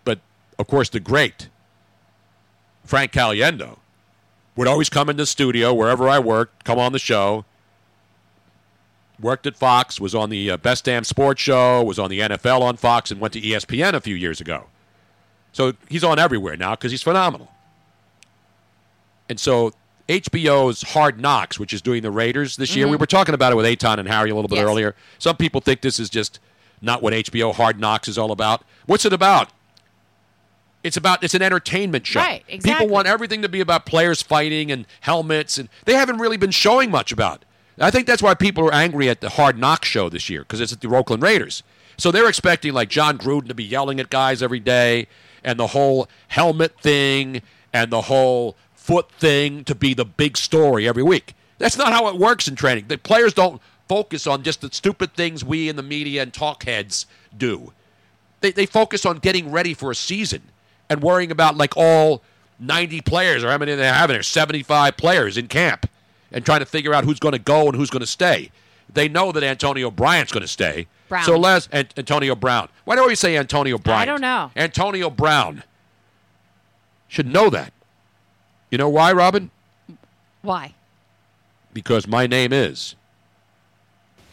But 0.04 0.20
of 0.58 0.66
course, 0.66 0.88
the 0.88 1.00
great 1.00 1.48
Frank 2.84 3.12
Caliendo 3.12 3.78
would 4.56 4.68
always 4.68 4.88
come 4.88 5.08
into 5.08 5.22
the 5.22 5.26
studio 5.26 5.72
wherever 5.72 6.08
I 6.08 6.18
worked, 6.18 6.64
come 6.64 6.78
on 6.78 6.92
the 6.92 6.98
show, 6.98 7.44
worked 9.20 9.46
at 9.46 9.56
Fox, 9.56 10.00
was 10.00 10.14
on 10.14 10.30
the 10.30 10.50
uh, 10.50 10.56
Best 10.56 10.84
Damn 10.84 11.04
Sports 11.04 11.40
Show, 11.40 11.82
was 11.82 11.98
on 11.98 12.10
the 12.10 12.20
NFL 12.20 12.60
on 12.60 12.76
Fox, 12.76 13.10
and 13.10 13.20
went 13.20 13.32
to 13.34 13.40
ESPN 13.40 13.94
a 13.94 14.00
few 14.00 14.14
years 14.16 14.40
ago. 14.40 14.66
So 15.52 15.74
he's 15.88 16.04
on 16.04 16.18
everywhere 16.18 16.56
now 16.56 16.72
because 16.72 16.90
he's 16.90 17.02
phenomenal. 17.02 17.50
And 19.32 19.40
so 19.40 19.72
HBO's 20.10 20.82
Hard 20.82 21.18
Knocks, 21.18 21.58
which 21.58 21.72
is 21.72 21.80
doing 21.80 22.02
the 22.02 22.10
Raiders 22.10 22.56
this 22.56 22.76
year, 22.76 22.86
we 22.86 22.96
Mhm. 22.98 23.00
were 23.00 23.06
talking 23.06 23.34
about 23.34 23.50
it 23.50 23.56
with 23.56 23.64
Aton 23.64 23.98
and 23.98 24.06
Harry 24.06 24.28
a 24.28 24.34
little 24.34 24.46
bit 24.48 24.56
Yes. 24.56 24.66
earlier. 24.66 24.94
Some 25.18 25.36
people 25.38 25.62
think 25.62 25.80
this 25.80 25.98
is 25.98 26.10
just 26.10 26.38
not 26.82 27.02
what 27.02 27.14
HBO 27.14 27.50
Hard 27.52 27.80
Knocks 27.80 28.08
is 28.08 28.18
all 28.18 28.30
about. 28.30 28.62
What's 28.84 29.06
it 29.06 29.12
about? 29.14 29.48
It's 30.84 30.98
about 30.98 31.24
it's 31.24 31.32
an 31.32 31.40
entertainment 31.40 32.06
show. 32.06 32.20
Right, 32.20 32.44
exactly. 32.46 32.72
People 32.84 32.94
want 32.94 33.06
everything 33.08 33.40
to 33.40 33.48
be 33.48 33.60
about 33.60 33.86
players 33.86 34.20
fighting 34.20 34.70
and 34.70 34.84
helmets, 35.00 35.56
and 35.56 35.70
they 35.86 35.94
haven't 35.94 36.18
really 36.18 36.36
been 36.36 36.50
showing 36.50 36.90
much 36.90 37.10
about. 37.10 37.40
it. 37.78 37.82
I 37.82 37.90
think 37.90 38.06
that's 38.06 38.22
why 38.22 38.34
people 38.34 38.68
are 38.68 38.74
angry 38.74 39.08
at 39.08 39.22
the 39.22 39.30
Hard 39.30 39.56
Knock 39.56 39.86
show 39.86 40.10
this 40.10 40.28
year 40.28 40.40
because 40.42 40.60
it's 40.60 40.74
at 40.74 40.82
the 40.82 40.88
Oakland 40.94 41.22
Raiders. 41.22 41.62
So 41.96 42.10
they're 42.10 42.28
expecting 42.28 42.74
like 42.74 42.90
Jon 42.90 43.16
Gruden 43.16 43.48
to 43.48 43.54
be 43.54 43.64
yelling 43.64 43.98
at 43.98 44.10
guys 44.10 44.42
every 44.42 44.60
day, 44.60 45.06
and 45.42 45.58
the 45.58 45.68
whole 45.68 46.06
helmet 46.28 46.78
thing 46.82 47.40
and 47.72 47.90
the 47.90 48.02
whole 48.02 48.56
foot 48.82 49.10
thing 49.12 49.62
to 49.64 49.74
be 49.74 49.94
the 49.94 50.04
big 50.04 50.36
story 50.36 50.88
every 50.88 51.02
week. 51.02 51.34
That's 51.58 51.78
not 51.78 51.92
how 51.92 52.08
it 52.08 52.16
works 52.16 52.48
in 52.48 52.56
training. 52.56 52.86
The 52.88 52.98
players 52.98 53.32
don't 53.32 53.62
focus 53.88 54.26
on 54.26 54.42
just 54.42 54.60
the 54.60 54.70
stupid 54.72 55.14
things 55.14 55.44
we 55.44 55.68
in 55.68 55.76
the 55.76 55.82
media 55.82 56.22
and 56.22 56.32
talk 56.32 56.64
heads 56.64 57.06
do. 57.36 57.72
They, 58.40 58.50
they 58.50 58.66
focus 58.66 59.06
on 59.06 59.18
getting 59.18 59.52
ready 59.52 59.72
for 59.72 59.92
a 59.92 59.94
season 59.94 60.42
and 60.90 61.00
worrying 61.00 61.30
about 61.30 61.56
like 61.56 61.76
all 61.76 62.22
90 62.58 63.00
players 63.02 63.44
or 63.44 63.50
how 63.50 63.58
many 63.58 63.74
they 63.76 63.86
have 63.86 64.10
in 64.10 64.14
there, 64.14 64.22
75 64.22 64.96
players 64.96 65.38
in 65.38 65.46
camp, 65.46 65.88
and 66.32 66.44
trying 66.44 66.60
to 66.60 66.66
figure 66.66 66.92
out 66.92 67.04
who's 67.04 67.20
going 67.20 67.32
to 67.32 67.38
go 67.38 67.66
and 67.66 67.76
who's 67.76 67.90
going 67.90 68.00
to 68.00 68.06
stay. 68.06 68.50
They 68.92 69.08
know 69.08 69.30
that 69.30 69.44
Antonio 69.44 69.90
Bryant's 69.90 70.32
going 70.32 70.42
to 70.42 70.48
stay. 70.48 70.88
Brown. 71.08 71.24
So 71.24 71.38
Les 71.38 71.68
An- 71.70 71.88
Antonio 71.96 72.34
Brown. 72.34 72.68
Why 72.84 72.96
do 72.96 73.02
always 73.02 73.20
say 73.20 73.36
Antonio 73.36 73.78
Bryant? 73.78 74.02
I 74.02 74.04
don't 74.06 74.20
know. 74.20 74.50
Antonio 74.56 75.08
Brown 75.08 75.62
should 77.06 77.26
know 77.26 77.48
that. 77.50 77.72
You 78.72 78.78
know 78.78 78.88
why, 78.88 79.12
Robin? 79.12 79.50
Why? 80.40 80.72
Because 81.74 82.06
my 82.08 82.26
name 82.26 82.54
is 82.54 82.96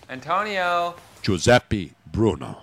Antonio. 0.10 0.96
Giuseppe 1.22 1.94
Bruno. 2.10 2.62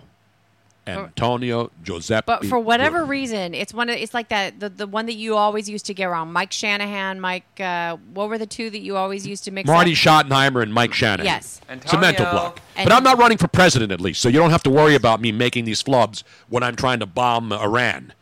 Antonio 0.86 1.70
Giuseppe. 1.82 2.24
But 2.26 2.46
for 2.46 2.58
whatever 2.58 2.98
Bruno. 3.00 3.10
reason, 3.10 3.54
it's 3.54 3.74
one. 3.74 3.90
Of, 3.90 3.96
it's 3.96 4.14
like 4.14 4.30
that 4.30 4.58
the, 4.58 4.70
the 4.70 4.86
one 4.86 5.04
that 5.06 5.16
you 5.16 5.36
always 5.36 5.68
used 5.68 5.84
to 5.86 5.94
get 5.94 6.06
around. 6.06 6.32
Mike 6.32 6.50
Shanahan, 6.50 7.20
Mike. 7.20 7.60
Uh, 7.60 7.96
what 8.14 8.30
were 8.30 8.38
the 8.38 8.46
two 8.46 8.70
that 8.70 8.80
you 8.80 8.96
always 8.96 9.26
used 9.26 9.44
to 9.44 9.50
mix 9.50 9.66
Marty 9.66 9.92
up? 9.92 9.98
Schottenheimer 9.98 10.62
and 10.62 10.72
Mike 10.72 10.94
Shanahan. 10.94 11.26
Yes. 11.26 11.60
It's 11.68 11.92
a 11.92 12.00
mental 12.00 12.24
block. 12.30 12.60
And- 12.76 12.88
but 12.88 12.96
I'm 12.96 13.02
not 13.02 13.18
running 13.18 13.36
for 13.36 13.48
president, 13.48 13.92
at 13.92 14.00
least, 14.00 14.22
so 14.22 14.30
you 14.30 14.38
don't 14.38 14.50
have 14.50 14.62
to 14.62 14.70
worry 14.70 14.94
about 14.94 15.20
me 15.20 15.30
making 15.30 15.66
these 15.66 15.82
flubs 15.82 16.22
when 16.48 16.62
I'm 16.62 16.76
trying 16.76 17.00
to 17.00 17.06
bomb 17.06 17.52
Iran. 17.52 18.14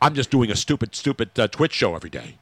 I'm 0.00 0.14
just 0.14 0.30
doing 0.32 0.50
a 0.50 0.56
stupid, 0.56 0.96
stupid 0.96 1.38
uh, 1.38 1.46
Twitch 1.46 1.74
show 1.74 1.94
every 1.94 2.10
day. 2.10 2.38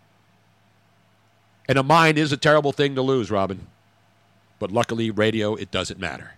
And 1.71 1.79
a 1.79 1.85
mind 1.85 2.19
is 2.19 2.33
a 2.33 2.37
terrible 2.37 2.73
thing 2.73 2.97
to 2.97 3.03
lose, 3.03 3.31
Robin. 3.31 3.69
But 4.59 4.73
luckily, 4.73 5.13
radio, 5.13 5.55
it 5.55 5.71
doesn't 5.71 6.01
matter. 6.01 6.33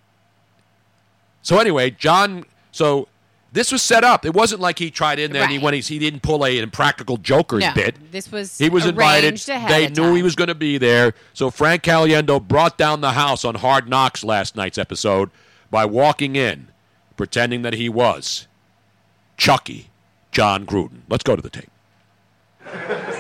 So 1.41 1.59
anyway, 1.59 1.89
John. 1.91 2.45
So 2.71 3.09
this 3.51 3.73
was 3.73 3.81
set 3.81 4.05
up. 4.05 4.27
It 4.27 4.35
wasn't 4.35 4.61
like 4.61 4.79
he 4.79 4.91
tried 4.91 5.19
in 5.19 5.33
there 5.33 5.41
and 5.41 5.51
he 5.51 5.57
Right. 5.57 5.65
when 5.65 5.73
he, 5.75 5.81
he 5.81 5.99
didn't 5.99 6.21
pull 6.23 6.45
a 6.45 6.59
impractical 6.59 7.17
Joker's 7.17 7.63
No, 7.63 7.73
bit. 7.73 8.13
this 8.13 8.31
was 8.31 8.59
He 8.59 8.69
was 8.69 8.85
invited. 8.85 9.39
They 9.39 9.89
knew 9.89 10.15
he 10.15 10.23
was 10.23 10.35
going 10.35 10.49
to 10.49 10.55
be 10.55 10.77
there. 10.77 11.15
So 11.33 11.51
Frank 11.51 11.83
Caliendo 11.83 12.39
brought 12.47 12.77
down 12.77 13.01
the 13.01 13.13
house 13.13 13.43
on 13.43 13.55
Hard 13.55 13.89
Knocks 13.89 14.23
last 14.23 14.55
night's 14.55 14.77
episode 14.77 15.31
by 15.71 15.87
walking 15.87 16.37
in, 16.37 16.69
pretending 17.17 17.63
that 17.63 17.73
he 17.73 17.89
was 17.89 18.47
Chucky, 19.39 19.89
Jon 20.31 20.67
Gruden. 20.67 21.01
Let's 21.09 21.25
go 21.25 21.37
to 21.37 21.43
the 21.43 21.49
tape. 21.49 21.71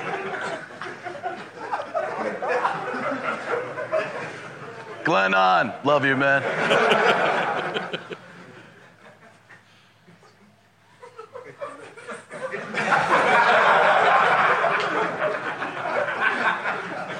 Glenn 5.04 5.34
on. 5.34 5.72
Love 5.84 6.04
you, 6.04 6.16
man. 6.16 6.42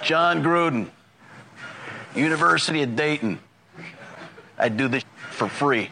Jon 0.03 0.43
Gruden, 0.43 0.91
University 2.15 2.83
of 2.83 2.97
Dayton. 2.97 3.39
I 4.59 4.69
do 4.69 4.89
this 4.89 5.05
for 5.31 5.49
free. 5.49 5.91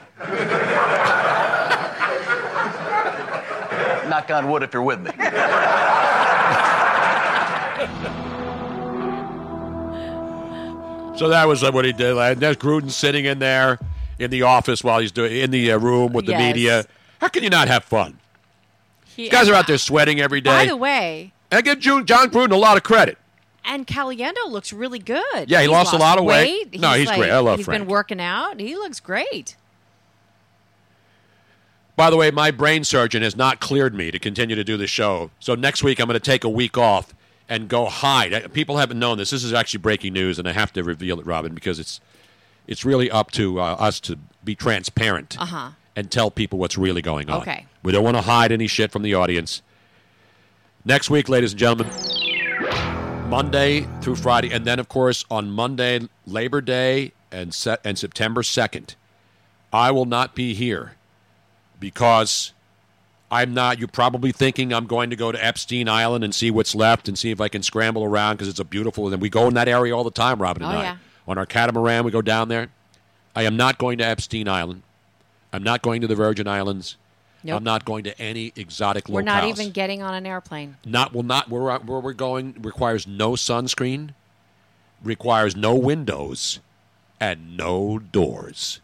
Knock 4.08 4.30
on 4.30 4.50
wood 4.50 4.62
if 4.62 4.74
you're 4.74 4.82
with 4.82 5.00
me. 5.00 5.10
So 11.16 11.28
that 11.28 11.46
was 11.46 11.62
uh, 11.62 11.70
what 11.72 11.84
he 11.84 11.92
did. 11.92 12.16
And 12.16 12.40
there's 12.40 12.56
Gruden 12.56 12.90
sitting 12.90 13.24
in 13.26 13.38
there 13.40 13.78
in 14.18 14.30
the 14.30 14.42
office 14.42 14.82
while 14.82 15.00
he's 15.00 15.12
doing 15.12 15.32
in 15.36 15.50
the 15.50 15.72
uh, 15.72 15.78
room 15.78 16.12
with 16.12 16.26
the 16.26 16.32
Yes. 16.32 16.40
media. 16.54 16.84
How 17.20 17.28
can 17.28 17.42
you 17.42 17.50
not 17.50 17.68
have 17.68 17.84
fun? 17.84 18.18
He- 19.04 19.24
These 19.24 19.32
guys 19.32 19.48
are 19.48 19.54
out 19.54 19.66
there 19.66 19.76
sweating 19.78 20.20
every 20.20 20.40
day. 20.40 20.50
By 20.50 20.66
the 20.66 20.76
way, 20.76 21.32
and 21.50 21.58
I 21.58 21.60
give 21.62 21.78
Ju- 21.80 22.04
Jon 22.04 22.30
Gruden 22.30 22.52
a 22.52 22.56
lot 22.56 22.76
of 22.76 22.82
credit. 22.84 23.18
and 23.64 23.86
Caliendo 23.86 24.48
looks 24.48 24.72
really 24.72 24.98
good. 24.98 25.24
Yeah, 25.50 25.58
he 25.58 25.64
He's 25.64 25.70
lost 25.70 25.92
a 25.92 25.98
lot 25.98 26.18
of 26.18 26.24
weight. 26.24 26.68
weight. 26.72 26.80
No, 26.80 26.92
he's 26.94 27.06
like- 27.08 27.18
great. 27.18 27.30
I 27.30 27.38
love 27.40 27.58
He's 27.58 27.66
Frank. 27.66 27.82
been 27.82 27.88
working 27.90 28.20
out. 28.20 28.58
He 28.60 28.74
looks 28.74 29.00
great. 29.00 29.56
By 31.96 32.08
the 32.08 32.16
way, 32.16 32.30
my 32.30 32.50
brain 32.50 32.82
surgeon 32.84 33.22
has 33.22 33.36
not 33.36 33.60
cleared 33.60 33.94
me 33.94 34.10
to 34.10 34.18
continue 34.18 34.56
to 34.56 34.64
do 34.64 34.78
the 34.78 34.86
show. 34.86 35.30
So 35.38 35.54
next 35.54 35.82
week 35.82 36.00
I'm 36.00 36.06
going 36.06 36.14
to 36.18 36.24
take 36.24 36.44
a 36.44 36.48
week 36.48 36.78
off 36.78 37.12
and 37.50 37.68
go 37.68 37.86
hide. 37.86 38.32
Uh, 38.32 38.48
People 38.48 38.78
haven't 38.78 38.98
known 38.98 39.18
this. 39.18 39.30
This 39.30 39.44
is 39.44 39.52
actually 39.52 39.80
breaking 39.80 40.14
news, 40.14 40.38
and 40.38 40.48
I 40.48 40.52
have 40.52 40.72
to 40.74 40.82
reveal 40.82 41.20
it, 41.20 41.26
Robin, 41.26 41.52
because 41.54 41.78
it's 41.78 42.00
it's 42.66 42.84
really 42.84 43.10
up 43.10 43.30
to 43.32 43.60
uh, 43.60 43.74
us 43.74 44.00
to 44.00 44.16
be 44.44 44.54
transparent 44.54 45.36
Uh 45.38 45.44
huh. 45.46 45.70
and 45.96 46.10
tell 46.10 46.30
people 46.30 46.58
what's 46.58 46.78
really 46.78 47.02
going 47.02 47.28
on. 47.28 47.40
Okay. 47.42 47.66
We 47.82 47.92
don't 47.92 48.04
want 48.04 48.16
to 48.16 48.22
hide 48.22 48.52
any 48.52 48.66
shit 48.68 48.92
from 48.92 49.02
the 49.02 49.14
audience. 49.14 49.60
Next 50.84 51.10
week, 51.10 51.28
ladies 51.28 51.52
and 51.52 51.58
gentlemen, 51.58 51.92
Monday 53.28 53.86
through 54.00 54.16
Friday, 54.16 54.50
and 54.52 54.64
then 54.64 54.78
of 54.78 54.88
course 54.88 55.24
on 55.30 55.50
Monday, 55.50 56.00
Labor 56.26 56.60
Day, 56.60 57.12
and 57.32 57.52
set 57.54 57.80
and 57.84 57.98
September 57.98 58.42
second, 58.42 58.94
I 59.72 59.90
will 59.90 60.06
not 60.06 60.34
be 60.34 60.54
here 60.54 60.94
because 61.78 62.52
I'm 63.30 63.54
not. 63.54 63.78
You're 63.78 63.88
probably 63.88 64.32
thinking 64.32 64.72
I'm 64.72 64.86
going 64.86 65.10
to 65.10 65.16
go 65.16 65.30
to 65.30 65.44
Epstein 65.44 65.88
Island 65.88 66.24
and 66.24 66.34
see 66.34 66.50
what's 66.50 66.74
left 66.74 67.06
and 67.08 67.16
see 67.18 67.30
if 67.30 67.40
I 67.40 67.48
can 67.48 67.62
scramble 67.62 68.02
around 68.04 68.34
because 68.36 68.48
it's 68.48 68.58
a 68.58 68.64
beautiful. 68.64 69.12
And 69.12 69.22
we 69.22 69.30
go 69.30 69.46
in 69.46 69.54
that 69.54 69.68
area 69.68 69.96
all 69.96 70.02
the 70.04 70.10
time, 70.10 70.40
Robin 70.42 70.62
and 70.62 70.72
Oh, 70.74 70.78
I. 70.78 70.82
yeah. 70.82 70.96
On 71.28 71.38
our 71.38 71.46
catamaran, 71.46 72.04
we 72.04 72.10
go 72.10 72.22
down 72.22 72.48
there. 72.48 72.68
I 73.36 73.44
am 73.44 73.56
not 73.56 73.78
going 73.78 73.98
to 73.98 74.04
Epstein 74.04 74.48
Island. 74.48 74.82
I'm 75.52 75.62
not 75.62 75.82
going 75.82 76.00
to 76.00 76.06
the 76.08 76.16
Virgin 76.16 76.48
Islands. 76.48 76.96
Nope. 77.44 77.56
I'm 77.58 77.64
not 77.64 77.84
going 77.84 78.04
to 78.04 78.20
any 78.20 78.52
exotic 78.56 79.04
locales. 79.04 79.12
We're 79.12 79.22
not 79.22 79.44
even 79.44 79.70
getting 79.70 80.02
on 80.02 80.12
an 80.14 80.26
airplane. 80.26 80.76
Not 80.84 81.14
will 81.14 81.22
not 81.22 81.48
where 81.48 81.78
where 81.78 82.00
we're 82.00 82.12
going 82.12 82.56
requires 82.60 83.06
no 83.06 83.32
sunscreen, 83.32 84.10
requires 85.02 85.56
no 85.56 85.74
windows, 85.74 86.58
and 87.20 87.56
no 87.56 87.98
doors. 87.98 88.80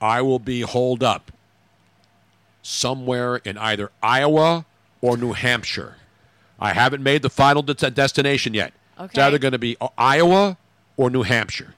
I 0.00 0.20
will 0.22 0.38
be 0.38 0.60
holed 0.62 1.02
up 1.02 1.30
somewhere 2.62 3.36
in 3.36 3.56
either 3.58 3.90
Iowa 4.02 4.64
or 5.00 5.16
New 5.16 5.32
Hampshire. 5.32 5.96
I 6.58 6.72
haven't 6.72 7.02
made 7.02 7.22
the 7.22 7.30
final 7.30 7.62
de- 7.62 7.74
destination 7.90 8.54
yet. 8.54 8.72
It's 8.98 9.16
either 9.18 9.38
going 9.38 9.52
to 9.52 9.58
be 9.58 9.76
uh, 9.80 9.88
Iowa 9.96 10.58
or 10.96 11.08
New 11.08 11.22
Hampshire. 11.22 11.74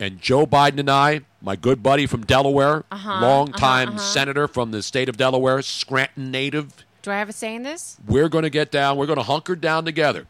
And 0.00 0.20
Joe 0.20 0.46
Biden 0.46 0.80
and 0.80 0.90
I, 0.90 1.20
my 1.42 1.54
good 1.56 1.82
buddy 1.82 2.06
from 2.06 2.24
Delaware, 2.26 2.84
Uh-huh, 2.90 3.20
longtime 3.20 3.88
uh-huh, 3.90 3.96
uh-huh. 3.98 4.04
senator 4.04 4.48
from 4.48 4.70
the 4.72 4.82
state 4.82 5.08
of 5.08 5.16
Delaware, 5.16 5.62
Scranton 5.62 6.30
native, 6.30 6.84
Do 7.02 7.10
I 7.12 7.18
have 7.18 7.28
a 7.28 7.32
say 7.32 7.54
in 7.54 7.62
this? 7.62 7.96
we're 8.06 8.28
going 8.28 8.42
to 8.44 8.50
get 8.50 8.70
down, 8.72 8.96
we're 8.96 9.06
going 9.06 9.18
to 9.18 9.22
hunker 9.24 9.54
down 9.54 9.84
together, 9.84 10.26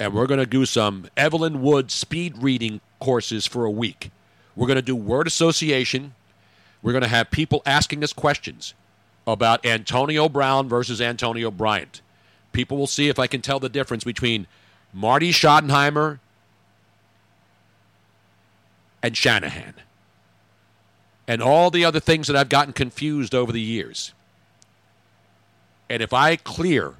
and 0.00 0.12
we're 0.14 0.26
going 0.26 0.40
to 0.40 0.46
do 0.46 0.64
some 0.66 1.08
Evelyn 1.16 1.62
Wood 1.62 1.90
speed 1.90 2.38
reading 2.38 2.80
courses 2.98 3.46
for 3.46 3.64
a 3.64 3.70
week. 3.70 4.10
We're 4.56 4.66
going 4.66 4.76
to 4.76 4.82
do 4.82 4.96
word 4.96 5.26
association. 5.26 6.14
We're 6.86 6.92
going 6.92 7.02
to 7.02 7.08
have 7.08 7.32
people 7.32 7.62
asking 7.66 8.04
us 8.04 8.12
questions 8.12 8.72
about 9.26 9.66
Antonio 9.66 10.28
Brown 10.28 10.68
versus 10.68 11.00
Antonio 11.00 11.50
Bryant. 11.50 12.00
People 12.52 12.76
will 12.76 12.86
see 12.86 13.08
if 13.08 13.18
I 13.18 13.26
can 13.26 13.42
tell 13.42 13.58
the 13.58 13.68
difference 13.68 14.04
between 14.04 14.46
Marty 14.92 15.32
Schottenheimer 15.32 16.20
and 19.02 19.16
Shanahan 19.16 19.74
and 21.26 21.42
all 21.42 21.72
the 21.72 21.84
other 21.84 21.98
things 21.98 22.28
that 22.28 22.36
I've 22.36 22.48
gotten 22.48 22.72
confused 22.72 23.34
over 23.34 23.50
the 23.50 23.60
years. 23.60 24.12
And 25.90 26.04
if 26.04 26.12
I 26.12 26.36
clear 26.36 26.94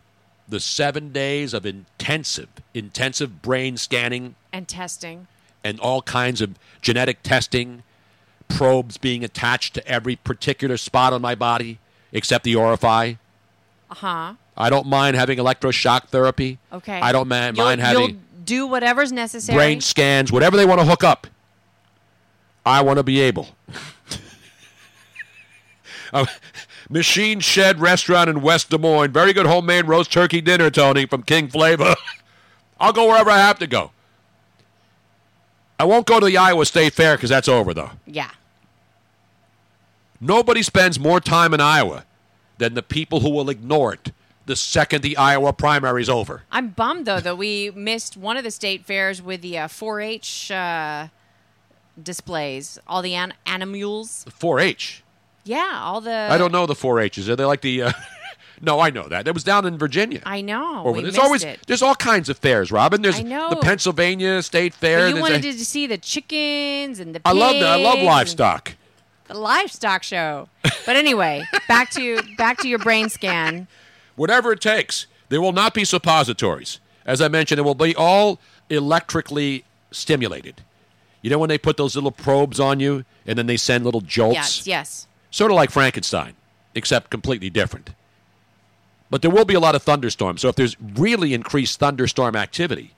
the 0.49 0.59
seven 0.59 1.13
days 1.13 1.55
of 1.55 1.65
intensive, 1.65 2.49
intensive 2.75 3.41
brain 3.41 3.77
scanning 3.77 4.35
And 4.53 4.67
testing. 4.67 5.29
and 5.63 5.79
all 5.79 6.03
kinds 6.03 6.41
of 6.41 6.59
genetic 6.83 7.23
testing, 7.23 7.85
probes 8.49 8.97
being 8.97 9.25
attached 9.25 9.75
to 9.75 9.87
every 9.89 10.17
particular 10.17 10.77
spot 10.77 11.13
on 11.13 11.21
my 11.23 11.35
body 11.35 11.79
except 12.13 12.45
the 12.45 12.55
orify. 12.55 13.19
Uh 13.91 13.95
huh. 13.95 14.35
I 14.57 14.71
don't 14.71 14.87
mind 14.87 15.17
having 15.17 15.39
electroshock 15.39 16.09
therapy. 16.09 16.59
Okay. 16.73 16.99
I 17.01 17.13
don't 17.13 17.29
mind, 17.29 17.57
You'll- 17.57 17.67
mind 17.67 17.81
having 17.81 18.03
You'll 18.11 18.19
do 18.45 18.67
whatever's 18.67 19.13
necessary. 19.13 19.57
brain 19.57 19.81
scans, 19.81 20.31
whatever 20.33 20.57
they 20.57 20.65
want 20.65 20.81
to 20.81 20.87
hook 20.87 21.05
up. 21.05 21.27
I 22.65 22.81
want 22.83 22.99
to 22.99 23.03
be 23.03 23.21
able. 23.21 23.49
Uh, 26.13 26.27
Machine 26.89 27.41
Shed 27.41 27.81
Restaurant 27.81 28.31
in 28.31 28.41
West 28.43 28.71
Des 28.71 28.79
Moines. 28.79 29.13
Very 29.13 29.33
good 29.33 29.47
homemade 29.47 29.87
roast 29.87 30.13
turkey 30.13 30.41
dinner, 30.41 30.71
Tony, 30.71 31.05
from 31.07 31.23
King 31.23 31.49
Flavor. 31.49 31.95
I'll 32.81 32.93
go 32.93 33.07
wherever 33.09 33.31
I 33.31 33.39
have 33.39 33.59
to 33.61 33.67
go. 33.67 33.91
I 35.79 35.85
won't 35.85 36.07
go 36.07 36.21
to 36.21 36.27
the 36.27 36.37
Iowa 36.39 36.65
State 36.65 36.93
Fair 36.95 37.17
because 37.17 37.31
that's 37.31 37.49
over, 37.49 37.75
though. 37.75 37.91
Yeah. 38.07 38.31
Nobody 40.21 40.63
spends 40.63 40.99
more 40.99 41.21
time 41.21 41.53
in 41.53 41.61
Iowa 41.61 42.05
than 42.59 42.75
the 42.75 42.83
people 42.83 43.21
who 43.21 43.31
will 43.31 43.51
ignore 43.51 43.93
it 43.93 44.13
the 44.47 44.57
second 44.57 45.03
the 45.03 45.17
Iowa 45.17 45.53
primary 45.53 46.01
is 46.03 46.09
over. 46.09 46.43
I'm 46.51 46.69
bummed 46.69 47.05
though 47.07 47.21
that 47.21 47.37
we 47.37 47.71
missed 47.73 48.17
one 48.17 48.37
of 48.37 48.45
the 48.45 48.51
state 48.51 48.87
fairs 48.87 49.21
with 49.21 49.43
the 49.43 49.59
uh, 49.59 49.69
4-H 49.69 50.51
uh, 50.53 51.09
displays, 52.01 52.79
all 52.87 53.03
the 53.03 53.15
an- 53.15 53.35
animals. 53.45 54.25
4-H. 54.31 55.03
Yeah, 55.45 55.81
all 55.83 56.01
the. 56.01 56.29
I 56.31 56.39
don't 56.39 56.53
know 56.53 56.67
the 56.67 56.75
4-H's. 56.75 57.29
Are 57.29 57.37
they 57.37 57.45
like 57.45 57.61
the? 57.61 57.83
Uh, 57.83 57.93
no, 58.61 58.81
I 58.81 58.91
know 58.91 59.09
that. 59.09 59.25
That 59.25 59.35
was 59.35 59.45
down 59.45 59.67
in 59.67 59.79
Virginia. 59.79 60.23
I 60.25 60.41
know. 60.41 60.83
Or 60.85 60.93
we 60.93 61.03
there's 61.03 61.19
always 61.19 61.45
it. 61.45 61.61
there's 61.67 61.83
all 61.83 61.95
kinds 61.95 62.29
of 62.29 62.39
fairs, 62.39 62.73
Robin. 62.73 63.03
There's 63.03 63.19
I 63.21 63.23
know. 63.23 63.51
the 63.51 63.57
Pennsylvania 63.57 64.43
State 64.43 64.75
Fair. 64.75 65.11
But 65.11 65.17
you 65.17 65.21
wanted 65.21 65.45
a- 65.45 65.53
to 65.53 65.65
see 65.65 65.87
the 65.87 65.99
chickens 65.99 66.99
and 66.99 67.15
the. 67.15 67.21
I 67.25 67.33
love 67.33 67.57
the, 67.59 67.67
I 67.67 67.77
love 67.77 68.01
livestock. 68.01 68.75
The 69.29 69.35
livestock 69.35 70.03
show. 70.03 70.49
But 70.85 70.97
anyway, 70.97 71.45
back 71.69 71.91
to 71.91 72.21
back 72.37 72.59
to 72.59 72.69
your 72.69 72.79
brain 72.79 73.09
scan. 73.09 73.67
Whatever 74.15 74.53
it 74.53 74.61
takes. 74.61 75.07
There 75.29 75.41
will 75.41 75.53
not 75.53 75.75
be 75.75 75.85
suppositories. 75.85 76.79
As 77.05 77.21
I 77.21 77.29
mentioned, 77.29 77.59
it 77.59 77.63
will 77.63 77.75
be 77.75 77.95
all 77.97 78.39
electrically 78.71 79.65
stimulated. 79.91 80.63
You 81.23 81.31
know 81.31 81.39
when 81.39 81.49
they 81.49 81.59
put 81.59 81.77
those 81.77 81.95
little 81.97 82.13
probes 82.13 82.61
on 82.61 82.79
you 82.79 83.05
and 83.27 83.37
then 83.37 83.47
they 83.47 83.57
send 83.57 83.85
little 83.85 84.01
jolts? 84.01 84.35
Yes, 84.37 84.67
yes. 84.67 85.07
Sort 85.31 85.51
of 85.51 85.57
like 85.57 85.71
Frankenstein, 85.71 86.35
except 86.75 87.11
completely 87.11 87.51
different. 87.51 87.91
But 89.11 89.23
there 89.23 89.31
will 89.31 89.45
be 89.45 89.55
a 89.55 89.61
lot 89.61 89.75
of 89.75 89.83
thunderstorms. 89.83 90.41
So 90.41 90.49
if 90.49 90.57
there's 90.57 90.77
really 90.81 91.33
increased 91.33 91.79
thunderstorm 91.79 92.35
activity, 92.35 92.93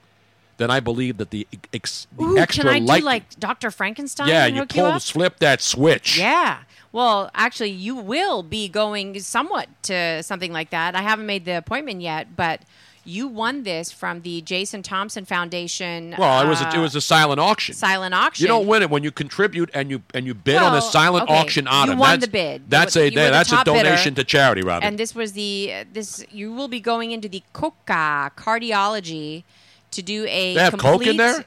then 0.56 0.70
I 0.70 0.80
believe 0.80 1.18
that 1.18 1.30
the, 1.30 1.46
ex, 1.72 2.06
the 2.16 2.24
Ooh, 2.24 2.38
extra 2.38 2.64
can 2.64 2.72
I 2.72 2.78
do 2.80 2.84
light. 2.86 3.02
like 3.04 3.38
Dr. 3.38 3.70
Frankenstein? 3.70 4.28
yeah, 4.28 4.46
you 4.46 4.66
pull, 4.66 4.94
you 4.94 5.00
flip 5.00 5.38
that 5.38 5.60
switch. 5.60 6.18
Yeah. 6.18 6.60
Well, 6.90 7.30
actually, 7.34 7.70
you 7.70 7.94
will 7.96 8.42
be 8.42 8.68
going 8.68 9.20
somewhat 9.20 9.68
to 9.84 10.22
something 10.22 10.52
like 10.52 10.70
that. 10.70 10.94
I 10.96 11.02
haven't 11.02 11.26
made 11.26 11.44
the 11.44 11.58
appointment 11.58 12.00
yet, 12.00 12.34
but 12.34 12.62
you 13.08 13.26
won 13.26 13.62
this 13.62 13.90
from 13.90 14.20
the 14.20 14.42
Jason 14.42 14.82
Thompson 14.82 15.24
Foundation. 15.24 16.14
Well, 16.18 16.44
it 16.44 16.48
was 16.48 16.60
a, 16.60 16.68
it 16.68 16.76
uh, 16.76 16.82
was 16.82 16.94
a 16.94 17.00
silent 17.00 17.40
auction. 17.40 17.74
silent 17.74 18.14
auction. 18.14 18.44
You 18.44 18.48
don't 18.48 18.66
win 18.66 18.82
it 18.82 18.90
when 18.90 19.02
you 19.02 19.10
contribute 19.10 19.70
and 19.72 19.90
you 19.90 20.02
and 20.12 20.26
you 20.26 20.34
bid 20.34 20.56
on 20.56 20.76
a 20.76 20.82
silent 20.82 21.24
okay, 21.24 21.38
auction 21.38 21.64
you 21.64 21.70
won 21.70 21.98
that's, 21.98 22.24
the 22.26 22.30
bid. 22.30 22.70
That's 22.70 22.96
a 22.96 23.10
that's 23.10 23.50
a 23.50 23.56
top 23.56 23.64
bidder. 23.64 23.82
donation 23.82 24.14
to 24.16 24.24
charity, 24.24 24.62
Robin. 24.62 24.86
And 24.86 24.98
this 24.98 25.14
was 25.14 25.32
the 25.32 25.86
this 25.92 26.24
you 26.30 26.52
will 26.52 26.68
be 26.68 26.80
going 26.80 27.12
into 27.12 27.28
the 27.28 27.42
Coca 27.52 28.30
cardiology 28.36 29.44
to 29.92 30.02
do 30.02 30.26
a 30.26 30.54
They 30.54 30.60
have 30.60 30.76
Coke 30.76 31.06
in 31.06 31.16
there? 31.16 31.44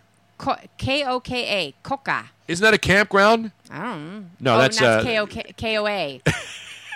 K 0.78 1.06
O 1.06 1.20
K 1.20 1.68
A 1.68 1.74
Coca. 1.84 2.32
Isn't 2.48 2.64
that 2.64 2.74
a 2.74 2.80
campground? 2.80 3.52
I 3.70 3.84
don't 3.84 4.14
know. 4.14 4.26
No, 4.40 4.56
oh, 4.56 4.58
that's, 4.58 4.82
uh, 4.82 5.04
K 5.04 5.20
O 5.20 5.28
K 5.28 5.78
O 5.78 5.88
A. 5.88 6.22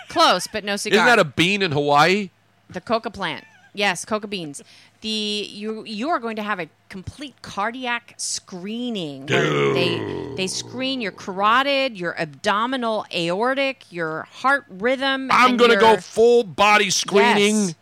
Close, 0.09 0.47
but 0.47 0.63
no 0.63 0.75
cigar. 0.75 0.97
Isn't 1.05 1.05
that 1.05 1.19
a 1.19 1.23
bean 1.23 1.61
in 1.61 1.71
Hawaii? 1.71 2.31
The 2.69 2.81
coca 2.81 3.11
plant. 3.11 3.45
Yes, 3.75 4.05
coca 4.05 4.27
beans. 4.27 4.63
The 5.01 5.09
you 5.51 5.83
you 5.83 6.09
are 6.09 6.19
going 6.19 6.37
to 6.37 6.43
have 6.43 6.59
a 6.59 6.69
complete 6.89 7.41
cardiac 7.41 8.15
screening 8.17 9.27
where 9.27 9.73
they 9.73 10.33
they 10.37 10.47
screen 10.47 11.01
your 11.01 11.11
carotid, 11.11 11.97
your 11.97 12.19
abdominal 12.19 13.05
aortic, 13.13 13.91
your 13.91 14.23
heart 14.23 14.65
rhythm. 14.69 15.29
I'm 15.31 15.57
going 15.57 15.71
to 15.71 15.77
go 15.77 15.97
full 15.97 16.43
body 16.43 16.89
screening. 16.89 17.55
Yes. 17.55 17.75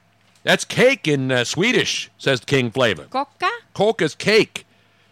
That's 0.44 0.66
cake 0.66 1.08
in 1.08 1.32
uh, 1.32 1.46
Swedish, 1.46 2.12
says 2.18 2.42
King 2.42 2.70
Flavor. 2.70 3.06
Coca? 3.06 3.50
Coca's 3.74 4.14
cake. 4.14 4.66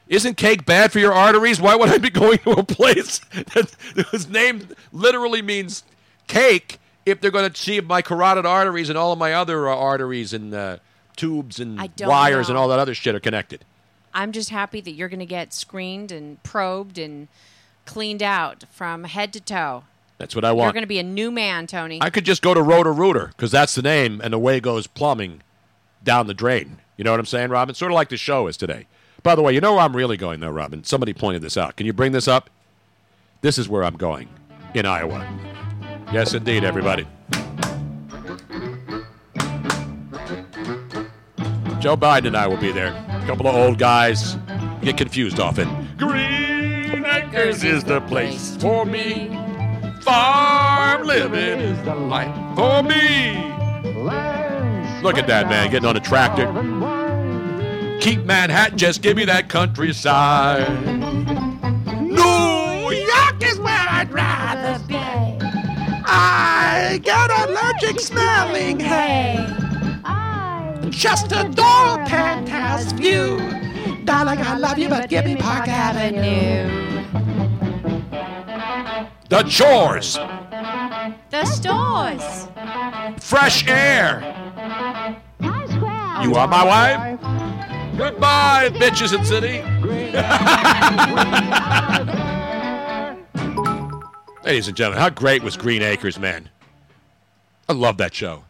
Isn't 0.09 0.35
cake 0.35 0.65
bad 0.65 0.91
for 0.91 0.99
your 0.99 1.13
arteries? 1.13 1.61
Why 1.61 1.75
would 1.75 1.89
I 1.89 1.97
be 1.99 2.09
going 2.23 2.39
to 2.39 2.51
a 2.51 2.63
place 2.63 3.19
that, 3.33 3.73
whose 4.11 4.27
name 4.27 4.67
literally 4.91 5.41
means 5.41 5.83
cake 6.27 6.80
if 7.05 7.21
they're 7.21 7.31
going 7.31 7.51
to 7.51 7.59
see 7.59 7.77
if 7.77 7.85
my 7.85 8.01
carotid 8.01 8.45
arteries 8.45 8.89
and 8.89 8.97
all 8.97 9.11
of 9.11 9.19
my 9.19 9.33
other 9.33 9.69
uh, 9.69 9.75
arteries 9.75 10.33
and 10.33 10.53
uh, 10.53 10.77
tubes 11.15 11.59
and 11.59 11.89
wires 11.99 12.49
and 12.49 12.57
all 12.57 12.67
that 12.69 12.79
other 12.79 12.93
shit 12.93 13.15
are 13.15 13.19
connected? 13.19 13.65
I'm 14.13 14.31
just 14.31 14.49
happy 14.49 14.81
that 14.81 14.91
you're 14.91 15.09
going 15.09 15.19
to 15.19 15.25
get 15.25 15.53
screened 15.53 16.11
and 16.11 16.41
probed 16.43 16.97
and 16.97 17.27
cleaned 17.85 18.21
out 18.21 18.65
from 18.71 19.05
head 19.05 19.33
to 19.33 19.39
toe. 19.39 19.83
That's 20.17 20.35
what 20.35 20.45
I 20.45 20.51
want. 20.51 20.67
You're 20.67 20.73
going 20.73 20.83
to 20.83 20.87
be 20.87 20.99
a 20.99 21.03
new 21.03 21.31
man, 21.31 21.65
Tony. 21.65 21.99
I 22.01 22.09
could 22.09 22.25
just 22.25 22.41
go 22.41 22.53
to 22.53 22.61
Roto-Rooter 22.61 23.27
because 23.35 23.51
that's 23.51 23.73
the 23.73 23.81
name, 23.81 24.21
and 24.23 24.33
away 24.33 24.59
goes 24.59 24.85
plumbing 24.85 25.41
down 26.03 26.27
the 26.27 26.33
drain. 26.33 26.77
You 26.97 27.03
know 27.03 27.11
what 27.11 27.19
I'm 27.19 27.25
saying, 27.25 27.49
Robin? 27.49 27.73
Sort 27.73 27.91
of 27.91 27.95
like 27.95 28.09
the 28.09 28.17
show 28.17 28.47
is 28.47 28.57
today. 28.57 28.85
By 29.23 29.33
the 29.35 29.41
way, 29.41 29.53
you 29.53 29.61
know 29.61 29.73
where 29.73 29.81
I'm 29.81 29.95
really 29.95 30.17
going, 30.17 30.39
though, 30.39 30.51
Robin? 30.51 30.83
Somebody 30.83 31.13
pointed 31.13 31.41
this 31.41 31.57
out. 31.57 31.75
Can 31.75 31.87
you 31.87 31.93
bring 31.93 32.11
this 32.11 32.27
up? 32.27 32.49
This 33.41 33.57
is 33.57 33.67
where 33.67 33.83
I'm 33.83 33.97
going 33.97 34.29
in 34.75 34.85
Iowa. 34.85 35.27
Yes, 36.11 36.33
indeed, 36.33 36.65
everybody. 36.65 37.07
Joe 41.79 41.95
Biden 41.95 42.27
and 42.27 42.37
I 42.37 42.47
will 42.47 42.57
be 42.57 42.73
there. 42.73 42.89
A 43.09 43.23
couple 43.25 43.47
of 43.47 43.55
old 43.55 43.79
guys 43.79 44.35
get 44.81 44.97
confused 44.97 45.39
often. 45.39 45.69
Green 45.97 47.05
Acres 47.05 47.63
is 47.63 47.85
the 47.85 48.01
place 48.01 48.57
for 48.57 48.85
me. 48.85 49.29
Farm 50.01 51.03
living 51.03 51.59
is 51.59 51.81
the 51.83 51.95
life 51.95 52.35
for 52.55 52.83
me. 52.83 53.37
Look 55.01 55.17
at 55.17 55.27
that 55.27 55.47
man 55.49 55.71
getting 55.71 55.87
on 55.87 55.95
a 55.95 56.01
tractor. 56.01 56.45
Keep 58.01 58.25
Manhattan, 58.25 58.77
just 58.77 59.01
give 59.01 59.15
me 59.15 59.23
that 59.25 59.47
countryside. 59.47 60.67
New 62.01 62.91
York 62.91 63.43
is 63.43 63.59
where 63.59 63.87
I'd 63.89 64.11
rather 64.11 64.83
be. 64.87 65.30
I 66.13 66.99
got 67.05 67.31
allergic 67.31 68.01
smelling 68.01 68.81
hay. 68.81 69.47
Just 70.89 71.31
a 71.31 71.47
adore 71.47 72.05
penthouse 72.05 72.91
view. 72.91 73.37
Darling, 74.03 74.39
I 74.39 74.57
love 74.57 74.77
you, 74.77 74.89
but 74.89 75.09
give 75.09 75.23
me 75.23 75.37
Park 75.37 75.69
Avenue. 75.69 76.67
The 79.29 79.43
chores, 79.43 80.15
the 81.29 81.45
stores. 81.45 82.49
fresh 83.23 83.65
air. 83.69 84.19
You 86.21 86.35
are 86.35 86.47
my 86.47 86.65
wife. 86.65 87.19
Goodbye, 87.97 88.69
bitches 88.73 89.17
in 89.17 89.23
city. 89.23 89.61
Ladies 94.43 94.67
and 94.67 94.75
gentlemen, 94.75 94.99
how 95.01 95.09
great 95.09 95.43
was 95.43 95.55
Green 95.55 95.81
Acres, 95.83 96.17
man? 96.17 96.49
I 97.69 97.73
love 97.73 97.97
that 97.97 98.13
show. 98.13 98.43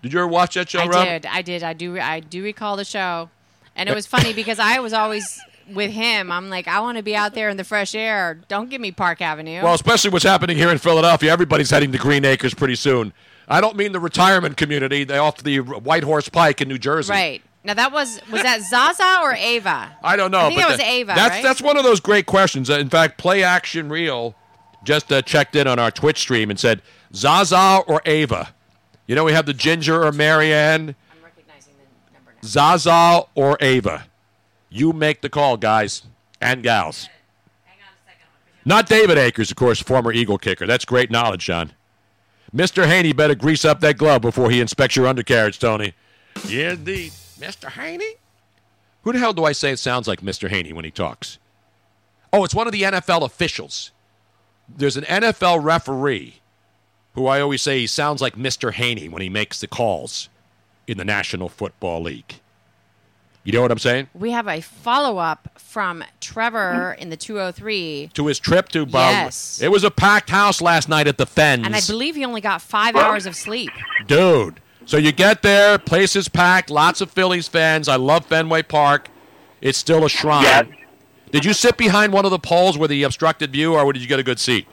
Did 0.00 0.12
you 0.12 0.20
ever 0.20 0.28
watch 0.28 0.54
that 0.54 0.70
show, 0.70 0.80
I 0.80 0.86
Rob? 0.86 1.04
did. 1.04 1.26
I 1.26 1.42
did. 1.42 1.62
I 1.62 1.72
do. 1.72 1.98
I 1.98 2.20
do 2.20 2.42
recall 2.42 2.76
the 2.76 2.84
show, 2.84 3.28
and 3.74 3.88
it 3.88 3.94
was 3.94 4.06
funny 4.06 4.32
because 4.34 4.58
I 4.58 4.78
was 4.78 4.92
always 4.92 5.40
with 5.72 5.90
him. 5.90 6.30
I'm 6.30 6.48
like, 6.48 6.68
I 6.68 6.80
want 6.80 6.96
to 6.98 7.02
be 7.02 7.16
out 7.16 7.34
there 7.34 7.48
in 7.48 7.56
the 7.56 7.64
fresh 7.64 7.94
air. 7.94 8.40
Don't 8.48 8.70
give 8.70 8.80
me 8.80 8.92
Park 8.92 9.20
Avenue. 9.20 9.62
Well, 9.62 9.74
especially 9.74 10.10
what's 10.10 10.24
happening 10.24 10.56
here 10.56 10.70
in 10.70 10.78
Philadelphia. 10.78 11.32
Everybody's 11.32 11.70
heading 11.70 11.92
to 11.92 11.98
Green 11.98 12.24
Acres 12.24 12.54
pretty 12.54 12.76
soon. 12.76 13.12
I 13.48 13.60
don't 13.60 13.76
mean 13.76 13.92
the 13.92 14.00
retirement 14.00 14.56
community. 14.56 15.02
They 15.04 15.18
off 15.18 15.38
the 15.42 15.58
White 15.58 16.04
Horse 16.04 16.28
Pike 16.28 16.60
in 16.60 16.68
New 16.68 16.78
Jersey. 16.78 17.10
right 17.12 17.42
now, 17.64 17.74
that 17.74 17.92
was 17.92 18.20
was 18.30 18.42
that 18.42 18.60
Zsa 18.60 18.94
Zsa 18.94 19.22
or 19.22 19.34
Ava? 19.34 19.96
I 20.02 20.16
don't 20.16 20.30
know. 20.30 20.40
I 20.40 20.48
think 20.48 20.60
but 20.60 20.68
that 20.68 20.78
was 20.78 20.80
Ava, 20.80 21.12
That's 21.14 21.34
right? 21.34 21.42
that's 21.42 21.62
one 21.62 21.76
of 21.76 21.84
those 21.84 22.00
great 22.00 22.26
questions. 22.26 22.70
In 22.70 22.88
fact, 22.88 23.18
Play 23.18 23.42
Action 23.44 23.88
Real 23.88 24.34
just 24.84 25.12
uh, 25.12 25.22
checked 25.22 25.56
in 25.56 25.66
on 25.66 25.78
our 25.78 25.90
Twitch 25.90 26.18
stream 26.18 26.50
and 26.50 26.58
said 26.58 26.82
Zsa 27.12 27.42
Zsa 27.44 27.84
or 27.88 28.02
Ava. 28.04 28.54
You 29.06 29.14
know, 29.14 29.24
we 29.24 29.32
have 29.32 29.46
the 29.46 29.54
Ginger 29.54 30.04
or 30.04 30.12
Mary 30.12 30.52
Ann. 30.52 30.94
I'm 31.10 31.24
recognizing 31.24 31.74
the 31.76 32.12
number 32.14 32.32
now. 32.42 32.48
Zsa 32.48 32.86
Zsa 32.86 33.28
or 33.34 33.56
Ava. 33.60 34.06
You 34.70 34.92
make 34.92 35.20
the 35.20 35.28
call, 35.28 35.56
guys 35.56 36.02
and 36.40 36.62
gals. 36.62 37.08
Not 38.64 38.86
David 38.86 39.18
Akers, 39.18 39.50
of 39.50 39.56
course, 39.56 39.80
former 39.80 40.12
Eagle 40.12 40.38
kicker. 40.38 40.66
That's 40.66 40.84
great 40.84 41.10
knowledge, 41.10 41.44
John. 41.44 41.72
Mr. 42.54 42.86
Haney 42.86 43.12
better 43.12 43.34
grease 43.34 43.64
up 43.64 43.80
that 43.80 43.96
glove 43.96 44.22
before 44.22 44.50
he 44.50 44.60
inspects 44.60 44.94
your 44.94 45.06
undercarriage, 45.06 45.58
Tony. 45.58 45.94
Yeah, 46.46 46.72
indeed. 46.72 47.12
Mr. 47.38 47.70
Haney? 47.70 48.14
Who 49.02 49.12
the 49.12 49.18
hell 49.18 49.32
do 49.32 49.44
I 49.44 49.52
say 49.52 49.72
it 49.72 49.78
sounds 49.78 50.06
like 50.06 50.20
Mr. 50.20 50.48
Haney 50.48 50.72
when 50.72 50.84
he 50.84 50.90
talks? 50.90 51.38
Oh, 52.32 52.44
it's 52.44 52.54
one 52.54 52.66
of 52.66 52.72
the 52.72 52.82
NFL 52.82 53.22
officials. 53.22 53.90
There's 54.76 54.96
an 54.96 55.04
NFL 55.04 55.62
referee 55.62 56.40
who 57.14 57.26
I 57.26 57.40
always 57.40 57.62
say 57.62 57.80
he 57.80 57.86
sounds 57.86 58.20
like 58.22 58.36
Mr. 58.36 58.72
Haney 58.72 59.08
when 59.08 59.22
he 59.22 59.28
makes 59.28 59.60
the 59.60 59.66
calls 59.66 60.28
in 60.86 60.98
the 60.98 61.04
National 61.04 61.48
Football 61.48 62.02
League. 62.02 62.40
You 63.44 63.52
know 63.52 63.62
what 63.62 63.72
I'm 63.72 63.78
saying? 63.78 64.08
We 64.14 64.30
have 64.30 64.46
a 64.46 64.60
follow 64.60 65.18
up 65.18 65.48
from 65.58 66.04
Trevor 66.20 66.96
in 66.98 67.10
the 67.10 67.16
203. 67.16 68.10
To 68.14 68.26
his 68.28 68.38
trip 68.38 68.68
to 68.68 68.86
Bob. 68.86 69.10
Yes. 69.10 69.60
It 69.60 69.70
was 69.70 69.82
a 69.82 69.90
packed 69.90 70.30
house 70.30 70.60
last 70.60 70.88
night 70.88 71.08
at 71.08 71.18
the 71.18 71.26
Fens. 71.26 71.66
And 71.66 71.74
I 71.74 71.80
believe 71.80 72.14
he 72.14 72.24
only 72.24 72.40
got 72.40 72.62
five 72.62 72.94
hours 72.94 73.26
of 73.26 73.34
sleep. 73.34 73.70
Dude. 74.06 74.60
So 74.84 74.96
you 74.96 75.12
get 75.12 75.42
there, 75.42 75.78
place 75.78 76.14
is 76.16 76.28
packed, 76.28 76.70
lots 76.70 77.00
of 77.00 77.10
Phillies 77.10 77.48
fans. 77.48 77.88
I 77.88 77.96
love 77.96 78.26
Fenway 78.26 78.62
Park. 78.62 79.08
It's 79.60 79.78
still 79.78 80.04
a 80.04 80.08
shrine. 80.08 80.76
Did 81.32 81.46
you 81.46 81.54
sit 81.54 81.78
behind 81.78 82.12
one 82.12 82.26
of 82.26 82.30
the 82.30 82.38
poles 82.38 82.76
where 82.76 82.88
the 82.88 83.02
obstructed 83.02 83.52
view, 83.52 83.74
or 83.74 83.90
did 83.92 84.02
you 84.02 84.08
get 84.08 84.18
a 84.18 84.22
good 84.22 84.38
seat? 84.38 84.66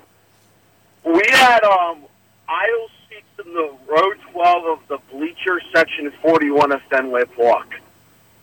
We 1.06 1.24
had 1.30 1.64
um, 1.64 2.04
aisle 2.50 2.90
seats 3.10 3.48
in 3.48 3.54
the 3.54 3.74
row 3.88 4.12
12 4.34 4.66
of 4.66 4.80
the 4.90 4.98
bleacher 5.10 5.62
section 5.74 6.12
41 6.22 6.74
of 6.74 6.82
Fenway 6.90 7.24
Park. 7.26 7.80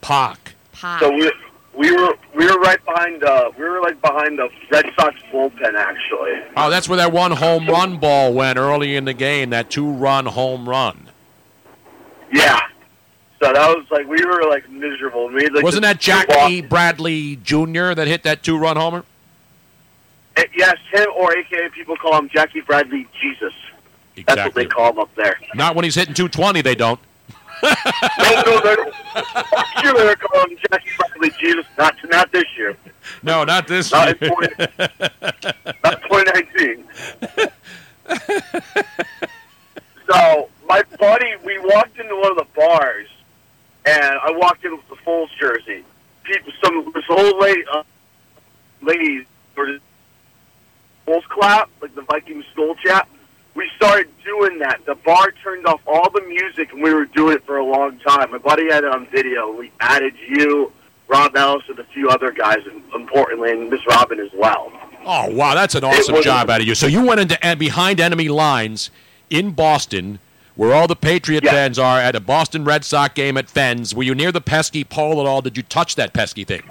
Park. 0.00 0.54
So 1.00 1.12
we 1.12 1.30
we 1.74 1.90
were 1.94 2.14
we 2.34 2.46
were 2.46 2.58
right 2.60 2.82
behind 2.84 3.22
uh 3.22 3.50
we 3.58 3.64
were 3.64 3.80
like 3.82 4.00
behind 4.00 4.38
the 4.38 4.48
Red 4.70 4.90
Sox 4.98 5.16
bullpen 5.32 5.74
actually. 5.74 6.42
Oh, 6.56 6.70
that's 6.70 6.88
where 6.88 6.96
that 6.96 7.12
one 7.12 7.32
home 7.32 7.66
run 7.66 7.98
ball 7.98 8.32
went 8.32 8.58
early 8.58 8.96
in 8.96 9.04
the 9.04 9.14
game, 9.14 9.50
that 9.50 9.70
two 9.70 9.90
run 9.90 10.26
home 10.26 10.68
run. 10.68 11.10
Yeah. 12.32 12.60
So 13.40 13.52
that 13.52 13.76
was 13.76 13.84
like 13.90 14.06
we 14.06 14.24
were 14.24 14.48
like 14.48 14.68
miserable. 14.70 15.28
We 15.28 15.44
had, 15.44 15.52
like, 15.54 15.62
Wasn't 15.64 15.82
that 15.82 16.00
Jackie 16.00 16.62
Bradley 16.62 17.36
Jr. 17.36 17.92
that 17.94 18.06
hit 18.06 18.22
that 18.22 18.42
two 18.42 18.56
run 18.56 18.76
homer? 18.76 19.04
Eh, 20.36 20.44
Yes, 20.56 20.76
him 20.92 21.06
or 21.14 21.36
AKA 21.36 21.68
people 21.70 21.96
call 21.96 22.16
him 22.18 22.28
Jackie 22.30 22.60
Bradley 22.62 23.06
Jesus. 23.20 23.52
That's 24.26 24.42
what 24.44 24.54
they 24.54 24.64
call 24.64 24.92
him 24.92 24.98
up 25.00 25.14
there. 25.14 25.38
Not 25.54 25.74
when 25.74 25.84
he's 25.84 25.94
hitting 25.94 26.14
220, 26.14 26.62
they 26.62 26.74
don't. 26.74 26.98
no, 27.62 27.70
no, 28.46 28.60
they're, 28.62 28.76
sure 29.82 29.94
they're 29.94 30.16
calling 30.16 30.50
him 30.52 30.58
Jackie 30.70 30.90
Bradley 30.98 31.30
Jesus. 31.38 31.66
Not 31.76 31.94
not 32.08 32.32
this 32.32 32.44
year. 32.56 32.76
No, 33.22 33.44
not 33.44 33.66
this 33.68 33.92
Not 33.92 34.20
year. 34.20 34.30
in 34.30 34.34
20, 34.34 34.54
not 35.84 36.02
2019. 36.02 36.84
so 40.10 40.48
my 40.68 40.82
buddy, 40.98 41.34
we 41.44 41.58
walked 41.58 41.98
into 41.98 42.16
one 42.16 42.30
of 42.32 42.36
the 42.38 42.46
bars, 42.56 43.08
and 43.84 44.04
I 44.04 44.30
walked 44.32 44.64
in 44.64 44.72
with 44.72 44.88
the 44.88 44.96
Foles 44.96 45.28
jersey. 45.38 45.84
People, 46.24 46.52
some 46.64 46.90
this 46.94 47.04
old 47.08 47.38
lady, 47.40 47.62
uh, 47.72 47.82
lady, 48.82 49.26
or 49.56 49.66
the 49.66 49.80
Foles 51.06 51.24
clap, 51.24 51.70
like 51.80 51.94
the 51.94 52.02
Vikings 52.02 52.44
skull 52.52 52.74
chap. 52.84 53.08
We 53.54 53.70
started 53.76 54.08
doing 54.24 54.58
that. 54.58 54.74
The 54.86 54.94
bar 54.94 55.32
turned 55.42 55.66
off 55.66 55.80
all 55.86 56.08
the 56.10 56.22
music, 56.22 56.72
and 56.72 56.80
we 56.80 56.94
were 56.94 57.06
doing 57.06 57.34
it 57.34 57.44
for 57.44 57.58
a 57.58 57.64
long 57.64 57.98
time. 57.98 58.30
My 58.30 58.38
buddy 58.38 58.70
had 58.70 58.84
it 58.84 58.90
on 58.90 59.06
video. 59.08 59.52
We 59.52 59.72
added 59.80 60.14
you, 60.28 60.72
Rob 61.08 61.36
Ellis, 61.36 61.64
and 61.68 61.78
a 61.80 61.84
few 61.84 62.08
other 62.08 62.30
guys, 62.30 62.58
and 62.70 62.82
importantly, 62.94 63.50
and 63.50 63.68
Miss 63.68 63.84
Robin 63.88 64.20
as 64.20 64.30
well. 64.32 64.72
Oh 65.04 65.30
wow, 65.30 65.54
that's 65.54 65.74
an 65.74 65.84
awesome 65.84 66.22
job 66.22 66.50
out 66.50 66.60
of 66.60 66.66
you. 66.66 66.74
So 66.74 66.86
you 66.86 67.04
went 67.04 67.20
into 67.20 67.44
and 67.44 67.58
behind 67.58 68.00
enemy 68.00 68.28
lines 68.28 68.90
in 69.28 69.52
Boston, 69.52 70.20
where 70.54 70.72
all 70.72 70.86
the 70.86 70.96
Patriot 70.96 71.44
fans 71.44 71.78
are, 71.78 71.98
at 71.98 72.14
a 72.14 72.20
Boston 72.20 72.64
Red 72.64 72.84
Sox 72.84 73.14
game 73.14 73.36
at 73.36 73.48
Fens. 73.48 73.94
Were 73.94 74.04
you 74.04 74.14
near 74.14 74.30
the 74.30 74.40
pesky 74.40 74.84
pole 74.84 75.20
at 75.20 75.26
all? 75.26 75.42
Did 75.42 75.56
you 75.56 75.64
touch 75.64 75.96
that 75.96 76.12
pesky 76.12 76.44
thing? 76.44 76.62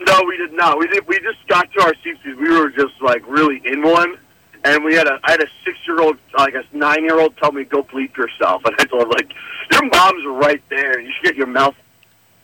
No, 0.00 0.22
we 0.26 0.36
did 0.36 0.52
not. 0.52 0.78
We 0.78 0.86
did. 0.86 1.06
We 1.06 1.18
just 1.20 1.46
got 1.46 1.70
to 1.72 1.82
our 1.82 1.94
seats 2.02 2.20
we 2.24 2.34
were 2.34 2.70
just 2.70 3.00
like 3.00 3.22
really 3.26 3.62
in 3.64 3.82
one, 3.82 4.18
and 4.64 4.84
we 4.84 4.94
had 4.94 5.06
a. 5.06 5.18
I 5.24 5.32
had 5.32 5.42
a 5.42 5.46
six-year-old, 5.64 6.16
uh, 6.38 6.42
I 6.42 6.50
guess 6.50 6.64
nine-year-old, 6.72 7.36
tell 7.36 7.52
me 7.52 7.64
go 7.64 7.82
bleep 7.82 8.16
yourself, 8.16 8.62
and 8.66 8.74
I 8.78 8.84
told 8.84 9.02
her 9.04 9.08
like, 9.08 9.32
your 9.72 9.84
mom's 9.88 10.26
right 10.26 10.62
there. 10.68 11.00
You 11.00 11.12
should 11.12 11.24
get 11.24 11.36
your 11.36 11.46
mouth 11.46 11.74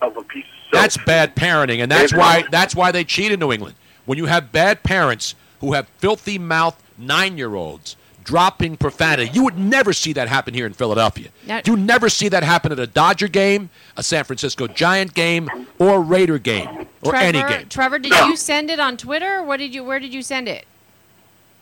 of 0.01 0.17
a 0.17 0.23
piece 0.23 0.45
of 0.45 0.51
soap. 0.65 0.73
That's 0.83 0.97
bad 0.99 1.37
parenting, 1.37 1.83
and 1.83 1.91
that's 1.91 2.15
why 2.15 2.45
that's 2.51 2.75
why 2.75 2.93
they 2.93 3.05
cheat 3.05 3.33
in 3.33 3.41
New 3.41 3.53
England. 3.53 3.75
When 4.05 4.19
you 4.19 4.27
have 4.27 4.53
bad 4.53 4.83
parents 4.83 5.35
who 5.61 5.73
have 5.73 5.89
filthy 5.99 6.39
mouth 6.39 6.81
nine-year-olds 6.99 7.97
dropping 8.23 8.77
profanity, 8.77 9.31
you 9.33 9.45
would 9.45 9.57
never 9.57 9.93
see 9.93 10.13
that 10.13 10.27
happen 10.29 10.53
here 10.53 10.67
in 10.67 10.73
Philadelphia. 10.73 11.29
Now- 11.47 11.61
you 11.65 11.77
never 11.77 12.09
see 12.09 12.29
that 12.29 12.43
happen 12.43 12.73
at 12.73 12.79
a 12.79 12.87
Dodger 12.87 13.29
game, 13.29 13.71
a 13.97 14.03
San 14.03 14.25
Francisco 14.25 14.67
Giant 14.67 15.15
game, 15.15 15.49
or 15.79 15.97
a 15.97 16.01
Raider 16.01 16.39
game, 16.39 16.89
or 17.03 17.13
Trevor, 17.13 17.17
any 17.17 17.43
game. 17.43 17.69
Trevor, 17.69 17.99
did 18.01 18.13
you 18.13 18.37
send 18.37 18.69
it 18.69 18.81
on 18.81 18.97
Twitter? 18.97 19.43
What 19.45 19.59
did 19.59 19.75
you? 19.75 19.85
Where 19.85 20.01
did 20.01 20.13
you 20.13 20.23
send 20.23 20.49
it? 20.49 20.67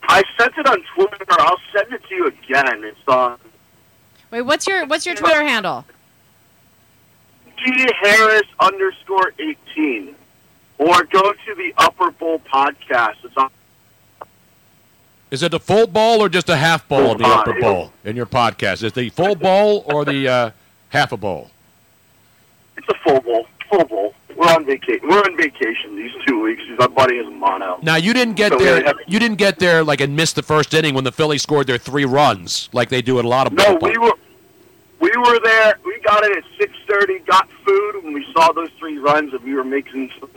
I 0.08 0.22
sent 0.38 0.56
it 0.58 0.66
on 0.66 0.82
Twitter. 0.94 1.24
I'll 1.30 1.60
send 1.72 1.92
it 1.92 2.02
to 2.08 2.14
you 2.14 2.26
again. 2.26 2.84
It's 2.84 2.98
on 3.08 3.38
Wait, 4.34 4.42
what's 4.42 4.66
your 4.66 4.84
what's 4.86 5.06
your 5.06 5.14
Twitter 5.14 5.44
handle? 5.44 5.84
G 7.56 7.86
Harris 8.02 8.42
underscore 8.58 9.32
eighteen, 9.38 10.16
or 10.78 11.04
go 11.04 11.32
to 11.32 11.54
the 11.54 11.72
Upper 11.78 12.10
Bowl 12.10 12.40
podcast. 12.40 13.14
It's 13.22 13.36
on. 13.36 13.48
Is 15.30 15.42
it 15.44 15.54
a 15.54 15.60
full 15.60 15.86
bowl 15.86 16.20
or 16.20 16.28
just 16.28 16.48
a 16.48 16.56
half 16.56 16.88
bowl 16.88 17.12
of 17.12 17.18
the 17.18 17.26
upper 17.26 17.52
bowl. 17.54 17.60
bowl 17.60 17.92
in 18.04 18.16
your 18.16 18.26
podcast? 18.26 18.82
Is 18.82 18.92
the 18.92 19.08
full 19.10 19.36
bowl 19.36 19.84
or 19.86 20.04
the 20.04 20.28
uh, 20.28 20.50
half 20.88 21.12
a 21.12 21.16
bowl? 21.16 21.50
It's 22.76 22.88
a 22.88 22.94
full 23.04 23.20
bowl. 23.20 23.46
Full 23.70 23.84
bowl. 23.84 24.13
We're 24.36 24.46
on 24.52 24.64
vacation. 24.64 25.08
We're 25.08 25.18
on 25.20 25.36
vacation 25.36 25.96
these 25.96 26.12
two 26.26 26.42
weeks. 26.42 26.62
My 26.78 26.86
buddy 26.88 27.16
is 27.16 27.26
mono. 27.32 27.78
Now 27.82 27.96
you 27.96 28.12
didn't 28.12 28.34
get 28.34 28.52
So 28.52 28.58
there. 28.58 28.82
have- 28.84 28.96
You 29.06 29.18
didn't 29.18 29.38
get 29.38 29.58
there 29.58 29.84
like 29.84 30.00
and 30.00 30.16
miss 30.16 30.32
the 30.32 30.42
first 30.42 30.74
inning 30.74 30.94
when 30.94 31.04
the 31.04 31.12
Phillies 31.12 31.42
scored 31.42 31.66
their 31.66 31.78
three 31.78 32.04
runs, 32.04 32.68
like 32.72 32.88
they 32.88 33.02
do 33.02 33.18
at 33.18 33.24
a 33.24 33.28
lot 33.28 33.46
of 33.46 33.52
No, 33.52 33.78
we 33.80 33.96
were 33.98 34.12
we 35.00 35.10
were 35.16 35.38
there. 35.44 35.78
We 35.84 35.98
got 36.00 36.24
in 36.24 36.32
at 36.36 36.44
six 36.58 36.72
thirty. 36.88 37.18
Got 37.20 37.48
food 37.64 38.02
when 38.04 38.12
we 38.12 38.26
saw 38.32 38.52
those 38.52 38.70
three 38.78 38.98
runs, 38.98 39.32
and 39.34 39.42
we 39.42 39.54
were 39.54 39.64
making. 39.64 40.10
Some, 40.18 40.30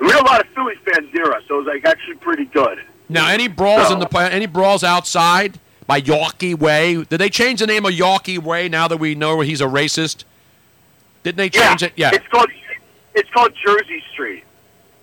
we 0.00 0.06
had 0.10 0.20
a 0.20 0.24
lot 0.24 0.40
of 0.40 0.46
Phillies 0.48 0.78
fans 0.84 1.12
near 1.12 1.32
us, 1.32 1.42
so 1.48 1.56
it 1.56 1.58
was 1.58 1.66
like 1.66 1.84
actually 1.84 2.14
pretty 2.16 2.44
good. 2.46 2.78
Now, 3.08 3.28
any 3.28 3.48
brawls 3.48 3.90
in 3.90 3.98
the 4.00 4.08
any 4.32 4.46
brawls 4.46 4.84
outside 4.84 5.58
by 5.86 6.00
Yawkey 6.00 6.58
Way? 6.58 7.02
Did 7.04 7.18
they 7.18 7.30
change 7.30 7.60
the 7.60 7.66
name 7.66 7.84
of 7.84 7.92
Yawkey 7.92 8.38
Way 8.38 8.68
now 8.68 8.86
that 8.88 8.98
we 8.98 9.14
know 9.14 9.40
he's 9.40 9.60
a 9.60 9.66
racist? 9.66 10.24
Didn't 11.22 11.36
they 11.38 11.50
change 11.50 11.82
it? 11.82 11.92
Yeah. 11.96 12.10
It's 12.12 12.26
called 12.28 12.48
it's 13.14 13.28
called 13.30 13.52
Jersey 13.64 14.02
Street. 14.12 14.44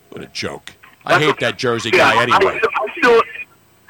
What 0.09 0.23
a 0.23 0.27
joke! 0.27 0.73
I 1.05 1.19
hate 1.19 1.39
that 1.39 1.57
Jersey 1.57 1.89
Yeah, 1.93 2.13
guy 2.13 2.23
anyway. 2.23 2.59
I, 2.63 2.83
I 2.83 2.97
still. 2.97 3.21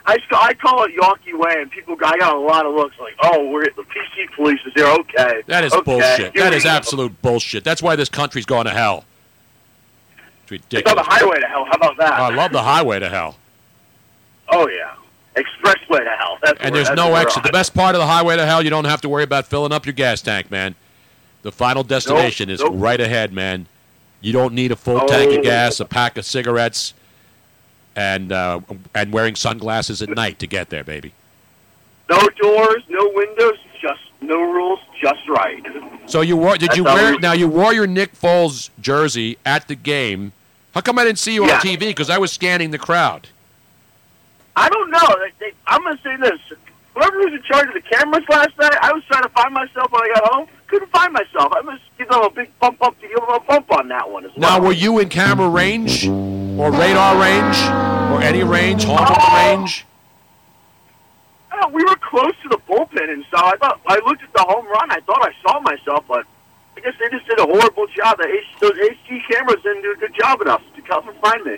I, 0.08 0.18
still, 0.20 0.38
I 0.40 0.54
call 0.54 0.84
it 0.84 0.92
Yawkey 0.96 1.36
Way, 1.38 1.56
and 1.62 1.72
people. 1.72 1.96
I 2.06 2.18
got 2.18 2.36
a 2.36 2.40
lot 2.40 2.66
of 2.66 2.74
looks 2.76 2.98
like, 3.00 3.16
"Oh, 3.24 3.50
we're 3.50 3.66
the 3.66 3.84
PC 3.84 4.32
police 4.36 4.60
is 4.66 4.74
here." 4.76 4.86
Okay, 4.86 5.42
That 5.48 5.64
is 5.64 5.74
okay, 5.74 5.82
bullshit. 5.84 6.34
That 6.36 6.64
go. 6.64 6.70
absolute 6.70 7.22
bullshit. 7.24 7.64
That's 7.64 7.82
why 7.82 7.96
this 7.96 8.10
country's 8.10 8.46
going 8.46 8.66
to 8.66 8.72
hell. 8.72 9.06
It's 10.48 10.52
It's 10.52 10.52
on 10.52 10.96
ridiculous. 10.96 11.08
the 11.08 11.12
highway 11.12 11.40
to 11.40 11.48
hell. 11.48 11.66
How 11.66 11.72
about 11.74 11.98
that? 11.98 12.14
I 12.14 12.36
love 12.36 12.52
the 12.52 12.62
highway 12.62 13.00
to 13.00 13.10
hell. 13.10 13.38
Oh 14.50 14.68
yeah, 14.70 14.94
expressway 15.36 16.04
to 16.04 16.16
hell. 16.20 16.38
That's 16.44 16.60
And 16.62 16.72
where- 16.72 16.72
there's 16.84 16.88
that's 16.90 16.98
no 16.98 17.16
exit. 17.16 17.42
The 17.44 17.52
best 17.52 17.74
part 17.74 17.96
of 17.96 18.00
the 18.00 18.06
highway 18.08 18.36
to 18.38 18.46
hell, 18.46 18.62
you 18.64 18.70
don't 18.70 18.86
have 18.86 19.02
to 19.02 19.10
worry 19.10 19.24
about 19.24 19.48
filling 19.48 19.72
up 19.72 19.86
your 19.88 19.94
gas 19.94 20.22
tank, 20.22 20.52
man. 20.52 20.76
The 21.46 21.52
final 21.52 21.84
destination 21.84 22.50
is 22.50 22.60
nope. 22.60 22.74
right 22.74 23.00
ahead, 23.00 23.32
man. 23.32 23.68
You 24.20 24.34
don't 24.34 24.56
need 24.56 24.72
a 24.72 24.76
full 24.76 25.02
tank 25.02 25.30
Oh. 25.32 25.38
of 25.38 25.44
gas, 25.44 25.80
a 25.80 25.86
pack 25.86 26.18
of 26.18 26.26
cigarettes, 26.26 26.96
and 27.96 28.32
uh, 28.32 28.62
and 28.96 29.14
wearing 29.14 29.36
sunglasses 29.36 30.02
at 30.02 30.10
night 30.10 30.40
to 30.40 30.48
get 30.48 30.72
there, 30.72 30.84
baby. 30.84 31.14
No 32.10 32.18
doors, 32.42 32.82
no 32.90 33.12
windows, 33.14 33.60
just 33.80 34.02
no 34.22 34.42
rules, 34.42 34.80
just 35.00 35.20
right. 35.30 35.64
So 36.08 36.22
you 36.22 36.36
wore? 36.36 36.58
Did 36.58 36.76
you 36.76 36.84
That's 36.84 36.98
how 36.98 37.04
wear? 37.04 37.12
we- 37.14 37.18
Now 37.20 37.34
you 37.34 37.48
wore 37.48 37.76
your 37.76 37.86
Nick 37.86 38.16
Foles 38.20 38.72
jersey 38.82 39.38
at 39.46 39.68
the 39.68 39.76
game. 39.76 40.32
How 40.74 40.82
come 40.82 40.98
I 40.98 41.04
didn't 41.04 41.20
see 41.20 41.36
you 41.36 41.46
Yeah. 41.46 41.58
on 41.58 41.62
TV? 41.62 41.78
Because 41.90 42.10
I 42.10 42.18
was 42.18 42.32
scanning 42.32 42.72
the 42.72 42.80
crowd. 42.80 43.28
I 44.56 44.68
don't 44.70 44.90
know. 44.90 45.16
I'm 45.68 45.84
going 45.84 45.96
to 45.98 46.02
say 46.02 46.16
this. 46.16 46.40
Whoever 46.96 47.18
was 47.18 47.34
in 47.34 47.44
charge 47.44 47.68
of 47.68 47.74
the 47.74 47.82
cameras 47.82 48.24
last 48.30 48.58
night, 48.58 48.78
I 48.82 48.94
was 48.94 49.04
trying 49.06 49.24
to 49.24 49.30
find 49.30 49.54
myself 49.54 49.92
when 49.92 50.02
I 50.02 50.14
got 50.16 50.34
home. 50.34 50.48
Couldn't 50.68 50.92
find 50.92 51.12
myself. 51.12 51.52
I 51.52 51.62
must 51.62 51.84
give 51.98 52.08
them 52.08 52.22
a 52.22 52.30
big 52.30 52.58
bump 52.60 52.82
up 52.82 53.00
to 53.02 53.08
give 53.08 53.18
them 53.18 53.30
a 53.30 53.40
bump 53.42 53.70
on 53.74 53.90
that 53.90 54.10
one 54.10 54.24
as 54.24 54.32
well. 54.36 54.60
Now, 54.60 54.66
were 54.66 54.72
you 54.72 55.00
in 55.00 55.10
camera 55.10 55.50
range, 55.50 56.08
or 56.08 56.72
radar 56.72 57.20
range, 57.20 57.58
or 58.14 58.22
any 58.22 58.44
range, 58.44 58.86
home 58.86 58.98
run 58.98 59.60
range? 59.60 59.86
Uh, 61.52 61.68
we 61.74 61.84
were 61.84 61.98
close 61.98 62.34
to 62.44 62.50
the 62.50 62.58
bullpen, 62.68 63.12
and 63.12 63.26
so 63.30 63.38
I 63.38 63.58
thought 63.58 63.82
I 63.88 63.96
looked 64.06 64.24
at 64.24 64.34
the 64.34 64.44
home 64.44 64.66
run. 64.66 64.90
I 64.90 65.02
thought 65.02 65.22
I 65.22 65.34
saw 65.44 65.60
myself, 65.60 66.06
but 66.08 66.26
I 66.78 66.80
guess 66.80 66.94
they 66.98 67.10
just 67.10 67.28
did 67.28 67.40
a 67.40 67.46
horrible 67.46 67.88
job. 67.88 68.18
The 68.20 68.28
H, 68.28 68.44
those 68.62 68.72
HD 68.72 69.20
cameras 69.30 69.62
didn't 69.64 69.84
do 69.84 69.92
a 69.92 69.98
good 69.98 70.16
job 70.18 70.42
enough 70.42 70.64
to 70.78 70.82
come 70.82 71.10
and 71.10 71.18
find 71.20 71.44
me. 71.44 71.58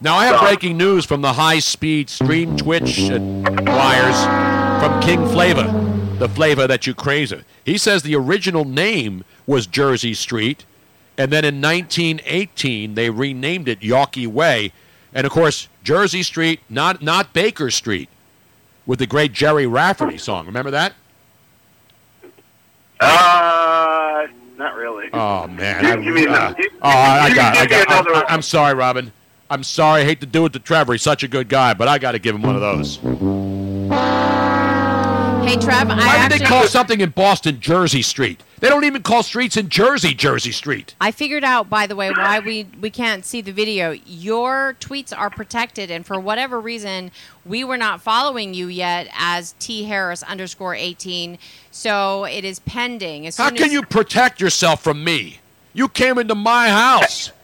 Now 0.00 0.16
I 0.16 0.26
have 0.26 0.40
breaking 0.40 0.76
news 0.76 1.04
from 1.04 1.20
the 1.22 1.34
high-speed 1.34 2.10
stream 2.10 2.56
Twitch 2.56 2.98
wires 2.98 4.61
from 4.82 5.00
King 5.00 5.24
Flavor, 5.28 5.62
the 6.18 6.28
flavor 6.28 6.66
that 6.66 6.88
you 6.88 6.92
crazy. 6.94 7.40
He 7.64 7.78
says 7.78 8.02
the 8.02 8.16
original 8.16 8.64
name 8.64 9.22
was 9.46 9.68
Jersey 9.68 10.12
Street, 10.12 10.64
And 11.16 11.30
then 11.30 11.44
in 11.44 11.60
1918, 11.60 12.96
they 12.96 13.08
renamed 13.08 13.68
it 13.68 13.78
Yawkey 13.78 14.26
Way. 14.26 14.72
And 15.14 15.24
of 15.24 15.32
course, 15.32 15.68
Jersey 15.84 16.24
Street, 16.24 16.58
not, 16.68 17.00
not 17.00 17.32
Baker 17.32 17.70
Street, 17.70 18.08
with 18.84 18.98
the 18.98 19.06
great 19.06 19.32
Gerry 19.32 19.68
Rafferty 19.68 20.18
song. 20.18 20.46
Remember 20.46 20.72
that? 20.72 20.94
Uh, 22.98 24.26
not 24.58 24.74
really. 24.74 25.10
Oh, 25.12 25.46
man. 25.46 26.02
You- 26.02 26.28
I- 26.28 26.34
uh, 26.34 26.54
oh, 26.82 26.88
I, 26.88 27.32
got, 27.32 27.56
I 27.56 27.66
got 27.66 27.88
I, 28.10 28.24
I'm 28.34 28.42
sorry, 28.42 28.74
Robin. 28.74 29.12
I'm 29.48 29.62
sorry. 29.62 30.00
I 30.02 30.04
hate 30.06 30.20
to 30.22 30.26
do 30.26 30.44
it 30.46 30.52
to 30.54 30.58
Trevor. 30.58 30.94
He's 30.94 31.02
such 31.02 31.22
a 31.22 31.28
good 31.28 31.48
guy, 31.48 31.72
but 31.72 31.86
I 31.86 31.98
got 31.98 32.12
to 32.12 32.18
give 32.18 32.34
him 32.34 32.42
one 32.42 32.56
of 32.56 32.60
those. 32.62 32.98
Hey, 35.44 35.56
Trev, 35.56 35.90
I 35.90 35.96
Why 35.96 35.96
did 35.96 36.04
actually 36.06 36.38
they 36.38 36.44
call 36.44 36.66
something 36.66 37.00
in 37.00 37.10
Boston 37.10 37.60
Jersey 37.60 38.00
Street? 38.00 38.42
They 38.60 38.68
don't 38.68 38.84
even 38.84 39.02
call 39.02 39.24
streets 39.24 39.56
in 39.56 39.68
Jersey 39.68 40.14
Jersey 40.14 40.52
Street. 40.52 40.94
I 41.00 41.10
figured 41.10 41.42
out, 41.42 41.68
by 41.68 41.88
the 41.88 41.96
way, 41.96 42.10
why 42.10 42.38
we, 42.38 42.68
we 42.80 42.90
can't 42.90 43.24
see 43.24 43.40
the 43.40 43.50
video. 43.52 43.90
Your 44.06 44.76
tweets 44.80 45.12
are 45.16 45.30
protected, 45.30 45.90
and 45.90 46.06
for 46.06 46.18
whatever 46.20 46.60
reason, 46.60 47.10
we 47.44 47.64
were 47.64 47.76
not 47.76 48.00
following 48.00 48.54
you 48.54 48.68
yet 48.68 49.08
as 49.18 49.54
T 49.58 49.84
Harris 49.84 50.22
underscore 50.22 50.76
18. 50.76 51.38
So 51.72 52.24
it 52.24 52.44
is 52.44 52.60
pending. 52.60 53.26
As 53.26 53.36
How 53.36 53.50
can 53.50 53.64
as- 53.64 53.72
you 53.72 53.82
protect 53.82 54.40
yourself 54.40 54.82
from 54.82 55.02
me? 55.02 55.40
You 55.74 55.88
came 55.88 56.18
into 56.18 56.36
my 56.36 56.68
house. 56.68 57.32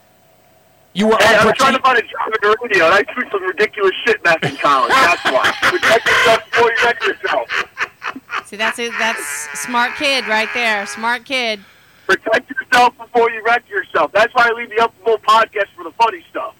You 0.98 1.06
were 1.06 1.16
Hey, 1.20 1.36
I 1.36 1.44
was 1.44 1.54
trying 1.54 1.76
to 1.76 1.80
find 1.80 1.96
a 1.96 2.02
job 2.02 2.26
in 2.26 2.38
the 2.42 2.56
radio, 2.60 2.86
and 2.86 2.94
I 2.94 3.04
threw 3.14 3.30
some 3.30 3.44
ridiculous 3.44 3.92
shit 4.04 4.20
back 4.24 4.42
in 4.42 4.56
college. 4.56 4.90
That's 4.90 5.24
why. 5.26 5.52
Protect 5.62 6.04
yourself 6.04 6.50
before 6.50 6.70
you 6.72 6.76
wreck 6.84 7.02
yourself. 7.04 8.46
See, 8.46 8.56
that's 8.56 8.80
it. 8.80 8.90
That's 8.98 9.60
smart 9.60 9.94
kid 9.94 10.26
right 10.26 10.48
there. 10.54 10.86
Smart 10.86 11.24
kid. 11.24 11.60
Protect 12.08 12.50
yourself 12.50 12.98
before 12.98 13.30
you 13.30 13.44
wreck 13.44 13.68
yourself. 13.68 14.10
That's 14.10 14.34
why 14.34 14.48
I 14.48 14.52
leave 14.58 14.70
the 14.70 14.82
Upper 14.82 15.04
Bowl 15.04 15.18
podcast 15.18 15.68
for 15.76 15.84
the 15.84 15.92
funny 15.92 16.24
stuff. 16.30 16.56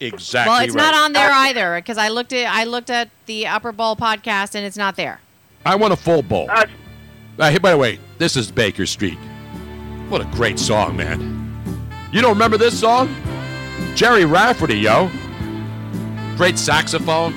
Exactly. 0.00 0.50
well, 0.50 0.64
it's 0.64 0.74
right. 0.74 0.82
not 0.82 0.94
on 0.94 1.12
there 1.12 1.30
either 1.30 1.76
because 1.76 1.98
I 1.98 2.08
looked 2.08 2.32
at 2.32 2.52
I 2.52 2.64
looked 2.64 2.90
at 2.90 3.10
the 3.26 3.46
Upper 3.46 3.70
Bowl 3.70 3.94
podcast 3.94 4.56
and 4.56 4.66
it's 4.66 4.76
not 4.76 4.96
there. 4.96 5.20
I 5.64 5.76
want 5.76 5.92
a 5.92 5.96
full 5.96 6.22
bowl. 6.22 6.48
That's 6.48 6.72
Uh, 7.38 7.50
hey, 7.52 7.58
by 7.58 7.70
the 7.70 7.78
way, 7.78 8.00
this 8.18 8.36
is 8.36 8.50
Baker 8.50 8.86
Street. 8.86 9.18
What 10.08 10.20
a 10.20 10.24
great 10.32 10.58
song, 10.58 10.96
man. 10.96 11.36
You 12.10 12.22
don't 12.22 12.32
remember 12.32 12.56
this 12.56 12.80
song? 12.80 13.14
Gerry 13.94 14.24
Rafferty, 14.24 14.78
yo. 14.78 15.10
Great 16.36 16.58
saxophone. 16.58 17.34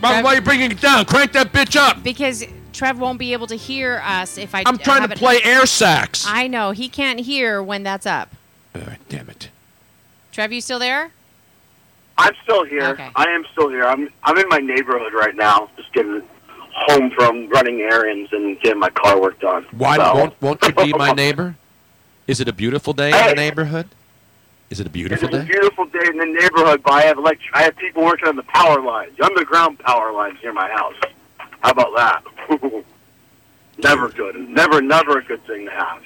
Bob, 0.00 0.24
why 0.24 0.32
are 0.32 0.34
you 0.36 0.40
bringing 0.42 0.70
it 0.70 0.80
down? 0.80 1.04
Crank 1.06 1.32
that 1.32 1.52
bitch 1.52 1.76
up. 1.76 2.02
Because 2.02 2.44
Trev 2.74 2.98
won't 2.98 3.18
be 3.18 3.32
able 3.32 3.46
to 3.46 3.54
hear 3.54 4.02
us 4.04 4.36
if 4.36 4.54
I. 4.54 4.62
I'm 4.66 4.76
trying 4.76 5.00
have 5.00 5.10
to 5.10 5.16
it- 5.16 5.18
play 5.18 5.40
air 5.42 5.64
sax. 5.64 6.26
I 6.28 6.46
know 6.46 6.72
he 6.72 6.88
can't 6.88 7.20
hear 7.20 7.62
when 7.62 7.82
that's 7.82 8.06
up. 8.06 8.30
damn 9.08 9.30
it. 9.30 9.48
Trev, 10.32 10.52
you 10.52 10.60
still 10.60 10.78
there? 10.78 11.10
I'm 12.18 12.34
still 12.42 12.64
here. 12.64 12.84
Okay. 12.86 13.08
I 13.16 13.24
am 13.28 13.44
still 13.52 13.68
here. 13.68 13.84
I'm 13.84 14.08
I'm 14.22 14.36
in 14.38 14.48
my 14.48 14.58
neighborhood 14.58 15.14
right 15.14 15.34
now, 15.34 15.70
just 15.76 15.92
getting 15.92 16.22
home 16.74 17.10
from 17.12 17.48
running 17.48 17.80
errands 17.80 18.32
and 18.32 18.58
getting 18.60 18.78
my 18.80 18.90
car 18.90 19.20
work 19.20 19.38
done. 19.40 19.64
Why 19.72 19.96
So- 19.96 20.14
won't, 20.14 20.42
won't 20.42 20.62
you 20.62 20.72
be 20.72 20.92
my 20.92 21.12
neighbor? 21.22 21.56
Is 22.26 22.40
it 22.40 22.48
a 22.48 22.52
beautiful 22.52 22.92
day 22.92 23.10
in 23.18 23.26
the 23.28 23.34
neighborhood? 23.34 23.88
Is 24.70 24.80
it 24.80 24.86
a 24.86 24.90
beautiful 24.90 25.28
It's 25.28 25.34
a 25.36 25.40
day? 25.40 25.44
beautiful 25.46 25.84
day 25.86 26.06
in 26.08 26.16
the 26.16 26.24
neighborhood, 26.26 26.82
but 26.82 26.92
I 26.94 27.02
have 27.02 27.18
elect- 27.18 27.42
I 27.52 27.62
have 27.62 27.76
people 27.76 28.02
working 28.02 28.28
on 28.28 28.36
the 28.36 28.42
power 28.44 28.80
lines, 28.80 29.12
underground 29.20 29.78
power 29.78 30.10
lines 30.10 30.38
near 30.42 30.52
my 30.54 30.68
house. 30.70 30.94
How 31.60 31.70
about 31.70 31.94
that? 31.96 32.24
never 33.82 34.08
good. 34.08 34.36
Never, 34.48 34.80
never 34.80 35.18
a 35.18 35.24
good 35.24 35.44
thing 35.46 35.66
to 35.66 35.70
have. 35.70 36.02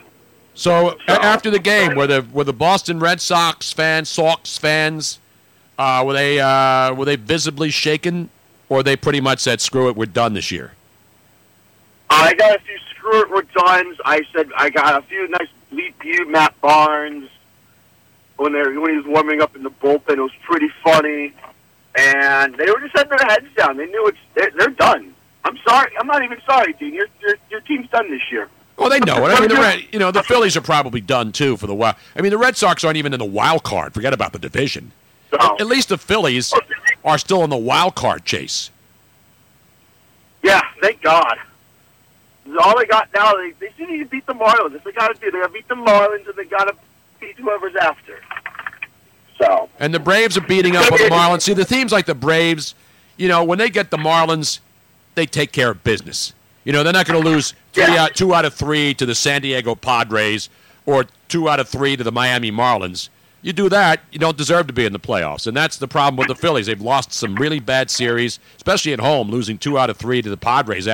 So 0.54 0.98
a- 1.06 1.10
after 1.24 1.50
the 1.50 1.60
game, 1.60 1.94
were 1.94 2.08
the 2.08 2.26
were 2.32 2.44
the 2.44 2.52
Boston 2.52 2.98
Red 2.98 3.20
Sox 3.20 3.72
fans, 3.72 4.08
Sox 4.08 4.58
fans, 4.58 5.20
uh, 5.78 6.02
were 6.04 6.12
they 6.14 6.40
uh, 6.40 6.92
were 6.94 7.04
they 7.04 7.16
visibly 7.16 7.70
shaken, 7.70 8.28
or 8.68 8.82
they 8.82 8.96
pretty 8.96 9.20
much 9.20 9.40
said, 9.40 9.60
"Screw 9.60 9.88
it, 9.88 9.96
we're 9.96 10.06
done 10.06 10.34
this 10.34 10.50
year"? 10.50 10.72
I 12.10 12.34
got 12.34 12.56
a 12.56 12.58
few 12.60 12.78
screw 12.90 13.22
it, 13.22 13.30
we're 13.30 13.42
done. 13.42 13.96
I 14.04 14.22
said 14.32 14.50
I 14.56 14.70
got 14.70 15.02
a 15.02 15.06
few 15.06 15.28
nice 15.28 15.48
leap 15.70 16.02
you, 16.04 16.28
Matt 16.28 16.58
Barnes. 16.60 17.28
When 18.36 18.52
they 18.52 18.62
when 18.62 18.90
he 18.90 18.96
was 18.96 19.06
warming 19.06 19.42
up 19.42 19.56
in 19.56 19.62
the 19.62 19.70
bullpen, 19.70 20.10
it 20.10 20.20
was 20.20 20.32
pretty 20.42 20.68
funny, 20.84 21.32
and 21.96 22.54
they 22.54 22.70
were 22.70 22.80
just 22.80 22.94
setting 22.94 23.10
their 23.16 23.26
heads 23.26 23.46
down. 23.56 23.76
They 23.76 23.86
knew 23.86 24.06
it's 24.06 24.18
they're, 24.34 24.50
they're 24.56 24.68
done. 24.68 25.14
I'm 25.44 25.58
sorry. 25.66 25.90
I'm 25.98 26.06
not 26.06 26.22
even 26.22 26.40
sorry, 26.46 26.72
Dean. 26.74 26.94
Your 26.94 27.06
your 27.20 27.34
your 27.50 27.60
team's 27.60 27.88
done 27.90 28.10
this 28.10 28.22
year. 28.30 28.48
Well, 28.76 28.90
they 28.90 29.00
know 29.00 29.26
it. 29.26 29.30
I 29.30 29.40
mean, 29.40 29.48
the 29.48 29.54
Red, 29.60 29.86
you 29.90 29.98
know, 29.98 30.12
the 30.12 30.22
Phillies 30.22 30.56
are 30.56 30.60
probably 30.60 31.00
done 31.00 31.32
too 31.32 31.56
for 31.56 31.66
the 31.66 31.74
while. 31.74 31.96
I 32.14 32.20
mean, 32.20 32.30
the 32.30 32.38
Red 32.38 32.56
Sox 32.56 32.84
aren't 32.84 32.96
even 32.96 33.12
in 33.12 33.18
the 33.18 33.24
wild 33.24 33.64
card. 33.64 33.92
Forget 33.92 34.12
about 34.12 34.32
the 34.32 34.38
division. 34.38 34.92
At 35.32 35.66
least 35.66 35.90
the 35.90 35.98
Phillies 35.98 36.52
are 37.04 37.18
still 37.18 37.44
in 37.44 37.50
the 37.50 37.56
wild 37.56 37.94
card 37.94 38.24
chase. 38.24 38.70
Yeah, 40.42 40.62
thank 40.80 41.02
God. 41.02 41.38
All 42.62 42.78
they 42.78 42.86
got 42.86 43.08
now, 43.14 43.32
they, 43.34 43.52
they 43.60 43.70
still 43.72 43.88
need 43.88 43.98
to 43.98 44.06
beat 44.06 44.24
the 44.26 44.32
Marlins. 44.32 44.74
If 44.74 44.84
they 44.84 44.92
got 44.92 45.14
to 45.14 45.20
do, 45.20 45.30
they 45.30 45.38
got 45.38 45.48
to 45.48 45.52
beat 45.52 45.68
the 45.68 45.74
Marlins, 45.74 46.26
and 46.26 46.34
they 46.36 46.44
got 46.44 46.64
to 46.64 46.74
beat 47.20 47.36
whoever's 47.36 47.76
after. 47.76 48.20
So 49.38 49.68
And 49.78 49.94
the 49.94 50.00
Braves 50.00 50.36
are 50.36 50.42
beating 50.42 50.74
up 50.76 50.90
on 50.90 50.98
the 50.98 51.04
Marlins. 51.04 51.42
See, 51.42 51.54
the 51.54 51.64
teams 51.64 51.92
like 51.92 52.06
the 52.06 52.14
Braves, 52.14 52.74
you 53.16 53.28
know, 53.28 53.44
when 53.44 53.58
they 53.58 53.68
get 53.70 53.90
the 53.90 53.96
Marlins, 53.98 54.60
they 55.14 55.26
take 55.26 55.52
care 55.52 55.70
of 55.70 55.84
business. 55.84 56.32
You 56.64 56.72
know, 56.72 56.82
they're 56.82 56.92
not 56.92 57.06
going 57.06 57.22
to 57.22 57.28
lose 57.28 57.54
three 57.72 57.84
out, 57.84 58.14
two 58.14 58.34
out 58.34 58.44
of 58.44 58.54
three 58.54 58.94
to 58.94 59.06
the 59.06 59.14
San 59.14 59.42
Diego 59.42 59.74
Padres 59.74 60.48
or 60.86 61.04
two 61.28 61.48
out 61.48 61.60
of 61.60 61.68
three 61.68 61.96
to 61.96 62.04
the 62.04 62.12
Miami 62.12 62.50
Marlins. 62.50 63.08
You 63.48 63.54
do 63.54 63.70
that, 63.70 64.02
you 64.12 64.18
don't 64.18 64.36
deserve 64.36 64.66
to 64.66 64.74
be 64.74 64.84
in 64.84 64.92
the 64.92 65.00
playoffs. 65.00 65.46
And 65.46 65.56
that's 65.56 65.78
the 65.78 65.88
problem 65.88 66.18
with 66.18 66.28
the 66.28 66.34
Phillies. 66.34 66.66
They've 66.66 66.78
lost 66.78 67.14
some 67.14 67.34
really 67.36 67.60
bad 67.60 67.88
series, 67.88 68.38
especially 68.56 68.92
at 68.92 69.00
home, 69.00 69.30
losing 69.30 69.56
two 69.56 69.78
out 69.78 69.88
of 69.88 69.96
three 69.96 70.20
to 70.20 70.28
the 70.28 70.36
Padres 70.36 70.86